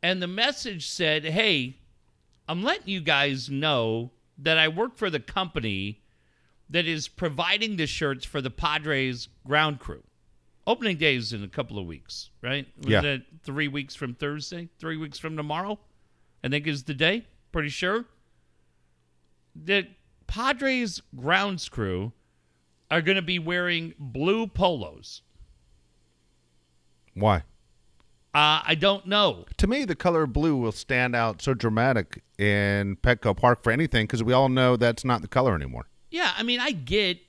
And 0.01 0.21
the 0.21 0.27
message 0.27 0.87
said, 0.87 1.23
"Hey, 1.23 1.77
I'm 2.47 2.63
letting 2.63 2.87
you 2.87 3.01
guys 3.01 3.49
know 3.49 4.11
that 4.37 4.57
I 4.57 4.67
work 4.67 4.97
for 4.97 5.09
the 5.09 5.19
company 5.19 6.01
that 6.69 6.85
is 6.85 7.07
providing 7.07 7.77
the 7.77 7.87
shirts 7.87 8.25
for 8.25 8.41
the 8.41 8.49
Padres 8.49 9.29
ground 9.45 9.79
crew. 9.79 10.03
Opening 10.65 10.97
day 10.97 11.15
is 11.15 11.33
in 11.33 11.43
a 11.43 11.47
couple 11.47 11.77
of 11.77 11.85
weeks, 11.85 12.29
right? 12.41 12.67
Was 12.77 12.87
Yeah. 12.87 13.01
it 13.03 13.23
three 13.43 13.67
weeks 13.67 13.95
from 13.95 14.13
Thursday? 14.15 14.69
Three 14.79 14.97
weeks 14.97 15.19
from 15.19 15.35
tomorrow? 15.35 15.79
I 16.43 16.49
think 16.49 16.67
is 16.67 16.83
the 16.83 16.93
day. 16.93 17.25
Pretty 17.51 17.69
sure. 17.69 18.05
The 19.55 19.87
Padres 20.25 21.01
grounds 21.15 21.69
crew 21.69 22.11
are 22.89 23.01
going 23.01 23.17
to 23.17 23.21
be 23.21 23.39
wearing 23.39 23.93
blue 23.99 24.47
polos. 24.47 25.21
Why? 27.13 27.43
Uh, 28.33 28.61
I 28.65 28.75
don't 28.75 29.05
know. 29.05 29.45
To 29.57 29.67
me, 29.67 29.85
the 29.85 29.95
color 29.95 30.25
blue 30.25 30.55
will 30.55 30.71
stand 30.71 31.15
out 31.15 31.41
so 31.41 31.53
dramatic 31.53 32.23
in 32.39 32.95
Petco 32.97 33.37
Park 33.37 33.61
for 33.61 33.71
anything 33.71 34.05
because 34.05 34.23
we 34.23 34.33
all 34.33 34.49
know 34.49 34.75
that's 34.75 35.05
not 35.05 35.21
the 35.21 35.27
color 35.27 35.53
anymore. 35.53 35.85
Yeah, 36.09 36.31
I 36.35 36.41
mean, 36.43 36.59
I 36.59 36.71
get 36.71 37.19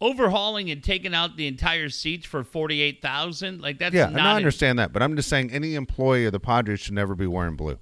overhauling 0.00 0.70
and 0.70 0.82
taking 0.82 1.14
out 1.14 1.36
the 1.36 1.46
entire 1.46 1.88
seats 1.90 2.26
for 2.26 2.42
forty 2.42 2.80
eight 2.80 3.02
thousand. 3.02 3.60
Like 3.60 3.78
that's 3.78 3.94
yeah, 3.94 4.06
not 4.06 4.18
and 4.18 4.28
I 4.28 4.36
understand 4.36 4.78
that, 4.78 4.92
but 4.92 5.02
I'm 5.02 5.14
just 5.16 5.28
saying 5.28 5.50
any 5.50 5.74
employee 5.74 6.24
of 6.26 6.32
the 6.32 6.40
Padres 6.40 6.80
should 6.80 6.94
never 6.94 7.14
be 7.14 7.26
wearing 7.26 7.56
blue. 7.56 7.78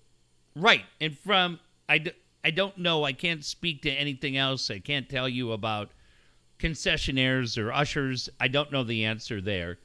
right. 0.57 0.85
And 1.01 1.17
from 1.17 1.61
I, 1.89 1.99
d- 1.99 2.13
I 2.45 2.51
don't 2.51 2.77
know. 2.79 3.05
I 3.05 3.13
can't 3.13 3.45
speak 3.45 3.83
to 3.83 3.91
anything 3.91 4.37
else. 4.37 4.71
I 4.71 4.81
can't 4.81 5.09
tell 5.09 5.29
you 5.29 5.53
about 5.53 5.91
concessionaires 6.59 7.57
or 7.63 7.73
ushers. 7.73 8.29
I 8.41 8.49
don't 8.49 8.73
know 8.73 8.85
the 8.85 9.05
answer 9.05 9.41
there. 9.41 9.79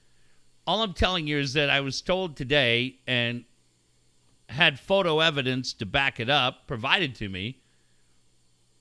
All 0.68 0.84
I'm 0.84 0.94
telling 0.94 1.28
you 1.28 1.40
is 1.40 1.54
that 1.54 1.70
I 1.70 1.80
was 1.80 2.02
told 2.02 2.36
today 2.36 2.98
and 3.08 3.46
had 4.50 4.78
photo 4.78 5.22
evidence 5.22 5.72
to 5.74 5.86
back 5.86 6.20
it 6.20 6.30
up 6.30 6.68
provided 6.68 7.16
to 7.16 7.30
me. 7.30 7.62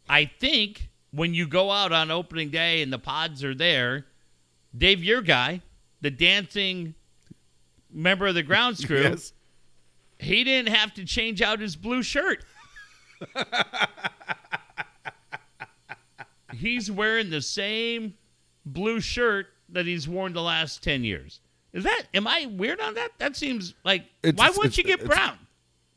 I 0.08 0.24
think 0.24 0.88
when 1.12 1.32
you 1.32 1.46
go 1.46 1.70
out 1.70 1.92
on 1.92 2.10
opening 2.10 2.50
day 2.50 2.82
and 2.82 2.92
the 2.92 2.98
pods 2.98 3.44
are 3.44 3.54
there, 3.54 4.06
Dave, 4.76 5.04
your 5.04 5.22
guy, 5.22 5.62
the 6.00 6.10
dancing 6.10 6.94
member 7.92 8.26
of 8.26 8.34
the 8.34 8.42
grounds 8.42 8.84
crew, 8.84 9.16
he 10.18 10.42
didn't 10.42 10.74
have 10.74 10.92
to 10.94 11.04
change 11.04 11.40
out 11.40 11.60
his 11.60 11.76
blue 11.76 12.02
shirt. 12.02 12.44
he's 16.52 16.90
wearing 16.90 17.30
the 17.30 17.42
same 17.42 18.14
blue 18.64 19.00
shirt 19.00 19.46
that 19.68 19.86
he's 19.86 20.08
worn 20.08 20.32
the 20.32 20.42
last 20.42 20.82
10 20.82 21.04
years. 21.04 21.40
Is 21.76 21.84
that 21.84 22.04
am 22.14 22.26
I 22.26 22.46
weird 22.46 22.80
on 22.80 22.94
that? 22.94 23.10
That 23.18 23.36
seems 23.36 23.74
like 23.84 24.06
It's- 24.22 24.38
why 24.38 24.48
wouldn't 24.56 24.78
you 24.78 24.82
get 24.84 25.04
brown? 25.04 25.38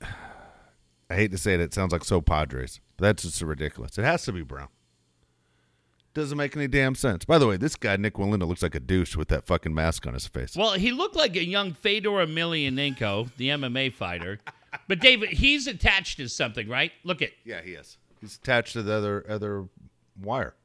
I 0.01 1.15
hate 1.15 1.31
to 1.31 1.37
say 1.37 1.53
it, 1.55 1.61
it 1.61 1.73
sounds 1.73 1.91
like 1.93 2.03
so 2.03 2.21
Padres. 2.21 2.81
But 2.97 3.05
that's 3.05 3.23
just 3.23 3.41
ridiculous. 3.41 3.97
It 3.97 4.03
has 4.03 4.23
to 4.25 4.33
be 4.33 4.43
brown. 4.43 4.67
Doesn't 6.13 6.37
make 6.37 6.55
any 6.55 6.67
damn 6.67 6.95
sense. 6.95 7.23
By 7.23 7.37
the 7.37 7.47
way, 7.47 7.55
this 7.55 7.75
guy 7.77 7.95
Nik 7.95 8.15
Wallenda 8.15 8.45
looks 8.47 8.61
like 8.61 8.75
a 8.75 8.79
douche 8.79 9.15
with 9.15 9.29
that 9.29 9.45
fucking 9.45 9.73
mask 9.73 10.05
on 10.05 10.13
his 10.13 10.27
face. 10.27 10.55
Well, 10.55 10.73
he 10.73 10.91
looked 10.91 11.15
like 11.15 11.35
a 11.35 11.45
young 11.45 11.73
Fedor 11.73 12.09
Emelianenko, 12.09 13.29
the 13.37 13.49
MMA 13.49 13.93
fighter. 13.93 14.39
But 14.87 14.99
David, 14.99 15.29
he's 15.29 15.65
attached 15.65 16.17
to 16.17 16.27
something, 16.27 16.67
right? 16.67 16.91
Look 17.03 17.21
at 17.21 17.31
yeah, 17.45 17.61
he 17.61 17.71
is. 17.71 17.97
He's 18.19 18.35
attached 18.35 18.73
to 18.73 18.83
the 18.83 18.93
other 18.93 19.25
other 19.29 19.65
wire. 20.21 20.55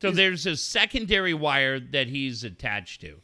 so 0.00 0.10
there's 0.12 0.46
a 0.46 0.56
secondary 0.56 1.34
wire 1.34 1.80
that 1.80 2.06
he's 2.08 2.44
attached 2.44 3.00
to. 3.00 3.20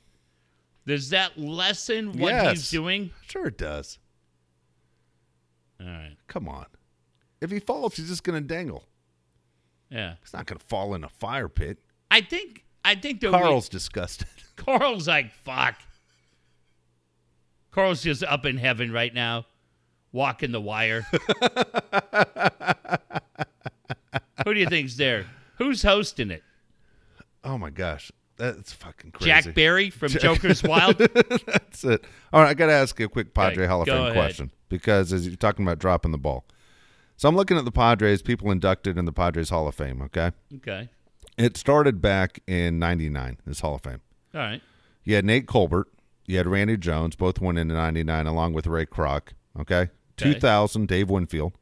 Does 0.88 1.10
that 1.10 1.38
lessen 1.38 2.12
what 2.18 2.30
Yes. 2.32 2.50
he's 2.52 2.70
doing? 2.70 3.10
Sure, 3.28 3.46
it 3.48 3.58
does. 3.58 3.98
All 5.80 5.86
right. 5.86 6.16
Come 6.28 6.48
on. 6.48 6.64
If 7.42 7.50
he 7.50 7.60
falls, 7.60 7.96
he's 7.96 8.08
just 8.08 8.24
going 8.24 8.42
to 8.42 8.46
dangle. 8.48 8.84
Yeah. 9.90 10.14
He's 10.22 10.32
not 10.32 10.46
going 10.46 10.58
to 10.58 10.64
fall 10.66 10.94
in 10.94 11.04
a 11.04 11.08
fire 11.10 11.48
pit. 11.48 11.78
I 12.10 12.22
think 12.22 12.64
I 12.84 12.94
think 12.94 13.20
the 13.20 13.30
Karl's 13.30 13.68
disgusted. 13.68 14.28
Karl's 14.56 15.06
like 15.06 15.30
fuck. 15.32 15.76
Karl's 17.70 18.02
just 18.02 18.24
up 18.24 18.46
in 18.46 18.56
heaven 18.56 18.90
right 18.90 19.12
now, 19.12 19.44
walking 20.10 20.52
the 20.52 20.60
wire. 20.60 21.02
Who 24.44 24.54
do 24.54 24.60
you 24.60 24.66
think's 24.68 24.96
there? 24.96 25.26
Who's 25.58 25.82
hosting 25.82 26.30
it? 26.30 26.42
oh 27.44 27.58
my 27.58 27.70
gosh, 27.70 28.10
that's 28.38 28.72
fucking 28.72 29.10
crazy. 29.10 29.30
Jack 29.30 29.54
Barry 29.54 29.90
from 29.90 30.08
Joker's 30.08 30.62
Wild. 30.64 30.96
That's 30.98 31.84
it. 31.84 32.04
All 32.32 32.42
right, 32.42 32.50
I 32.50 32.54
got 32.54 32.66
to 32.66 32.72
ask 32.72 32.98
you 32.98 33.06
a 33.06 33.08
quick 33.08 33.34
Padre 33.34 33.64
Okay, 33.64 33.66
Hall 33.66 33.82
of 33.82 33.88
Fame 33.88 34.12
question 34.12 34.50
because 34.68 35.12
as 35.12 35.26
you're 35.26 35.36
talking 35.36 35.66
about 35.66 35.78
dropping 35.78 36.12
the 36.12 36.18
ball. 36.18 36.44
So 37.16 37.28
I'm 37.28 37.34
looking 37.34 37.56
at 37.56 37.64
the 37.64 37.72
Padres, 37.72 38.22
people 38.22 38.50
inducted 38.50 38.96
in 38.96 39.04
the 39.04 39.12
Padres 39.12 39.50
Hall 39.50 39.66
of 39.66 39.74
Fame, 39.74 40.00
okay? 40.02 40.30
Okay. 40.56 40.88
It 41.36 41.56
started 41.56 42.00
back 42.00 42.40
in 42.46 42.78
99, 42.78 43.38
this 43.44 43.60
Hall 43.60 43.74
of 43.74 43.82
Fame. 43.82 44.00
All 44.34 44.40
right. 44.40 44.62
You 45.02 45.16
had 45.16 45.24
Nate 45.24 45.46
Colbert, 45.46 45.88
you 46.26 46.36
had 46.36 46.46
Randy 46.46 46.76
Jones, 46.76 47.16
both 47.16 47.40
went 47.40 47.58
in 47.58 47.68
99 47.68 48.26
along 48.26 48.52
with 48.52 48.66
Ray 48.68 48.86
Kroc, 48.86 49.32
okay? 49.58 49.82
Okay. 49.82 49.90
2000, 50.34 50.86
Dave 50.86 51.10
Winfield. 51.10 51.54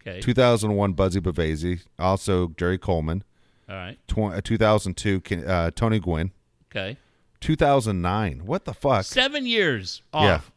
Okay. 0.00 0.20
2001, 0.20 0.92
Buzzie 0.94 1.20
Bavasi, 1.20 1.84
also 1.98 2.48
Jerry 2.56 2.78
Coleman. 2.78 3.24
All 3.68 3.76
right. 3.76 3.98
Tw- 4.08 4.18
uh, 4.34 4.40
2002, 4.42 5.22
uh, 5.46 5.70
Tony 5.74 5.98
Gwynn. 6.00 6.32
Okay. 6.70 6.96
2009, 7.40 8.42
what 8.46 8.64
the 8.64 8.74
fuck 8.74 9.04
Seven 9.04 9.46
years 9.46 10.02
off. 10.12 10.52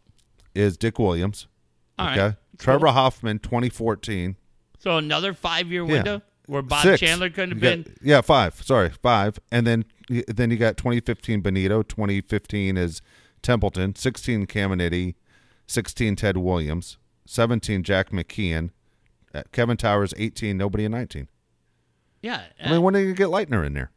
Yeah. 0.55 0.61
is 0.63 0.77
Dick 0.77 0.97
Williams. 0.99 1.47
All 1.99 2.07
right. 2.07 2.19
okay. 2.19 2.37
Trevor 2.57 2.87
Hoffman, 2.87 3.39
2014. 3.39 4.35
So 4.79 4.97
another 4.97 5.33
five 5.33 5.71
year 5.71 5.83
Yeah. 5.85 5.91
window 5.93 6.21
where 6.47 6.61
Bob 6.61 6.83
Six. 6.83 6.99
Chandler 6.99 7.29
couldn't 7.29 7.51
have 7.51 7.57
You 7.63 7.69
been. 7.69 7.83
got- 7.83 7.93
yeah, 8.01 8.21
five. 8.21 8.61
Sorry, 8.63 8.89
five. 8.89 9.39
And 9.51 9.65
then 9.67 9.85
then 10.27 10.51
you 10.51 10.57
got 10.57 10.75
2015 10.75 11.39
Benito, 11.41 11.83
2015 11.83 12.75
is 12.77 13.01
Templeton, 13.41 13.95
16 13.95 14.45
Caminiti, 14.45 15.15
16 15.67 16.15
Ted 16.17 16.35
Williams, 16.37 16.97
17 17.25 17.81
Jack 17.83 18.09
McKeon, 18.09 18.71
uh, 19.33 19.43
Kevin 19.53 19.77
Towers, 19.77 20.13
18 20.17 20.57
nobody 20.57 20.83
in 20.83 20.91
19. 20.91 21.29
Yeah. 22.21 22.43
I 22.63 22.71
mean, 22.71 22.81
when 22.81 22.93
did 22.93 23.07
you 23.07 23.13
get 23.13 23.27
Leitner 23.27 23.65
in 23.65 23.73
there? 23.73 23.91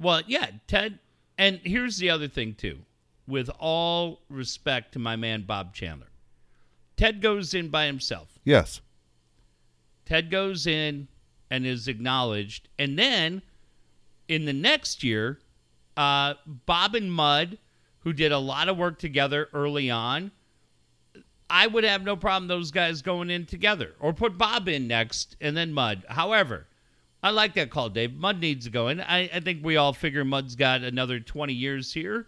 Well, 0.00 0.22
yeah, 0.26 0.50
Ted. 0.66 0.98
And 1.36 1.60
here's 1.62 1.98
the 1.98 2.10
other 2.10 2.28
thing, 2.28 2.54
too. 2.54 2.78
With 3.26 3.50
all 3.58 4.20
respect 4.30 4.92
to 4.92 4.98
my 4.98 5.16
man, 5.16 5.42
Bob 5.42 5.74
Chandler, 5.74 6.08
Ted 6.96 7.20
goes 7.20 7.54
in 7.54 7.68
by 7.68 7.86
himself. 7.86 8.38
Yes. 8.44 8.80
Ted 10.06 10.30
goes 10.30 10.66
in 10.66 11.08
and 11.50 11.66
is 11.66 11.88
acknowledged. 11.88 12.68
And 12.78 12.98
then 12.98 13.42
in 14.28 14.46
the 14.46 14.52
next 14.52 15.04
year, 15.04 15.38
uh, 15.96 16.34
Bob 16.46 16.94
and 16.94 17.12
Mud, 17.12 17.58
who 18.00 18.12
did 18.12 18.32
a 18.32 18.38
lot 18.38 18.68
of 18.68 18.78
work 18.78 18.98
together 18.98 19.48
early 19.52 19.90
on, 19.90 20.30
I 21.50 21.66
would 21.66 21.84
have 21.84 22.02
no 22.02 22.16
problem 22.16 22.48
those 22.48 22.70
guys 22.70 23.02
going 23.02 23.30
in 23.30 23.46
together 23.46 23.94
or 24.00 24.12
put 24.12 24.38
Bob 24.38 24.68
in 24.68 24.86
next 24.86 25.36
and 25.40 25.56
then 25.56 25.72
Mud. 25.72 26.04
However, 26.08 26.66
I 27.22 27.30
like 27.30 27.54
that 27.54 27.70
call, 27.70 27.88
Dave. 27.88 28.14
Mud 28.14 28.40
needs 28.40 28.66
to 28.66 28.70
go 28.70 28.88
in. 28.88 29.00
I, 29.00 29.28
I 29.34 29.40
think 29.40 29.64
we 29.64 29.76
all 29.76 29.92
figure 29.92 30.24
Mud's 30.24 30.54
got 30.54 30.82
another 30.82 31.18
20 31.18 31.52
years 31.52 31.92
here. 31.92 32.26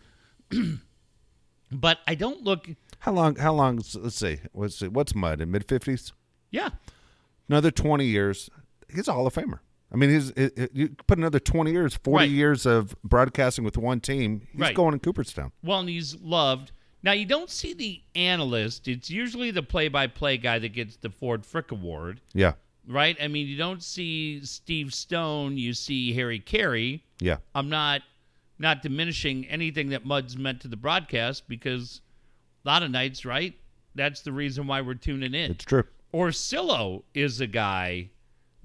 but 1.73 1.99
I 2.07 2.15
don't 2.15 2.43
look. 2.43 2.69
How 3.01 3.13
long? 3.13 3.37
How 3.37 3.53
long? 3.53 3.81
Let's 3.95 4.17
see. 4.17 4.39
What's 4.53 4.81
what's 4.83 5.15
Mud 5.15 5.41
in 5.41 5.51
mid 5.51 5.67
50s? 5.67 6.13
Yeah. 6.51 6.71
Another 7.49 7.71
20 7.71 8.05
years. 8.05 8.51
He's 8.93 9.09
a 9.09 9.13
Hall 9.13 9.27
of 9.27 9.35
Famer. 9.35 9.61
I 9.93 9.97
mean, 9.97 10.11
he's 10.11 10.33
you 10.73 10.91
put 11.07 11.19
another 11.19 11.41
20 11.41 11.73
years, 11.73 11.95
40 11.97 12.17
Right. 12.25 12.31
years 12.31 12.65
of 12.67 12.95
broadcasting 13.03 13.65
with 13.65 13.77
one 13.77 14.01
team. 14.01 14.47
He's 14.53 14.61
Right. 14.61 14.75
going 14.75 14.95
in 14.95 15.01
Cooperstown. 15.01 15.51
Well, 15.65 15.81
and 15.81 15.89
he's 15.89 16.15
loved. 16.21 16.71
Now 17.03 17.13
you 17.13 17.25
don't 17.27 17.51
see 17.51 17.73
the 17.73 18.03
analyst. 18.15 18.87
It's 18.87 19.11
usually 19.11 19.51
the 19.51 19.63
play-by-play 19.63 20.37
guy 20.39 20.59
that 20.61 20.69
gets 20.75 20.97
the 20.97 21.11
Ford 21.11 21.45
Frick 21.47 21.73
Award, 21.73 22.21
Yeah. 22.35 22.53
Right? 22.91 23.17
I 23.23 23.29
mean, 23.29 23.47
you 23.47 23.57
don't 23.57 23.83
see 23.83 24.45
Steve 24.45 24.93
Stone. 24.93 25.57
You 25.57 25.73
see 25.75 26.13
Harry 26.15 26.41
Caray. 26.41 27.03
Yeah. 27.21 27.37
I'm 27.55 27.69
not 27.69 28.03
not 28.59 28.83
diminishing 28.83 29.47
anything 29.47 29.91
that 29.91 30.05
Mud's 30.05 30.37
meant 30.37 30.61
to 30.63 30.69
the 30.69 30.77
broadcast 30.77 31.49
because 31.49 32.01
a 32.65 32.69
lot 32.69 32.83
of 32.83 32.91
nights, 32.91 33.25
right? 33.25 33.55
That's 33.95 34.21
the 34.23 34.33
reason 34.33 34.67
why 34.67 34.81
we're 34.83 34.95
tuning 34.95 35.33
in. 35.35 35.53
It's 35.53 35.65
true. 35.65 35.85
Orsillo 36.13 37.03
is 37.15 37.41
a 37.41 37.47
guy 37.47 38.11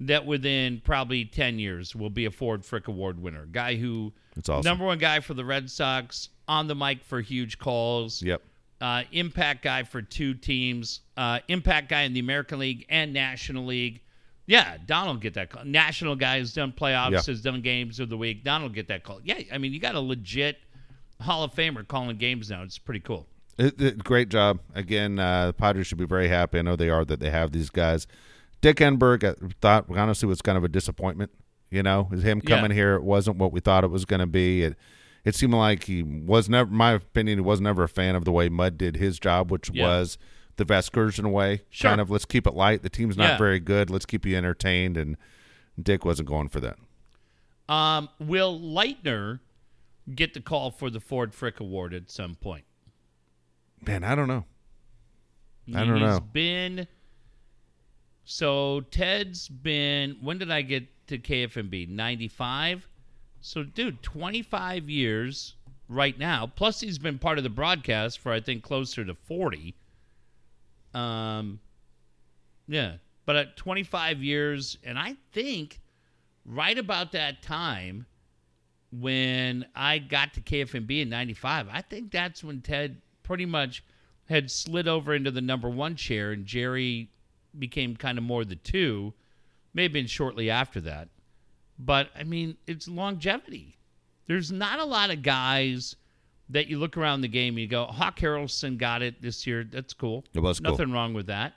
that 0.00 0.26
within 0.26 0.82
probably 0.84 1.24
10 1.24 1.58
years 1.58 1.96
will 1.96 2.10
be 2.10 2.26
a 2.26 2.30
Ford 2.30 2.64
Frick 2.64 2.88
Award 2.88 3.22
winner. 3.22 3.46
Guy 3.46 3.76
who 3.76 4.12
It's 4.36 4.48
awesome. 4.48 4.68
number 4.68 4.84
one 4.84 4.98
guy 4.98 5.20
for 5.20 5.32
the 5.34 5.44
Red 5.44 5.70
Sox, 5.70 6.28
on 6.48 6.66
the 6.66 6.74
mic 6.74 7.02
for 7.02 7.20
huge 7.20 7.58
calls. 7.58 8.22
Yep. 8.22 8.42
uh, 8.82 9.04
impact 9.12 9.62
guy 9.62 9.82
for 9.82 10.02
two 10.02 10.34
teams, 10.34 11.00
uh, 11.16 11.38
impact 11.48 11.88
guy 11.88 12.02
in 12.02 12.12
the 12.12 12.20
American 12.20 12.58
League 12.58 12.84
and 12.90 13.12
National 13.14 13.64
League. 13.64 14.02
Yeah, 14.46 14.76
Donald 14.86 15.20
get 15.20 15.34
that 15.34 15.50
call. 15.50 15.64
National 15.64 16.14
guy 16.16 16.38
has 16.38 16.52
done 16.52 16.72
playoffs, 16.72 17.10
Yeah. 17.12 17.22
has 17.26 17.40
done 17.42 17.60
games 17.62 17.98
of 18.00 18.08
the 18.08 18.16
week. 18.16 18.44
Donald 18.44 18.74
get 18.74 18.88
that 18.88 19.02
call. 19.02 19.20
Yeah, 19.24 19.40
I 19.52 19.58
mean 19.58 19.72
you 19.72 19.80
got 19.80 19.94
a 19.94 20.00
legit 20.00 20.58
Hall 21.20 21.42
of 21.44 21.52
Famer 21.54 21.86
calling 21.86 22.16
games 22.16 22.50
now. 22.50 22.62
It's 22.62 22.78
pretty 22.78 23.00
cool. 23.00 23.26
It, 23.58 23.80
it- 23.80 24.04
great 24.04 24.28
job 24.28 24.60
again. 24.74 25.18
Uh, 25.18 25.46
the 25.48 25.52
Padres 25.54 25.86
should 25.86 25.98
be 25.98 26.04
very 26.06 26.28
happy. 26.28 26.58
I 26.58 26.62
know 26.62 26.76
they 26.76 26.90
are 26.90 27.04
that 27.06 27.20
they 27.20 27.30
have 27.30 27.52
these 27.52 27.70
guys. 27.70 28.06
Dick 28.60 28.76
Enberg, 28.76 29.24
I 29.24 29.34
thought 29.60 29.86
honestly 29.90 30.28
was 30.28 30.42
kind 30.42 30.56
of 30.58 30.64
a 30.64 30.68
disappointment. 30.68 31.30
You 31.70 31.82
know, 31.82 32.04
him 32.04 32.40
Yeah. 32.44 32.56
coming 32.56 32.70
here, 32.70 32.94
it 32.94 33.02
wasn't 33.02 33.38
what 33.38 33.52
we 33.52 33.60
thought 33.60 33.82
it 33.82 33.90
was 33.90 34.04
going 34.04 34.20
to 34.20 34.26
be. 34.26 34.62
It 34.62 34.76
it 35.24 35.34
seemed 35.34 35.54
like 35.54 35.84
he 35.84 36.04
was 36.04 36.48
never, 36.48 36.70
my 36.70 36.92
opinion, 36.92 37.38
he 37.38 37.42
was 37.42 37.60
never 37.60 37.82
a 37.82 37.88
fan 37.88 38.14
of 38.14 38.24
the 38.24 38.30
way 38.30 38.48
Mud 38.48 38.78
did 38.78 38.94
his 38.96 39.18
job, 39.18 39.50
which 39.50 39.70
Yeah. 39.72 39.84
was 39.86 40.18
the 40.56 40.64
Vasgersian 40.64 41.30
way. 41.32 41.62
Sure. 41.70 41.90
Kind 41.90 42.00
of 42.00 42.10
let's 42.10 42.24
keep 42.24 42.46
it 42.46 42.54
light. 42.54 42.82
The 42.82 42.90
team's 42.90 43.16
not 43.16 43.30
Yeah. 43.30 43.38
very 43.38 43.60
good. 43.60 43.90
Let's 43.90 44.06
keep 44.06 44.24
you 44.26 44.36
entertained. 44.36 44.96
And 44.96 45.16
Dick 45.80 46.04
wasn't 46.04 46.28
going 46.28 46.48
for 46.48 46.60
that. 46.60 46.78
Um, 47.68 48.08
will 48.18 48.58
Leitner 48.58 49.40
get 50.14 50.34
the 50.34 50.40
call 50.40 50.70
for 50.70 50.88
the 50.88 51.00
Ford 51.00 51.34
Frick 51.34 51.60
Award 51.60 51.92
at 51.92 52.10
some 52.10 52.36
point? 52.36 52.64
Man, 53.86 54.04
I 54.04 54.14
don't 54.14 54.28
know. 54.28 54.44
I 55.74 55.84
don't 55.84 55.94
He's 55.96 56.02
know. 56.02 56.20
been 56.20 56.86
so 58.24 58.80
Ted's 58.90 59.48
been 59.48 60.16
when 60.20 60.38
did 60.38 60.50
I 60.50 60.62
get 60.62 60.86
to 61.08 61.18
KFMB? 61.18 61.88
95. 61.88 62.88
So 63.40 63.62
dude, 63.62 64.02
25 64.02 64.88
years 64.88 65.54
right 65.88 66.18
now. 66.18 66.46
Plus 66.46 66.80
he's 66.80 66.98
been 66.98 67.18
part 67.18 67.38
of 67.38 67.44
the 67.44 67.50
broadcast 67.50 68.18
for 68.20 68.32
I 68.32 68.40
think 68.40 68.62
closer 68.62 69.04
to 69.04 69.14
40. 69.14 69.74
Um 70.96 71.60
yeah, 72.68 72.94
but 73.26 73.36
at 73.36 73.56
25 73.56 74.22
years 74.22 74.78
and 74.82 74.98
I 74.98 75.16
think 75.32 75.80
right 76.44 76.78
about 76.78 77.12
that 77.12 77.42
time 77.42 78.06
when 78.92 79.66
I 79.74 79.98
got 79.98 80.34
to 80.34 80.40
KFMB 80.40 81.02
in 81.02 81.08
95, 81.08 81.68
I 81.70 81.82
think 81.82 82.10
that's 82.10 82.42
when 82.42 82.60
Ted 82.60 83.00
pretty 83.22 83.46
much 83.46 83.84
had 84.28 84.50
slid 84.50 84.88
over 84.88 85.14
into 85.14 85.30
the 85.30 85.40
number 85.40 85.68
one 85.68 85.96
chair 85.96 86.32
and 86.32 86.46
Jerry 86.46 87.10
became 87.58 87.96
kind 87.96 88.18
of 88.18 88.24
more 88.24 88.44
the 88.44 88.56
two. 88.56 89.12
May 89.74 89.84
have 89.84 89.92
been 89.92 90.06
shortly 90.06 90.50
after 90.50 90.80
that. 90.82 91.08
But, 91.78 92.08
I 92.18 92.24
mean, 92.24 92.56
it's 92.66 92.88
longevity. 92.88 93.76
There's 94.26 94.50
not 94.50 94.78
a 94.78 94.84
lot 94.84 95.10
of 95.10 95.22
guys 95.22 95.96
that 96.48 96.68
you 96.68 96.78
look 96.78 96.96
around 96.96 97.20
the 97.20 97.28
game 97.28 97.54
and 97.54 97.60
you 97.60 97.66
go, 97.66 97.86
Hawk 97.86 98.18
Harrelson 98.18 98.78
got 98.78 99.02
it 99.02 99.20
this 99.20 99.46
year. 99.46 99.64
That's 99.64 99.92
cool. 99.92 100.24
It 100.34 100.40
was 100.40 100.60
cool. 100.60 100.72
Nothing 100.72 100.92
wrong 100.92 101.12
with 101.14 101.26
that. 101.26 101.54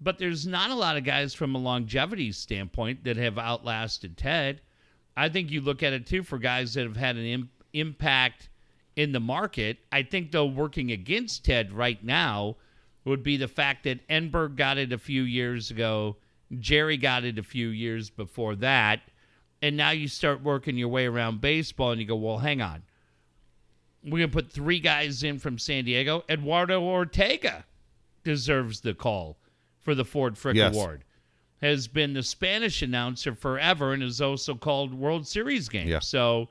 But 0.00 0.18
there's 0.18 0.46
not 0.46 0.70
a 0.70 0.74
lot 0.74 0.96
of 0.96 1.04
guys 1.04 1.34
from 1.34 1.54
a 1.54 1.58
longevity 1.58 2.32
standpoint 2.32 3.04
that 3.04 3.16
have 3.16 3.38
outlasted 3.38 4.16
Ted. 4.16 4.60
I 5.16 5.28
think 5.28 5.50
you 5.50 5.60
look 5.60 5.82
at 5.82 5.92
it 5.92 6.06
too 6.06 6.22
for 6.22 6.38
guys 6.38 6.74
that 6.74 6.84
have 6.84 6.96
had 6.96 7.16
an 7.16 7.24
Im- 7.24 7.50
impact 7.72 8.48
in 8.96 9.12
the 9.12 9.20
market. 9.20 9.78
I 9.90 10.02
think, 10.02 10.32
though, 10.32 10.46
working 10.46 10.90
against 10.90 11.44
Ted 11.44 11.72
right 11.72 12.02
now 12.02 12.56
would 13.04 13.22
be 13.22 13.36
the 13.36 13.48
fact 13.48 13.84
that 13.84 14.06
Enberg 14.08 14.56
got 14.56 14.78
it 14.78 14.92
a 14.92 14.98
few 14.98 15.22
years 15.22 15.70
ago, 15.70 16.16
Jerry 16.58 16.96
got 16.96 17.24
it 17.24 17.38
a 17.38 17.42
few 17.42 17.68
years 17.68 18.10
before 18.10 18.54
that, 18.56 19.00
and 19.60 19.76
now 19.76 19.90
you 19.90 20.08
start 20.08 20.42
working 20.42 20.76
your 20.76 20.88
way 20.88 21.06
around 21.06 21.40
baseball 21.40 21.92
and 21.92 22.00
you 22.00 22.06
go, 22.06 22.16
well, 22.16 22.38
hang 22.38 22.60
on. 22.60 22.82
We're 24.04 24.18
going 24.18 24.30
to 24.30 24.34
put 24.34 24.50
three 24.50 24.80
guys 24.80 25.22
in 25.22 25.38
from 25.38 25.58
San 25.58 25.84
Diego. 25.84 26.24
Eduardo 26.28 26.82
Ortega 26.82 27.64
deserves 28.24 28.80
the 28.80 28.94
call 28.94 29.38
for 29.80 29.94
the 29.94 30.04
Ford 30.04 30.36
Frick 30.36 30.56
Yes. 30.56 30.74
Award. 30.74 31.04
Has 31.60 31.86
been 31.86 32.12
the 32.12 32.22
Spanish 32.24 32.82
announcer 32.82 33.34
forever 33.34 33.92
and 33.92 34.02
has 34.02 34.20
also 34.20 34.54
called 34.56 34.92
World 34.92 35.26
Series 35.28 35.68
games. 35.68 35.88
Yeah. 35.88 36.00
So, 36.00 36.48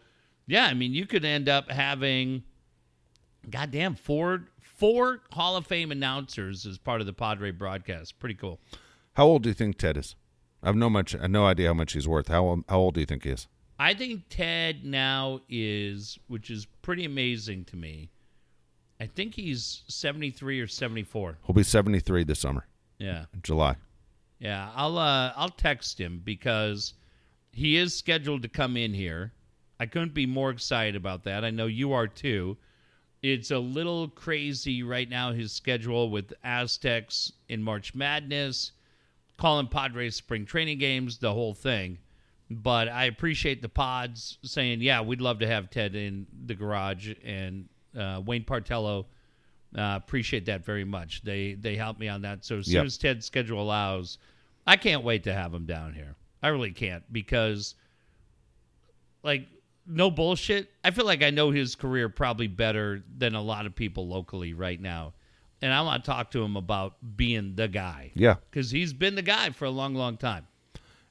yeah, 0.47 0.65
I 0.67 0.73
mean, 0.73 0.93
you 0.93 1.05
could 1.05 1.25
end 1.25 1.49
up 1.49 1.69
having, 1.69 2.43
goddamn, 3.49 3.95
four 3.95 4.47
four 4.61 5.19
Hall 5.33 5.57
of 5.57 5.67
Fame 5.67 5.91
announcers 5.91 6.65
as 6.65 6.77
part 6.77 7.01
of 7.01 7.07
the 7.07 7.13
Padre 7.13 7.51
broadcast. 7.51 8.17
Pretty 8.19 8.35
cool. 8.35 8.59
How 9.13 9.25
old 9.25 9.43
do 9.43 9.49
you 9.49 9.53
think 9.53 9.77
Ted 9.77 9.97
is? 9.97 10.15
I 10.63 10.67
have 10.67 10.75
no 10.77 10.89
much, 10.89 11.13
I 11.15 11.23
have 11.23 11.31
no 11.31 11.45
idea 11.45 11.67
how 11.67 11.73
much 11.73 11.93
he's 11.93 12.07
worth. 12.07 12.29
How 12.29 12.63
how 12.69 12.79
old 12.79 12.93
do 12.93 13.01
you 13.01 13.05
think 13.05 13.23
he 13.23 13.31
is? 13.31 13.47
I 13.81 13.95
think 13.95 14.25
Ted 14.29 14.85
now 14.85 15.41
is, 15.49 16.19
which 16.27 16.51
is 16.51 16.67
pretty 16.83 17.03
amazing 17.03 17.65
to 17.65 17.75
me. 17.75 18.11
I 18.99 19.07
think 19.07 19.33
he's 19.33 19.81
73 19.87 20.59
or 20.59 20.67
74. 20.67 21.39
He'll 21.47 21.55
be 21.55 21.63
seventy 21.63 21.99
three 21.99 22.23
this 22.23 22.37
summer, 22.39 22.67
Yeah. 22.99 23.25
July. 23.41 23.75
Yeah, 24.37 24.69
I'll 24.75 24.99
uh 24.99 25.33
I'll 25.35 25.49
text 25.49 25.99
him 25.99 26.21
because 26.23 26.93
he 27.51 27.75
is 27.77 27.95
scheduled 27.97 28.43
to 28.43 28.47
come 28.49 28.77
in 28.77 28.93
here. 28.93 29.33
I 29.79 29.87
couldn't 29.87 30.13
be 30.13 30.27
more 30.27 30.51
excited 30.51 30.95
about 30.95 31.23
that. 31.23 31.43
I 31.43 31.49
know 31.49 31.65
you 31.65 31.91
are 31.93 32.07
too. 32.07 32.57
It's 33.23 33.49
a 33.49 33.57
little 33.57 34.09
crazy 34.09 34.83
right 34.83 35.09
now 35.09 35.31
his 35.31 35.51
schedule 35.51 36.11
with 36.11 36.33
Aztecs 36.43 37.31
in 37.49 37.63
March 37.63 37.95
Madness, 37.95 38.73
calling 39.37 39.67
Padres 39.67 40.15
spring 40.15 40.45
training 40.45 40.77
games, 40.77 41.17
the 41.17 41.33
whole 41.33 41.55
thing. 41.55 41.97
But 42.53 42.89
I 42.89 43.05
appreciate 43.05 43.61
the 43.61 43.69
pods 43.69 44.37
saying, 44.43 44.81
"Yeah, 44.81 45.01
we'd 45.01 45.21
love 45.21 45.39
to 45.39 45.47
have 45.47 45.69
Ted 45.69 45.95
in 45.95 46.27
the 46.45 46.53
garage." 46.55 47.13
And 47.23 47.69
uh, 47.97 48.21
Wayne 48.25 48.43
Partello, 48.43 49.05
uh, 49.77 49.99
appreciate 50.03 50.45
that 50.47 50.65
very 50.65 50.83
much. 50.83 51.21
They 51.23 51.53
they 51.53 51.75
helped 51.75 51.99
me 51.99 52.07
on 52.09 52.21
that. 52.23 52.43
So 52.43 52.57
as 52.57 52.65
soon 52.65 52.75
Yep. 52.75 52.85
as 52.85 52.97
Ted's 52.97 53.25
schedule 53.25 53.61
allows, 53.61 54.17
I 54.67 54.75
can't 54.75 55.03
wait 55.03 55.23
to 55.23 55.33
have 55.33 55.53
him 55.53 55.65
down 55.65 55.93
here. 55.93 56.15
I 56.43 56.49
really 56.49 56.71
can't 56.71 57.03
because, 57.13 57.75
like, 59.23 59.47
no 59.85 60.11
bullshit. 60.11 60.69
I 60.83 60.91
feel 60.91 61.05
like 61.05 61.23
I 61.23 61.29
know 61.29 61.51
his 61.51 61.75
career 61.75 62.09
probably 62.09 62.47
better 62.47 63.03
than 63.17 63.35
a 63.35 63.41
lot 63.41 63.65
of 63.65 63.75
people 63.75 64.07
locally 64.07 64.53
right 64.53 64.79
now, 64.79 65.13
and 65.61 65.71
I 65.73 65.81
want 65.81 66.03
to 66.03 66.11
talk 66.11 66.31
to 66.31 66.43
him 66.43 66.57
about 66.57 66.95
being 67.15 67.55
the 67.55 67.67
guy 67.67 68.11
Yeah, 68.15 68.35
because 68.49 68.71
he's 68.71 68.93
been 68.93 69.15
the 69.15 69.21
guy 69.21 69.51
for 69.51 69.65
a 69.65 69.69
long, 69.71 69.95
long 69.95 70.17
time. 70.17 70.47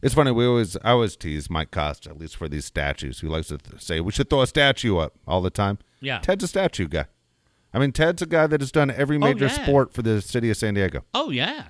It's 0.03 0.15
funny. 0.15 0.31
We 0.31 0.47
always 0.47 0.77
I 0.79 0.91
always 0.91 1.17
tease 1.17 1.51
Mike 1.51 1.71
Costa 1.71 2.11
at 2.11 2.19
least 2.19 2.37
for 2.37 2.49
these 2.49 2.65
statues. 2.65 3.21
Who 3.21 3.29
likes 3.29 3.49
to 3.49 3.59
th- 3.59 3.83
say 3.83 4.01
we 4.01 4.13
should 4.13 4.31
throw 4.31 4.43
a 4.43 4.47
statue 4.47 4.97
up 4.99 5.15
all 5.27 5.41
the 5.41 5.51
time. 5.51 5.79
Yeah. 6.01 6.19
Ted's 6.21 6.45
a 6.45 6.49
statue 6.49 6.89
guy. 6.89 7.07
I 7.73 7.79
mean, 7.79 7.93
Ted's 7.93 8.21
a 8.23 8.27
guy 8.27 8.47
that 8.49 8.61
has 8.61 8.73
done 8.73 8.91
every 8.91 9.17
major 9.19 9.45
Oh, 9.45 9.49
yeah. 9.49 9.63
sport 9.63 9.93
for 9.93 10.03
the 10.03 10.21
city 10.21 10.51
of 10.51 10.57
San 10.57 10.75
Diego. 10.75 11.05
Oh 11.15 11.31
yeah, 11.31 11.69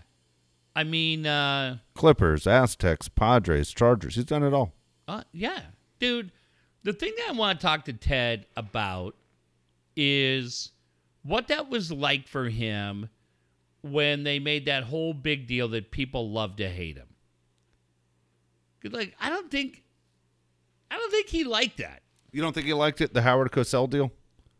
I 0.74 0.84
mean, 0.84 1.26
uh, 1.26 1.78
Clippers, 1.94 2.46
Aztecs, 2.46 3.08
Padres, 3.08 3.70
Chargers. 3.70 4.14
He's 4.14 4.24
done 4.24 4.42
it 4.42 4.54
all. 4.54 4.72
Uh, 5.06 5.24
yeah, 5.32 5.60
dude. 5.98 6.32
The 6.84 6.94
thing 6.94 7.12
that 7.18 7.28
I 7.30 7.32
want 7.32 7.60
to 7.60 7.66
talk 7.66 7.84
to 7.84 7.92
Ted 7.92 8.46
about 8.56 9.14
is 9.96 10.72
what 11.22 11.48
that 11.48 11.68
was 11.68 11.92
like 11.92 12.26
for 12.26 12.48
him 12.48 13.10
when 13.82 14.24
they 14.24 14.38
made 14.38 14.64
that 14.66 14.84
whole 14.84 15.12
big 15.12 15.46
deal 15.46 15.68
that 15.68 15.90
people 15.90 16.30
love 16.30 16.56
to 16.56 16.68
hate 16.68 16.96
him. 16.96 17.08
Like, 18.84 19.14
I 19.20 19.28
don't 19.28 19.50
think, 19.50 19.82
I 20.90 20.96
don't 20.96 21.10
think 21.10 21.28
he 21.28 21.44
liked 21.44 21.78
that. 21.78 22.02
You 22.32 22.42
don't 22.42 22.52
think 22.52 22.66
he 22.66 22.72
liked 22.72 23.00
it, 23.00 23.12
the 23.12 23.22
Howard 23.22 23.50
Cosell 23.50 23.88
deal, 23.90 24.12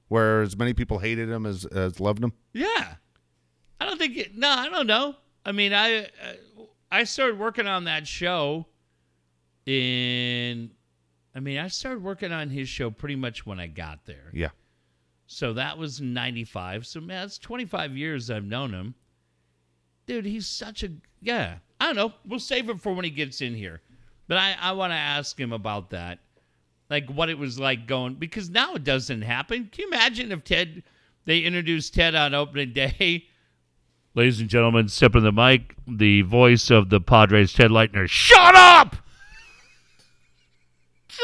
where 0.09 0.43
as 0.43 0.57
many 0.57 0.75
people 0.75 0.99
hated 0.99 1.29
him 1.29 1.47
as 1.47 1.65
as 1.67 2.01
loved 2.01 2.23
him? 2.23 2.33
Yeah, 2.53 2.95
I 3.81 3.87
don't 3.87 3.99
think. 3.99 4.17
It, 4.17 4.37
no, 4.37 4.51
I 4.51 4.69
don't 4.69 4.87
know. 4.87 5.15
I 5.45 5.53
mean, 5.53 5.73
I 5.73 6.01
uh, 6.01 6.07
I 6.91 7.05
started 7.05 7.39
working 7.39 7.67
on 7.67 7.85
that 7.85 8.07
show 8.07 8.67
in. 9.67 10.71
I 11.35 11.39
mean, 11.39 11.59
I 11.59 11.69
started 11.69 12.03
working 12.03 12.33
on 12.33 12.51
his 12.51 12.69
show 12.69 12.91
pretty 12.91 13.15
much 13.15 13.47
when 13.47 13.61
I 13.61 13.69
got 13.69 14.05
there. 14.05 14.31
Yeah. 14.33 14.49
So 15.27 15.53
that 15.53 15.79
was 15.79 16.01
95. 16.01 16.89
So, 16.89 17.01
man, 17.01 17.23
that's 17.23 17.39
25 17.39 17.97
years 17.97 18.31
I've 18.31 18.45
known 18.45 18.73
him. 18.73 18.97
Dude, 20.07 20.25
he's 20.25 20.49
such 20.49 20.83
a. 20.83 20.89
Yeah. 21.23 21.59
I 21.81 21.87
don't 21.87 21.95
know. 21.95 22.13
We'll 22.27 22.41
save 22.41 22.69
him 22.69 22.79
for 22.79 22.93
when 22.93 23.05
he 23.05 23.13
gets 23.13 23.41
in 23.41 23.55
here. 23.55 23.81
But 24.31 24.39
I, 24.39 24.55
I 24.61 24.73
want 24.73 24.93
to 24.93 24.97
ask 24.97 25.39
him 25.39 25.53
about 25.53 25.91
that. 25.91 26.21
Like 26.89 27.11
what 27.11 27.31
it 27.31 27.37
was 27.37 27.59
like 27.59 27.89
going. 27.89 28.15
Because 28.15 28.49
now 28.49 28.75
it 28.75 28.85
doesn't 28.85 29.23
happen. 29.23 29.69
Can 29.73 29.83
you 29.83 29.89
imagine 29.89 30.31
if 30.31 30.45
Ted. 30.45 30.85
They 31.25 31.41
introduced 31.41 31.95
Ted 31.95 32.15
on 32.15 32.33
opening 32.33 32.73
day? 32.73 33.27
Ladies 34.15 34.41
and 34.41 34.49
gentlemen, 34.49 34.87
step 34.87 35.17
in 35.17 35.25
the 35.25 35.33
mic. 35.33 35.75
The 35.89 36.23
voice 36.23 36.71
of 36.71 36.91
the 36.91 37.01
Padres, 37.01 37.53
Ted 37.53 37.73
Leitner. 37.73 38.09
Shut 38.09 38.55
up! 38.55 38.95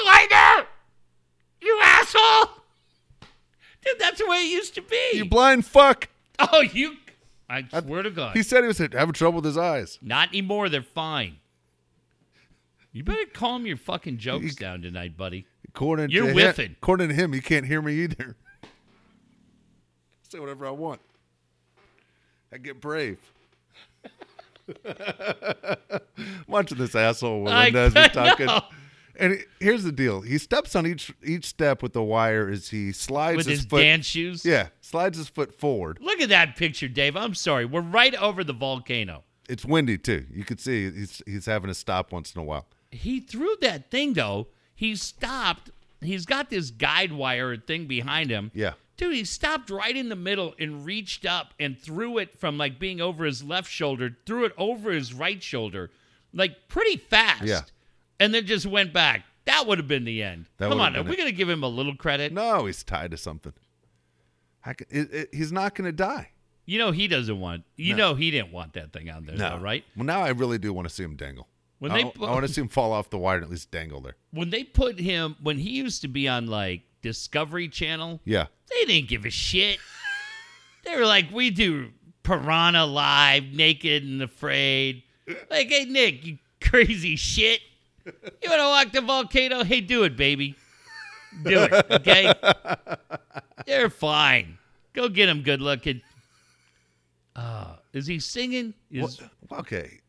Leitner! 0.04 0.66
You 1.62 1.78
asshole! 1.84 2.50
Dude, 3.84 4.00
that's 4.00 4.18
the 4.18 4.26
way 4.26 4.38
it 4.38 4.50
used 4.50 4.74
to 4.74 4.82
be. 4.82 5.10
You 5.12 5.26
blind 5.26 5.64
fuck. 5.64 6.08
oh, 6.40 6.60
you. 6.60 6.96
I 7.48 7.62
swear 7.68 8.02
to 8.02 8.10
God. 8.10 8.36
He 8.36 8.42
said 8.42 8.64
he 8.64 8.66
was 8.66 8.78
having 8.78 9.12
trouble 9.12 9.36
with 9.36 9.44
his 9.44 9.56
eyes. 9.56 10.00
Not 10.02 10.30
anymore. 10.30 10.68
They're 10.68 10.82
fine. 10.82 11.36
You 12.96 13.04
better 13.04 13.26
calm 13.34 13.66
your 13.66 13.76
fucking 13.76 14.16
jokes 14.16 14.54
down 14.54 14.80
tonight, 14.80 15.18
buddy. 15.18 15.44
According 15.68 16.08
You're 16.08 16.28
to 16.28 16.32
whiffing. 16.32 16.70
Him, 16.70 16.76
according 16.80 17.08
to 17.10 17.14
him, 17.14 17.34
he 17.34 17.42
can't 17.42 17.66
hear 17.66 17.82
me 17.82 17.92
either. 18.04 18.36
Say 20.30 20.38
whatever 20.40 20.66
I 20.66 20.70
want. 20.70 21.02
I 22.50 22.56
get 22.56 22.80
brave. 22.80 23.18
Watching 26.48 26.78
this 26.78 26.94
asshole 26.94 27.44
Melendez 27.44 27.92
be 27.92 28.08
talking. 28.14 28.46
know. 28.46 28.62
And 29.20 29.34
he- 29.34 29.44
here's 29.60 29.84
the 29.84 29.92
deal: 29.92 30.22
he 30.22 30.38
steps 30.38 30.74
on 30.74 30.86
each 30.86 31.12
each 31.22 31.44
step 31.44 31.82
with 31.82 31.92
the 31.92 32.02
wire 32.02 32.48
as 32.48 32.70
he 32.70 32.92
slides 32.92 33.36
With 33.36 33.46
his, 33.46 33.58
his 33.58 33.66
foot. 33.66 33.82
dance 33.82 34.06
shoes. 34.06 34.42
Yeah, 34.42 34.68
slides 34.80 35.18
his 35.18 35.28
foot 35.28 35.52
forward. 35.58 35.98
Look 36.00 36.22
at 36.22 36.30
that 36.30 36.56
picture, 36.56 36.88
Dave. 36.88 37.14
I'm 37.14 37.34
sorry. 37.34 37.66
We're 37.66 37.82
right 37.82 38.14
over 38.14 38.42
the 38.42 38.54
volcano. 38.54 39.22
It's 39.50 39.66
windy 39.66 39.98
too. 39.98 40.24
You 40.32 40.44
can 40.44 40.56
see 40.56 40.90
he's 40.90 41.20
he's 41.26 41.44
having 41.44 41.68
to 41.68 41.74
stop 41.74 42.10
once 42.10 42.34
in 42.34 42.40
a 42.40 42.44
while. 42.44 42.66
He 42.90 43.20
threw 43.20 43.56
that 43.60 43.90
thing 43.90 44.14
though. 44.14 44.48
He 44.74 44.94
stopped. 44.96 45.70
He's 46.00 46.26
got 46.26 46.50
this 46.50 46.70
guide 46.70 47.12
wire 47.12 47.56
thing 47.56 47.86
behind 47.86 48.30
him. 48.30 48.50
Yeah. 48.54 48.74
Dude, 48.96 49.14
he 49.14 49.24
stopped 49.24 49.68
right 49.70 49.94
in 49.94 50.08
the 50.08 50.16
middle 50.16 50.54
and 50.58 50.84
reached 50.86 51.26
up 51.26 51.52
and 51.60 51.78
threw 51.78 52.18
it 52.18 52.38
from 52.38 52.56
like 52.56 52.78
being 52.78 53.00
over 53.00 53.24
his 53.24 53.42
left 53.42 53.70
shoulder, 53.70 54.16
threw 54.24 54.44
it 54.44 54.52
over 54.56 54.90
his 54.90 55.12
right 55.12 55.42
shoulder, 55.42 55.90
like 56.32 56.68
pretty 56.68 56.96
fast. 56.96 57.44
Yeah. 57.44 57.62
And 58.18 58.32
then 58.32 58.46
just 58.46 58.64
went 58.66 58.92
back. 58.94 59.24
That 59.44 59.66
would 59.66 59.78
have 59.78 59.86
been 59.88 60.04
the 60.04 60.22
end. 60.22 60.46
That 60.56 60.70
Come 60.70 60.80
on, 60.80 60.96
are 60.96 61.02
we 61.02 61.16
going 61.16 61.28
to 61.28 61.34
give 61.34 61.48
him 61.48 61.62
a 61.62 61.68
little 61.68 61.94
credit? 61.94 62.32
No, 62.32 62.64
he's 62.66 62.82
tied 62.82 63.10
to 63.12 63.16
something. 63.16 63.52
Can, 64.64 64.86
it, 64.90 65.12
it, 65.14 65.28
he's 65.32 65.52
not 65.52 65.74
going 65.74 65.86
to 65.86 65.92
die. 65.92 66.30
You 66.64 66.78
know 66.78 66.90
he 66.90 67.06
doesn't 67.06 67.38
want. 67.38 67.62
You 67.76 67.94
No. 67.94 68.08
know 68.10 68.14
he 68.16 68.30
didn't 68.32 68.50
want 68.50 68.72
that 68.72 68.92
thing 68.92 69.08
on 69.08 69.24
there, 69.26 69.36
though, 69.36 69.58
right? 69.58 69.84
Well, 69.96 70.04
now 70.04 70.22
I 70.22 70.30
really 70.30 70.58
do 70.58 70.72
want 70.72 70.88
to 70.88 70.92
see 70.94 71.04
him 71.04 71.14
dangle. 71.14 71.46
When 71.78 71.92
I, 71.92 72.02
they 72.02 72.12
I 72.26 72.30
want 72.30 72.46
to 72.46 72.52
see 72.52 72.60
him 72.60 72.68
fall 72.68 72.92
off 72.92 73.10
the 73.10 73.18
wire 73.18 73.36
and 73.36 73.44
at 73.44 73.50
least 73.50 73.70
dangle 73.70 74.00
there. 74.00 74.16
When 74.30 74.50
they 74.50 74.64
put 74.64 74.98
him, 74.98 75.36
when 75.42 75.58
he 75.58 75.70
used 75.70 76.02
to 76.02 76.08
be 76.08 76.26
on 76.28 76.46
like 76.46 76.82
Discovery 77.02 77.68
Channel, 77.68 78.20
Yeah. 78.24 78.46
they 78.70 78.84
didn't 78.86 79.08
give 79.08 79.24
a 79.24 79.30
shit. 79.30 79.78
they 80.84 80.96
were 80.96 81.06
like, 81.06 81.30
we 81.32 81.50
do 81.50 81.90
Piranha 82.22 82.84
Live, 82.86 83.44
Naked 83.52 84.02
and 84.04 84.22
Afraid. 84.22 85.02
Like, 85.50 85.68
hey, 85.68 85.84
Nick, 85.84 86.24
you 86.24 86.38
crazy 86.60 87.16
shit. 87.16 87.60
You 88.04 88.12
want 88.50 88.60
to 88.60 88.68
walk 88.68 88.92
the 88.92 89.00
volcano? 89.00 89.64
Hey, 89.64 89.80
do 89.80 90.04
it, 90.04 90.16
baby. 90.16 90.54
Do 91.44 91.62
it, 91.70 91.86
okay? 91.90 92.32
They're 93.66 93.90
fine. 93.90 94.58
Go 94.94 95.08
get 95.08 95.28
him, 95.28 95.42
good 95.42 95.60
looking. 95.60 96.00
Uh, 97.34 97.76
is 97.92 98.06
he 98.06 98.18
singing? 98.20 98.72
Is, 98.90 99.20
Well, 99.50 99.60
okay. 99.60 100.00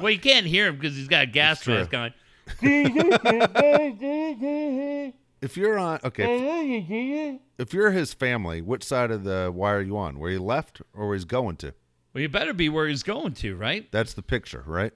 Well, 0.00 0.10
you 0.10 0.18
can't 0.18 0.46
hear 0.46 0.68
him 0.68 0.76
because 0.76 0.96
he's 0.96 1.08
got 1.08 1.24
a 1.24 1.26
gas 1.26 1.60
true. 1.60 1.74
mask 1.74 1.94
on. 1.94 2.14
If 5.42 5.56
you're 5.56 5.76
on, 5.76 5.98
okay. 6.04 7.40
If, 7.58 7.58
if 7.58 7.74
you're 7.74 7.90
his 7.90 8.14
family, 8.14 8.62
which 8.62 8.84
side 8.84 9.10
of 9.10 9.24
the 9.24 9.50
wire 9.52 9.78
are 9.78 9.82
you 9.82 9.98
on? 9.98 10.20
Where 10.20 10.30
he 10.30 10.38
left 10.38 10.80
or 10.94 11.08
where 11.08 11.16
he's 11.16 11.24
going 11.24 11.56
to? 11.56 11.74
Well, 12.14 12.22
you 12.22 12.28
better 12.28 12.52
be 12.52 12.68
where 12.68 12.86
he's 12.86 13.02
going 13.02 13.32
to, 13.34 13.56
right? 13.56 13.90
That's 13.90 14.14
the 14.14 14.22
picture, 14.22 14.62
right? 14.64 14.92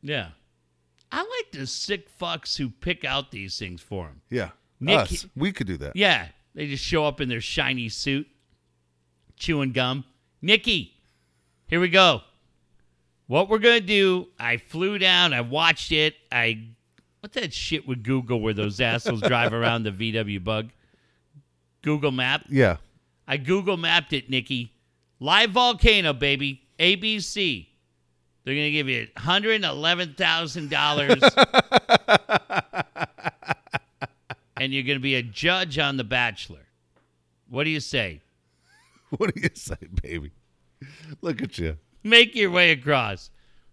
Yeah. 0.00 0.28
I 1.10 1.18
like 1.18 1.52
the 1.52 1.66
sick 1.66 2.16
fucks 2.16 2.56
who 2.56 2.70
pick 2.70 3.04
out 3.04 3.32
these 3.32 3.58
things 3.58 3.82
for 3.82 4.06
him. 4.06 4.20
Yeah. 4.30 4.50
Nick- 4.78 4.98
Us. 4.98 5.26
We 5.34 5.50
could 5.50 5.66
do 5.66 5.76
that. 5.78 5.96
Yeah, 5.96 6.28
they 6.54 6.68
just 6.68 6.84
show 6.84 7.04
up 7.04 7.20
in 7.20 7.28
their 7.28 7.40
shiny 7.40 7.88
suit, 7.88 8.28
chewing 9.36 9.72
gum. 9.72 10.04
Nikki, 10.40 10.94
here 11.66 11.80
we 11.80 11.88
go. 11.88 12.20
What 13.28 13.48
we're 13.50 13.58
gonna 13.58 13.80
do? 13.80 14.28
I 14.38 14.56
flew 14.56 14.98
down. 14.98 15.32
I 15.34 15.42
watched 15.42 15.92
it. 15.92 16.16
I 16.32 16.64
what's 17.20 17.34
that 17.34 17.52
shit 17.52 17.86
with 17.86 18.02
Google 18.02 18.40
where 18.40 18.54
those 18.54 18.80
assholes 18.80 19.20
drive 19.20 19.52
around 19.54 19.82
the 19.84 19.90
VW 19.92 20.42
Bug? 20.42 20.70
Google 21.82 22.10
Map. 22.10 22.44
Yeah. 22.48 22.78
I 23.26 23.36
Google 23.36 23.76
mapped 23.76 24.14
it, 24.14 24.30
Nikki. 24.30 24.72
Live 25.20 25.50
volcano, 25.50 26.14
baby. 26.14 26.62
ABC. 26.78 27.66
They're 28.44 28.54
gonna 28.54 28.70
give 28.70 28.88
you 28.88 29.08
hundred 29.14 29.56
and 29.56 29.64
eleven 29.66 30.14
thousand 30.14 30.70
dollars, 30.70 31.22
and 34.56 34.72
you're 34.72 34.84
gonna 34.84 35.00
be 35.00 35.16
a 35.16 35.22
judge 35.22 35.78
on 35.78 35.98
The 35.98 36.04
Bachelor. 36.04 36.66
What 37.50 37.64
do 37.64 37.70
you 37.70 37.80
say? 37.80 38.22
What 39.16 39.34
do 39.34 39.40
you 39.40 39.48
say, 39.54 39.76
baby? 40.02 40.32
Look 41.22 41.40
at 41.40 41.56
you. 41.56 41.78
Make 42.08 42.34
your 42.34 42.50
way 42.50 42.70
across. 42.70 43.30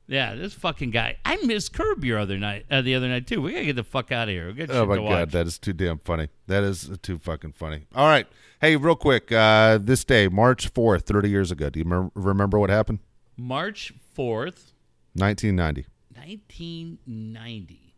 Yeah, 0.08 0.36
this 0.36 0.54
fucking 0.54 0.92
guy. 0.92 1.18
I 1.26 1.38
missed 1.38 1.74
Curb 1.74 2.04
your 2.04 2.20
other 2.20 2.38
night. 2.38 2.66
Uh, 2.70 2.82
the 2.82 2.94
other 2.94 3.08
night 3.08 3.26
too. 3.26 3.42
We 3.42 3.54
gotta 3.54 3.66
get 3.66 3.76
the 3.76 3.84
fuck 3.84 4.12
out 4.12 4.28
of 4.28 4.34
here. 4.34 4.48
We 4.48 4.54
got 4.54 4.70
Oh 4.70 4.86
my 4.86 4.98
god, 4.98 5.32
that 5.32 5.48
is 5.48 5.58
too 5.58 5.74
damn 5.74 5.98
funny. 6.00 6.28
That 6.48 6.64
is 6.64 6.92
too 7.02 7.18
fucking 7.18 7.54
funny. 7.54 7.86
All 7.96 8.08
right, 8.08 8.28
hey, 8.62 8.76
real 8.76 8.96
quick, 8.96 9.32
uh, 9.32 9.80
this 9.82 10.04
day, 10.04 10.28
March 10.28 10.68
fourth, 10.68 11.06
thirty 11.08 11.30
years 11.30 11.50
ago. 11.50 11.70
Do 11.72 11.80
you 11.80 11.86
mem- 11.86 12.12
remember 12.14 12.60
what 12.60 12.70
happened? 12.70 13.00
March 13.36 13.94
fourth, 14.14 14.74
Nineteen 15.16 15.56
ninety. 15.56 15.88
nineteen 16.16 17.00
ninety. 17.08 17.96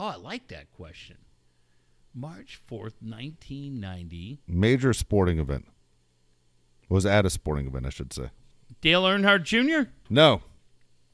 Oh, 0.00 0.06
I 0.06 0.16
like 0.16 0.48
that 0.48 0.72
question. 0.72 1.16
March 2.12 2.60
fourth, 2.66 2.94
nineteen 3.00 3.78
ninety. 3.78 4.40
Major 4.48 4.92
sporting 4.92 5.38
event. 5.38 5.66
Was 6.88 7.06
at 7.06 7.24
a 7.24 7.30
sporting 7.30 7.66
event, 7.68 7.86
I 7.86 7.90
should 7.90 8.12
say. 8.12 8.30
Dale 8.86 9.02
Earnhardt 9.02 9.42
Jr. 9.42 9.90
No, 10.08 10.42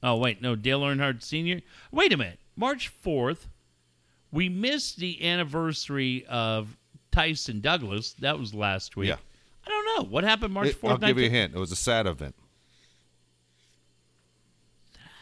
Oh 0.03 0.17
wait, 0.17 0.43
no, 0.43 0.55
Dale 0.55 0.81
Earnhardt 0.83 1.23
Sr. 1.23 1.63
Wait 1.91 2.13
a 2.13 2.19
minute, 2.19 2.39
March 2.55 2.89
fourth. 2.89 3.49
We 4.31 4.51
missed 4.51 4.99
the 4.99 5.27
anniversary 5.27 6.27
of 6.27 6.77
Tyson 7.13 7.63
Douglas. 7.63 8.13
That 8.19 8.39
was 8.39 8.53
last 8.53 8.95
week. 8.99 9.09
Yeah. 9.09 9.17
I 9.67 9.71
don't 9.71 9.87
know 10.05 10.11
what 10.11 10.23
happened 10.23 10.53
March 10.53 10.69
It- 10.69 10.77
fourth. 10.77 10.93
I'll 10.93 10.99
give 10.99 11.19
you 11.19 11.25
a 11.29 11.31
hint. 11.31 11.55
It 11.55 11.59
was 11.59 11.73
a 11.73 11.77
sad 11.77 12.07
event. 12.07 12.35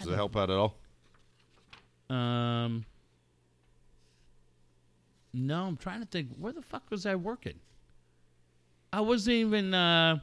Does 0.01 0.09
it 0.09 0.15
help 0.17 0.35
out 0.37 0.51
at 0.51 0.57
all? 0.57 0.75
Um, 2.09 2.85
no, 5.33 5.67
I'm 5.67 5.77
trying 5.77 6.01
to 6.01 6.07
think. 6.07 6.31
Where 6.37 6.53
the 6.53 6.63
fuck 6.63 6.91
was 6.91 7.07
I 7.07 7.15
working? 7.15 7.61
I 8.93 9.03
wasn't 9.03 9.35
even. 9.37 9.73
uh 9.73 10.19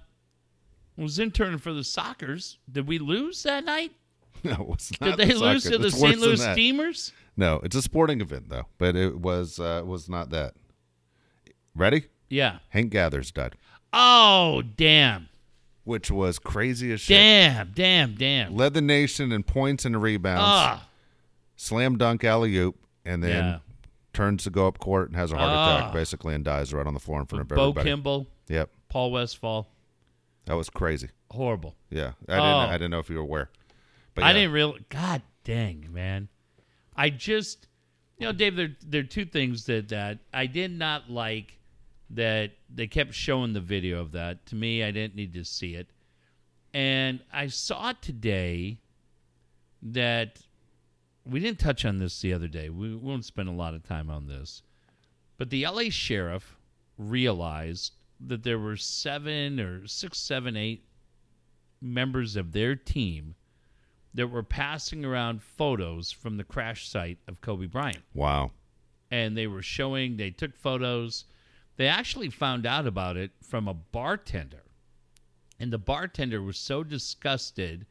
was 1.03 1.19
interning 1.19 1.57
for 1.59 1.73
the 1.73 1.81
Sockers. 1.81 2.57
Did 2.71 2.87
we 2.87 2.99
lose 2.99 3.43
that 3.43 3.63
night? 3.65 3.91
No, 4.43 4.69
it's 4.73 4.91
not. 5.01 5.17
Did 5.17 5.29
they 5.29 5.33
the 5.33 5.39
lose 5.39 5.63
to 5.63 5.79
the 5.79 5.87
It's 5.87 5.99
St. 5.99 6.19
Louis. 6.19 6.39
Steamers? 6.39 7.11
No, 7.35 7.59
it's 7.63 7.75
a 7.75 7.81
sporting 7.81 8.21
event 8.21 8.49
though, 8.49 8.67
but 8.77 8.95
it 8.95 9.19
was 9.19 9.59
uh, 9.59 9.81
was 9.83 10.07
not 10.07 10.29
that. 10.29 10.53
Ready? 11.75 12.05
Yeah. 12.29 12.59
Hank 12.69 12.91
Gathers 12.91 13.31
died, 13.31 13.55
Oh, 13.93 14.61
damn. 14.75 15.29
which 15.85 16.11
was 16.11 16.37
crazy 16.39 16.91
as 16.93 17.01
shit. 17.01 17.15
Damn, 17.17 17.71
damn, 17.73 18.13
damn. 18.15 18.55
Led 18.55 18.73
the 18.75 18.81
nation 18.81 19.31
in 19.31 19.41
points 19.43 19.85
and 19.85 19.99
rebounds. 20.01 20.41
Ah, 20.43 20.87
Slam 21.55 21.97
dunk 21.97 22.23
alley 22.23 22.55
oop, 22.57 22.75
and 23.05 23.23
then 23.23 23.43
Yeah. 23.43 23.59
turns 24.13 24.43
to 24.43 24.49
go 24.51 24.67
up 24.67 24.77
court 24.77 25.07
and 25.09 25.15
has 25.17 25.31
a 25.31 25.35
heart 25.37 25.49
Ah. 25.49 25.77
attack 25.79 25.93
basically 25.93 26.35
and 26.35 26.43
dies 26.45 26.73
right 26.73 26.85
on 26.85 26.93
the 26.93 26.99
floor 26.99 27.19
in 27.21 27.25
front 27.25 27.41
of 27.41 27.47
Bo 27.47 27.55
everybody. 27.69 27.89
Kimble, 27.89 28.27
Yep, 28.49 28.69
Paul 28.89 29.11
Westhead. 29.11 29.65
That 30.47 30.55
was 30.55 30.69
crazy. 30.69 31.09
Horrible. 31.29 31.75
Yeah, 31.89 32.13
I 32.27 32.35
didn't. 32.35 32.41
Oh. 32.41 32.57
I 32.57 32.71
didn't 32.73 32.91
know 32.91 32.99
if 32.99 33.09
you 33.09 33.17
were 33.17 33.21
aware. 33.21 33.49
But 34.15 34.23
I 34.23 34.33
didn't 34.33 34.53
real. 34.53 34.75
God 34.89 35.21
dang, 35.43 35.87
man. 35.91 36.29
I 36.95 37.09
just, 37.09 37.67
you 38.17 38.25
know, 38.25 38.31
Dave. 38.31 38.55
There, 38.55 38.75
there 38.83 39.01
are 39.01 39.05
two 39.05 39.25
things 39.25 39.65
that 39.65 39.89
that 39.89 40.19
I 40.33 40.45
did 40.45 40.71
not 40.71 41.11
like 41.11 41.59
that 42.09 42.51
they 42.73 42.87
kept 42.87 43.13
showing 43.13 43.51
the 43.51 43.59
video 43.59 43.99
of 43.99 44.13
that. 44.13 44.45
To 44.47 44.55
me, 44.55 44.83
I 44.83 44.91
didn't 44.91 45.15
need 45.15 45.33
to 45.33 45.43
see 45.43 45.75
it, 45.75 45.89
and 46.73 47.19
I 47.31 47.47
saw 47.47 47.91
today 47.91 48.79
that 49.81 50.39
we 51.25 51.41
didn't 51.41 51.59
touch 51.59 51.83
on 51.83 51.99
this 51.99 52.21
the 52.21 52.33
other 52.33 52.47
day. 52.47 52.69
We 52.69 52.95
won't 52.95 53.25
spend 53.25 53.49
a 53.49 53.51
lot 53.51 53.73
of 53.73 53.83
time 53.83 54.09
on 54.09 54.27
this, 54.27 54.63
but 55.37 55.49
the 55.49 55.65
LA 55.65 55.89
sheriff 55.89 56.57
realized 56.97 57.96
that 58.19 58.43
there 58.43 58.59
were 58.59 58.77
seven 58.77 59.59
or 59.59 59.87
six, 59.87 60.17
seven, 60.17 60.55
eight 60.55 60.83
members 61.81 62.35
of 62.35 62.51
their 62.51 62.75
team 62.75 63.35
that 64.13 64.27
were 64.27 64.43
passing 64.43 65.05
around 65.05 65.43
photos 65.43 66.11
from 66.11 66.37
the 66.37 66.43
crash 66.43 66.89
site 66.89 67.19
of 67.27 67.41
Kobe 67.41 67.67
Bryant. 67.67 68.03
Wow. 68.13 68.51
And 69.11 69.37
they 69.37 69.47
were 69.47 69.61
showing, 69.61 70.17
they 70.17 70.31
took 70.31 70.57
photos. 70.57 71.25
They 71.75 71.87
actually 71.87 72.29
found 72.29 72.65
out 72.65 72.87
about 72.87 73.15
it 73.17 73.31
from 73.41 73.67
a 73.67 73.73
bartender. 73.73 74.63
And 75.59 75.71
the 75.71 75.77
bartender 75.77 76.41
was 76.41 76.57
so 76.57 76.83
disgusted 76.83 77.85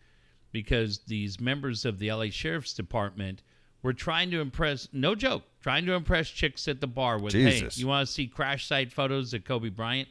because 0.53 0.99
these 1.07 1.41
members 1.41 1.85
of 1.85 1.99
the 1.99 2.11
LA 2.11 2.31
Sheriff's 2.31 2.75
Department 2.75 3.43
were 3.83 3.93
trying 3.93 4.31
to 4.33 4.41
impress, 4.41 4.89
no 4.93 5.15
joke, 5.15 5.45
trying 5.61 5.87
to 5.87 5.93
impress 5.93 6.29
chicks 6.29 6.67
at 6.67 6.81
the 6.81 6.87
bar 6.87 7.19
with, 7.19 7.33
Jesus. 7.33 7.77
hey, 7.77 7.81
you 7.81 7.87
want 7.87 8.07
to 8.07 8.13
see 8.13 8.27
crash 8.27 8.67
site 8.67 8.93
photos 8.93 9.33
of 9.33 9.45
Kobe 9.45 9.69
Bryant? 9.69 10.09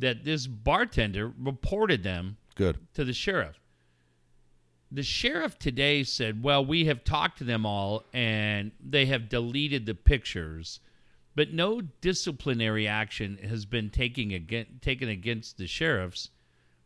That 0.00 0.24
this 0.24 0.46
bartender 0.46 1.32
reported 1.38 2.02
them 2.02 2.36
Good. 2.56 2.78
to 2.94 3.04
the 3.04 3.12
sheriff. 3.12 3.56
The 4.92 5.02
sheriff 5.04 5.58
today 5.58 6.02
said, 6.02 6.42
"Well, 6.42 6.64
we 6.64 6.86
have 6.86 7.04
talked 7.04 7.38
to 7.38 7.44
them 7.44 7.64
all 7.64 8.04
and 8.12 8.72
they 8.84 9.06
have 9.06 9.28
deleted 9.28 9.86
the 9.86 9.94
pictures, 9.94 10.80
but 11.36 11.52
no 11.52 11.80
disciplinary 12.00 12.88
action 12.88 13.38
has 13.38 13.64
been 13.66 13.90
taking 13.90 14.32
again, 14.34 14.66
taken 14.80 15.08
against 15.08 15.58
the 15.58 15.68
sheriffs." 15.68 16.30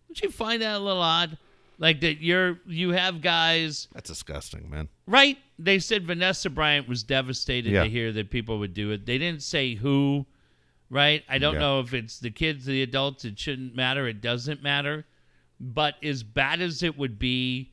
Don't 0.09 0.21
you 0.23 0.31
find 0.31 0.61
that 0.61 0.77
a 0.77 0.79
little 0.79 1.01
odd? 1.03 1.39
Like 1.79 2.01
that 2.03 2.21
you're 2.23 2.61
you 2.67 2.91
have 2.91 3.21
guys 3.23 3.89
That's 3.95 4.11
disgusting, 4.11 4.69
man. 4.71 4.89
right? 5.07 5.39
They 5.59 5.79
said 5.79 6.05
Vanessa 6.07 6.51
Bryant 6.51 6.87
was 6.87 7.03
devastated 7.03 7.73
Yeah. 7.73 7.85
to 7.85 7.89
hear 7.91 8.13
that 8.13 8.31
people 8.31 8.59
would 8.59 8.75
do 8.75 8.91
it. 8.91 9.07
They 9.07 9.19
didn't 9.19 9.43
say 9.43 9.75
who, 9.75 10.27
right? 10.91 11.25
I 11.29 11.39
don't 11.39 11.55
Yeah. 11.55 11.61
know 11.61 11.81
if 11.81 11.93
it's 11.95 12.19
the 12.19 12.31
kids, 12.31 12.67
the 12.67 12.83
adults, 12.83 13.25
it 13.25 13.39
shouldn't 13.39 13.75
matter. 13.75 14.07
It 14.09 14.21
doesn't 14.21 14.63
matter. 14.63 15.07
But 15.61 15.95
as 16.03 16.23
bad 16.23 16.61
as 16.61 16.83
it 16.83 16.99
would 16.99 17.19
be 17.19 17.73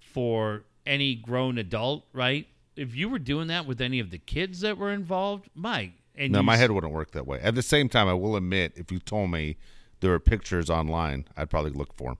for 0.00 0.64
any 0.86 1.14
grown 1.14 1.58
adult, 1.58 2.06
right? 2.12 2.46
If 2.76 2.94
you 2.94 3.08
were 3.08 3.18
doing 3.18 3.48
that 3.48 3.66
with 3.66 3.80
any 3.80 3.98
of 3.98 4.10
the 4.10 4.18
kids 4.18 4.60
that 4.60 4.78
were 4.78 4.92
involved, 4.92 5.48
my 5.54 5.92
and 6.14 6.32
No, 6.32 6.42
my 6.42 6.54
s- 6.54 6.60
head 6.60 6.70
wouldn't 6.70 6.92
work 6.92 7.12
that 7.12 7.26
way. 7.26 7.40
At 7.40 7.54
the 7.54 7.62
same 7.62 7.88
time, 7.88 8.06
I 8.06 8.12
will 8.14 8.36
admit, 8.36 8.72
if 8.76 8.92
you 8.92 8.98
told 8.98 9.30
me 9.30 9.56
there 10.00 10.10
were 10.10 10.20
pictures 10.20 10.68
online, 10.68 11.26
I'd 11.36 11.48
probably 11.48 11.70
look 11.70 11.94
for 11.94 12.10
them. 12.10 12.18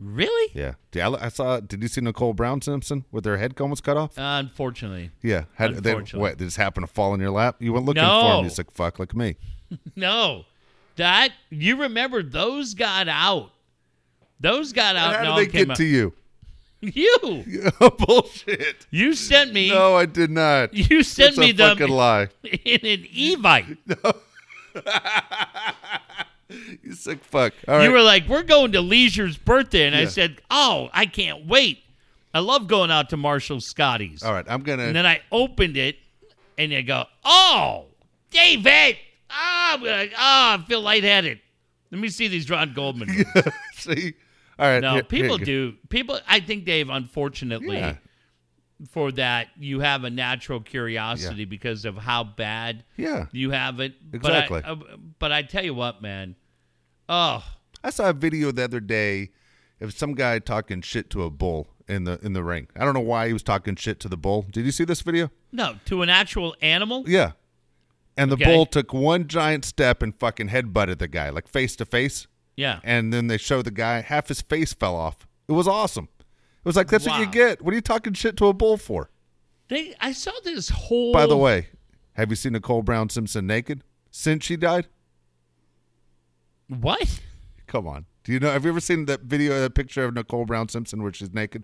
Really, 0.00 0.50
Yeah. 0.54 0.74
Yeah, 0.92 1.10
I 1.20 1.28
saw. 1.28 1.60
Did 1.60 1.82
you 1.82 1.88
see 1.88 2.00
Nicole 2.00 2.32
Brown 2.34 2.60
Simpson 2.62 3.04
with 3.12 3.24
her 3.24 3.36
head 3.36 3.54
almost 3.60 3.84
cut 3.84 3.96
off? 3.96 4.12
unfortunately, 4.16 5.10
Yeah. 5.22 5.44
They, 5.58 5.66
Unfortunately. 5.66 6.20
what? 6.20 6.38
Did 6.38 6.46
this 6.46 6.56
happen 6.56 6.82
to 6.82 6.86
fall 6.86 7.12
in 7.14 7.20
your 7.20 7.30
lap? 7.30 7.56
You 7.60 7.72
went 7.72 7.84
looking 7.86 8.02
for 8.02 8.06
No. 8.08 8.38
him. 8.38 8.44
You 8.44 8.50
sick 8.50 8.70
fuck 8.70 8.98
like 8.98 9.14
me. 9.14 9.36
no. 9.96 10.44
That 10.96 11.32
you 11.50 11.80
remember 11.82 12.22
those 12.22 12.72
got 12.74 13.08
out. 13.08 13.50
Those 14.40 14.72
got 14.72 14.96
out. 14.96 15.14
How 15.16 15.18
and 15.24 15.36
did 15.36 15.48
they 15.48 15.52
came 15.52 15.64
get 15.66 15.70
out. 15.72 15.76
to 15.78 15.84
you? 15.84 16.12
You, 16.82 17.16
oh, 17.80 17.90
Bullshit. 17.90 18.86
you 18.90 19.14
sent 19.14 19.52
me. 19.52 19.70
No, 19.70 19.96
I 19.96 20.04
did 20.06 20.30
not. 20.30 20.72
You 20.74 21.02
sent 21.02 21.36
That's 21.36 21.38
me 21.38 21.50
a 21.50 21.52
them 21.54 21.78
fucking 21.78 21.92
lie. 21.92 22.28
in 22.44 22.80
an 22.86 23.06
Evite. 23.14 23.78
You 26.82 26.92
sick 26.92 27.24
fuck. 27.24 27.54
All 27.66 27.76
right. 27.78 27.84
You 27.84 27.90
were 27.90 28.02
like, 28.02 28.28
"We're 28.28 28.42
going 28.44 28.72
to 28.72 28.80
Leisure's 28.80 29.36
birthday," 29.36 29.86
and 29.86 29.96
I 29.96 30.04
said, 30.06 30.40
"Oh, 30.50 30.88
I 30.92 31.06
can't 31.06 31.46
wait. 31.46 31.80
I 32.32 32.38
love 32.40 32.68
going 32.68 32.90
out 32.90 33.10
to 33.10 33.16
Marshal 33.16 33.60
Scotty's." 33.60 34.22
All 34.22 34.32
right. 34.32 34.44
I'm 34.48 34.62
gonna. 34.62 34.84
And 34.84 34.94
then 34.94 35.06
I 35.06 35.20
opened 35.32 35.76
it, 35.76 35.96
and 36.56 36.70
you 36.70 36.82
go, 36.82 37.04
"Oh, 37.24 37.86
David! 38.30 38.96
Ah, 39.28 39.74
I'm 39.74 39.82
like, 39.82 40.12
ah, 40.16 40.58
I 40.62 40.66
feel 40.66 40.80
lightheaded. 40.82 41.40
Let 41.90 42.00
me 42.00 42.08
see 42.08 42.28
these 42.28 42.48
Ron 42.48 42.72
Goldman." 42.74 43.08
see. 43.74 44.14
All 44.58 44.66
right. 44.68 44.80
No, 44.80 44.94
here- 44.94 45.02
people 45.02 45.38
here- 45.38 45.44
do. 45.46 45.74
People, 45.88 46.18
I 46.28 46.40
think, 46.40 46.64
Dave. 46.64 46.88
Unfortunately, 46.90 47.76
Yeah. 47.78 47.96
For 48.90 49.10
that, 49.12 49.48
you 49.58 49.80
have 49.80 50.04
a 50.04 50.10
natural 50.10 50.60
curiosity 50.60 51.44
because 51.44 51.84
of 51.84 51.96
how 51.96 52.24
bad 52.24 52.84
Yeah. 52.96 53.26
you 53.32 53.50
have 53.50 53.80
it. 53.80 53.94
Exactly. 54.12 54.60
But 54.60 54.68
I, 54.68 54.72
uh, 54.72 54.96
but 55.18 55.32
I 55.32 55.42
tell 55.42 55.64
you 55.64 55.74
what, 55.74 56.02
man. 56.02 56.36
Oh, 57.08 57.44
I 57.82 57.90
saw 57.90 58.10
a 58.10 58.12
video 58.12 58.50
the 58.52 58.64
other 58.64 58.80
day 58.80 59.30
of 59.80 59.94
some 59.94 60.14
guy 60.14 60.38
talking 60.40 60.82
shit 60.82 61.08
to 61.10 61.22
a 61.22 61.30
bull 61.30 61.68
in 61.88 62.04
the 62.04 62.18
in 62.22 62.32
the 62.32 62.42
ring. 62.42 62.66
I 62.76 62.84
don't 62.84 62.94
know 62.94 63.00
why 63.00 63.28
he 63.28 63.32
was 63.32 63.42
talking 63.42 63.76
shit 63.76 64.00
to 64.00 64.08
the 64.08 64.16
bull. 64.16 64.46
Did 64.50 64.64
you 64.64 64.72
see 64.72 64.84
this 64.84 65.02
video? 65.02 65.30
no, 65.52 65.76
to 65.86 66.02
an 66.02 66.08
actual 66.10 66.54
animal. 66.60 67.04
Yeah. 67.06 67.32
And 68.18 68.30
the 68.30 68.34
Okay. 68.36 68.44
bull 68.44 68.66
took 68.66 68.92
one 68.92 69.26
giant 69.28 69.64
step 69.64 70.02
and 70.02 70.14
fucking 70.18 70.48
headbutted 70.48 70.98
the 70.98 71.08
guy, 71.08 71.30
like 71.30 71.48
face 71.48 71.76
to 71.76 71.84
face. 71.86 72.26
Yeah. 72.56 72.80
And 72.82 73.12
then 73.12 73.26
they 73.28 73.36
show 73.38 73.60
the 73.62 73.70
guy, 73.70 74.00
half 74.00 74.28
his 74.28 74.40
face 74.42 74.72
fell 74.72 74.96
off. 74.96 75.26
It 75.48 75.52
was 75.52 75.68
awesome. 75.68 76.08
It 76.66 76.68
was 76.70 76.74
like, 76.74 76.88
that's 76.88 77.06
what 77.06 77.20
you 77.20 77.26
get. 77.26 77.62
What 77.62 77.70
are 77.70 77.76
you 77.76 77.80
talking 77.80 78.12
shit 78.12 78.36
to 78.38 78.48
a 78.48 78.52
bull 78.52 78.76
for? 78.76 79.08
They, 79.68 79.94
I 80.00 80.10
saw 80.10 80.32
this 80.42 80.68
whole. 80.68 81.12
By 81.12 81.26
the 81.26 81.36
way, 81.36 81.68
have 82.14 82.30
you 82.30 82.34
seen 82.34 82.54
Nicole 82.54 82.82
Brown 82.82 83.08
Simpson 83.08 83.46
naked 83.46 83.84
since 84.10 84.44
she 84.44 84.56
died? 84.56 84.88
what? 86.66 87.20
Come 87.68 87.86
on. 87.86 88.06
Do 88.24 88.32
you 88.32 88.40
know? 88.40 88.50
Have 88.50 88.64
you 88.64 88.70
ever 88.70 88.80
seen 88.80 89.04
that 89.04 89.20
video, 89.20 89.60
that 89.60 89.76
picture 89.76 90.06
of 90.06 90.14
Nicole 90.14 90.44
Brown 90.44 90.68
Simpson 90.68 91.04
where 91.04 91.12
she's 91.12 91.32
naked? 91.32 91.62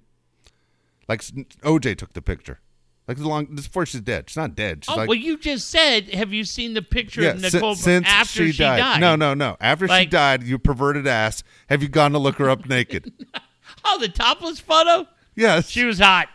Like 1.09 1.23
OJ 1.23 1.97
took 1.97 2.13
the 2.13 2.23
picture. 2.23 2.61
Like 3.09 3.19
long 3.19 3.47
before 3.47 3.85
she's 3.85 4.03
dead. 4.03 4.31
She's 4.31 4.37
not 4.37 4.55
dead. 4.55 4.85
She's 4.85 4.95
Oh, 4.95 4.97
like 4.97 5.09
well, 5.09 5.19
you 5.19 5.37
just 5.37 5.69
said, 5.69 6.15
have 6.15 6.33
you 6.33 6.45
seen 6.45 6.75
the 6.75 6.83
picture 6.83 7.23
yeah, 7.23 7.31
of 7.31 7.41
Nicole 7.41 7.75
since 7.75 8.07
after 8.07 8.47
she, 8.53 8.57
died. 8.57 9.01
No, 9.01 9.17
no, 9.17 9.35
no. 9.35 9.57
After 9.61 9.89
she 9.89 10.07
died, 10.07 10.45
you 10.45 10.61
perverted 10.61 11.09
ass. 11.09 11.43
Have 11.69 11.83
you 11.83 11.89
gone 11.89 12.13
to 12.13 12.19
look 12.19 12.37
her 12.37 12.49
up 12.49 12.69
naked? 12.69 13.13
Oh, 13.85 13.99
the 13.99 14.09
topless 14.09 14.61
photo. 14.61 15.07
Yes. 15.35 15.69
She 15.69 15.85
was 15.85 15.99
hot. 15.99 16.29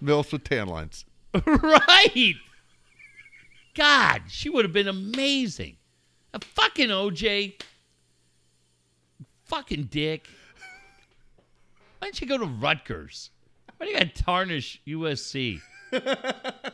Mills 0.00 0.30
with 0.32 0.44
tan 0.44 0.68
lines. 0.68 1.04
right. 1.46 2.34
God, 3.74 4.22
she 4.28 4.48
would 4.48 4.64
have 4.64 4.72
been 4.72 4.88
amazing. 4.88 5.76
A 6.34 6.40
fucking 6.40 6.88
OJ. 6.88 7.60
Fucking 9.44 9.84
dick. 9.84 10.26
Why 11.98 12.08
don't 12.08 12.20
you 12.20 12.26
go 12.26 12.38
to 12.38 12.46
Rutgers? 12.46 13.30
Why 13.76 13.86
do 13.86 13.92
you 13.92 13.98
got 13.98 14.14
tarnish 14.14 14.80
USC? 14.86 15.60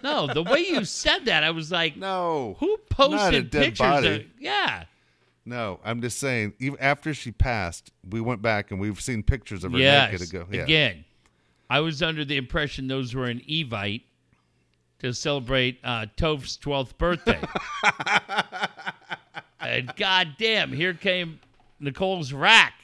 no, 0.02 0.26
the 0.26 0.42
way 0.42 0.60
you 0.60 0.84
said 0.84 1.26
that, 1.26 1.44
I 1.44 1.50
was 1.50 1.70
like, 1.70 1.96
No. 1.96 2.56
who 2.58 2.76
posted 2.90 3.52
pictures 3.52 4.04
of 4.04 4.22
yeah. 4.38 4.84
No, 5.46 5.78
I'm 5.84 6.00
just 6.00 6.18
saying. 6.18 6.54
Even 6.58 6.78
after 6.80 7.12
she 7.12 7.30
passed, 7.30 7.90
we 8.08 8.20
went 8.20 8.40
back 8.42 8.70
and 8.70 8.80
we've 8.80 9.00
seen 9.00 9.22
pictures 9.22 9.62
of 9.64 9.72
her 9.72 9.78
Yes. 9.78 10.12
naked 10.12 10.28
ago. 10.28 10.46
Yeah. 10.50 10.62
Again, 10.62 11.04
I 11.68 11.80
was 11.80 12.02
under 12.02 12.24
the 12.24 12.36
impression 12.36 12.88
those 12.88 13.14
were 13.14 13.26
an 13.26 13.40
Evite 13.48 14.02
to 15.00 15.12
celebrate 15.12 15.78
uh, 15.84 16.06
Toph's 16.16 16.56
12th 16.56 16.96
birthday. 16.96 17.40
and 19.60 19.94
goddamn, 19.96 20.72
here 20.72 20.94
came 20.94 21.40
Nicole's 21.80 22.32
rack. 22.32 22.74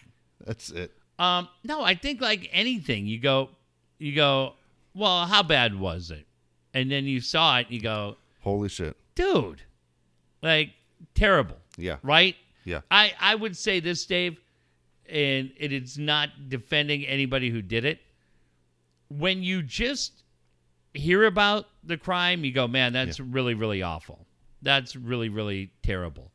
That's 0.45 0.71
it. 0.71 0.93
Um, 1.19 1.49
no, 1.65 1.83
I 1.83 1.95
think 1.95 2.21
like 2.21 2.49
anything, 2.53 3.07
you 3.07 3.19
go, 3.19 3.51
you 3.99 4.15
go, 4.15 4.55
well, 4.95 5.27
how 5.27 5.43
bad 5.43 5.79
was 5.79 6.11
it? 6.11 6.27
And 6.73 6.91
then 6.91 7.05
you 7.05 7.21
saw 7.21 7.59
it, 7.59 7.67
and 7.67 7.75
you 7.75 7.81
go, 7.81 8.17
Holy 8.41 8.69
shit. 8.69 8.97
dude, 9.15 9.63
like 10.43 10.71
terrible. 11.15 11.57
Yeah. 11.77 11.97
Right? 12.03 12.37
Yeah. 12.65 12.81
I, 12.91 13.13
I 13.21 13.35
would 13.35 13.57
say 13.57 13.81
this, 13.81 14.05
Dave, 14.07 14.39
and 15.09 15.51
it 15.57 15.73
is 15.73 15.99
not 15.99 16.49
defending 16.49 17.07
anybody 17.07 17.51
who 17.51 17.63
did 17.63 17.85
it. 17.85 18.01
When 19.09 19.43
you 19.43 19.63
just 19.63 20.23
hear 20.95 21.25
about 21.25 21.67
the 21.85 21.97
crime, 21.97 22.45
you 22.45 22.53
go, 22.53 22.69
man, 22.69 22.93
that's 22.93 23.19
really, 23.19 23.55
really 23.55 23.83
awful. 23.83 24.27
That's 24.63 24.95
really, 24.95 25.29
really 25.29 25.73
terrible. 25.83 26.31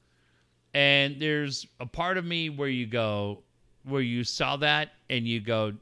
And 0.73 1.21
there's 1.21 1.65
a 1.79 1.85
part 1.85 2.17
of 2.17 2.25
me 2.25 2.49
where 2.49 2.67
you 2.67 2.85
go, 2.85 3.43
where 3.83 4.01
you 4.01 4.23
saw 4.23 4.57
that 4.57 4.89
and 5.09 5.25
you 5.25 5.39
go, 5.39 5.73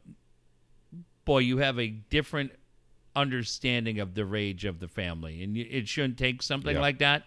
boy, 1.25 1.39
you 1.39 1.57
have 1.57 1.79
a 1.79 1.87
different 1.87 2.51
understanding 3.15 3.99
of 3.99 4.13
the 4.13 4.25
rage 4.25 4.65
of 4.65 4.79
the 4.79 4.87
family. 4.87 5.43
And 5.43 5.57
it 5.57 5.87
shouldn't 5.87 6.17
take 6.17 6.41
something 6.43 6.75
Yeah. 6.75 6.81
like 6.81 6.99
that. 6.99 7.23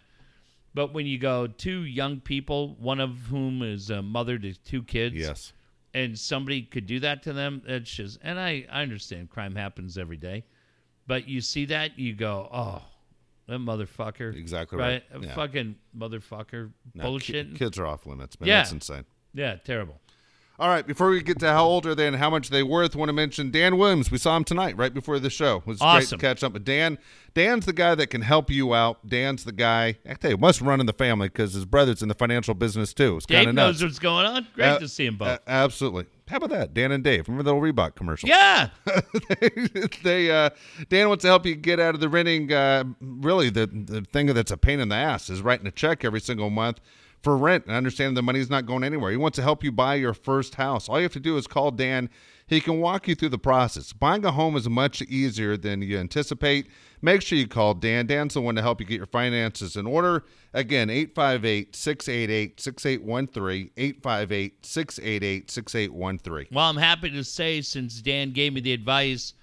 But 0.77 0.93
when 0.93 1.07
you 1.07 1.17
go 1.19 1.47
two 1.47 1.85
young 1.85 2.21
people, 2.21 2.77
one 2.79 3.01
of 3.01 3.17
whom 3.31 3.63
is 3.63 3.89
a 3.89 4.03
mother 4.03 4.37
to 4.39 4.53
two 4.53 4.83
kids, 4.83 5.15
Yes. 5.17 5.55
and 5.95 6.19
somebody 6.19 6.61
could 6.61 6.85
do 6.87 7.01
that 7.01 7.23
to 7.23 7.33
them, 7.33 7.63
it's 7.67 7.91
just. 7.91 8.19
And 8.21 8.39
I, 8.39 8.67
I 8.71 8.83
understand 8.83 9.31
crime 9.31 9.55
happens 9.55 9.97
every 9.97 10.19
day, 10.19 10.45
but 11.07 11.27
you 11.27 11.41
see 11.41 11.65
that, 11.65 11.99
you 11.99 12.13
go, 12.15 12.47
oh, 12.53 12.83
that 13.47 13.59
motherfucker, 13.59 14.37
Exactly 14.37 14.77
right? 14.79 15.03
right. 15.11 15.23
A 15.23 15.27
Yeah. 15.27 15.35
fucking 15.35 15.77
motherfucker, 15.97 16.73
No, 16.95 17.05
bullshit. 17.05 17.53
ki- 17.53 17.57
kids 17.57 17.79
are 17.79 17.87
off 17.87 18.05
limits, 18.05 18.39
man. 18.39 18.47
Yeah. 18.49 18.59
That's 18.59 18.73
insane. 18.73 19.07
yeah, 19.33 19.57
terrible. 19.57 19.99
All 20.59 20.71
right, 20.71 20.87
before 20.87 21.11
we 21.11 21.23
get 21.23 21.39
to 21.41 21.49
how 21.49 21.67
old 21.67 21.85
are 21.85 21.95
they 21.95 22.07
and 22.07 22.17
how 22.17 22.31
much 22.31 22.49
they 22.49 22.63
worth, 22.63 22.97
want 22.97 23.11
to 23.11 23.13
mention 23.13 23.51
Dan 23.51 23.77
Williams. 23.77 24.11
We 24.11 24.17
saw 24.17 24.35
him 24.39 24.45
tonight, 24.45 24.75
right 24.79 24.95
before 24.95 25.19
the 25.19 25.29
show. 25.29 25.59
It 25.59 25.67
was 25.67 25.79
great 25.81 26.09
to 26.09 26.17
catch 26.17 26.43
up 26.43 26.55
with 26.55 26.65
Dan. 26.65 26.97
Dan's 27.35 27.67
the 27.67 27.75
guy 27.75 27.95
that 27.95 28.07
can 28.07 28.23
help 28.23 28.51
you 28.51 28.75
out. 28.75 29.07
Dan's 29.07 29.45
the 29.45 29.53
guy. 29.53 29.99
I 30.09 30.15
tell 30.15 30.31
you, 30.31 30.39
must 30.39 30.63
run 30.63 30.81
in 30.81 30.87
the 30.87 30.95
family 30.95 31.29
because 31.29 31.53
his 31.53 31.67
brother's 31.67 32.01
in 32.01 32.09
the 32.09 32.15
financial 32.15 32.55
business 32.55 32.95
too. 32.95 33.19
It's 33.19 33.27
kind 33.27 33.41
Dave 33.41 33.49
of 33.51 33.55
knows 33.55 33.83
what's 33.83 33.99
going 33.99 34.25
on. 34.25 34.47
Great 34.55 34.67
Uh, 34.67 34.79
to 34.79 34.89
see 34.89 35.05
him 35.05 35.17
both. 35.19 35.29
uh, 35.29 35.39
absolutely. 35.47 36.07
How 36.29 36.39
about 36.39 36.49
that, 36.51 36.73
Dan 36.73 36.91
and 36.91 37.05
Dave? 37.05 37.29
Remember 37.29 37.43
the 37.45 37.53
old 37.55 37.63
Reebok 37.63 37.95
commercial? 37.95 38.29
yeah, 38.31 38.71
they 40.03 40.31
uh, 40.31 40.51
Dan 40.89 41.09
wants 41.09 41.23
to 41.23 41.29
help 41.29 41.47
you 41.47 41.55
get 41.55 41.79
out 41.79 41.95
of 41.95 42.01
the 42.01 42.09
renting. 42.09 42.53
Uh, 42.53 42.85
really, 43.01 43.51
the 43.51 43.67
the 43.67 44.01
thing 44.13 44.27
that's 44.29 44.51
a 44.51 44.57
pain 44.57 44.81
in 44.81 44.89
the 44.89 44.97
ass 44.97 45.29
is 45.31 45.43
writing 45.43 45.67
a 45.67 45.71
check 45.71 46.05
every 46.05 46.21
single 46.21 46.51
month 46.51 46.81
for 47.27 47.37
rent 47.37 47.67
and 47.67 47.75
understand 47.75 48.17
the 48.17 48.23
money's 48.23 48.49
not 48.49 48.67
going 48.67 48.85
anywhere. 48.85 49.11
He 49.11 49.17
wants 49.17 49.35
to 49.35 49.43
help 49.43 49.65
you 49.65 49.73
buy 49.73 49.97
your 49.97 50.15
first 50.15 50.55
house. 50.55 50.89
All 50.89 50.97
you 50.97 51.03
have 51.03 51.13
to 51.15 51.19
do 51.19 51.37
is 51.37 51.49
call 51.49 51.73
Dan. 51.73 52.09
He 52.47 52.61
can 52.61 52.79
walk 52.79 53.09
you 53.09 53.17
through 53.17 53.31
the 53.31 53.37
process. 53.37 53.93
Buying 53.93 54.25
a 54.25 54.31
home 54.31 54.55
is 54.55 54.69
much 54.69 55.03
easier 55.03 55.57
than 55.57 55.83
you 55.83 55.99
anticipate. 55.99 56.69
Make 57.03 57.23
sure 57.23 57.37
you 57.37 57.49
call 57.49 57.75
Dan. 57.75 58.07
Dan's 58.07 58.35
the 58.35 58.41
one 58.41 58.55
to 58.55 58.63
help 58.63 58.81
you 58.81 58.87
get 58.87 58.99
your 58.99 59.07
finances 59.07 59.75
in 59.75 59.89
order. 59.89 60.23
Again, 60.55 60.89
858 60.89 61.75
688 61.75 62.61
6813. 62.61 63.71
858 63.77 64.65
688 64.65 65.51
6813. 65.51 66.47
Well, 66.53 66.71
I'm 66.71 66.77
happy 66.77 67.11
to 67.11 67.25
say, 67.25 67.61
since 67.61 68.01
Dan 68.01 68.31
gave 68.31 68.53
me 68.53 68.61
the 68.61 68.73
advice, 68.73 69.35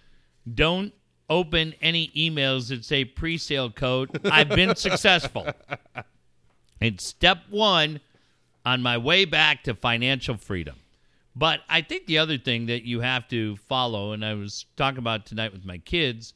don't 0.54 0.94
open 1.30 1.74
any 1.82 2.14
emails 2.16 2.70
that 2.70 2.86
say 2.86 3.04
pre 3.04 3.38
sale 3.38 3.70
code. 3.70 4.22
I've 4.24 4.48
been 4.48 4.74
successful. 4.78 5.48
It's 6.80 7.06
step 7.06 7.40
one 7.50 8.00
on 8.66 8.82
my 8.82 8.98
way 8.98 9.26
back 9.26 9.64
to 9.64 9.74
financial 9.74 10.38
freedom. 10.38 10.76
But 11.36 11.62
I 11.68 11.82
think 11.82 12.06
the 12.06 12.20
other 12.20 12.38
thing 12.38 12.68
that 12.68 12.84
you 12.84 13.00
have 13.00 13.28
to 13.30 13.56
follow, 13.56 14.12
and 14.12 14.24
I 14.24 14.36
was 14.36 14.66
talking 14.78 15.00
about 15.00 15.26
tonight 15.26 15.52
with 15.52 15.66
my 15.66 15.80
kids, 15.80 16.34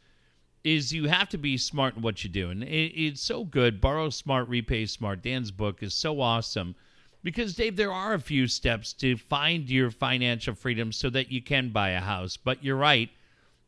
is 0.63 0.91
you 0.91 1.07
have 1.07 1.29
to 1.29 1.37
be 1.37 1.57
smart 1.57 1.95
in 1.95 2.01
what 2.01 2.23
you 2.23 2.29
do. 2.29 2.49
And 2.49 2.63
it, 2.63 2.93
it's 2.99 3.21
so 3.21 3.45
good. 3.45 3.79
Borrow 3.79 4.09
smart, 4.09 4.49
repay 4.49 4.85
smart. 4.85 5.21
Dan's 5.21 5.51
book 5.51 5.83
is 5.83 5.93
so 5.93 6.19
awesome 6.19 6.75
because, 7.23 7.55
Dave, 7.55 7.75
there 7.75 7.91
are 7.91 8.13
a 8.13 8.19
few 8.19 8.47
steps 8.47 8.91
to 8.93 9.17
find 9.17 9.69
your 9.69 9.91
financial 9.91 10.55
freedom 10.55 10.91
so 10.91 11.09
that 11.11 11.31
you 11.31 11.41
can 11.41 11.69
buy 11.69 11.89
a 11.89 12.01
house. 12.01 12.35
But 12.35 12.63
you're 12.63 12.75
right. 12.75 13.09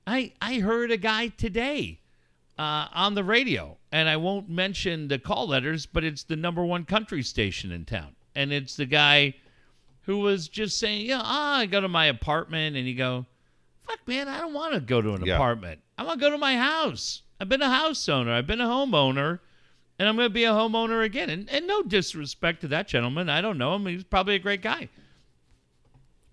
I, 0.08 0.34
I 0.42 0.60
heard 0.60 0.92
a 0.92 0.98
guy 0.98 1.28
today 1.28 2.00
uh, 2.60 2.88
on 2.94 3.16
the 3.16 3.24
radio, 3.24 3.78
and 3.94 4.10
I 4.10 4.18
won't 4.18 4.50
mention 4.50 5.08
the 5.08 5.18
call 5.18 5.48
letters, 5.48 5.86
but 5.86 6.04
it's 6.04 6.24
the 6.24 6.36
number 6.36 6.64
one 6.66 6.84
country 6.84 7.24
station 7.24 7.72
in 7.72 7.86
town. 7.86 8.16
And 8.36 8.52
it's 8.52 8.76
the 8.76 8.86
guy 8.86 9.34
who 10.02 10.20
was 10.20 10.50
just 10.50 10.78
saying, 10.78 11.06
yeah, 11.06 11.22
ah, 11.24 11.60
I 11.60 11.66
go 11.66 11.80
to 11.80 11.88
my 11.88 12.08
apartment, 12.08 12.76
and 12.76 12.86
you 12.86 12.96
go, 12.96 13.26
fuck, 13.88 14.00
man, 14.06 14.28
I 14.28 14.42
don't 14.42 14.54
want 14.54 14.74
to 14.74 14.82
go 14.82 15.02
to 15.02 15.14
an 15.14 15.26
Yeah. 15.26 15.36
apartment. 15.36 15.80
I 15.98 16.04
want 16.04 16.20
to 16.20 16.26
go 16.26 16.32
to 16.32 16.38
my 16.38 16.58
house. 16.58 17.22
I've 17.40 17.48
been 17.48 17.62
a 17.62 17.70
house 17.70 18.10
owner. 18.10 18.34
I've 18.34 18.48
been 18.48 18.60
a 18.60 18.68
homeowner, 18.68 19.40
and 19.98 20.10
I'm 20.10 20.18
going 20.18 20.28
to 20.28 20.34
be 20.34 20.44
a 20.44 20.52
homeowner 20.52 21.04
again. 21.06 21.30
And, 21.30 21.50
and 21.50 21.66
no 21.66 21.82
disrespect 21.82 22.60
to 22.62 22.68
that 22.70 22.90
gentleman. 22.90 23.30
I 23.30 23.40
don't 23.40 23.58
know 23.58 23.74
him. 23.76 23.86
He's 23.86 24.04
probably 24.04 24.36
a 24.36 24.40
great 24.40 24.62
guy. 24.62 24.90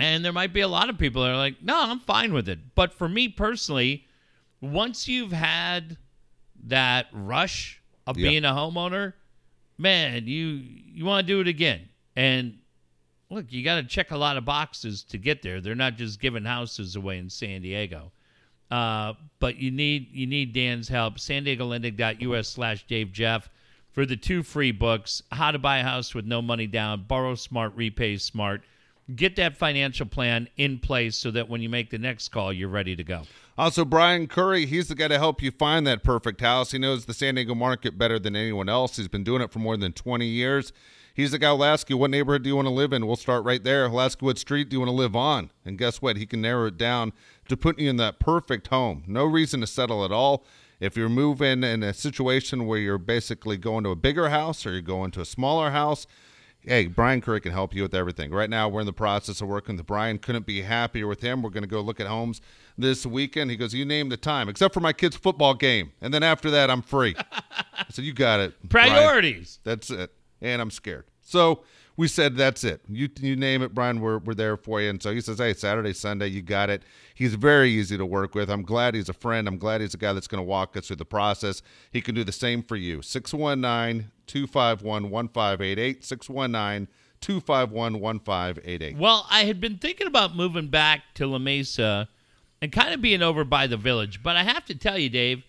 And 0.01 0.25
there 0.25 0.33
might 0.33 0.53
be 0.53 0.61
a 0.61 0.69
lot 0.69 0.91
of 0.91 0.99
people 0.99 1.23
that 1.23 1.31
are 1.31 1.37
like, 1.37 1.63
no, 1.63 1.81
I'm 1.81 2.01
fine 2.01 2.33
with 2.35 2.49
it. 2.49 2.75
But 2.75 2.93
for 2.93 3.09
me 3.09 3.29
personally, 3.29 4.07
once 4.61 5.07
you've 5.09 5.33
had 5.33 5.97
that 6.65 7.07
rush 7.13 7.81
of 8.07 8.17
Yeah. 8.19 8.29
being 8.31 8.45
a 8.45 8.51
homeowner, 8.53 9.15
man, 9.79 10.27
you 10.27 10.47
you 10.47 11.05
want 11.05 11.27
to 11.27 11.33
do 11.33 11.41
it 11.41 11.49
again. 11.49 11.89
And 12.15 12.59
look, 13.31 13.53
you 13.53 13.63
got 13.65 13.77
to 13.77 13.83
check 13.85 14.11
a 14.11 14.17
lot 14.17 14.37
of 14.37 14.45
boxes 14.45 15.03
to 15.05 15.19
get 15.19 15.43
there. 15.43 15.61
They're 15.61 15.75
not 15.75 15.97
just 15.97 16.21
giving 16.21 16.45
houses 16.45 16.97
away 16.97 17.19
in 17.19 17.29
San 17.31 17.63
Diego. 17.63 18.13
Uh, 18.71 19.15
but 19.39 19.57
you 19.57 19.71
need 19.71 20.11
you 20.13 20.27
need 20.27 20.53
Dan's 20.53 20.89
help. 20.89 21.19
San 21.19 21.45
Diego 21.45 21.67
Lending.us 21.67 22.49
slash 22.49 22.87
Dave 22.87 23.13
Jeff 23.13 23.49
for 23.93 24.05
the 24.07 24.17
two 24.17 24.43
free 24.43 24.73
books: 24.73 25.23
How 25.31 25.51
to 25.53 25.59
Buy 25.59 25.79
a 25.79 25.83
House 25.85 26.15
with 26.15 26.25
No 26.27 26.43
Money 26.43 26.67
Down, 26.67 27.05
Borrow 27.07 27.35
Smart, 27.37 27.75
Repay 27.77 28.17
Smart. 28.19 28.63
Get 29.15 29.37
that 29.37 29.57
financial 29.57 30.07
plan 30.07 30.49
in 30.57 30.81
place 30.81 31.17
so 31.17 31.31
that 31.31 31.49
when 31.49 31.63
you 31.63 31.69
make 31.69 31.91
the 31.91 31.99
next 31.99 32.31
call, 32.31 32.53
you're 32.53 32.69
ready 32.69 32.97
to 32.97 33.05
go. 33.05 33.23
Also, 33.57 33.85
Brian 33.85 34.27
Curry, 34.27 34.67
he's 34.67 34.89
the 34.89 34.97
guy 34.97 35.09
to 35.09 35.19
help 35.19 35.41
you 35.41 35.53
find 35.53 35.87
that 35.87 36.03
perfect 36.03 36.41
house. 36.41 36.73
He 36.73 36.79
knows 36.79 37.05
the 37.05 37.15
San 37.15 37.37
Diego 37.37 37.55
market 37.55 37.97
better 37.97 38.19
than 38.19 38.35
anyone 38.35 38.69
else. 38.69 38.97
He's 38.97 39.09
been 39.09 39.23
doing 39.23 39.43
it 39.43 39.53
for 39.53 39.61
more 39.61 39.77
than 39.77 39.93
20 39.93 40.27
years. 40.27 40.73
He's 41.15 41.31
the 41.31 41.39
guy 41.39 41.51
who'll 41.51 41.65
ask 41.65 41.89
you, 41.89 41.97
what 41.97 42.11
neighborhood 42.11 42.43
do 42.43 42.51
you 42.51 42.57
want 42.57 42.67
to 42.67 42.75
live 42.75 42.93
in? 42.93 43.07
We'll 43.07 43.17
start 43.17 43.45
right 43.45 43.63
there. 43.63 43.89
He'll 43.89 44.01
ask 44.01 44.21
you, 44.21 44.27
what 44.27 44.39
street 44.39 44.69
do 44.69 44.75
you 44.75 44.81
want 44.81 44.91
to 44.91 44.97
live 44.97 45.17
on? 45.17 45.51
And 45.65 45.79
guess 45.79 46.03
what? 46.03 46.17
He 46.17 46.27
can 46.27 46.43
narrow 46.43 46.67
it 46.67 46.77
down 46.77 47.13
to 47.49 47.57
put 47.57 47.79
you 47.79 47.89
in 47.89 47.97
that 47.97 48.19
perfect 48.19 48.67
home. 48.67 49.05
No 49.07 49.25
reason 49.25 49.61
to 49.61 49.67
settle 49.67 50.05
at 50.05 50.13
all. 50.13 50.45
If 50.79 50.95
you're 50.95 51.09
moving 51.09 51.65
in 51.65 51.83
a 51.83 51.95
situation 51.95 52.67
where 52.67 52.79
you're 52.79 52.99
basically 52.99 53.57
going 53.57 53.85
to 53.85 53.91
a 53.91 53.97
bigger 53.97 54.29
house 54.29 54.67
or 54.67 54.73
you're 54.73 54.83
going 54.83 55.11
to 55.13 55.23
a 55.23 55.25
smaller 55.25 55.71
house, 55.71 56.07
hey, 56.67 56.87
Brian 56.87 57.21
Curry 57.21 57.41
can 57.41 57.53
help 57.53 57.75
you 57.75 57.83
with 57.83 57.95
everything. 57.95 58.33
Right 58.33 58.51
now, 58.51 58.69
we're 58.69 58.81
in 58.81 58.87
the 58.87 58.93
process 58.93 59.41
of 59.41 59.49
working 59.49 59.77
with 59.77 59.87
Brian. 59.87 60.19
Couldn't 60.19 60.47
be 60.47 60.63
happier 60.63 61.07
with 61.07 61.21
him. 61.21 61.43
We're 61.43 61.51
going 61.51 61.63
to 61.63 61.69
go 61.69 61.81
look 61.81 62.01
at 62.01 62.07
homes 62.07 62.41
this 62.77 63.07
weekend. 63.07 63.51
He 63.51 63.57
goes, 63.57 63.73
You 63.73 63.85
name 63.85 64.09
the 64.09 64.17
time, 64.17 64.49
except 64.49 64.75
for 64.75 64.81
my 64.81 64.93
kid's 64.93 65.17
football 65.17 65.55
game. 65.55 65.93
And 66.01 66.13
then 66.13 66.23
after 66.23 66.51
that, 66.51 66.71
I'm 66.71 66.83
free. 66.83 67.15
I 67.53 67.87
said, 67.91 68.05
You 68.05 68.13
got 68.13 68.41
it. 68.41 68.55
Brian. 68.63 68.91
Priorities. 68.91 69.61
That's 69.65 69.91
it. 69.91 70.13
And 70.43 70.61
I'm 70.61 70.71
scared. 70.71 71.05
So 71.23 71.63
we 71.97 72.09
said, 72.09 72.37
That's 72.37 72.65
it. 72.65 72.81
You 72.89 73.09
you 73.21 73.37
name 73.37 73.63
it, 73.63 73.75
Brian, 73.75 74.01
we're, 74.01 74.19
we're 74.19 74.35
there 74.35 74.57
for 74.57 74.81
you. 74.81 74.91
And 74.91 75.03
so 75.03 75.13
he 75.13 75.21
says, 75.21 75.39
Hey, 75.39 75.55
Saturday, 75.55 75.93
Sunday, 75.93 76.29
you 76.29 76.43
got 76.43 76.71
it. 76.71 76.83
He's 77.15 77.35
very 77.35 77.71
easy 77.71 77.97
to 77.97 78.07
work 78.07 78.35
with. 78.35 78.51
I'm 78.51 78.63
glad 78.63 78.95
he's 78.95 79.09
a 79.09 79.15
friend. 79.15 79.49
I'm 79.49 79.59
glad 79.59 79.81
he's 79.81 79.95
a 79.95 79.99
guy 79.99 80.13
that's 80.13 80.29
going 80.29 80.41
to 80.41 80.49
walk 80.49 80.77
us 80.77 80.89
through 80.89 80.97
the 80.97 81.05
process. 81.05 81.63
He 81.91 82.01
can 82.01 82.15
do 82.15 82.25
the 82.25 82.33
same 82.33 82.63
for 82.63 82.77
you. 82.77 83.03
619 83.03 84.11
251 84.27 85.11
1588. 85.11 86.05
619 86.05 86.89
251 87.21 88.01
1588. 88.01 88.97
Well, 88.97 89.27
I 89.31 89.45
had 89.45 89.61
been 89.61 89.79
thinking 89.79 90.07
about 90.07 90.37
moving 90.37 90.69
back 90.69 91.03
to 91.15 91.27
La 91.27 91.39
Mesa 91.39 92.09
and 92.61 92.73
kind 92.73 92.93
of 92.95 93.01
being 93.01 93.23
over 93.23 93.45
by 93.45 93.67
the 93.67 93.77
village, 93.77 94.23
but 94.23 94.37
I 94.37 94.43
have 94.43 94.65
to 94.67 94.75
tell 94.75 94.99
you, 94.99 95.09
Dave, 95.09 95.45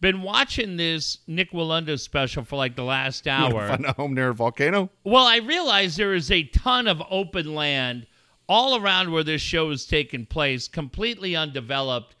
been 0.00 0.22
watching 0.22 0.76
this 0.76 1.18
Nik 1.26 1.52
Wallenda 1.52 1.98
special 1.98 2.44
for 2.44 2.56
like 2.56 2.76
the 2.76 2.84
last 2.84 3.26
hour. 3.26 3.68
Find 3.68 3.86
a 3.86 3.92
home 3.92 4.14
near 4.14 4.30
a 4.30 4.34
volcano? 4.34 4.90
Well, 5.04 5.24
I 5.24 5.38
realize 5.38 5.96
there 5.96 6.14
is 6.14 6.30
a 6.30 6.44
ton 6.44 6.86
of 6.86 7.02
open 7.10 7.54
land 7.54 8.06
all 8.48 8.80
around 8.80 9.12
where 9.12 9.24
this 9.24 9.42
show 9.42 9.70
is 9.70 9.86
taking 9.86 10.26
place, 10.26 10.68
completely 10.68 11.36
undeveloped. 11.36 12.14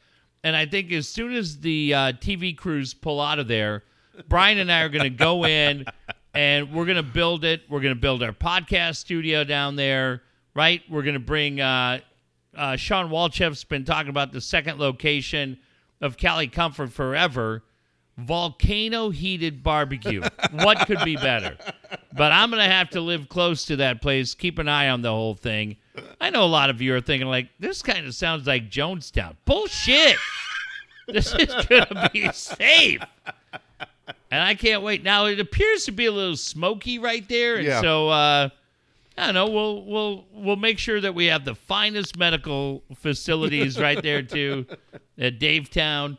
And 0.44 0.54
I 0.54 0.66
think 0.66 0.92
as 0.92 1.08
soon 1.08 1.34
as 1.34 1.60
the 1.60 1.94
uh, 1.94 1.98
TV 2.12 2.56
crews 2.56 2.94
pull 2.94 3.20
out 3.20 3.38
of 3.38 3.48
there, 3.48 3.84
Brian 4.28 4.58
and 4.58 4.70
I 4.70 4.82
are 4.82 4.88
going 4.88 5.04
to 5.04 5.10
go 5.10 5.44
in 5.46 5.84
and 6.34 6.72
we're 6.72 6.84
going 6.84 6.96
to 6.96 7.02
build 7.02 7.44
it. 7.44 7.62
We're 7.68 7.80
going 7.80 7.94
to 7.94 8.00
build 8.00 8.22
our 8.22 8.32
podcast 8.32 8.96
studio 8.96 9.44
down 9.44 9.76
there, 9.76 10.22
right? 10.54 10.82
We're 10.90 11.02
going 11.02 11.14
to 11.14 11.20
bring 11.20 11.60
uh, 11.60 12.00
uh, 12.56 12.76
Shawn 12.76 13.10
Walchef's 13.10 13.64
been 13.64 13.84
talking 13.84 14.10
about 14.10 14.32
the 14.32 14.40
second 14.40 14.78
location 14.78 15.58
of 16.00 16.16
Cali 16.16 16.48
Comfort 16.48 16.92
Forever 16.92 17.62
volcano 18.18 19.10
heated 19.10 19.62
barbecue. 19.62 20.22
what 20.52 20.86
could 20.86 20.98
be 21.04 21.16
better? 21.16 21.56
But 22.16 22.32
I'm 22.32 22.50
going 22.50 22.62
to 22.62 22.68
have 22.68 22.90
to 22.90 23.00
live 23.00 23.28
close 23.28 23.64
to 23.66 23.76
that 23.76 24.02
place, 24.02 24.34
keep 24.34 24.58
an 24.58 24.68
eye 24.68 24.88
on 24.88 25.02
the 25.02 25.10
whole 25.10 25.34
thing. 25.34 25.76
I 26.20 26.30
know 26.30 26.44
a 26.44 26.46
lot 26.46 26.68
of 26.70 26.80
you 26.82 26.94
are 26.94 27.00
thinking, 27.00 27.28
like, 27.28 27.48
this 27.58 27.82
kind 27.82 28.06
of 28.06 28.14
sounds 28.14 28.46
like 28.46 28.70
Jonestown. 28.70 29.36
Bullshit. 29.44 30.16
this 31.06 31.34
is 31.34 31.54
going 31.66 31.86
to 31.86 32.10
be 32.12 32.30
safe. 32.32 33.00
And 34.30 34.42
I 34.42 34.54
can't 34.54 34.82
wait. 34.82 35.02
Now, 35.02 35.26
it 35.26 35.40
appears 35.40 35.84
to 35.86 35.92
be 35.92 36.06
a 36.06 36.12
little 36.12 36.36
smoky 36.36 36.98
right 36.98 37.26
there. 37.28 37.56
And 37.56 37.66
Yeah. 37.66 37.80
so, 37.80 38.08
uh, 38.08 38.48
I 39.16 39.24
don't 39.26 39.34
know. 39.34 39.48
We'll 39.48 39.84
we'll 39.84 40.24
we'll 40.32 40.56
make 40.56 40.78
sure 40.78 41.00
that 41.00 41.12
we 41.12 41.26
have 41.26 41.44
the 41.44 41.56
finest 41.56 42.16
medical 42.16 42.84
facilities 42.94 43.76
right 43.76 44.00
there 44.00 44.22
too, 44.22 44.64
at 45.18 45.40
Davetown. 45.40 46.18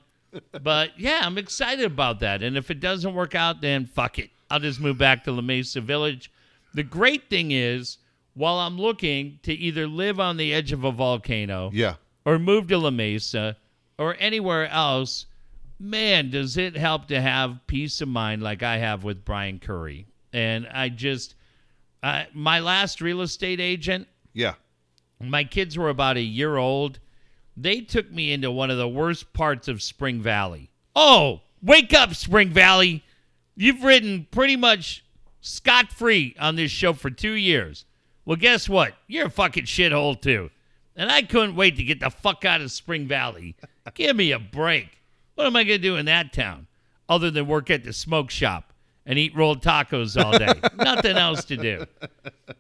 But 0.62 0.92
yeah, 1.00 1.22
I'm 1.24 1.38
excited 1.38 1.86
about 1.86 2.20
that. 2.20 2.42
And 2.44 2.58
if 2.58 2.70
it 2.72 2.80
doesn't 2.80 3.14
work 3.14 3.36
out, 3.36 3.62
then 3.62 3.86
fuck 3.86 4.20
it. 4.20 4.30
I'll 4.50 4.60
just 4.60 4.80
move 4.80 4.98
back 4.98 5.24
to 5.24 5.32
La 5.32 5.42
Mesa 5.42 5.82
Village. 5.82 6.32
The 6.74 6.84
great 6.84 7.30
thing 7.30 7.52
is, 7.52 7.98
while 8.34 8.56
I'm 8.60 8.78
looking 8.78 9.40
to 9.44 9.54
either 9.54 9.88
live 9.88 10.20
on 10.20 10.38
the 10.38 10.54
edge 10.54 10.72
of 10.72 10.84
a 10.84 10.92
volcano 10.92 11.72
Yeah. 11.74 11.96
or 12.26 12.40
move 12.40 12.68
to 12.68 12.78
La 12.78 12.90
Mesa 12.92 13.58
or 13.98 14.16
anywhere 14.20 14.68
else, 14.70 15.26
man, 15.80 16.30
does 16.30 16.58
it 16.58 16.76
help 16.78 17.08
to 17.08 17.20
have 17.22 17.60
peace 17.68 18.02
of 18.02 18.08
mind 18.08 18.42
like 18.44 18.64
I 18.64 18.78
have 18.78 19.04
with 19.04 19.26
Brian 19.26 19.60
Curry. 19.60 20.06
And 20.32 20.68
I 20.68 20.90
just, 20.90 21.36
uh, 22.04 22.26
my 22.34 22.60
last 22.60 23.02
real 23.02 23.22
estate 23.22 23.60
agent, 23.60 24.08
Yeah. 24.34 24.54
my 25.20 25.44
kids 25.44 25.78
were 25.78 25.90
about 25.90 26.18
a 26.18 26.22
year 26.22 26.58
old. 26.58 27.00
They 27.62 27.82
took 27.82 28.10
me 28.10 28.32
into 28.32 28.52
one 28.52 28.72
of 28.72 28.78
the 28.78 28.88
worst 28.88 29.34
parts 29.34 29.68
of 29.68 29.82
Spring 29.82 30.22
Valley. 30.22 30.70
Oh, 30.96 31.42
wake 31.62 31.94
up, 31.94 32.16
Spring 32.16 32.52
Valley. 32.52 33.04
You've 33.58 33.84
ridden 33.84 34.28
pretty 34.32 34.56
much 34.56 35.04
scot 35.42 35.92
free 35.92 36.38
on 36.40 36.56
this 36.56 36.72
show 36.72 36.94
for 36.94 37.10
two 37.10 37.34
years. 37.34 37.84
Well, 38.24 38.38
guess 38.38 38.70
what? 38.70 38.94
You're 39.08 39.28
a 39.28 39.30
fucking 39.30 39.66
shithole, 39.66 40.22
too. 40.22 40.52
And 40.96 41.12
I 41.12 41.22
couldn't 41.22 41.58
wait 41.58 41.76
to 41.76 41.84
get 41.84 42.00
the 42.00 42.10
fuck 42.10 42.46
out 42.46 42.62
of 42.62 42.72
Spring 42.72 43.08
Valley. 43.08 43.58
Give 43.94 44.16
me 44.16 44.32
a 44.32 44.40
break. 44.40 45.02
What 45.36 45.46
am 45.46 45.58
I 45.58 45.66
going 45.66 45.82
to 45.82 45.84
do 45.88 45.98
in 45.98 46.06
that 46.06 46.32
town 46.32 46.68
other 47.10 47.30
than 47.30 47.46
work 47.46 47.70
at 47.70 47.84
the 47.84 47.92
smoke 47.92 48.30
shop 48.30 48.72
and 49.06 49.20
eat 49.20 49.36
rolled 49.36 49.62
tacos 49.62 50.22
all 50.22 50.38
day? 50.38 50.54
Nothing 50.78 51.18
else 51.18 51.44
to 51.46 51.58
do. 51.58 51.86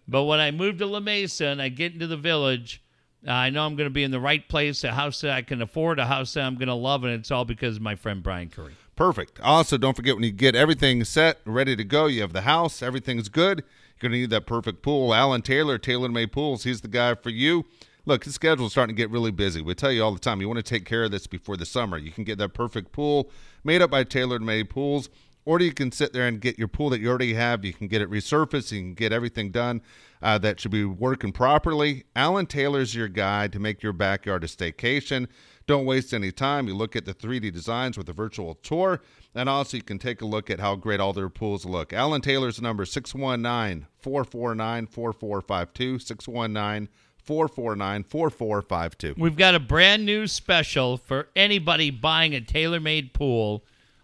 But 0.09 0.23
when 0.23 0.41
I 0.41 0.51
move 0.51 0.77
to 0.79 0.85
La 0.85 0.99
Mesa 0.99 1.45
and 1.45 1.61
I 1.61 1.69
get 1.69 1.93
into 1.93 2.07
the 2.07 2.17
village, 2.17 2.81
uh, 3.27 3.31
I 3.31 3.49
know 3.49 3.65
I'm 3.65 3.75
going 3.75 3.89
to 3.89 3.93
be 3.93 4.03
in 4.03 4.11
the 4.11 4.19
right 4.19 4.47
place, 4.47 4.83
a 4.83 4.91
house 4.91 5.21
that 5.21 5.31
I 5.31 5.41
can 5.41 5.61
afford, 5.61 5.99
a 5.99 6.05
house 6.05 6.33
that 6.33 6.43
I'm 6.43 6.55
going 6.55 6.67
to 6.67 6.73
love, 6.73 7.03
and 7.03 7.13
it's 7.13 7.31
all 7.31 7.45
because 7.45 7.75
of 7.77 7.81
my 7.81 7.95
friend 7.95 8.23
Brian 8.23 8.49
Curry. 8.49 8.73
Perfect. 8.95 9.39
Also, 9.41 9.77
don't 9.77 9.95
forget 9.95 10.15
when 10.15 10.23
you 10.23 10.31
get 10.31 10.55
everything 10.55 11.03
set, 11.03 11.39
ready 11.45 11.75
to 11.75 11.83
go, 11.83 12.05
you 12.05 12.21
have 12.21 12.33
the 12.33 12.41
house, 12.41 12.81
everything's 12.81 13.29
good. 13.29 13.59
You're 13.59 14.09
going 14.09 14.11
to 14.13 14.17
need 14.19 14.29
that 14.29 14.45
perfect 14.45 14.81
pool. 14.81 15.13
Alan 15.13 15.41
Taylor, 15.41 15.77
Taylor 15.77 16.09
Made 16.09 16.31
Pools, 16.31 16.63
he's 16.63 16.81
the 16.81 16.87
guy 16.87 17.15
for 17.15 17.29
you. 17.29 17.65
Look, 18.05 18.23
his 18.23 18.35
schedule's 18.35 18.71
starting 18.71 18.95
to 18.95 18.97
get 18.97 19.09
really 19.09 19.31
busy. 19.31 19.61
We 19.61 19.75
tell 19.75 19.91
you 19.91 20.03
all 20.03 20.13
the 20.13 20.19
time, 20.19 20.41
you 20.41 20.47
want 20.47 20.57
to 20.57 20.63
take 20.63 20.85
care 20.85 21.03
of 21.03 21.11
this 21.11 21.27
before 21.27 21.57
the 21.57 21.65
summer. 21.65 21.97
You 21.97 22.11
can 22.11 22.23
get 22.23 22.37
that 22.39 22.53
perfect 22.53 22.91
pool 22.91 23.29
made 23.63 23.81
up 23.81 23.91
by 23.91 24.03
Taylor 24.03 24.39
Made 24.39 24.69
Pools, 24.69 25.09
or 25.49 25.59
you 25.59 25.73
can 25.73 25.91
sit 25.91 26.13
there 26.13 26.27
and 26.27 26.39
get 26.39 26.59
your 26.59 26.67
pool 26.67 26.91
that 26.91 27.01
you 27.01 27.09
already 27.09 27.33
have. 27.33 27.65
You 27.65 27.73
can 27.73 27.87
get 27.87 28.03
it 28.03 28.11
resurfaced. 28.11 28.71
You 28.71 28.81
can 28.81 28.93
get 28.93 29.11
everything 29.11 29.49
done 29.49 29.81
uh, 30.21 30.37
that 30.37 30.59
should 30.59 30.69
be 30.69 30.85
working 30.85 31.31
properly. 31.31 32.03
Alan 32.15 32.45
Taylor's 32.45 32.93
your 32.93 33.07
guide 33.07 33.51
to 33.53 33.59
make 33.59 33.81
your 33.81 33.91
backyard 33.91 34.43
a 34.43 34.47
staycation. 34.47 35.27
Don't 35.65 35.85
waste 35.85 36.13
any 36.13 36.31
time. 36.31 36.67
You 36.67 36.75
look 36.75 36.95
at 36.95 37.05
the 37.05 37.15
3D 37.15 37.51
designs 37.51 37.97
with 37.97 38.07
a 38.09 38.13
virtual 38.13 38.53
tour, 38.61 39.01
and 39.33 39.49
also 39.49 39.77
you 39.77 39.81
can 39.81 39.97
take 39.97 40.21
a 40.21 40.25
look 40.27 40.51
at 40.51 40.59
how 40.59 40.75
great 40.75 40.99
all 40.99 41.13
their 41.13 41.29
pools 41.29 41.65
look. 41.65 41.93
Alan 41.93 42.21
Taylor's 42.21 42.61
number 42.61 42.85
619 42.85 43.87
449 43.97 44.85
4452. 44.85 45.97
619 45.97 46.89
449 47.17 48.03
4452. 48.03 49.15
We've 49.17 49.35
got 49.35 49.55
a 49.55 49.59
brand 49.59 50.05
new 50.05 50.27
special 50.27 50.97
for 50.97 51.29
anybody 51.35 51.89
buying 51.89 52.35
a 52.35 52.41
Taylor 52.41 52.79
Made 52.79 53.15
pool. 53.15 53.63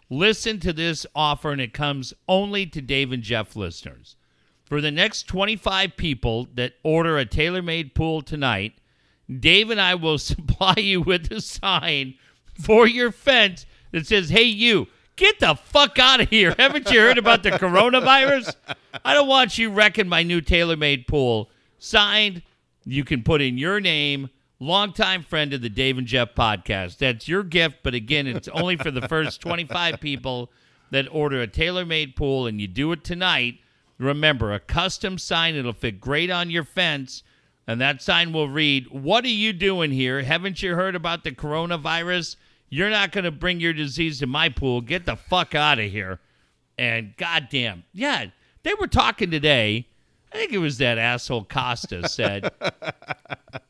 Listen 0.10 0.60
to 0.60 0.72
this 0.72 1.06
offer, 1.16 1.52
and 1.52 1.62
it 1.62 1.74
comes 1.74 2.14
only 2.28 2.66
to 2.68 2.82
Dave 2.82 3.12
and 3.12 3.24
Jeff 3.24 3.56
listeners. 3.56 4.16
For 4.64 4.82
the 4.82 4.92
next 4.92 5.24
25 5.24 5.96
people 5.96 6.48
that 6.56 6.74
order 6.84 7.18
a 7.18 7.26
TaylorMade 7.26 7.94
pool 7.94 8.22
tonight, 8.22 8.74
Dave 9.40 9.70
and 9.70 9.82
I 9.82 9.96
will 9.96 10.18
supply 10.20 10.76
you 10.78 11.02
with 11.02 11.32
a 11.32 11.42
sign 11.42 12.16
for 12.54 12.88
your 12.88 13.12
fence 13.12 13.66
that 13.92 14.08
says, 14.08 14.30
Hey, 14.30 14.44
you, 14.44 14.88
get 15.16 15.40
the 15.40 15.56
fuck 15.56 15.98
out 16.00 16.22
of 16.22 16.30
here. 16.30 16.56
Haven't 16.60 16.92
you 16.92 17.00
heard 17.00 17.18
about 17.18 17.44
the 17.44 17.52
coronavirus? 17.52 18.56
I 19.04 19.14
don't 19.14 19.28
want 19.28 19.58
you 19.58 19.72
wrecking 19.72 20.08
my 20.08 20.24
new 20.24 20.42
TaylorMade 20.42 21.08
pool. 21.08 21.50
Signed, 21.78 22.42
you 22.86 23.04
can 23.04 23.24
put 23.24 23.42
in 23.42 23.58
your 23.58 23.80
name, 23.80 24.30
longtime 24.60 25.24
friend 25.24 25.54
of 25.54 25.62
the 25.62 25.70
Dave 25.70 25.98
and 25.98 26.08
Jeff 26.08 26.36
podcast. 26.36 26.98
That's 26.98 27.28
your 27.28 27.44
gift, 27.44 27.78
but 27.84 27.94
again, 27.94 28.28
it's 28.28 28.48
only 28.50 28.78
for 28.78 28.92
the 28.92 29.08
first 29.08 29.42
25 29.42 30.00
people 30.00 30.52
that 30.92 31.08
order 31.12 31.42
a 31.42 31.48
Taylor-Made 31.48 32.16
pool, 32.16 32.48
and 32.48 32.62
you 32.62 32.68
do 32.68 32.92
it 32.92 33.04
tonight. 33.04 33.60
Remember, 33.98 34.54
a 34.54 34.60
custom 34.60 35.18
sign, 35.18 35.56
it'll 35.56 35.74
fit 35.74 36.00
great 36.00 36.30
on 36.30 36.50
your 36.50 36.64
fence. 36.64 37.24
And 37.68 37.82
that 37.82 38.02
sign 38.02 38.32
will 38.32 38.50
read, 38.50 38.92
What 38.92 39.26
are 39.26 39.30
you 39.30 39.52
doing 39.52 39.92
here? 39.92 40.22
Haven't 40.22 40.62
you 40.62 40.76
heard 40.76 40.96
about 40.96 41.24
the 41.24 41.32
coronavirus? 41.32 42.36
You're 42.70 42.90
not 42.90 43.12
going 43.12 43.24
to 43.24 43.32
bring 43.32 43.60
your 43.60 43.74
disease 43.74 44.20
to 44.20 44.28
my 44.28 44.50
pool. 44.50 44.82
Get 44.82 45.06
the 45.06 45.16
fuck 45.16 45.56
out 45.56 45.80
of 45.80 45.90
here. 45.90 46.20
And 46.78 47.16
goddamn, 47.18 47.84
yeah, 47.94 48.26
they 48.64 48.74
were 48.74 48.88
talking 48.88 49.32
today. 49.32 49.88
I 50.34 50.38
think 50.38 50.52
it 50.52 50.58
was 50.58 50.78
that 50.80 50.98
asshole 50.98 51.46
Costa 51.46 52.10
said 52.10 52.52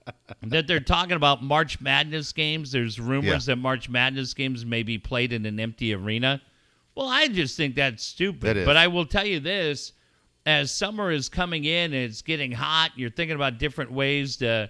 that 0.50 0.68
they're 0.68 0.80
talking 0.80 1.16
about 1.16 1.44
March 1.44 1.80
Madness 1.82 2.32
games. 2.32 2.72
There's 2.72 3.00
rumors 3.00 3.48
Yeah. 3.48 3.56
that 3.56 3.62
March 3.62 3.90
Madness 3.90 4.34
games 4.34 4.66
may 4.66 4.84
be 4.84 4.98
played 4.98 5.34
in 5.34 5.46
an 5.46 5.60
empty 5.60 5.94
arena. 5.94 6.42
Well, 6.96 7.08
I 7.10 7.28
just 7.28 7.58
think 7.58 7.76
that's 7.76 8.04
stupid. 8.04 8.66
But 8.66 8.78
I 8.78 8.88
will 8.88 9.06
tell 9.06 9.26
you 9.26 9.40
this 9.40 9.94
as 10.46 10.72
summer 10.72 11.12
is 11.12 11.28
coming 11.28 11.66
in 11.66 11.94
and 11.94 12.04
it's 12.04 12.22
getting 12.22 12.52
hot, 12.52 12.92
you're 12.96 13.10
thinking 13.10 13.36
about 13.36 13.58
different 13.58 13.92
ways 13.92 14.38
to 14.38 14.70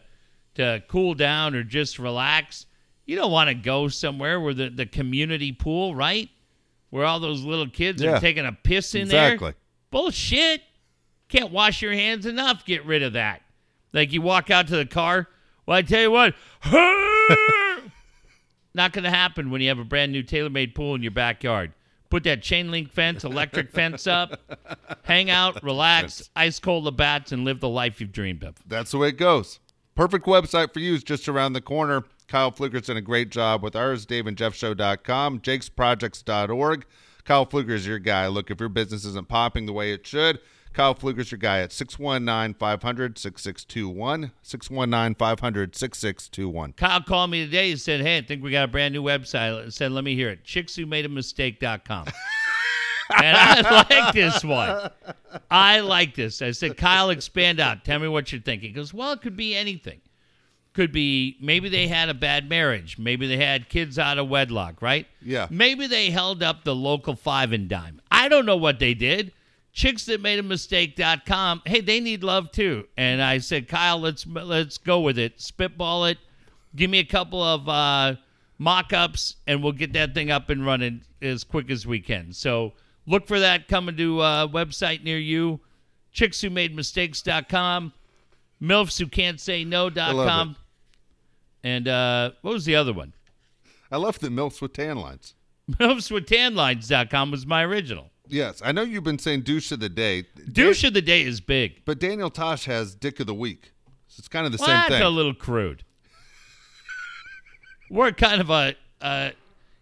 to 0.55 0.81
cool 0.87 1.13
down 1.13 1.53
or 1.53 1.63
just 1.63 1.99
relax. 1.99 2.65
You 3.05 3.17
don't 3.17 3.31
want 3.31 3.49
to 3.49 3.53
go 3.53 3.89
somewhere 3.89 4.39
where 4.39 4.53
the, 4.53 4.69
the 4.69 4.85
community 4.85 5.51
pool, 5.51 5.93
right? 5.93 6.29
Where 6.91 7.03
all 7.05 7.19
those 7.19 7.43
little 7.43 7.67
kids 7.69 8.01
Yeah. 8.01 8.11
are 8.11 8.19
taking 8.21 8.45
a 8.45 8.53
piss 8.53 8.95
in 8.95 9.01
Exactly. 9.01 9.47
there. 9.51 9.55
Bullshit. 9.91 10.61
Can't 11.27 11.51
wash 11.51 11.81
your 11.81 11.91
hands 11.91 12.25
enough. 12.25 12.65
Get 12.65 12.85
rid 12.85 13.03
of 13.03 13.13
that. 13.13 13.41
Like 13.91 14.13
you 14.13 14.21
walk 14.21 14.49
out 14.49 14.67
to 14.67 14.77
the 14.77 14.85
car. 14.85 15.27
Well, 15.65 15.77
I 15.77 15.81
tell 15.81 16.01
you 16.01 16.11
what, 16.11 16.35
not 18.73 18.93
going 18.93 19.03
to 19.03 19.09
happen 19.09 19.49
when 19.49 19.61
you 19.61 19.69
have 19.69 19.79
a 19.79 19.83
brand 19.83 20.11
new 20.11 20.21
TaylorMade 20.21 20.75
pool 20.75 20.93
in 20.95 21.01
your 21.01 21.11
backyard. 21.11 21.73
Put 22.09 22.23
that 22.25 22.43
chain 22.43 22.69
link 22.69 22.91
fence, 22.91 23.23
electric 23.23 23.71
fence 23.71 24.05
up, 24.05 24.39
hang 25.03 25.31
out, 25.31 25.63
relax, 25.63 26.29
ice 26.35 26.59
cold 26.59 26.85
Labatts, 26.85 27.31
and 27.31 27.43
live 27.43 27.59
the 27.59 27.69
life 27.69 27.99
you've 27.99 28.11
dreamed 28.11 28.43
of. 28.43 28.55
That's 28.67 28.91
the 28.91 28.99
way 28.99 29.09
it 29.09 29.17
goes. 29.17 29.59
Perfect 29.95 30.25
website 30.25 30.71
for 30.71 30.79
you 30.79 30.93
is 30.93 31.03
just 31.03 31.27
around 31.27 31.53
the 31.53 31.61
corner. 31.61 32.03
Kyle 32.27 32.51
Fluker's 32.51 32.87
done 32.87 32.97
a 32.97 33.01
great 33.01 33.29
job 33.31 33.63
with 33.63 33.75
ours, 33.75 34.05
daveandjeffshow.com, 34.05 35.39
jakesprojects.org. 35.39 36.85
Kyle 37.23 37.45
Fluker 37.45 37.73
is 37.73 37.87
your 37.87 37.99
guy. 37.99 38.27
Look, 38.27 38.51
if 38.51 38.59
your 38.59 38.69
business 38.69 39.03
isn't 39.05 39.27
popping 39.27 39.65
the 39.65 39.73
way 39.73 39.91
it 39.91 40.05
should, 40.05 40.39
Kyle 40.75 40.93
Fluker's 40.93 41.31
your 41.31 41.37
guy 41.37 41.59
at 41.61 41.71
619 41.71 42.53
500 42.55 43.17
6621. 43.17 44.31
619 44.41 45.15
500 45.15 45.73
6621. 45.75 46.73
Kyle 46.73 47.01
called 47.01 47.31
me 47.31 47.45
today 47.45 47.71
and 47.71 47.79
said, 47.79 48.01
Hey, 48.01 48.17
I 48.17 48.21
think 48.21 48.43
we 48.43 48.51
got 48.51 48.65
a 48.65 48.67
brand 48.67 48.93
new 48.93 49.01
website. 49.01 49.67
I 49.67 49.69
said, 49.69 49.93
Let 49.93 50.03
me 50.03 50.15
hear 50.15 50.29
it. 50.29 50.43
Chickswhomadeamistake.com. 50.43 52.07
and 53.23 53.37
I 53.37 53.85
like 53.89 54.13
this 54.13 54.43
one. 54.43 54.89
I 55.49 55.79
like 55.79 56.13
this. 56.13 56.41
I 56.41 56.51
said, 56.51 56.75
Kyle, 56.75 57.09
expand 57.09 57.61
out. 57.61 57.85
Tell 57.85 57.99
me 57.99 58.09
what 58.09 58.33
you're 58.33 58.41
thinking. 58.41 58.67
He 58.69 58.75
goes, 58.75 58.93
Well, 58.93 59.13
it 59.13 59.21
could 59.21 59.37
be 59.37 59.55
anything. 59.55 60.01
Could 60.73 60.91
be 60.91 61.37
maybe 61.39 61.69
they 61.69 61.87
had 61.87 62.09
a 62.09 62.13
bad 62.13 62.49
marriage. 62.49 62.97
Maybe 62.97 63.27
they 63.27 63.37
had 63.37 63.69
kids 63.69 63.97
out 63.97 64.17
of 64.17 64.27
wedlock, 64.27 64.81
right? 64.81 65.07
Yeah. 65.21 65.47
Maybe 65.49 65.87
they 65.87 66.09
held 66.09 66.43
up 66.43 66.65
the 66.65 66.75
local 66.75 67.15
five 67.15 67.53
and 67.53 67.69
dime. 67.69 68.01
I 68.11 68.27
don't 68.27 68.45
know 68.45 68.57
what 68.57 68.79
they 68.79 68.93
did. 68.93 69.31
Chicks 69.75 70.05
that 70.05 70.21
made 70.21 70.39
a 70.39 70.43
mistake.com. 70.43 71.61
Hey, 71.65 71.81
they 71.81 71.99
need 71.99 72.23
love 72.23 72.49
too. 72.49 72.87
And 72.95 73.21
I 73.21 73.39
said, 73.39 73.67
Kyle, 73.67 73.99
let's 73.99 74.25
let's 74.25 74.77
go 74.77 75.01
with 75.01 75.19
it. 75.19 75.41
Spitball 75.41 76.05
it. 76.05 76.17
Give 76.77 76.89
me 76.89 76.99
a 76.99 77.05
couple 77.05 77.43
of 77.43 77.67
uh, 77.67 78.15
mock-ups, 78.57 79.35
and 79.45 79.61
we'll 79.61 79.73
get 79.73 79.91
that 79.91 80.13
thing 80.13 80.31
up 80.31 80.49
and 80.49 80.65
running 80.65 81.01
as 81.21 81.43
quick 81.43 81.69
as 81.69 81.85
we 81.85 81.99
can. 81.99 82.31
So 82.31 82.71
look 83.05 83.27
for 83.27 83.37
that 83.41 83.67
coming 83.67 83.97
to 83.97 84.21
a 84.21 84.47
website 84.47 85.03
near 85.03 85.17
you. 85.17 85.59
Chicks 86.13 86.39
who 86.39 86.49
made 86.49 86.73
mistakes.com. 86.73 87.91
MILFs 88.61 88.97
who 88.97 89.07
can't 89.07 89.41
say 89.41 89.65
love 89.65 89.93
no.com. 89.93 90.55
And 91.65 91.89
uh, 91.89 92.31
what 92.43 92.53
was 92.53 92.63
the 92.63 92.77
other 92.77 92.93
one? 92.93 93.11
I 93.91 93.97
left 93.97 94.21
the 94.21 94.29
MILFs 94.29 94.61
with 94.61 94.71
tan 94.71 94.95
lines. 94.95 95.33
MILFswithtanlines.com 95.71 97.31
was 97.31 97.45
my 97.45 97.63
original. 97.65 98.11
Yes, 98.27 98.61
I 98.63 98.71
know 98.71 98.81
you've 98.81 99.03
been 99.03 99.19
saying 99.19 99.41
douche 99.41 99.71
of 99.71 99.79
the 99.79 99.89
day. 99.89 100.25
Douche 100.51 100.83
of 100.83 100.93
the 100.93 101.01
day 101.01 101.21
is 101.23 101.41
big. 101.41 101.83
But 101.85 101.99
Daniel 101.99 102.29
Tosh 102.29 102.65
has 102.65 102.95
dick 102.95 103.19
of 103.19 103.27
the 103.27 103.33
week. 103.33 103.71
So 104.07 104.19
it's 104.19 104.27
kind 104.27 104.45
of 104.45 104.51
the 104.51 104.57
Well, 104.59 104.67
same 104.67 104.75
that's 104.77 104.89
thing. 104.89 105.01
a 105.01 105.09
little 105.09 105.33
crude. 105.33 105.83
we're 107.89 108.11
kind 108.11 108.41
of 108.41 108.49
a, 108.49 108.75
uh, 109.01 109.29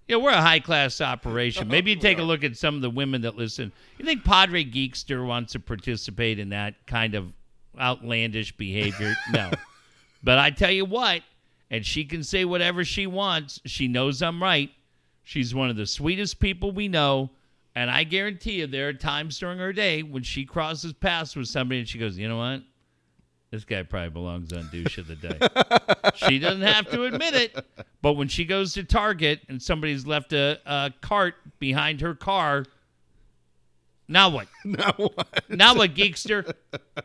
you 0.08 0.16
know, 0.18 0.24
we're 0.24 0.32
a 0.32 0.41
high 0.41 0.60
class 0.60 1.00
operation. 1.02 1.68
Maybe 1.68 1.91
you 1.91 1.98
take 1.98 2.18
a 2.20 2.24
look 2.32 2.44
at 2.44 2.58
some 2.58 2.76
of 2.76 2.82
the 2.82 2.89
women 2.89 3.22
that 3.22 3.36
listen. 3.38 3.72
You 3.98 4.06
think 4.06 4.24
Padre 4.26 4.64
Geekster 4.66 5.26
wants 5.26 5.54
to 5.54 5.60
participate 5.60 6.39
in 6.39 6.50
that 6.50 6.86
kind 6.86 7.16
of 7.16 7.34
outlandish 7.80 8.56
behavior? 8.58 9.16
No. 9.32 9.52
but 10.22 10.38
I 10.38 10.50
tell 10.52 10.72
you 10.72 10.86
what, 10.86 11.22
and 11.72 11.86
she 11.86 12.04
can 12.06 12.24
say 12.24 12.46
whatever 12.46 12.84
she 12.84 13.08
wants. 13.08 13.60
She 13.66 13.88
knows 13.88 14.22
I'm 14.22 14.41
right. 14.44 14.70
She's 15.24 15.56
one 15.56 15.70
of 15.70 15.76
the 15.78 15.88
sweetest 15.88 16.39
people 16.39 16.72
we 16.72 16.88
know. 16.89 17.30
And 17.76 17.90
I 17.90 18.04
guarantee 18.04 18.54
you, 18.60 18.68
there 18.68 18.90
are 18.90 18.94
times 18.94 19.40
during 19.40 19.58
her 19.58 19.74
day 19.74 20.04
when 20.04 20.24
she 20.24 20.45
crosses 20.45 20.94
paths 20.94 21.36
with 21.36 21.48
somebody 21.48 21.80
and 21.80 21.88
she 21.88 21.98
goes, 21.98 22.18
you 22.18 22.28
know 22.28 22.38
what? 22.38 22.62
This 23.50 23.66
guy 23.66 23.84
probably 23.84 24.10
belongs 24.10 24.52
on 24.52 24.68
douche 24.72 24.98
of 24.98 25.08
the 25.08 25.16
day. 25.16 25.38
she 26.16 26.40
doesn't 26.40 26.62
have 26.62 26.90
to 26.90 27.04
admit 27.04 27.36
it, 27.36 27.66
but 28.02 28.14
when 28.14 28.28
she 28.28 28.45
goes 28.45 28.74
to 28.74 28.84
Target 28.84 29.41
and 29.48 29.62
somebody's 29.62 30.08
left 30.08 30.34
a, 30.34 30.60
a 30.66 30.91
cart 31.02 31.36
behind 31.60 32.02
her 32.02 32.16
car, 32.16 32.66
now 34.08 34.30
what? 34.30 34.48
now 34.66 34.94
what? 34.94 35.44
Now 35.50 35.76
what, 35.76 35.94
geekster? 35.94 36.52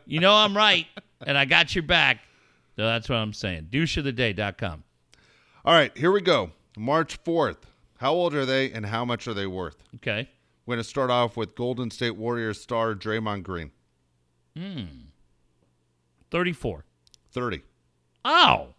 You 0.05 0.19
know 0.19 0.33
I'm 0.33 0.57
right, 0.57 0.87
and 1.25 1.37
I 1.37 1.45
got 1.45 1.75
your 1.75 1.83
back. 1.83 2.17
So 2.75 2.83
that's 2.83 3.09
what 3.09 3.17
I'm 3.17 3.33
saying. 3.33 3.67
Doucheoftheday.com. 3.71 4.83
All 5.65 5.73
right, 5.73 5.95
here 5.95 6.11
we 6.11 6.21
go. 6.21 6.51
March 6.77 7.23
4th. 7.23 7.57
How 7.97 8.13
old 8.13 8.33
are 8.33 8.45
they 8.45 8.71
and 8.71 8.85
how 8.85 9.05
much 9.05 9.27
are 9.27 9.33
they 9.33 9.45
worth? 9.45 9.83
Okay. 9.97 10.29
We're 10.69 10.75
going 10.75 10.83
to 10.83 10.89
start 10.89 11.09
off 11.09 11.35
with 11.35 11.55
Golden 11.55 11.89
State 11.89 12.15
Warriors 12.15 12.61
star 12.61 12.93
Draymond 12.93 13.41
Green. 13.41 13.71
Hmm. 14.55 14.83
34. 16.29 16.85
30. 17.31 17.63
Oh. 18.23 18.75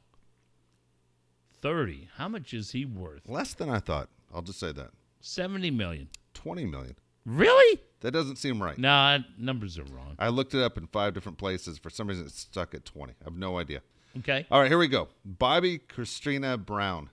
30. 1.60 2.08
How 2.14 2.28
much 2.28 2.54
is 2.54 2.70
he 2.70 2.84
worth? 2.84 3.28
Less 3.28 3.54
than 3.54 3.68
I 3.68 3.80
thought. 3.80 4.08
I'll 4.32 4.40
just 4.40 4.60
say 4.60 4.70
that. 4.70 4.90
70 5.20 5.72
million. 5.72 6.06
20 6.34 6.64
million. 6.66 6.94
Really? 7.26 7.80
That 8.02 8.12
doesn't 8.12 8.36
seem 8.36 8.62
right. 8.62 8.78
No, 8.78 9.18
numbers 9.36 9.76
are 9.76 9.82
wrong. 9.82 10.14
I 10.16 10.28
looked 10.28 10.54
it 10.54 10.62
up 10.62 10.78
in 10.78 10.86
five 10.86 11.12
different 11.12 11.38
places. 11.38 11.76
For 11.76 11.90
some 11.90 12.06
reason, 12.06 12.24
it's 12.24 12.38
stuck 12.38 12.72
at 12.72 12.84
20. 12.84 13.14
I 13.20 13.24
have 13.24 13.34
no 13.34 13.58
idea. 13.58 13.80
Okay. 14.18 14.46
All 14.48 14.60
right, 14.60 14.70
here 14.70 14.78
we 14.78 14.86
go. 14.86 15.08
Bobbi 15.28 15.80
Kristina 15.88 16.56
Brown. 16.64 17.10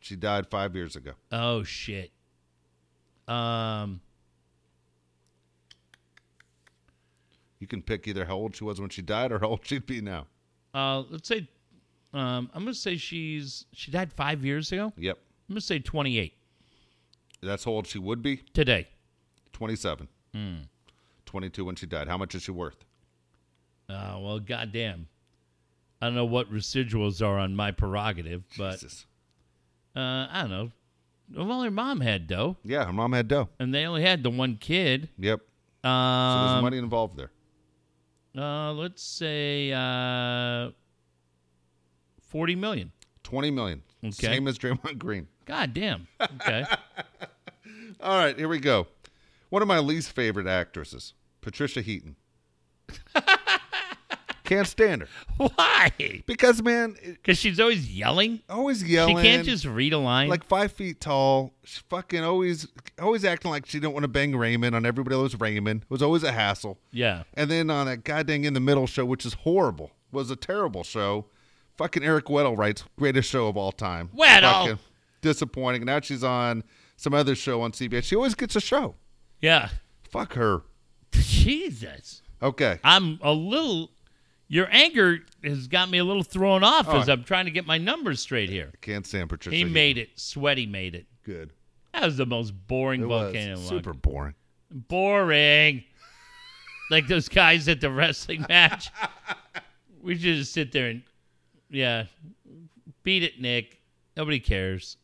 She 0.00 0.16
died 0.16 0.46
five 0.48 0.74
years 0.74 0.96
ago. 0.96 1.12
Oh 1.30 1.64
shit. 1.64 2.12
Um 3.28 4.00
You 7.60 7.66
can 7.66 7.82
pick 7.82 8.06
either 8.06 8.24
how 8.24 8.36
old 8.36 8.54
she 8.54 8.64
was 8.64 8.80
when 8.80 8.90
she 8.90 9.02
died 9.02 9.32
or 9.32 9.38
how 9.40 9.48
old 9.48 9.60
she'd 9.64 9.86
be 9.86 10.00
now. 10.00 10.26
uh 10.74 11.02
let's 11.10 11.26
say 11.28 11.48
um 12.14 12.48
I'm 12.54 12.62
gonna 12.64 12.74
say 12.74 12.96
she's 12.96 13.66
she 13.72 13.90
died 13.90 14.12
five 14.12 14.44
years 14.44 14.70
ago. 14.72 14.92
Yep. 14.96 15.18
I'm 15.48 15.52
gonna 15.54 15.60
say 15.60 15.78
twenty 15.78 16.18
eight. 16.18 16.34
That's 17.42 17.64
how 17.64 17.72
old 17.72 17.86
she 17.86 17.98
would 17.98 18.22
be. 18.22 18.38
Today. 18.52 18.88
27. 19.52 20.08
22 21.26 21.64
when 21.64 21.74
she 21.76 21.86
died. 21.86 22.06
How 22.08 22.16
much 22.16 22.34
is 22.34 22.42
she 22.42 22.50
worth? 22.52 22.84
Uh 23.88 24.18
well 24.20 24.38
goddamn. 24.38 25.08
I 26.00 26.06
don't 26.06 26.14
know 26.14 26.24
what 26.24 26.50
residuals 26.52 27.26
are 27.26 27.38
on 27.38 27.56
my 27.56 27.72
prerogative, 27.72 28.44
but 28.56 28.74
Jesus. 28.74 29.04
uh 29.96 30.26
I 30.30 30.42
don't 30.42 30.50
know. 30.50 30.70
Well 31.34 31.62
her 31.62 31.70
mom 31.70 32.00
had 32.00 32.26
dough. 32.26 32.56
Yeah, 32.64 32.84
her 32.86 32.92
mom 32.92 33.12
had 33.12 33.28
dough. 33.28 33.48
And 33.58 33.74
they 33.74 33.84
only 33.84 34.02
had 34.02 34.22
the 34.22 34.30
one 34.30 34.56
kid. 34.56 35.08
Yep. 35.18 35.40
So 35.40 35.88
there's 35.88 36.52
Um 36.54 36.62
money 36.62 36.78
involved 36.78 37.16
there. 37.16 37.30
uh 38.36 38.72
let's 38.72 39.02
say 39.02 39.72
uh 39.72 40.70
Forty 42.20 42.54
million. 42.54 42.92
Twenty 43.22 43.50
million. 43.50 43.82
Okay. 44.04 44.12
Same 44.12 44.48
as 44.48 44.58
Draymond 44.58 44.98
Green. 44.98 45.28
God 45.44 45.72
damn. 45.74 46.06
Okay. 46.20 46.64
All 48.00 48.16
right, 48.18 48.36
here 48.38 48.48
we 48.48 48.58
go. 48.60 48.86
One 49.48 49.62
of 49.62 49.68
my 49.68 49.78
least 49.78 50.12
favorite 50.12 50.46
actresses, 50.46 51.14
Patricia 51.40 51.80
Heaton. 51.80 52.16
Can't 54.48 54.66
stand 54.66 55.02
her 55.02 55.08
Why? 55.36 55.92
because 56.26 56.62
man, 56.62 56.96
Because 57.04 57.36
she's 57.38 57.60
always 57.60 57.88
yelling. 57.94 58.40
always 58.48 58.82
yelling. 58.82 59.18
She 59.18 59.22
can't 59.22 59.44
just 59.46 59.64
read 59.66 59.92
a 59.92 59.98
line. 59.98 60.28
like 60.28 60.42
five 60.42 60.72
feet 60.72 61.00
tall. 61.00 61.52
She 61.64 61.82
fucking 61.90 62.24
always, 62.24 62.66
always 63.00 63.24
acting 63.26 63.50
like 63.50 63.66
she 63.66 63.78
didn't 63.78 63.92
want 63.92 64.04
to 64.04 64.08
bang 64.08 64.34
Raymond 64.34 64.74
on 64.74 64.86
everybody 64.86 65.14
else. 65.16 65.34
Raymond 65.34 65.82
it 65.82 65.90
was 65.90 66.00
always 66.02 66.22
a 66.22 66.32
hassle. 66.32 66.78
yeah. 66.90 67.24
And 67.34 67.50
then 67.50 67.68
on 67.70 67.86
that 67.86 68.04
goddamn 68.04 68.44
in 68.44 68.54
the 68.54 68.60
middle 68.60 68.86
show, 68.86 69.04
which 69.04 69.26
is 69.26 69.34
horrible, 69.34 69.92
was 70.10 70.30
a 70.30 70.36
terrible 70.36 70.82
show. 70.82 71.26
Fucking 71.76 72.02
Eric 72.02 72.24
Weddle 72.24 72.56
writes 72.56 72.84
greatest 72.98 73.28
show 73.30 73.46
of 73.48 73.56
all 73.56 73.70
time. 73.70 74.08
Weddle! 74.16 74.40
Fucking 74.40 74.78
disappointing. 75.20 75.84
Now 75.84 76.00
she's 76.00 76.24
on 76.24 76.64
some 76.96 77.12
other 77.14 77.34
show 77.34 77.60
on 77.60 77.72
CBS. 77.72 78.04
She 78.04 78.16
always 78.16 78.34
gets 78.34 78.56
a 78.56 78.60
show. 78.60 78.94
Yeah. 79.40 79.68
Fuck 80.10 80.32
her. 80.34 80.62
Jesus. 81.12 82.22
Okay. 82.42 82.78
I'm 82.82 83.18
a 83.22 83.32
little. 83.32 83.90
Your 84.50 84.66
anger 84.70 85.18
has 85.44 85.66
got 85.68 85.90
me 85.90 85.98
a 85.98 86.04
little 86.04 86.22
thrown 86.22 86.64
off 86.64 86.86
Oh, 86.88 86.98
as 87.00 87.08
I- 87.08 87.12
I'm 87.12 87.24
trying 87.24 87.44
to 87.44 87.50
get 87.50 87.66
my 87.66 87.76
numbers 87.78 88.20
straight 88.20 88.48
here. 88.48 88.72
Can't 88.80 89.06
stand 89.06 89.28
Patricia. 89.28 89.54
He 89.54 89.58
Heaton. 89.58 89.72
made 89.74 89.98
it. 89.98 90.18
Sweaty 90.18 90.66
made 90.66 90.94
it. 90.94 91.06
good. 91.22 91.52
That 91.92 92.04
was 92.04 92.16
the 92.16 92.26
most 92.26 92.52
boring 92.66 93.02
It 93.02 93.06
was 93.06 93.24
volcano. 93.32 93.56
walk. 93.58 93.68
super 93.68 93.92
boring. 93.92 94.34
boring. 94.70 95.84
like 96.90 97.06
those 97.08 97.28
guys 97.28 97.68
at 97.68 97.80
the 97.82 97.90
wrestling 97.90 98.46
match. 98.48 98.90
we 100.02 100.14
should 100.14 100.36
just 100.36 100.52
sit 100.54 100.72
there 100.72 100.88
and, 100.88 101.02
yeah, 101.68 102.04
beat 103.02 103.22
it, 103.22 103.40
Nick. 103.40 103.80
Nobody 104.16 104.40
cares. 104.40 104.96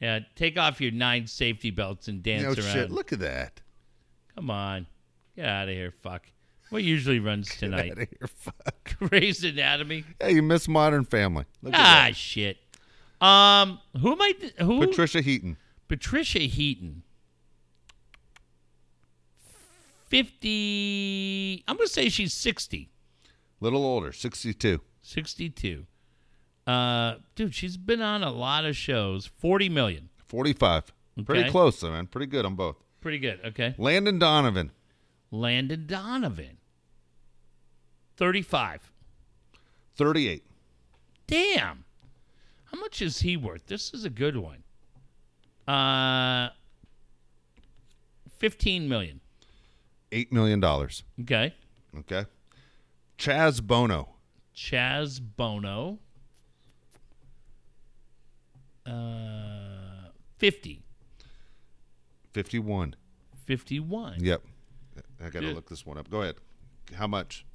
Yeah, 0.00 0.20
take 0.34 0.58
off 0.58 0.80
your 0.82 0.90
nine 0.90 1.26
safety 1.26 1.70
belts 1.70 2.08
and 2.08 2.22
dance 2.22 2.42
No 2.42 2.48
around. 2.62 2.72
shit. 2.74 2.90
Look 2.90 3.12
at 3.14 3.20
that. 3.20 3.62
Come 4.34 4.50
on, 4.50 4.86
get 5.34 5.46
out 5.46 5.68
of 5.68 5.74
here, 5.74 5.92
fuck. 6.02 6.26
What 6.70 6.82
usually 6.82 7.20
runs 7.20 7.48
Get 7.48 7.58
tonight? 7.60 7.92
outta 7.92 8.08
here. 8.18 8.28
Fuck. 8.28 8.98
Grey's 8.98 9.44
Anatomy. 9.44 10.04
Yeah, 10.20 10.28
you 10.28 10.42
miss 10.42 10.66
Modern 10.68 11.04
Family. 11.04 11.44
Look 11.62 11.74
Ah, 11.76 12.10
shit. 12.12 12.58
Um, 13.20 13.78
who 14.00 14.12
am 14.12 14.20
I? 14.20 14.34
Who? 14.60 14.80
Patricia 14.86 15.20
Heaton. 15.20 15.56
Patricia 15.88 16.40
Heaton. 16.40 17.02
50. 20.08 21.64
I'm 21.66 21.76
going 21.76 21.86
to 21.86 21.92
say 21.92 22.08
she's 22.08 22.32
60. 22.34 22.88
Little 23.60 23.84
older, 23.84 24.12
62. 24.12 24.80
62. 25.02 25.86
Uh, 26.66 27.14
dude, 27.34 27.54
she's 27.54 27.76
been 27.76 28.02
on 28.02 28.22
a 28.22 28.30
lot 28.30 28.64
of 28.64 28.76
shows. 28.76 29.26
40 29.26 29.68
million. 29.68 30.08
45. 30.26 30.92
Pretty 31.24 31.48
close, 31.50 31.82
man. 31.82 32.06
Pretty 32.06 32.26
good 32.26 32.44
on 32.44 32.54
both. 32.54 32.76
Pretty 33.00 33.18
good. 33.18 33.40
Okay. 33.44 33.74
Landon 33.78 34.18
Donovan, 34.18 34.70
Landon 35.30 35.86
Donovan. 35.86 36.55
35. 38.16 38.90
38. 39.96 40.44
Damn. 41.26 41.84
How 42.64 42.78
much 42.80 43.00
is 43.02 43.20
he 43.20 43.36
worth? 43.36 43.66
This 43.66 43.92
is 43.94 44.04
a 44.04 44.10
good 44.10 44.36
one. 44.36 44.62
Uh, 45.66 46.50
15 48.38 48.88
million. 48.88 49.20
$8 50.12 50.32
million. 50.32 50.62
Okay. 50.64 51.54
Okay. 51.98 52.24
Chaz 53.18 53.62
Bono, 53.62 54.10
Chaz 54.54 55.20
Bono. 55.20 55.98
Uh, 58.84 60.10
50. 60.38 60.82
51. 62.32 62.94
51. 63.46 64.22
Yep. 64.22 64.42
I 65.24 65.30
got 65.30 65.40
to 65.40 65.52
look 65.52 65.68
this 65.68 65.86
one 65.86 65.96
up. 65.98 66.10
Go 66.10 66.22
ahead. 66.22 66.36
How 66.94 67.06
much? 67.06 67.46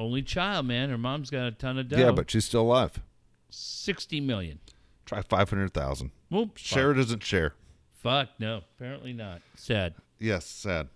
Only 0.00 0.22
child, 0.22 0.64
man. 0.64 0.88
Her 0.88 0.96
mom's 0.96 1.28
got 1.28 1.46
a 1.46 1.50
ton 1.50 1.76
of 1.76 1.88
dough. 1.88 1.98
Yeah, 1.98 2.10
but 2.10 2.30
she's 2.30 2.46
still 2.46 2.62
alive. 2.62 3.02
60 3.50 4.18
million. 4.22 4.58
Try 5.04 5.20
500,000. 5.20 6.10
Whoop. 6.30 6.56
Cher 6.56 6.94
doesn't 6.94 7.22
share. 7.22 7.52
Fuck, 7.92 8.30
no. 8.38 8.62
Apparently 8.76 9.12
not. 9.12 9.42
Sad. 9.56 9.94
Yes, 10.18 10.46
sad. 10.46 10.88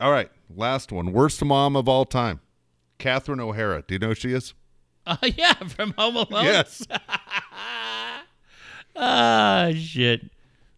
All 0.00 0.10
right. 0.10 0.32
Last 0.52 0.90
one. 0.90 1.12
Worst 1.12 1.44
mom 1.44 1.76
of 1.76 1.88
all 1.88 2.04
time. 2.04 2.40
Catherine 2.98 3.38
O'Hara. 3.38 3.84
Do 3.86 3.94
you 3.94 4.00
know 4.00 4.08
who 4.08 4.14
she 4.16 4.32
is? 4.32 4.52
Uh, 5.06 5.16
yeah, 5.36 5.54
from 5.54 5.94
Home 5.96 6.16
Alone. 6.16 6.44
Yes. 6.44 6.84
Ah, 9.00 9.70
shit. 9.76 10.22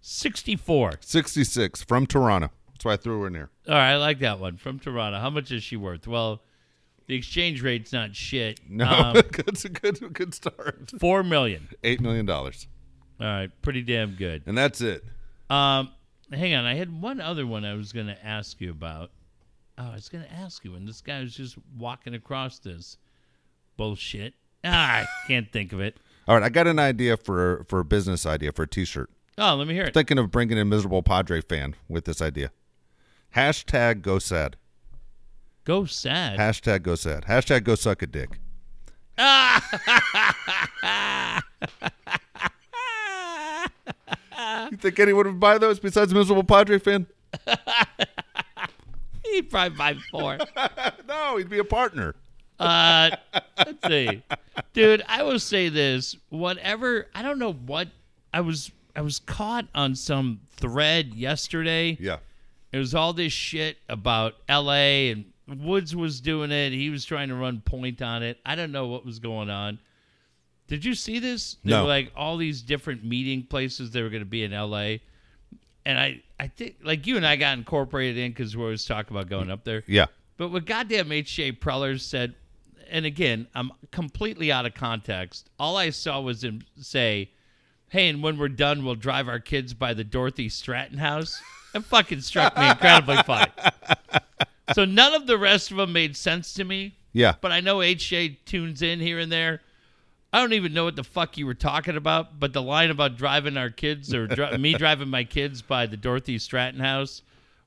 64. 0.03 0.99
66 1.01 1.83
from 1.85 2.07
Toronto. 2.07 2.51
That's 2.71 2.85
why 2.85 2.93
I 2.93 2.97
threw 2.99 3.23
her 3.23 3.29
in 3.29 3.33
there. 3.33 3.49
All 3.67 3.73
right, 3.73 3.93
I 3.93 3.97
like 3.97 4.19
that 4.19 4.39
one. 4.39 4.59
From 4.59 4.79
Toronto. 4.79 5.19
How 5.19 5.31
much 5.31 5.51
is 5.51 5.63
she 5.63 5.77
worth? 5.77 6.07
Well, 6.07 6.43
the 7.11 7.17
exchange 7.17 7.61
rate's 7.61 7.93
not 7.93 8.15
shit. 8.15 8.61
No, 8.69 8.87
Um, 8.89 9.15
that's 9.33 9.65
a 9.65 9.69
good, 9.69 10.13
good 10.15 10.33
start. 10.33 10.93
Four 11.01 11.23
million. 11.25 11.69
$8 11.83 12.01
million. 12.01 12.29
All 12.31 12.51
right, 13.21 13.51
pretty 13.63 13.83
damn 13.83 14.13
good. 14.15 14.45
And 14.47 14.57
that's 14.57 14.81
it. 14.81 15.05
Um, 15.51 15.91
hang 16.33 16.55
on, 16.55 16.65
I 16.65 16.75
had 16.75 17.03
one 17.03 17.21
other 17.21 17.47
one 17.47 17.65
I 17.65 17.75
was 17.75 17.93
going 17.93 18.07
to 18.07 18.25
ask 18.27 18.61
you 18.61 18.71
about. 18.71 19.11
Oh, 19.77 19.89
I 19.91 19.95
was 19.95 20.09
going 20.09 20.23
to 20.25 20.33
ask 20.33 20.65
you, 20.65 20.75
and 20.77 20.87
this 20.87 21.01
guy 21.01 21.21
was 21.21 21.35
just 21.35 21.57
walking 21.77 22.15
across 22.15 22.59
this 22.61 22.97
bullshit. 23.77 24.35
Ah, 24.65 25.01
I 25.01 25.07
can't 25.27 25.51
think 25.51 25.73
of 25.73 25.81
it. 25.81 25.97
All 26.29 26.35
right. 26.37 26.45
I 26.45 26.49
got 26.49 26.67
an 26.69 26.79
idea 26.79 27.17
for, 27.17 27.65
for 27.69 27.81
a 27.81 27.85
business 27.85 28.25
idea 28.25 28.53
for 28.53 28.63
a 28.63 28.69
t 28.69 28.85
shirt. 28.85 29.11
Oh, 29.37 29.55
let 29.57 29.67
me 29.67 29.75
hear 29.75 29.85
it. 29.85 29.95
Thinking 29.95 30.19
of 30.19 30.31
bringing 30.31 30.59
a 30.59 30.65
miserable 30.65 31.03
Padre 31.03 31.41
fan 31.41 31.75
with 31.89 32.05
this 32.05 32.23
idea. 32.23 32.53
Hashtag 33.35 34.03
go 34.03 34.19
sad. 34.19 34.57
Go 35.65 35.85
sad. 35.85 36.39
Hashtag 36.39 36.83
go 36.83 36.95
sad. 36.95 37.25
Hashtag 37.25 37.65
go 37.65 37.75
suck 37.75 38.03
a 38.03 38.07
dick. 38.07 38.39
you 44.71 44.77
think 44.79 44.99
anyone 44.99 45.27
would 45.27 45.41
buy 45.41 45.59
those 45.59 45.79
besides 45.79 46.15
miserable 46.15 46.45
Padre 46.45 46.79
fan? 46.79 47.07
he'd 49.25 49.51
probably 49.51 49.77
buy 49.77 49.97
four. 50.11 50.39
no, 51.09 51.37
he'd 51.37 51.51
be 51.51 51.59
a 51.59 51.65
partner. 51.65 52.15
Uh, 52.59 53.11
let's 53.59 53.87
see, 53.87 54.23
dude. 54.73 55.03
I 55.09 55.23
will 55.23 55.39
say 55.39 55.69
this: 55.69 56.17
whatever. 56.29 57.09
I 57.15 57.23
don't 57.23 57.39
know 57.39 57.53
what 57.53 57.89
I 58.33 58.41
was. 58.41 58.71
I 58.97 59.03
was 59.03 59.19
caught 59.19 59.67
on 59.75 59.95
some 59.95 60.41
thread 60.57 61.15
yesterday. 61.15 61.97
Yeah. 62.01 62.19
It 62.73 62.79
was 62.79 62.95
all 62.95 63.13
this 63.13 63.33
shit 63.33 63.79
about 63.89 64.35
L.A. 64.49 65.11
and 65.11 65.25
Woods 65.59 65.95
was 65.97 66.21
doing 66.21 66.51
it. 66.51 66.73
He 66.73 66.91
was 66.91 67.05
trying 67.05 67.29
to 67.29 67.35
run 67.35 67.61
point 67.61 68.01
on 68.03 68.23
it. 68.23 68.39
I 68.45 68.55
don't 68.55 68.73
know 68.73 68.87
what 68.87 69.05
was 69.05 69.19
going 69.19 69.51
on. 69.51 69.79
Did 70.69 70.85
you 70.85 70.95
see 70.95 71.19
this? 71.19 71.57
There 71.65 71.77
No. 71.79 71.83
were 71.83 71.89
like 71.89 72.13
all 72.17 72.37
these 72.37 72.63
different 72.63 73.05
meeting 73.05 73.43
places 73.43 73.91
they 73.91 74.03
were 74.03 74.11
going 74.11 74.23
to 74.23 74.27
be 74.29 74.45
in 74.45 74.53
L.A. 74.53 75.03
And 75.85 75.99
I, 75.99 76.23
I 76.39 76.47
think 76.49 76.77
like 76.85 77.07
you 77.07 77.17
and 77.17 77.27
I 77.27 77.37
got 77.37 77.59
incorporated 77.59 78.19
in 78.19 78.31
because 78.31 78.57
we 78.57 78.63
always 78.63 78.85
talk 78.85 79.11
about 79.11 79.29
going 79.29 79.51
up 79.51 79.65
there. 79.65 79.83
Yeah. 79.87 80.07
But 80.37 80.51
what 80.53 80.65
goddamn 80.67 81.11
H.J. 81.11 81.53
Preller 81.53 81.99
said, 82.01 82.35
and 82.89 83.05
again, 83.05 83.47
I'm 83.55 83.73
completely 83.91 84.53
out 84.53 84.65
of 84.67 84.75
context. 84.75 85.51
All 85.59 85.77
I 85.77 85.91
saw 85.91 86.21
was 86.21 86.43
him 86.45 86.63
say, 86.81 87.31
"Hey, 87.89 88.09
and 88.09 88.23
when 88.23 88.37
we're 88.39 88.49
done, 88.49 88.85
we'll 88.85 88.95
drive 88.95 89.29
our 89.29 89.39
kids 89.41 89.75
by 89.75 89.93
the 89.95 90.05
Dorothy 90.05 90.49
Stratten 90.49 90.99
house." 90.99 91.41
That 91.73 91.85
fucking 91.85 92.21
struck 92.23 92.57
me 92.59 92.69
incredibly 92.69 93.17
funny. 93.23 93.51
So 94.75 94.85
none 94.85 95.15
of 95.15 95.27
the 95.27 95.39
rest 95.39 95.71
of 95.71 95.77
them 95.77 95.93
made 95.93 96.17
sense 96.17 96.53
to 96.55 96.65
me. 96.65 96.97
Yeah. 97.13 97.35
But 97.41 97.53
I 97.53 97.61
know 97.61 97.83
H.J. 97.83 98.41
tunes 98.45 98.83
in 98.83 99.01
here 99.01 99.19
and 99.19 99.31
there. 99.31 99.61
I 100.33 100.39
don't 100.39 100.53
even 100.53 100.73
know 100.73 100.85
what 100.85 100.95
the 100.95 101.03
fuck 101.05 101.37
you 101.37 101.47
were 101.47 101.55
talking 101.55 101.97
about, 101.97 102.39
but 102.39 102.53
the 102.53 102.63
line 102.63 102.91
about 102.91 103.17
driving 103.17 103.57
our 103.57 103.71
kids 103.71 104.15
or 104.15 104.29
dri- 104.29 104.57
me 104.59 104.75
driving 104.79 105.09
my 105.09 105.25
kids 105.25 105.61
by 105.61 105.87
the 105.87 105.97
Dorothy 105.97 106.39
Stratten 106.39 106.79
house 106.81 107.23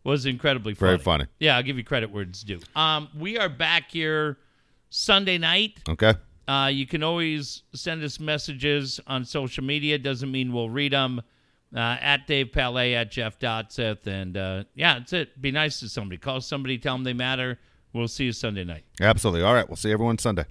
was 0.05 0.25
incredibly 0.25 0.73
funny. 0.73 0.91
Very 0.91 0.99
funny. 0.99 1.25
Yeah, 1.39 1.57
I'll 1.57 1.63
give 1.63 1.77
you 1.77 1.84
credit 1.84 2.11
where 2.11 2.23
it's 2.23 2.41
due. 2.41 2.59
Um, 2.75 3.09
we 3.17 3.38
are 3.38 3.49
back 3.49 3.91
here 3.91 4.38
Sunday 4.89 5.38
night. 5.38 5.80
Okay. 5.89 6.13
Uh, 6.47 6.69
you 6.71 6.85
can 6.85 7.03
always 7.03 7.63
send 7.73 8.03
us 8.03 8.19
messages 8.19 8.99
on 9.07 9.25
social 9.25 9.63
media. 9.63 9.97
Doesn't 9.97 10.31
mean 10.31 10.53
we'll 10.53 10.69
read 10.69 10.93
them. 10.93 11.21
Uh, 11.75 11.97
at 12.01 12.27
Dave 12.27 12.51
Palet, 12.51 12.93
at 12.93 13.11
Jeff 13.11 13.39
Dotseth. 13.39 14.05
And 14.05 14.37
uh, 14.37 14.65
yeah, 14.75 14.99
that's 14.99 15.11
it. 15.13 15.41
Be 15.41 15.51
nice 15.51 15.79
to 15.79 15.89
somebody. 15.89 16.17
Call 16.19 16.39
somebody, 16.39 16.77
tell 16.77 16.93
them 16.93 17.03
they 17.03 17.13
matter. 17.13 17.59
We'll 17.93 18.07
see 18.07 18.25
you 18.25 18.31
Sunday 18.31 18.63
night. 18.63 18.83
Absolutely. 19.01 19.41
All 19.41 19.53
right. 19.53 19.67
We'll 19.67 19.75
see 19.75 19.91
everyone 19.91 20.17
Sunday. 20.17 20.45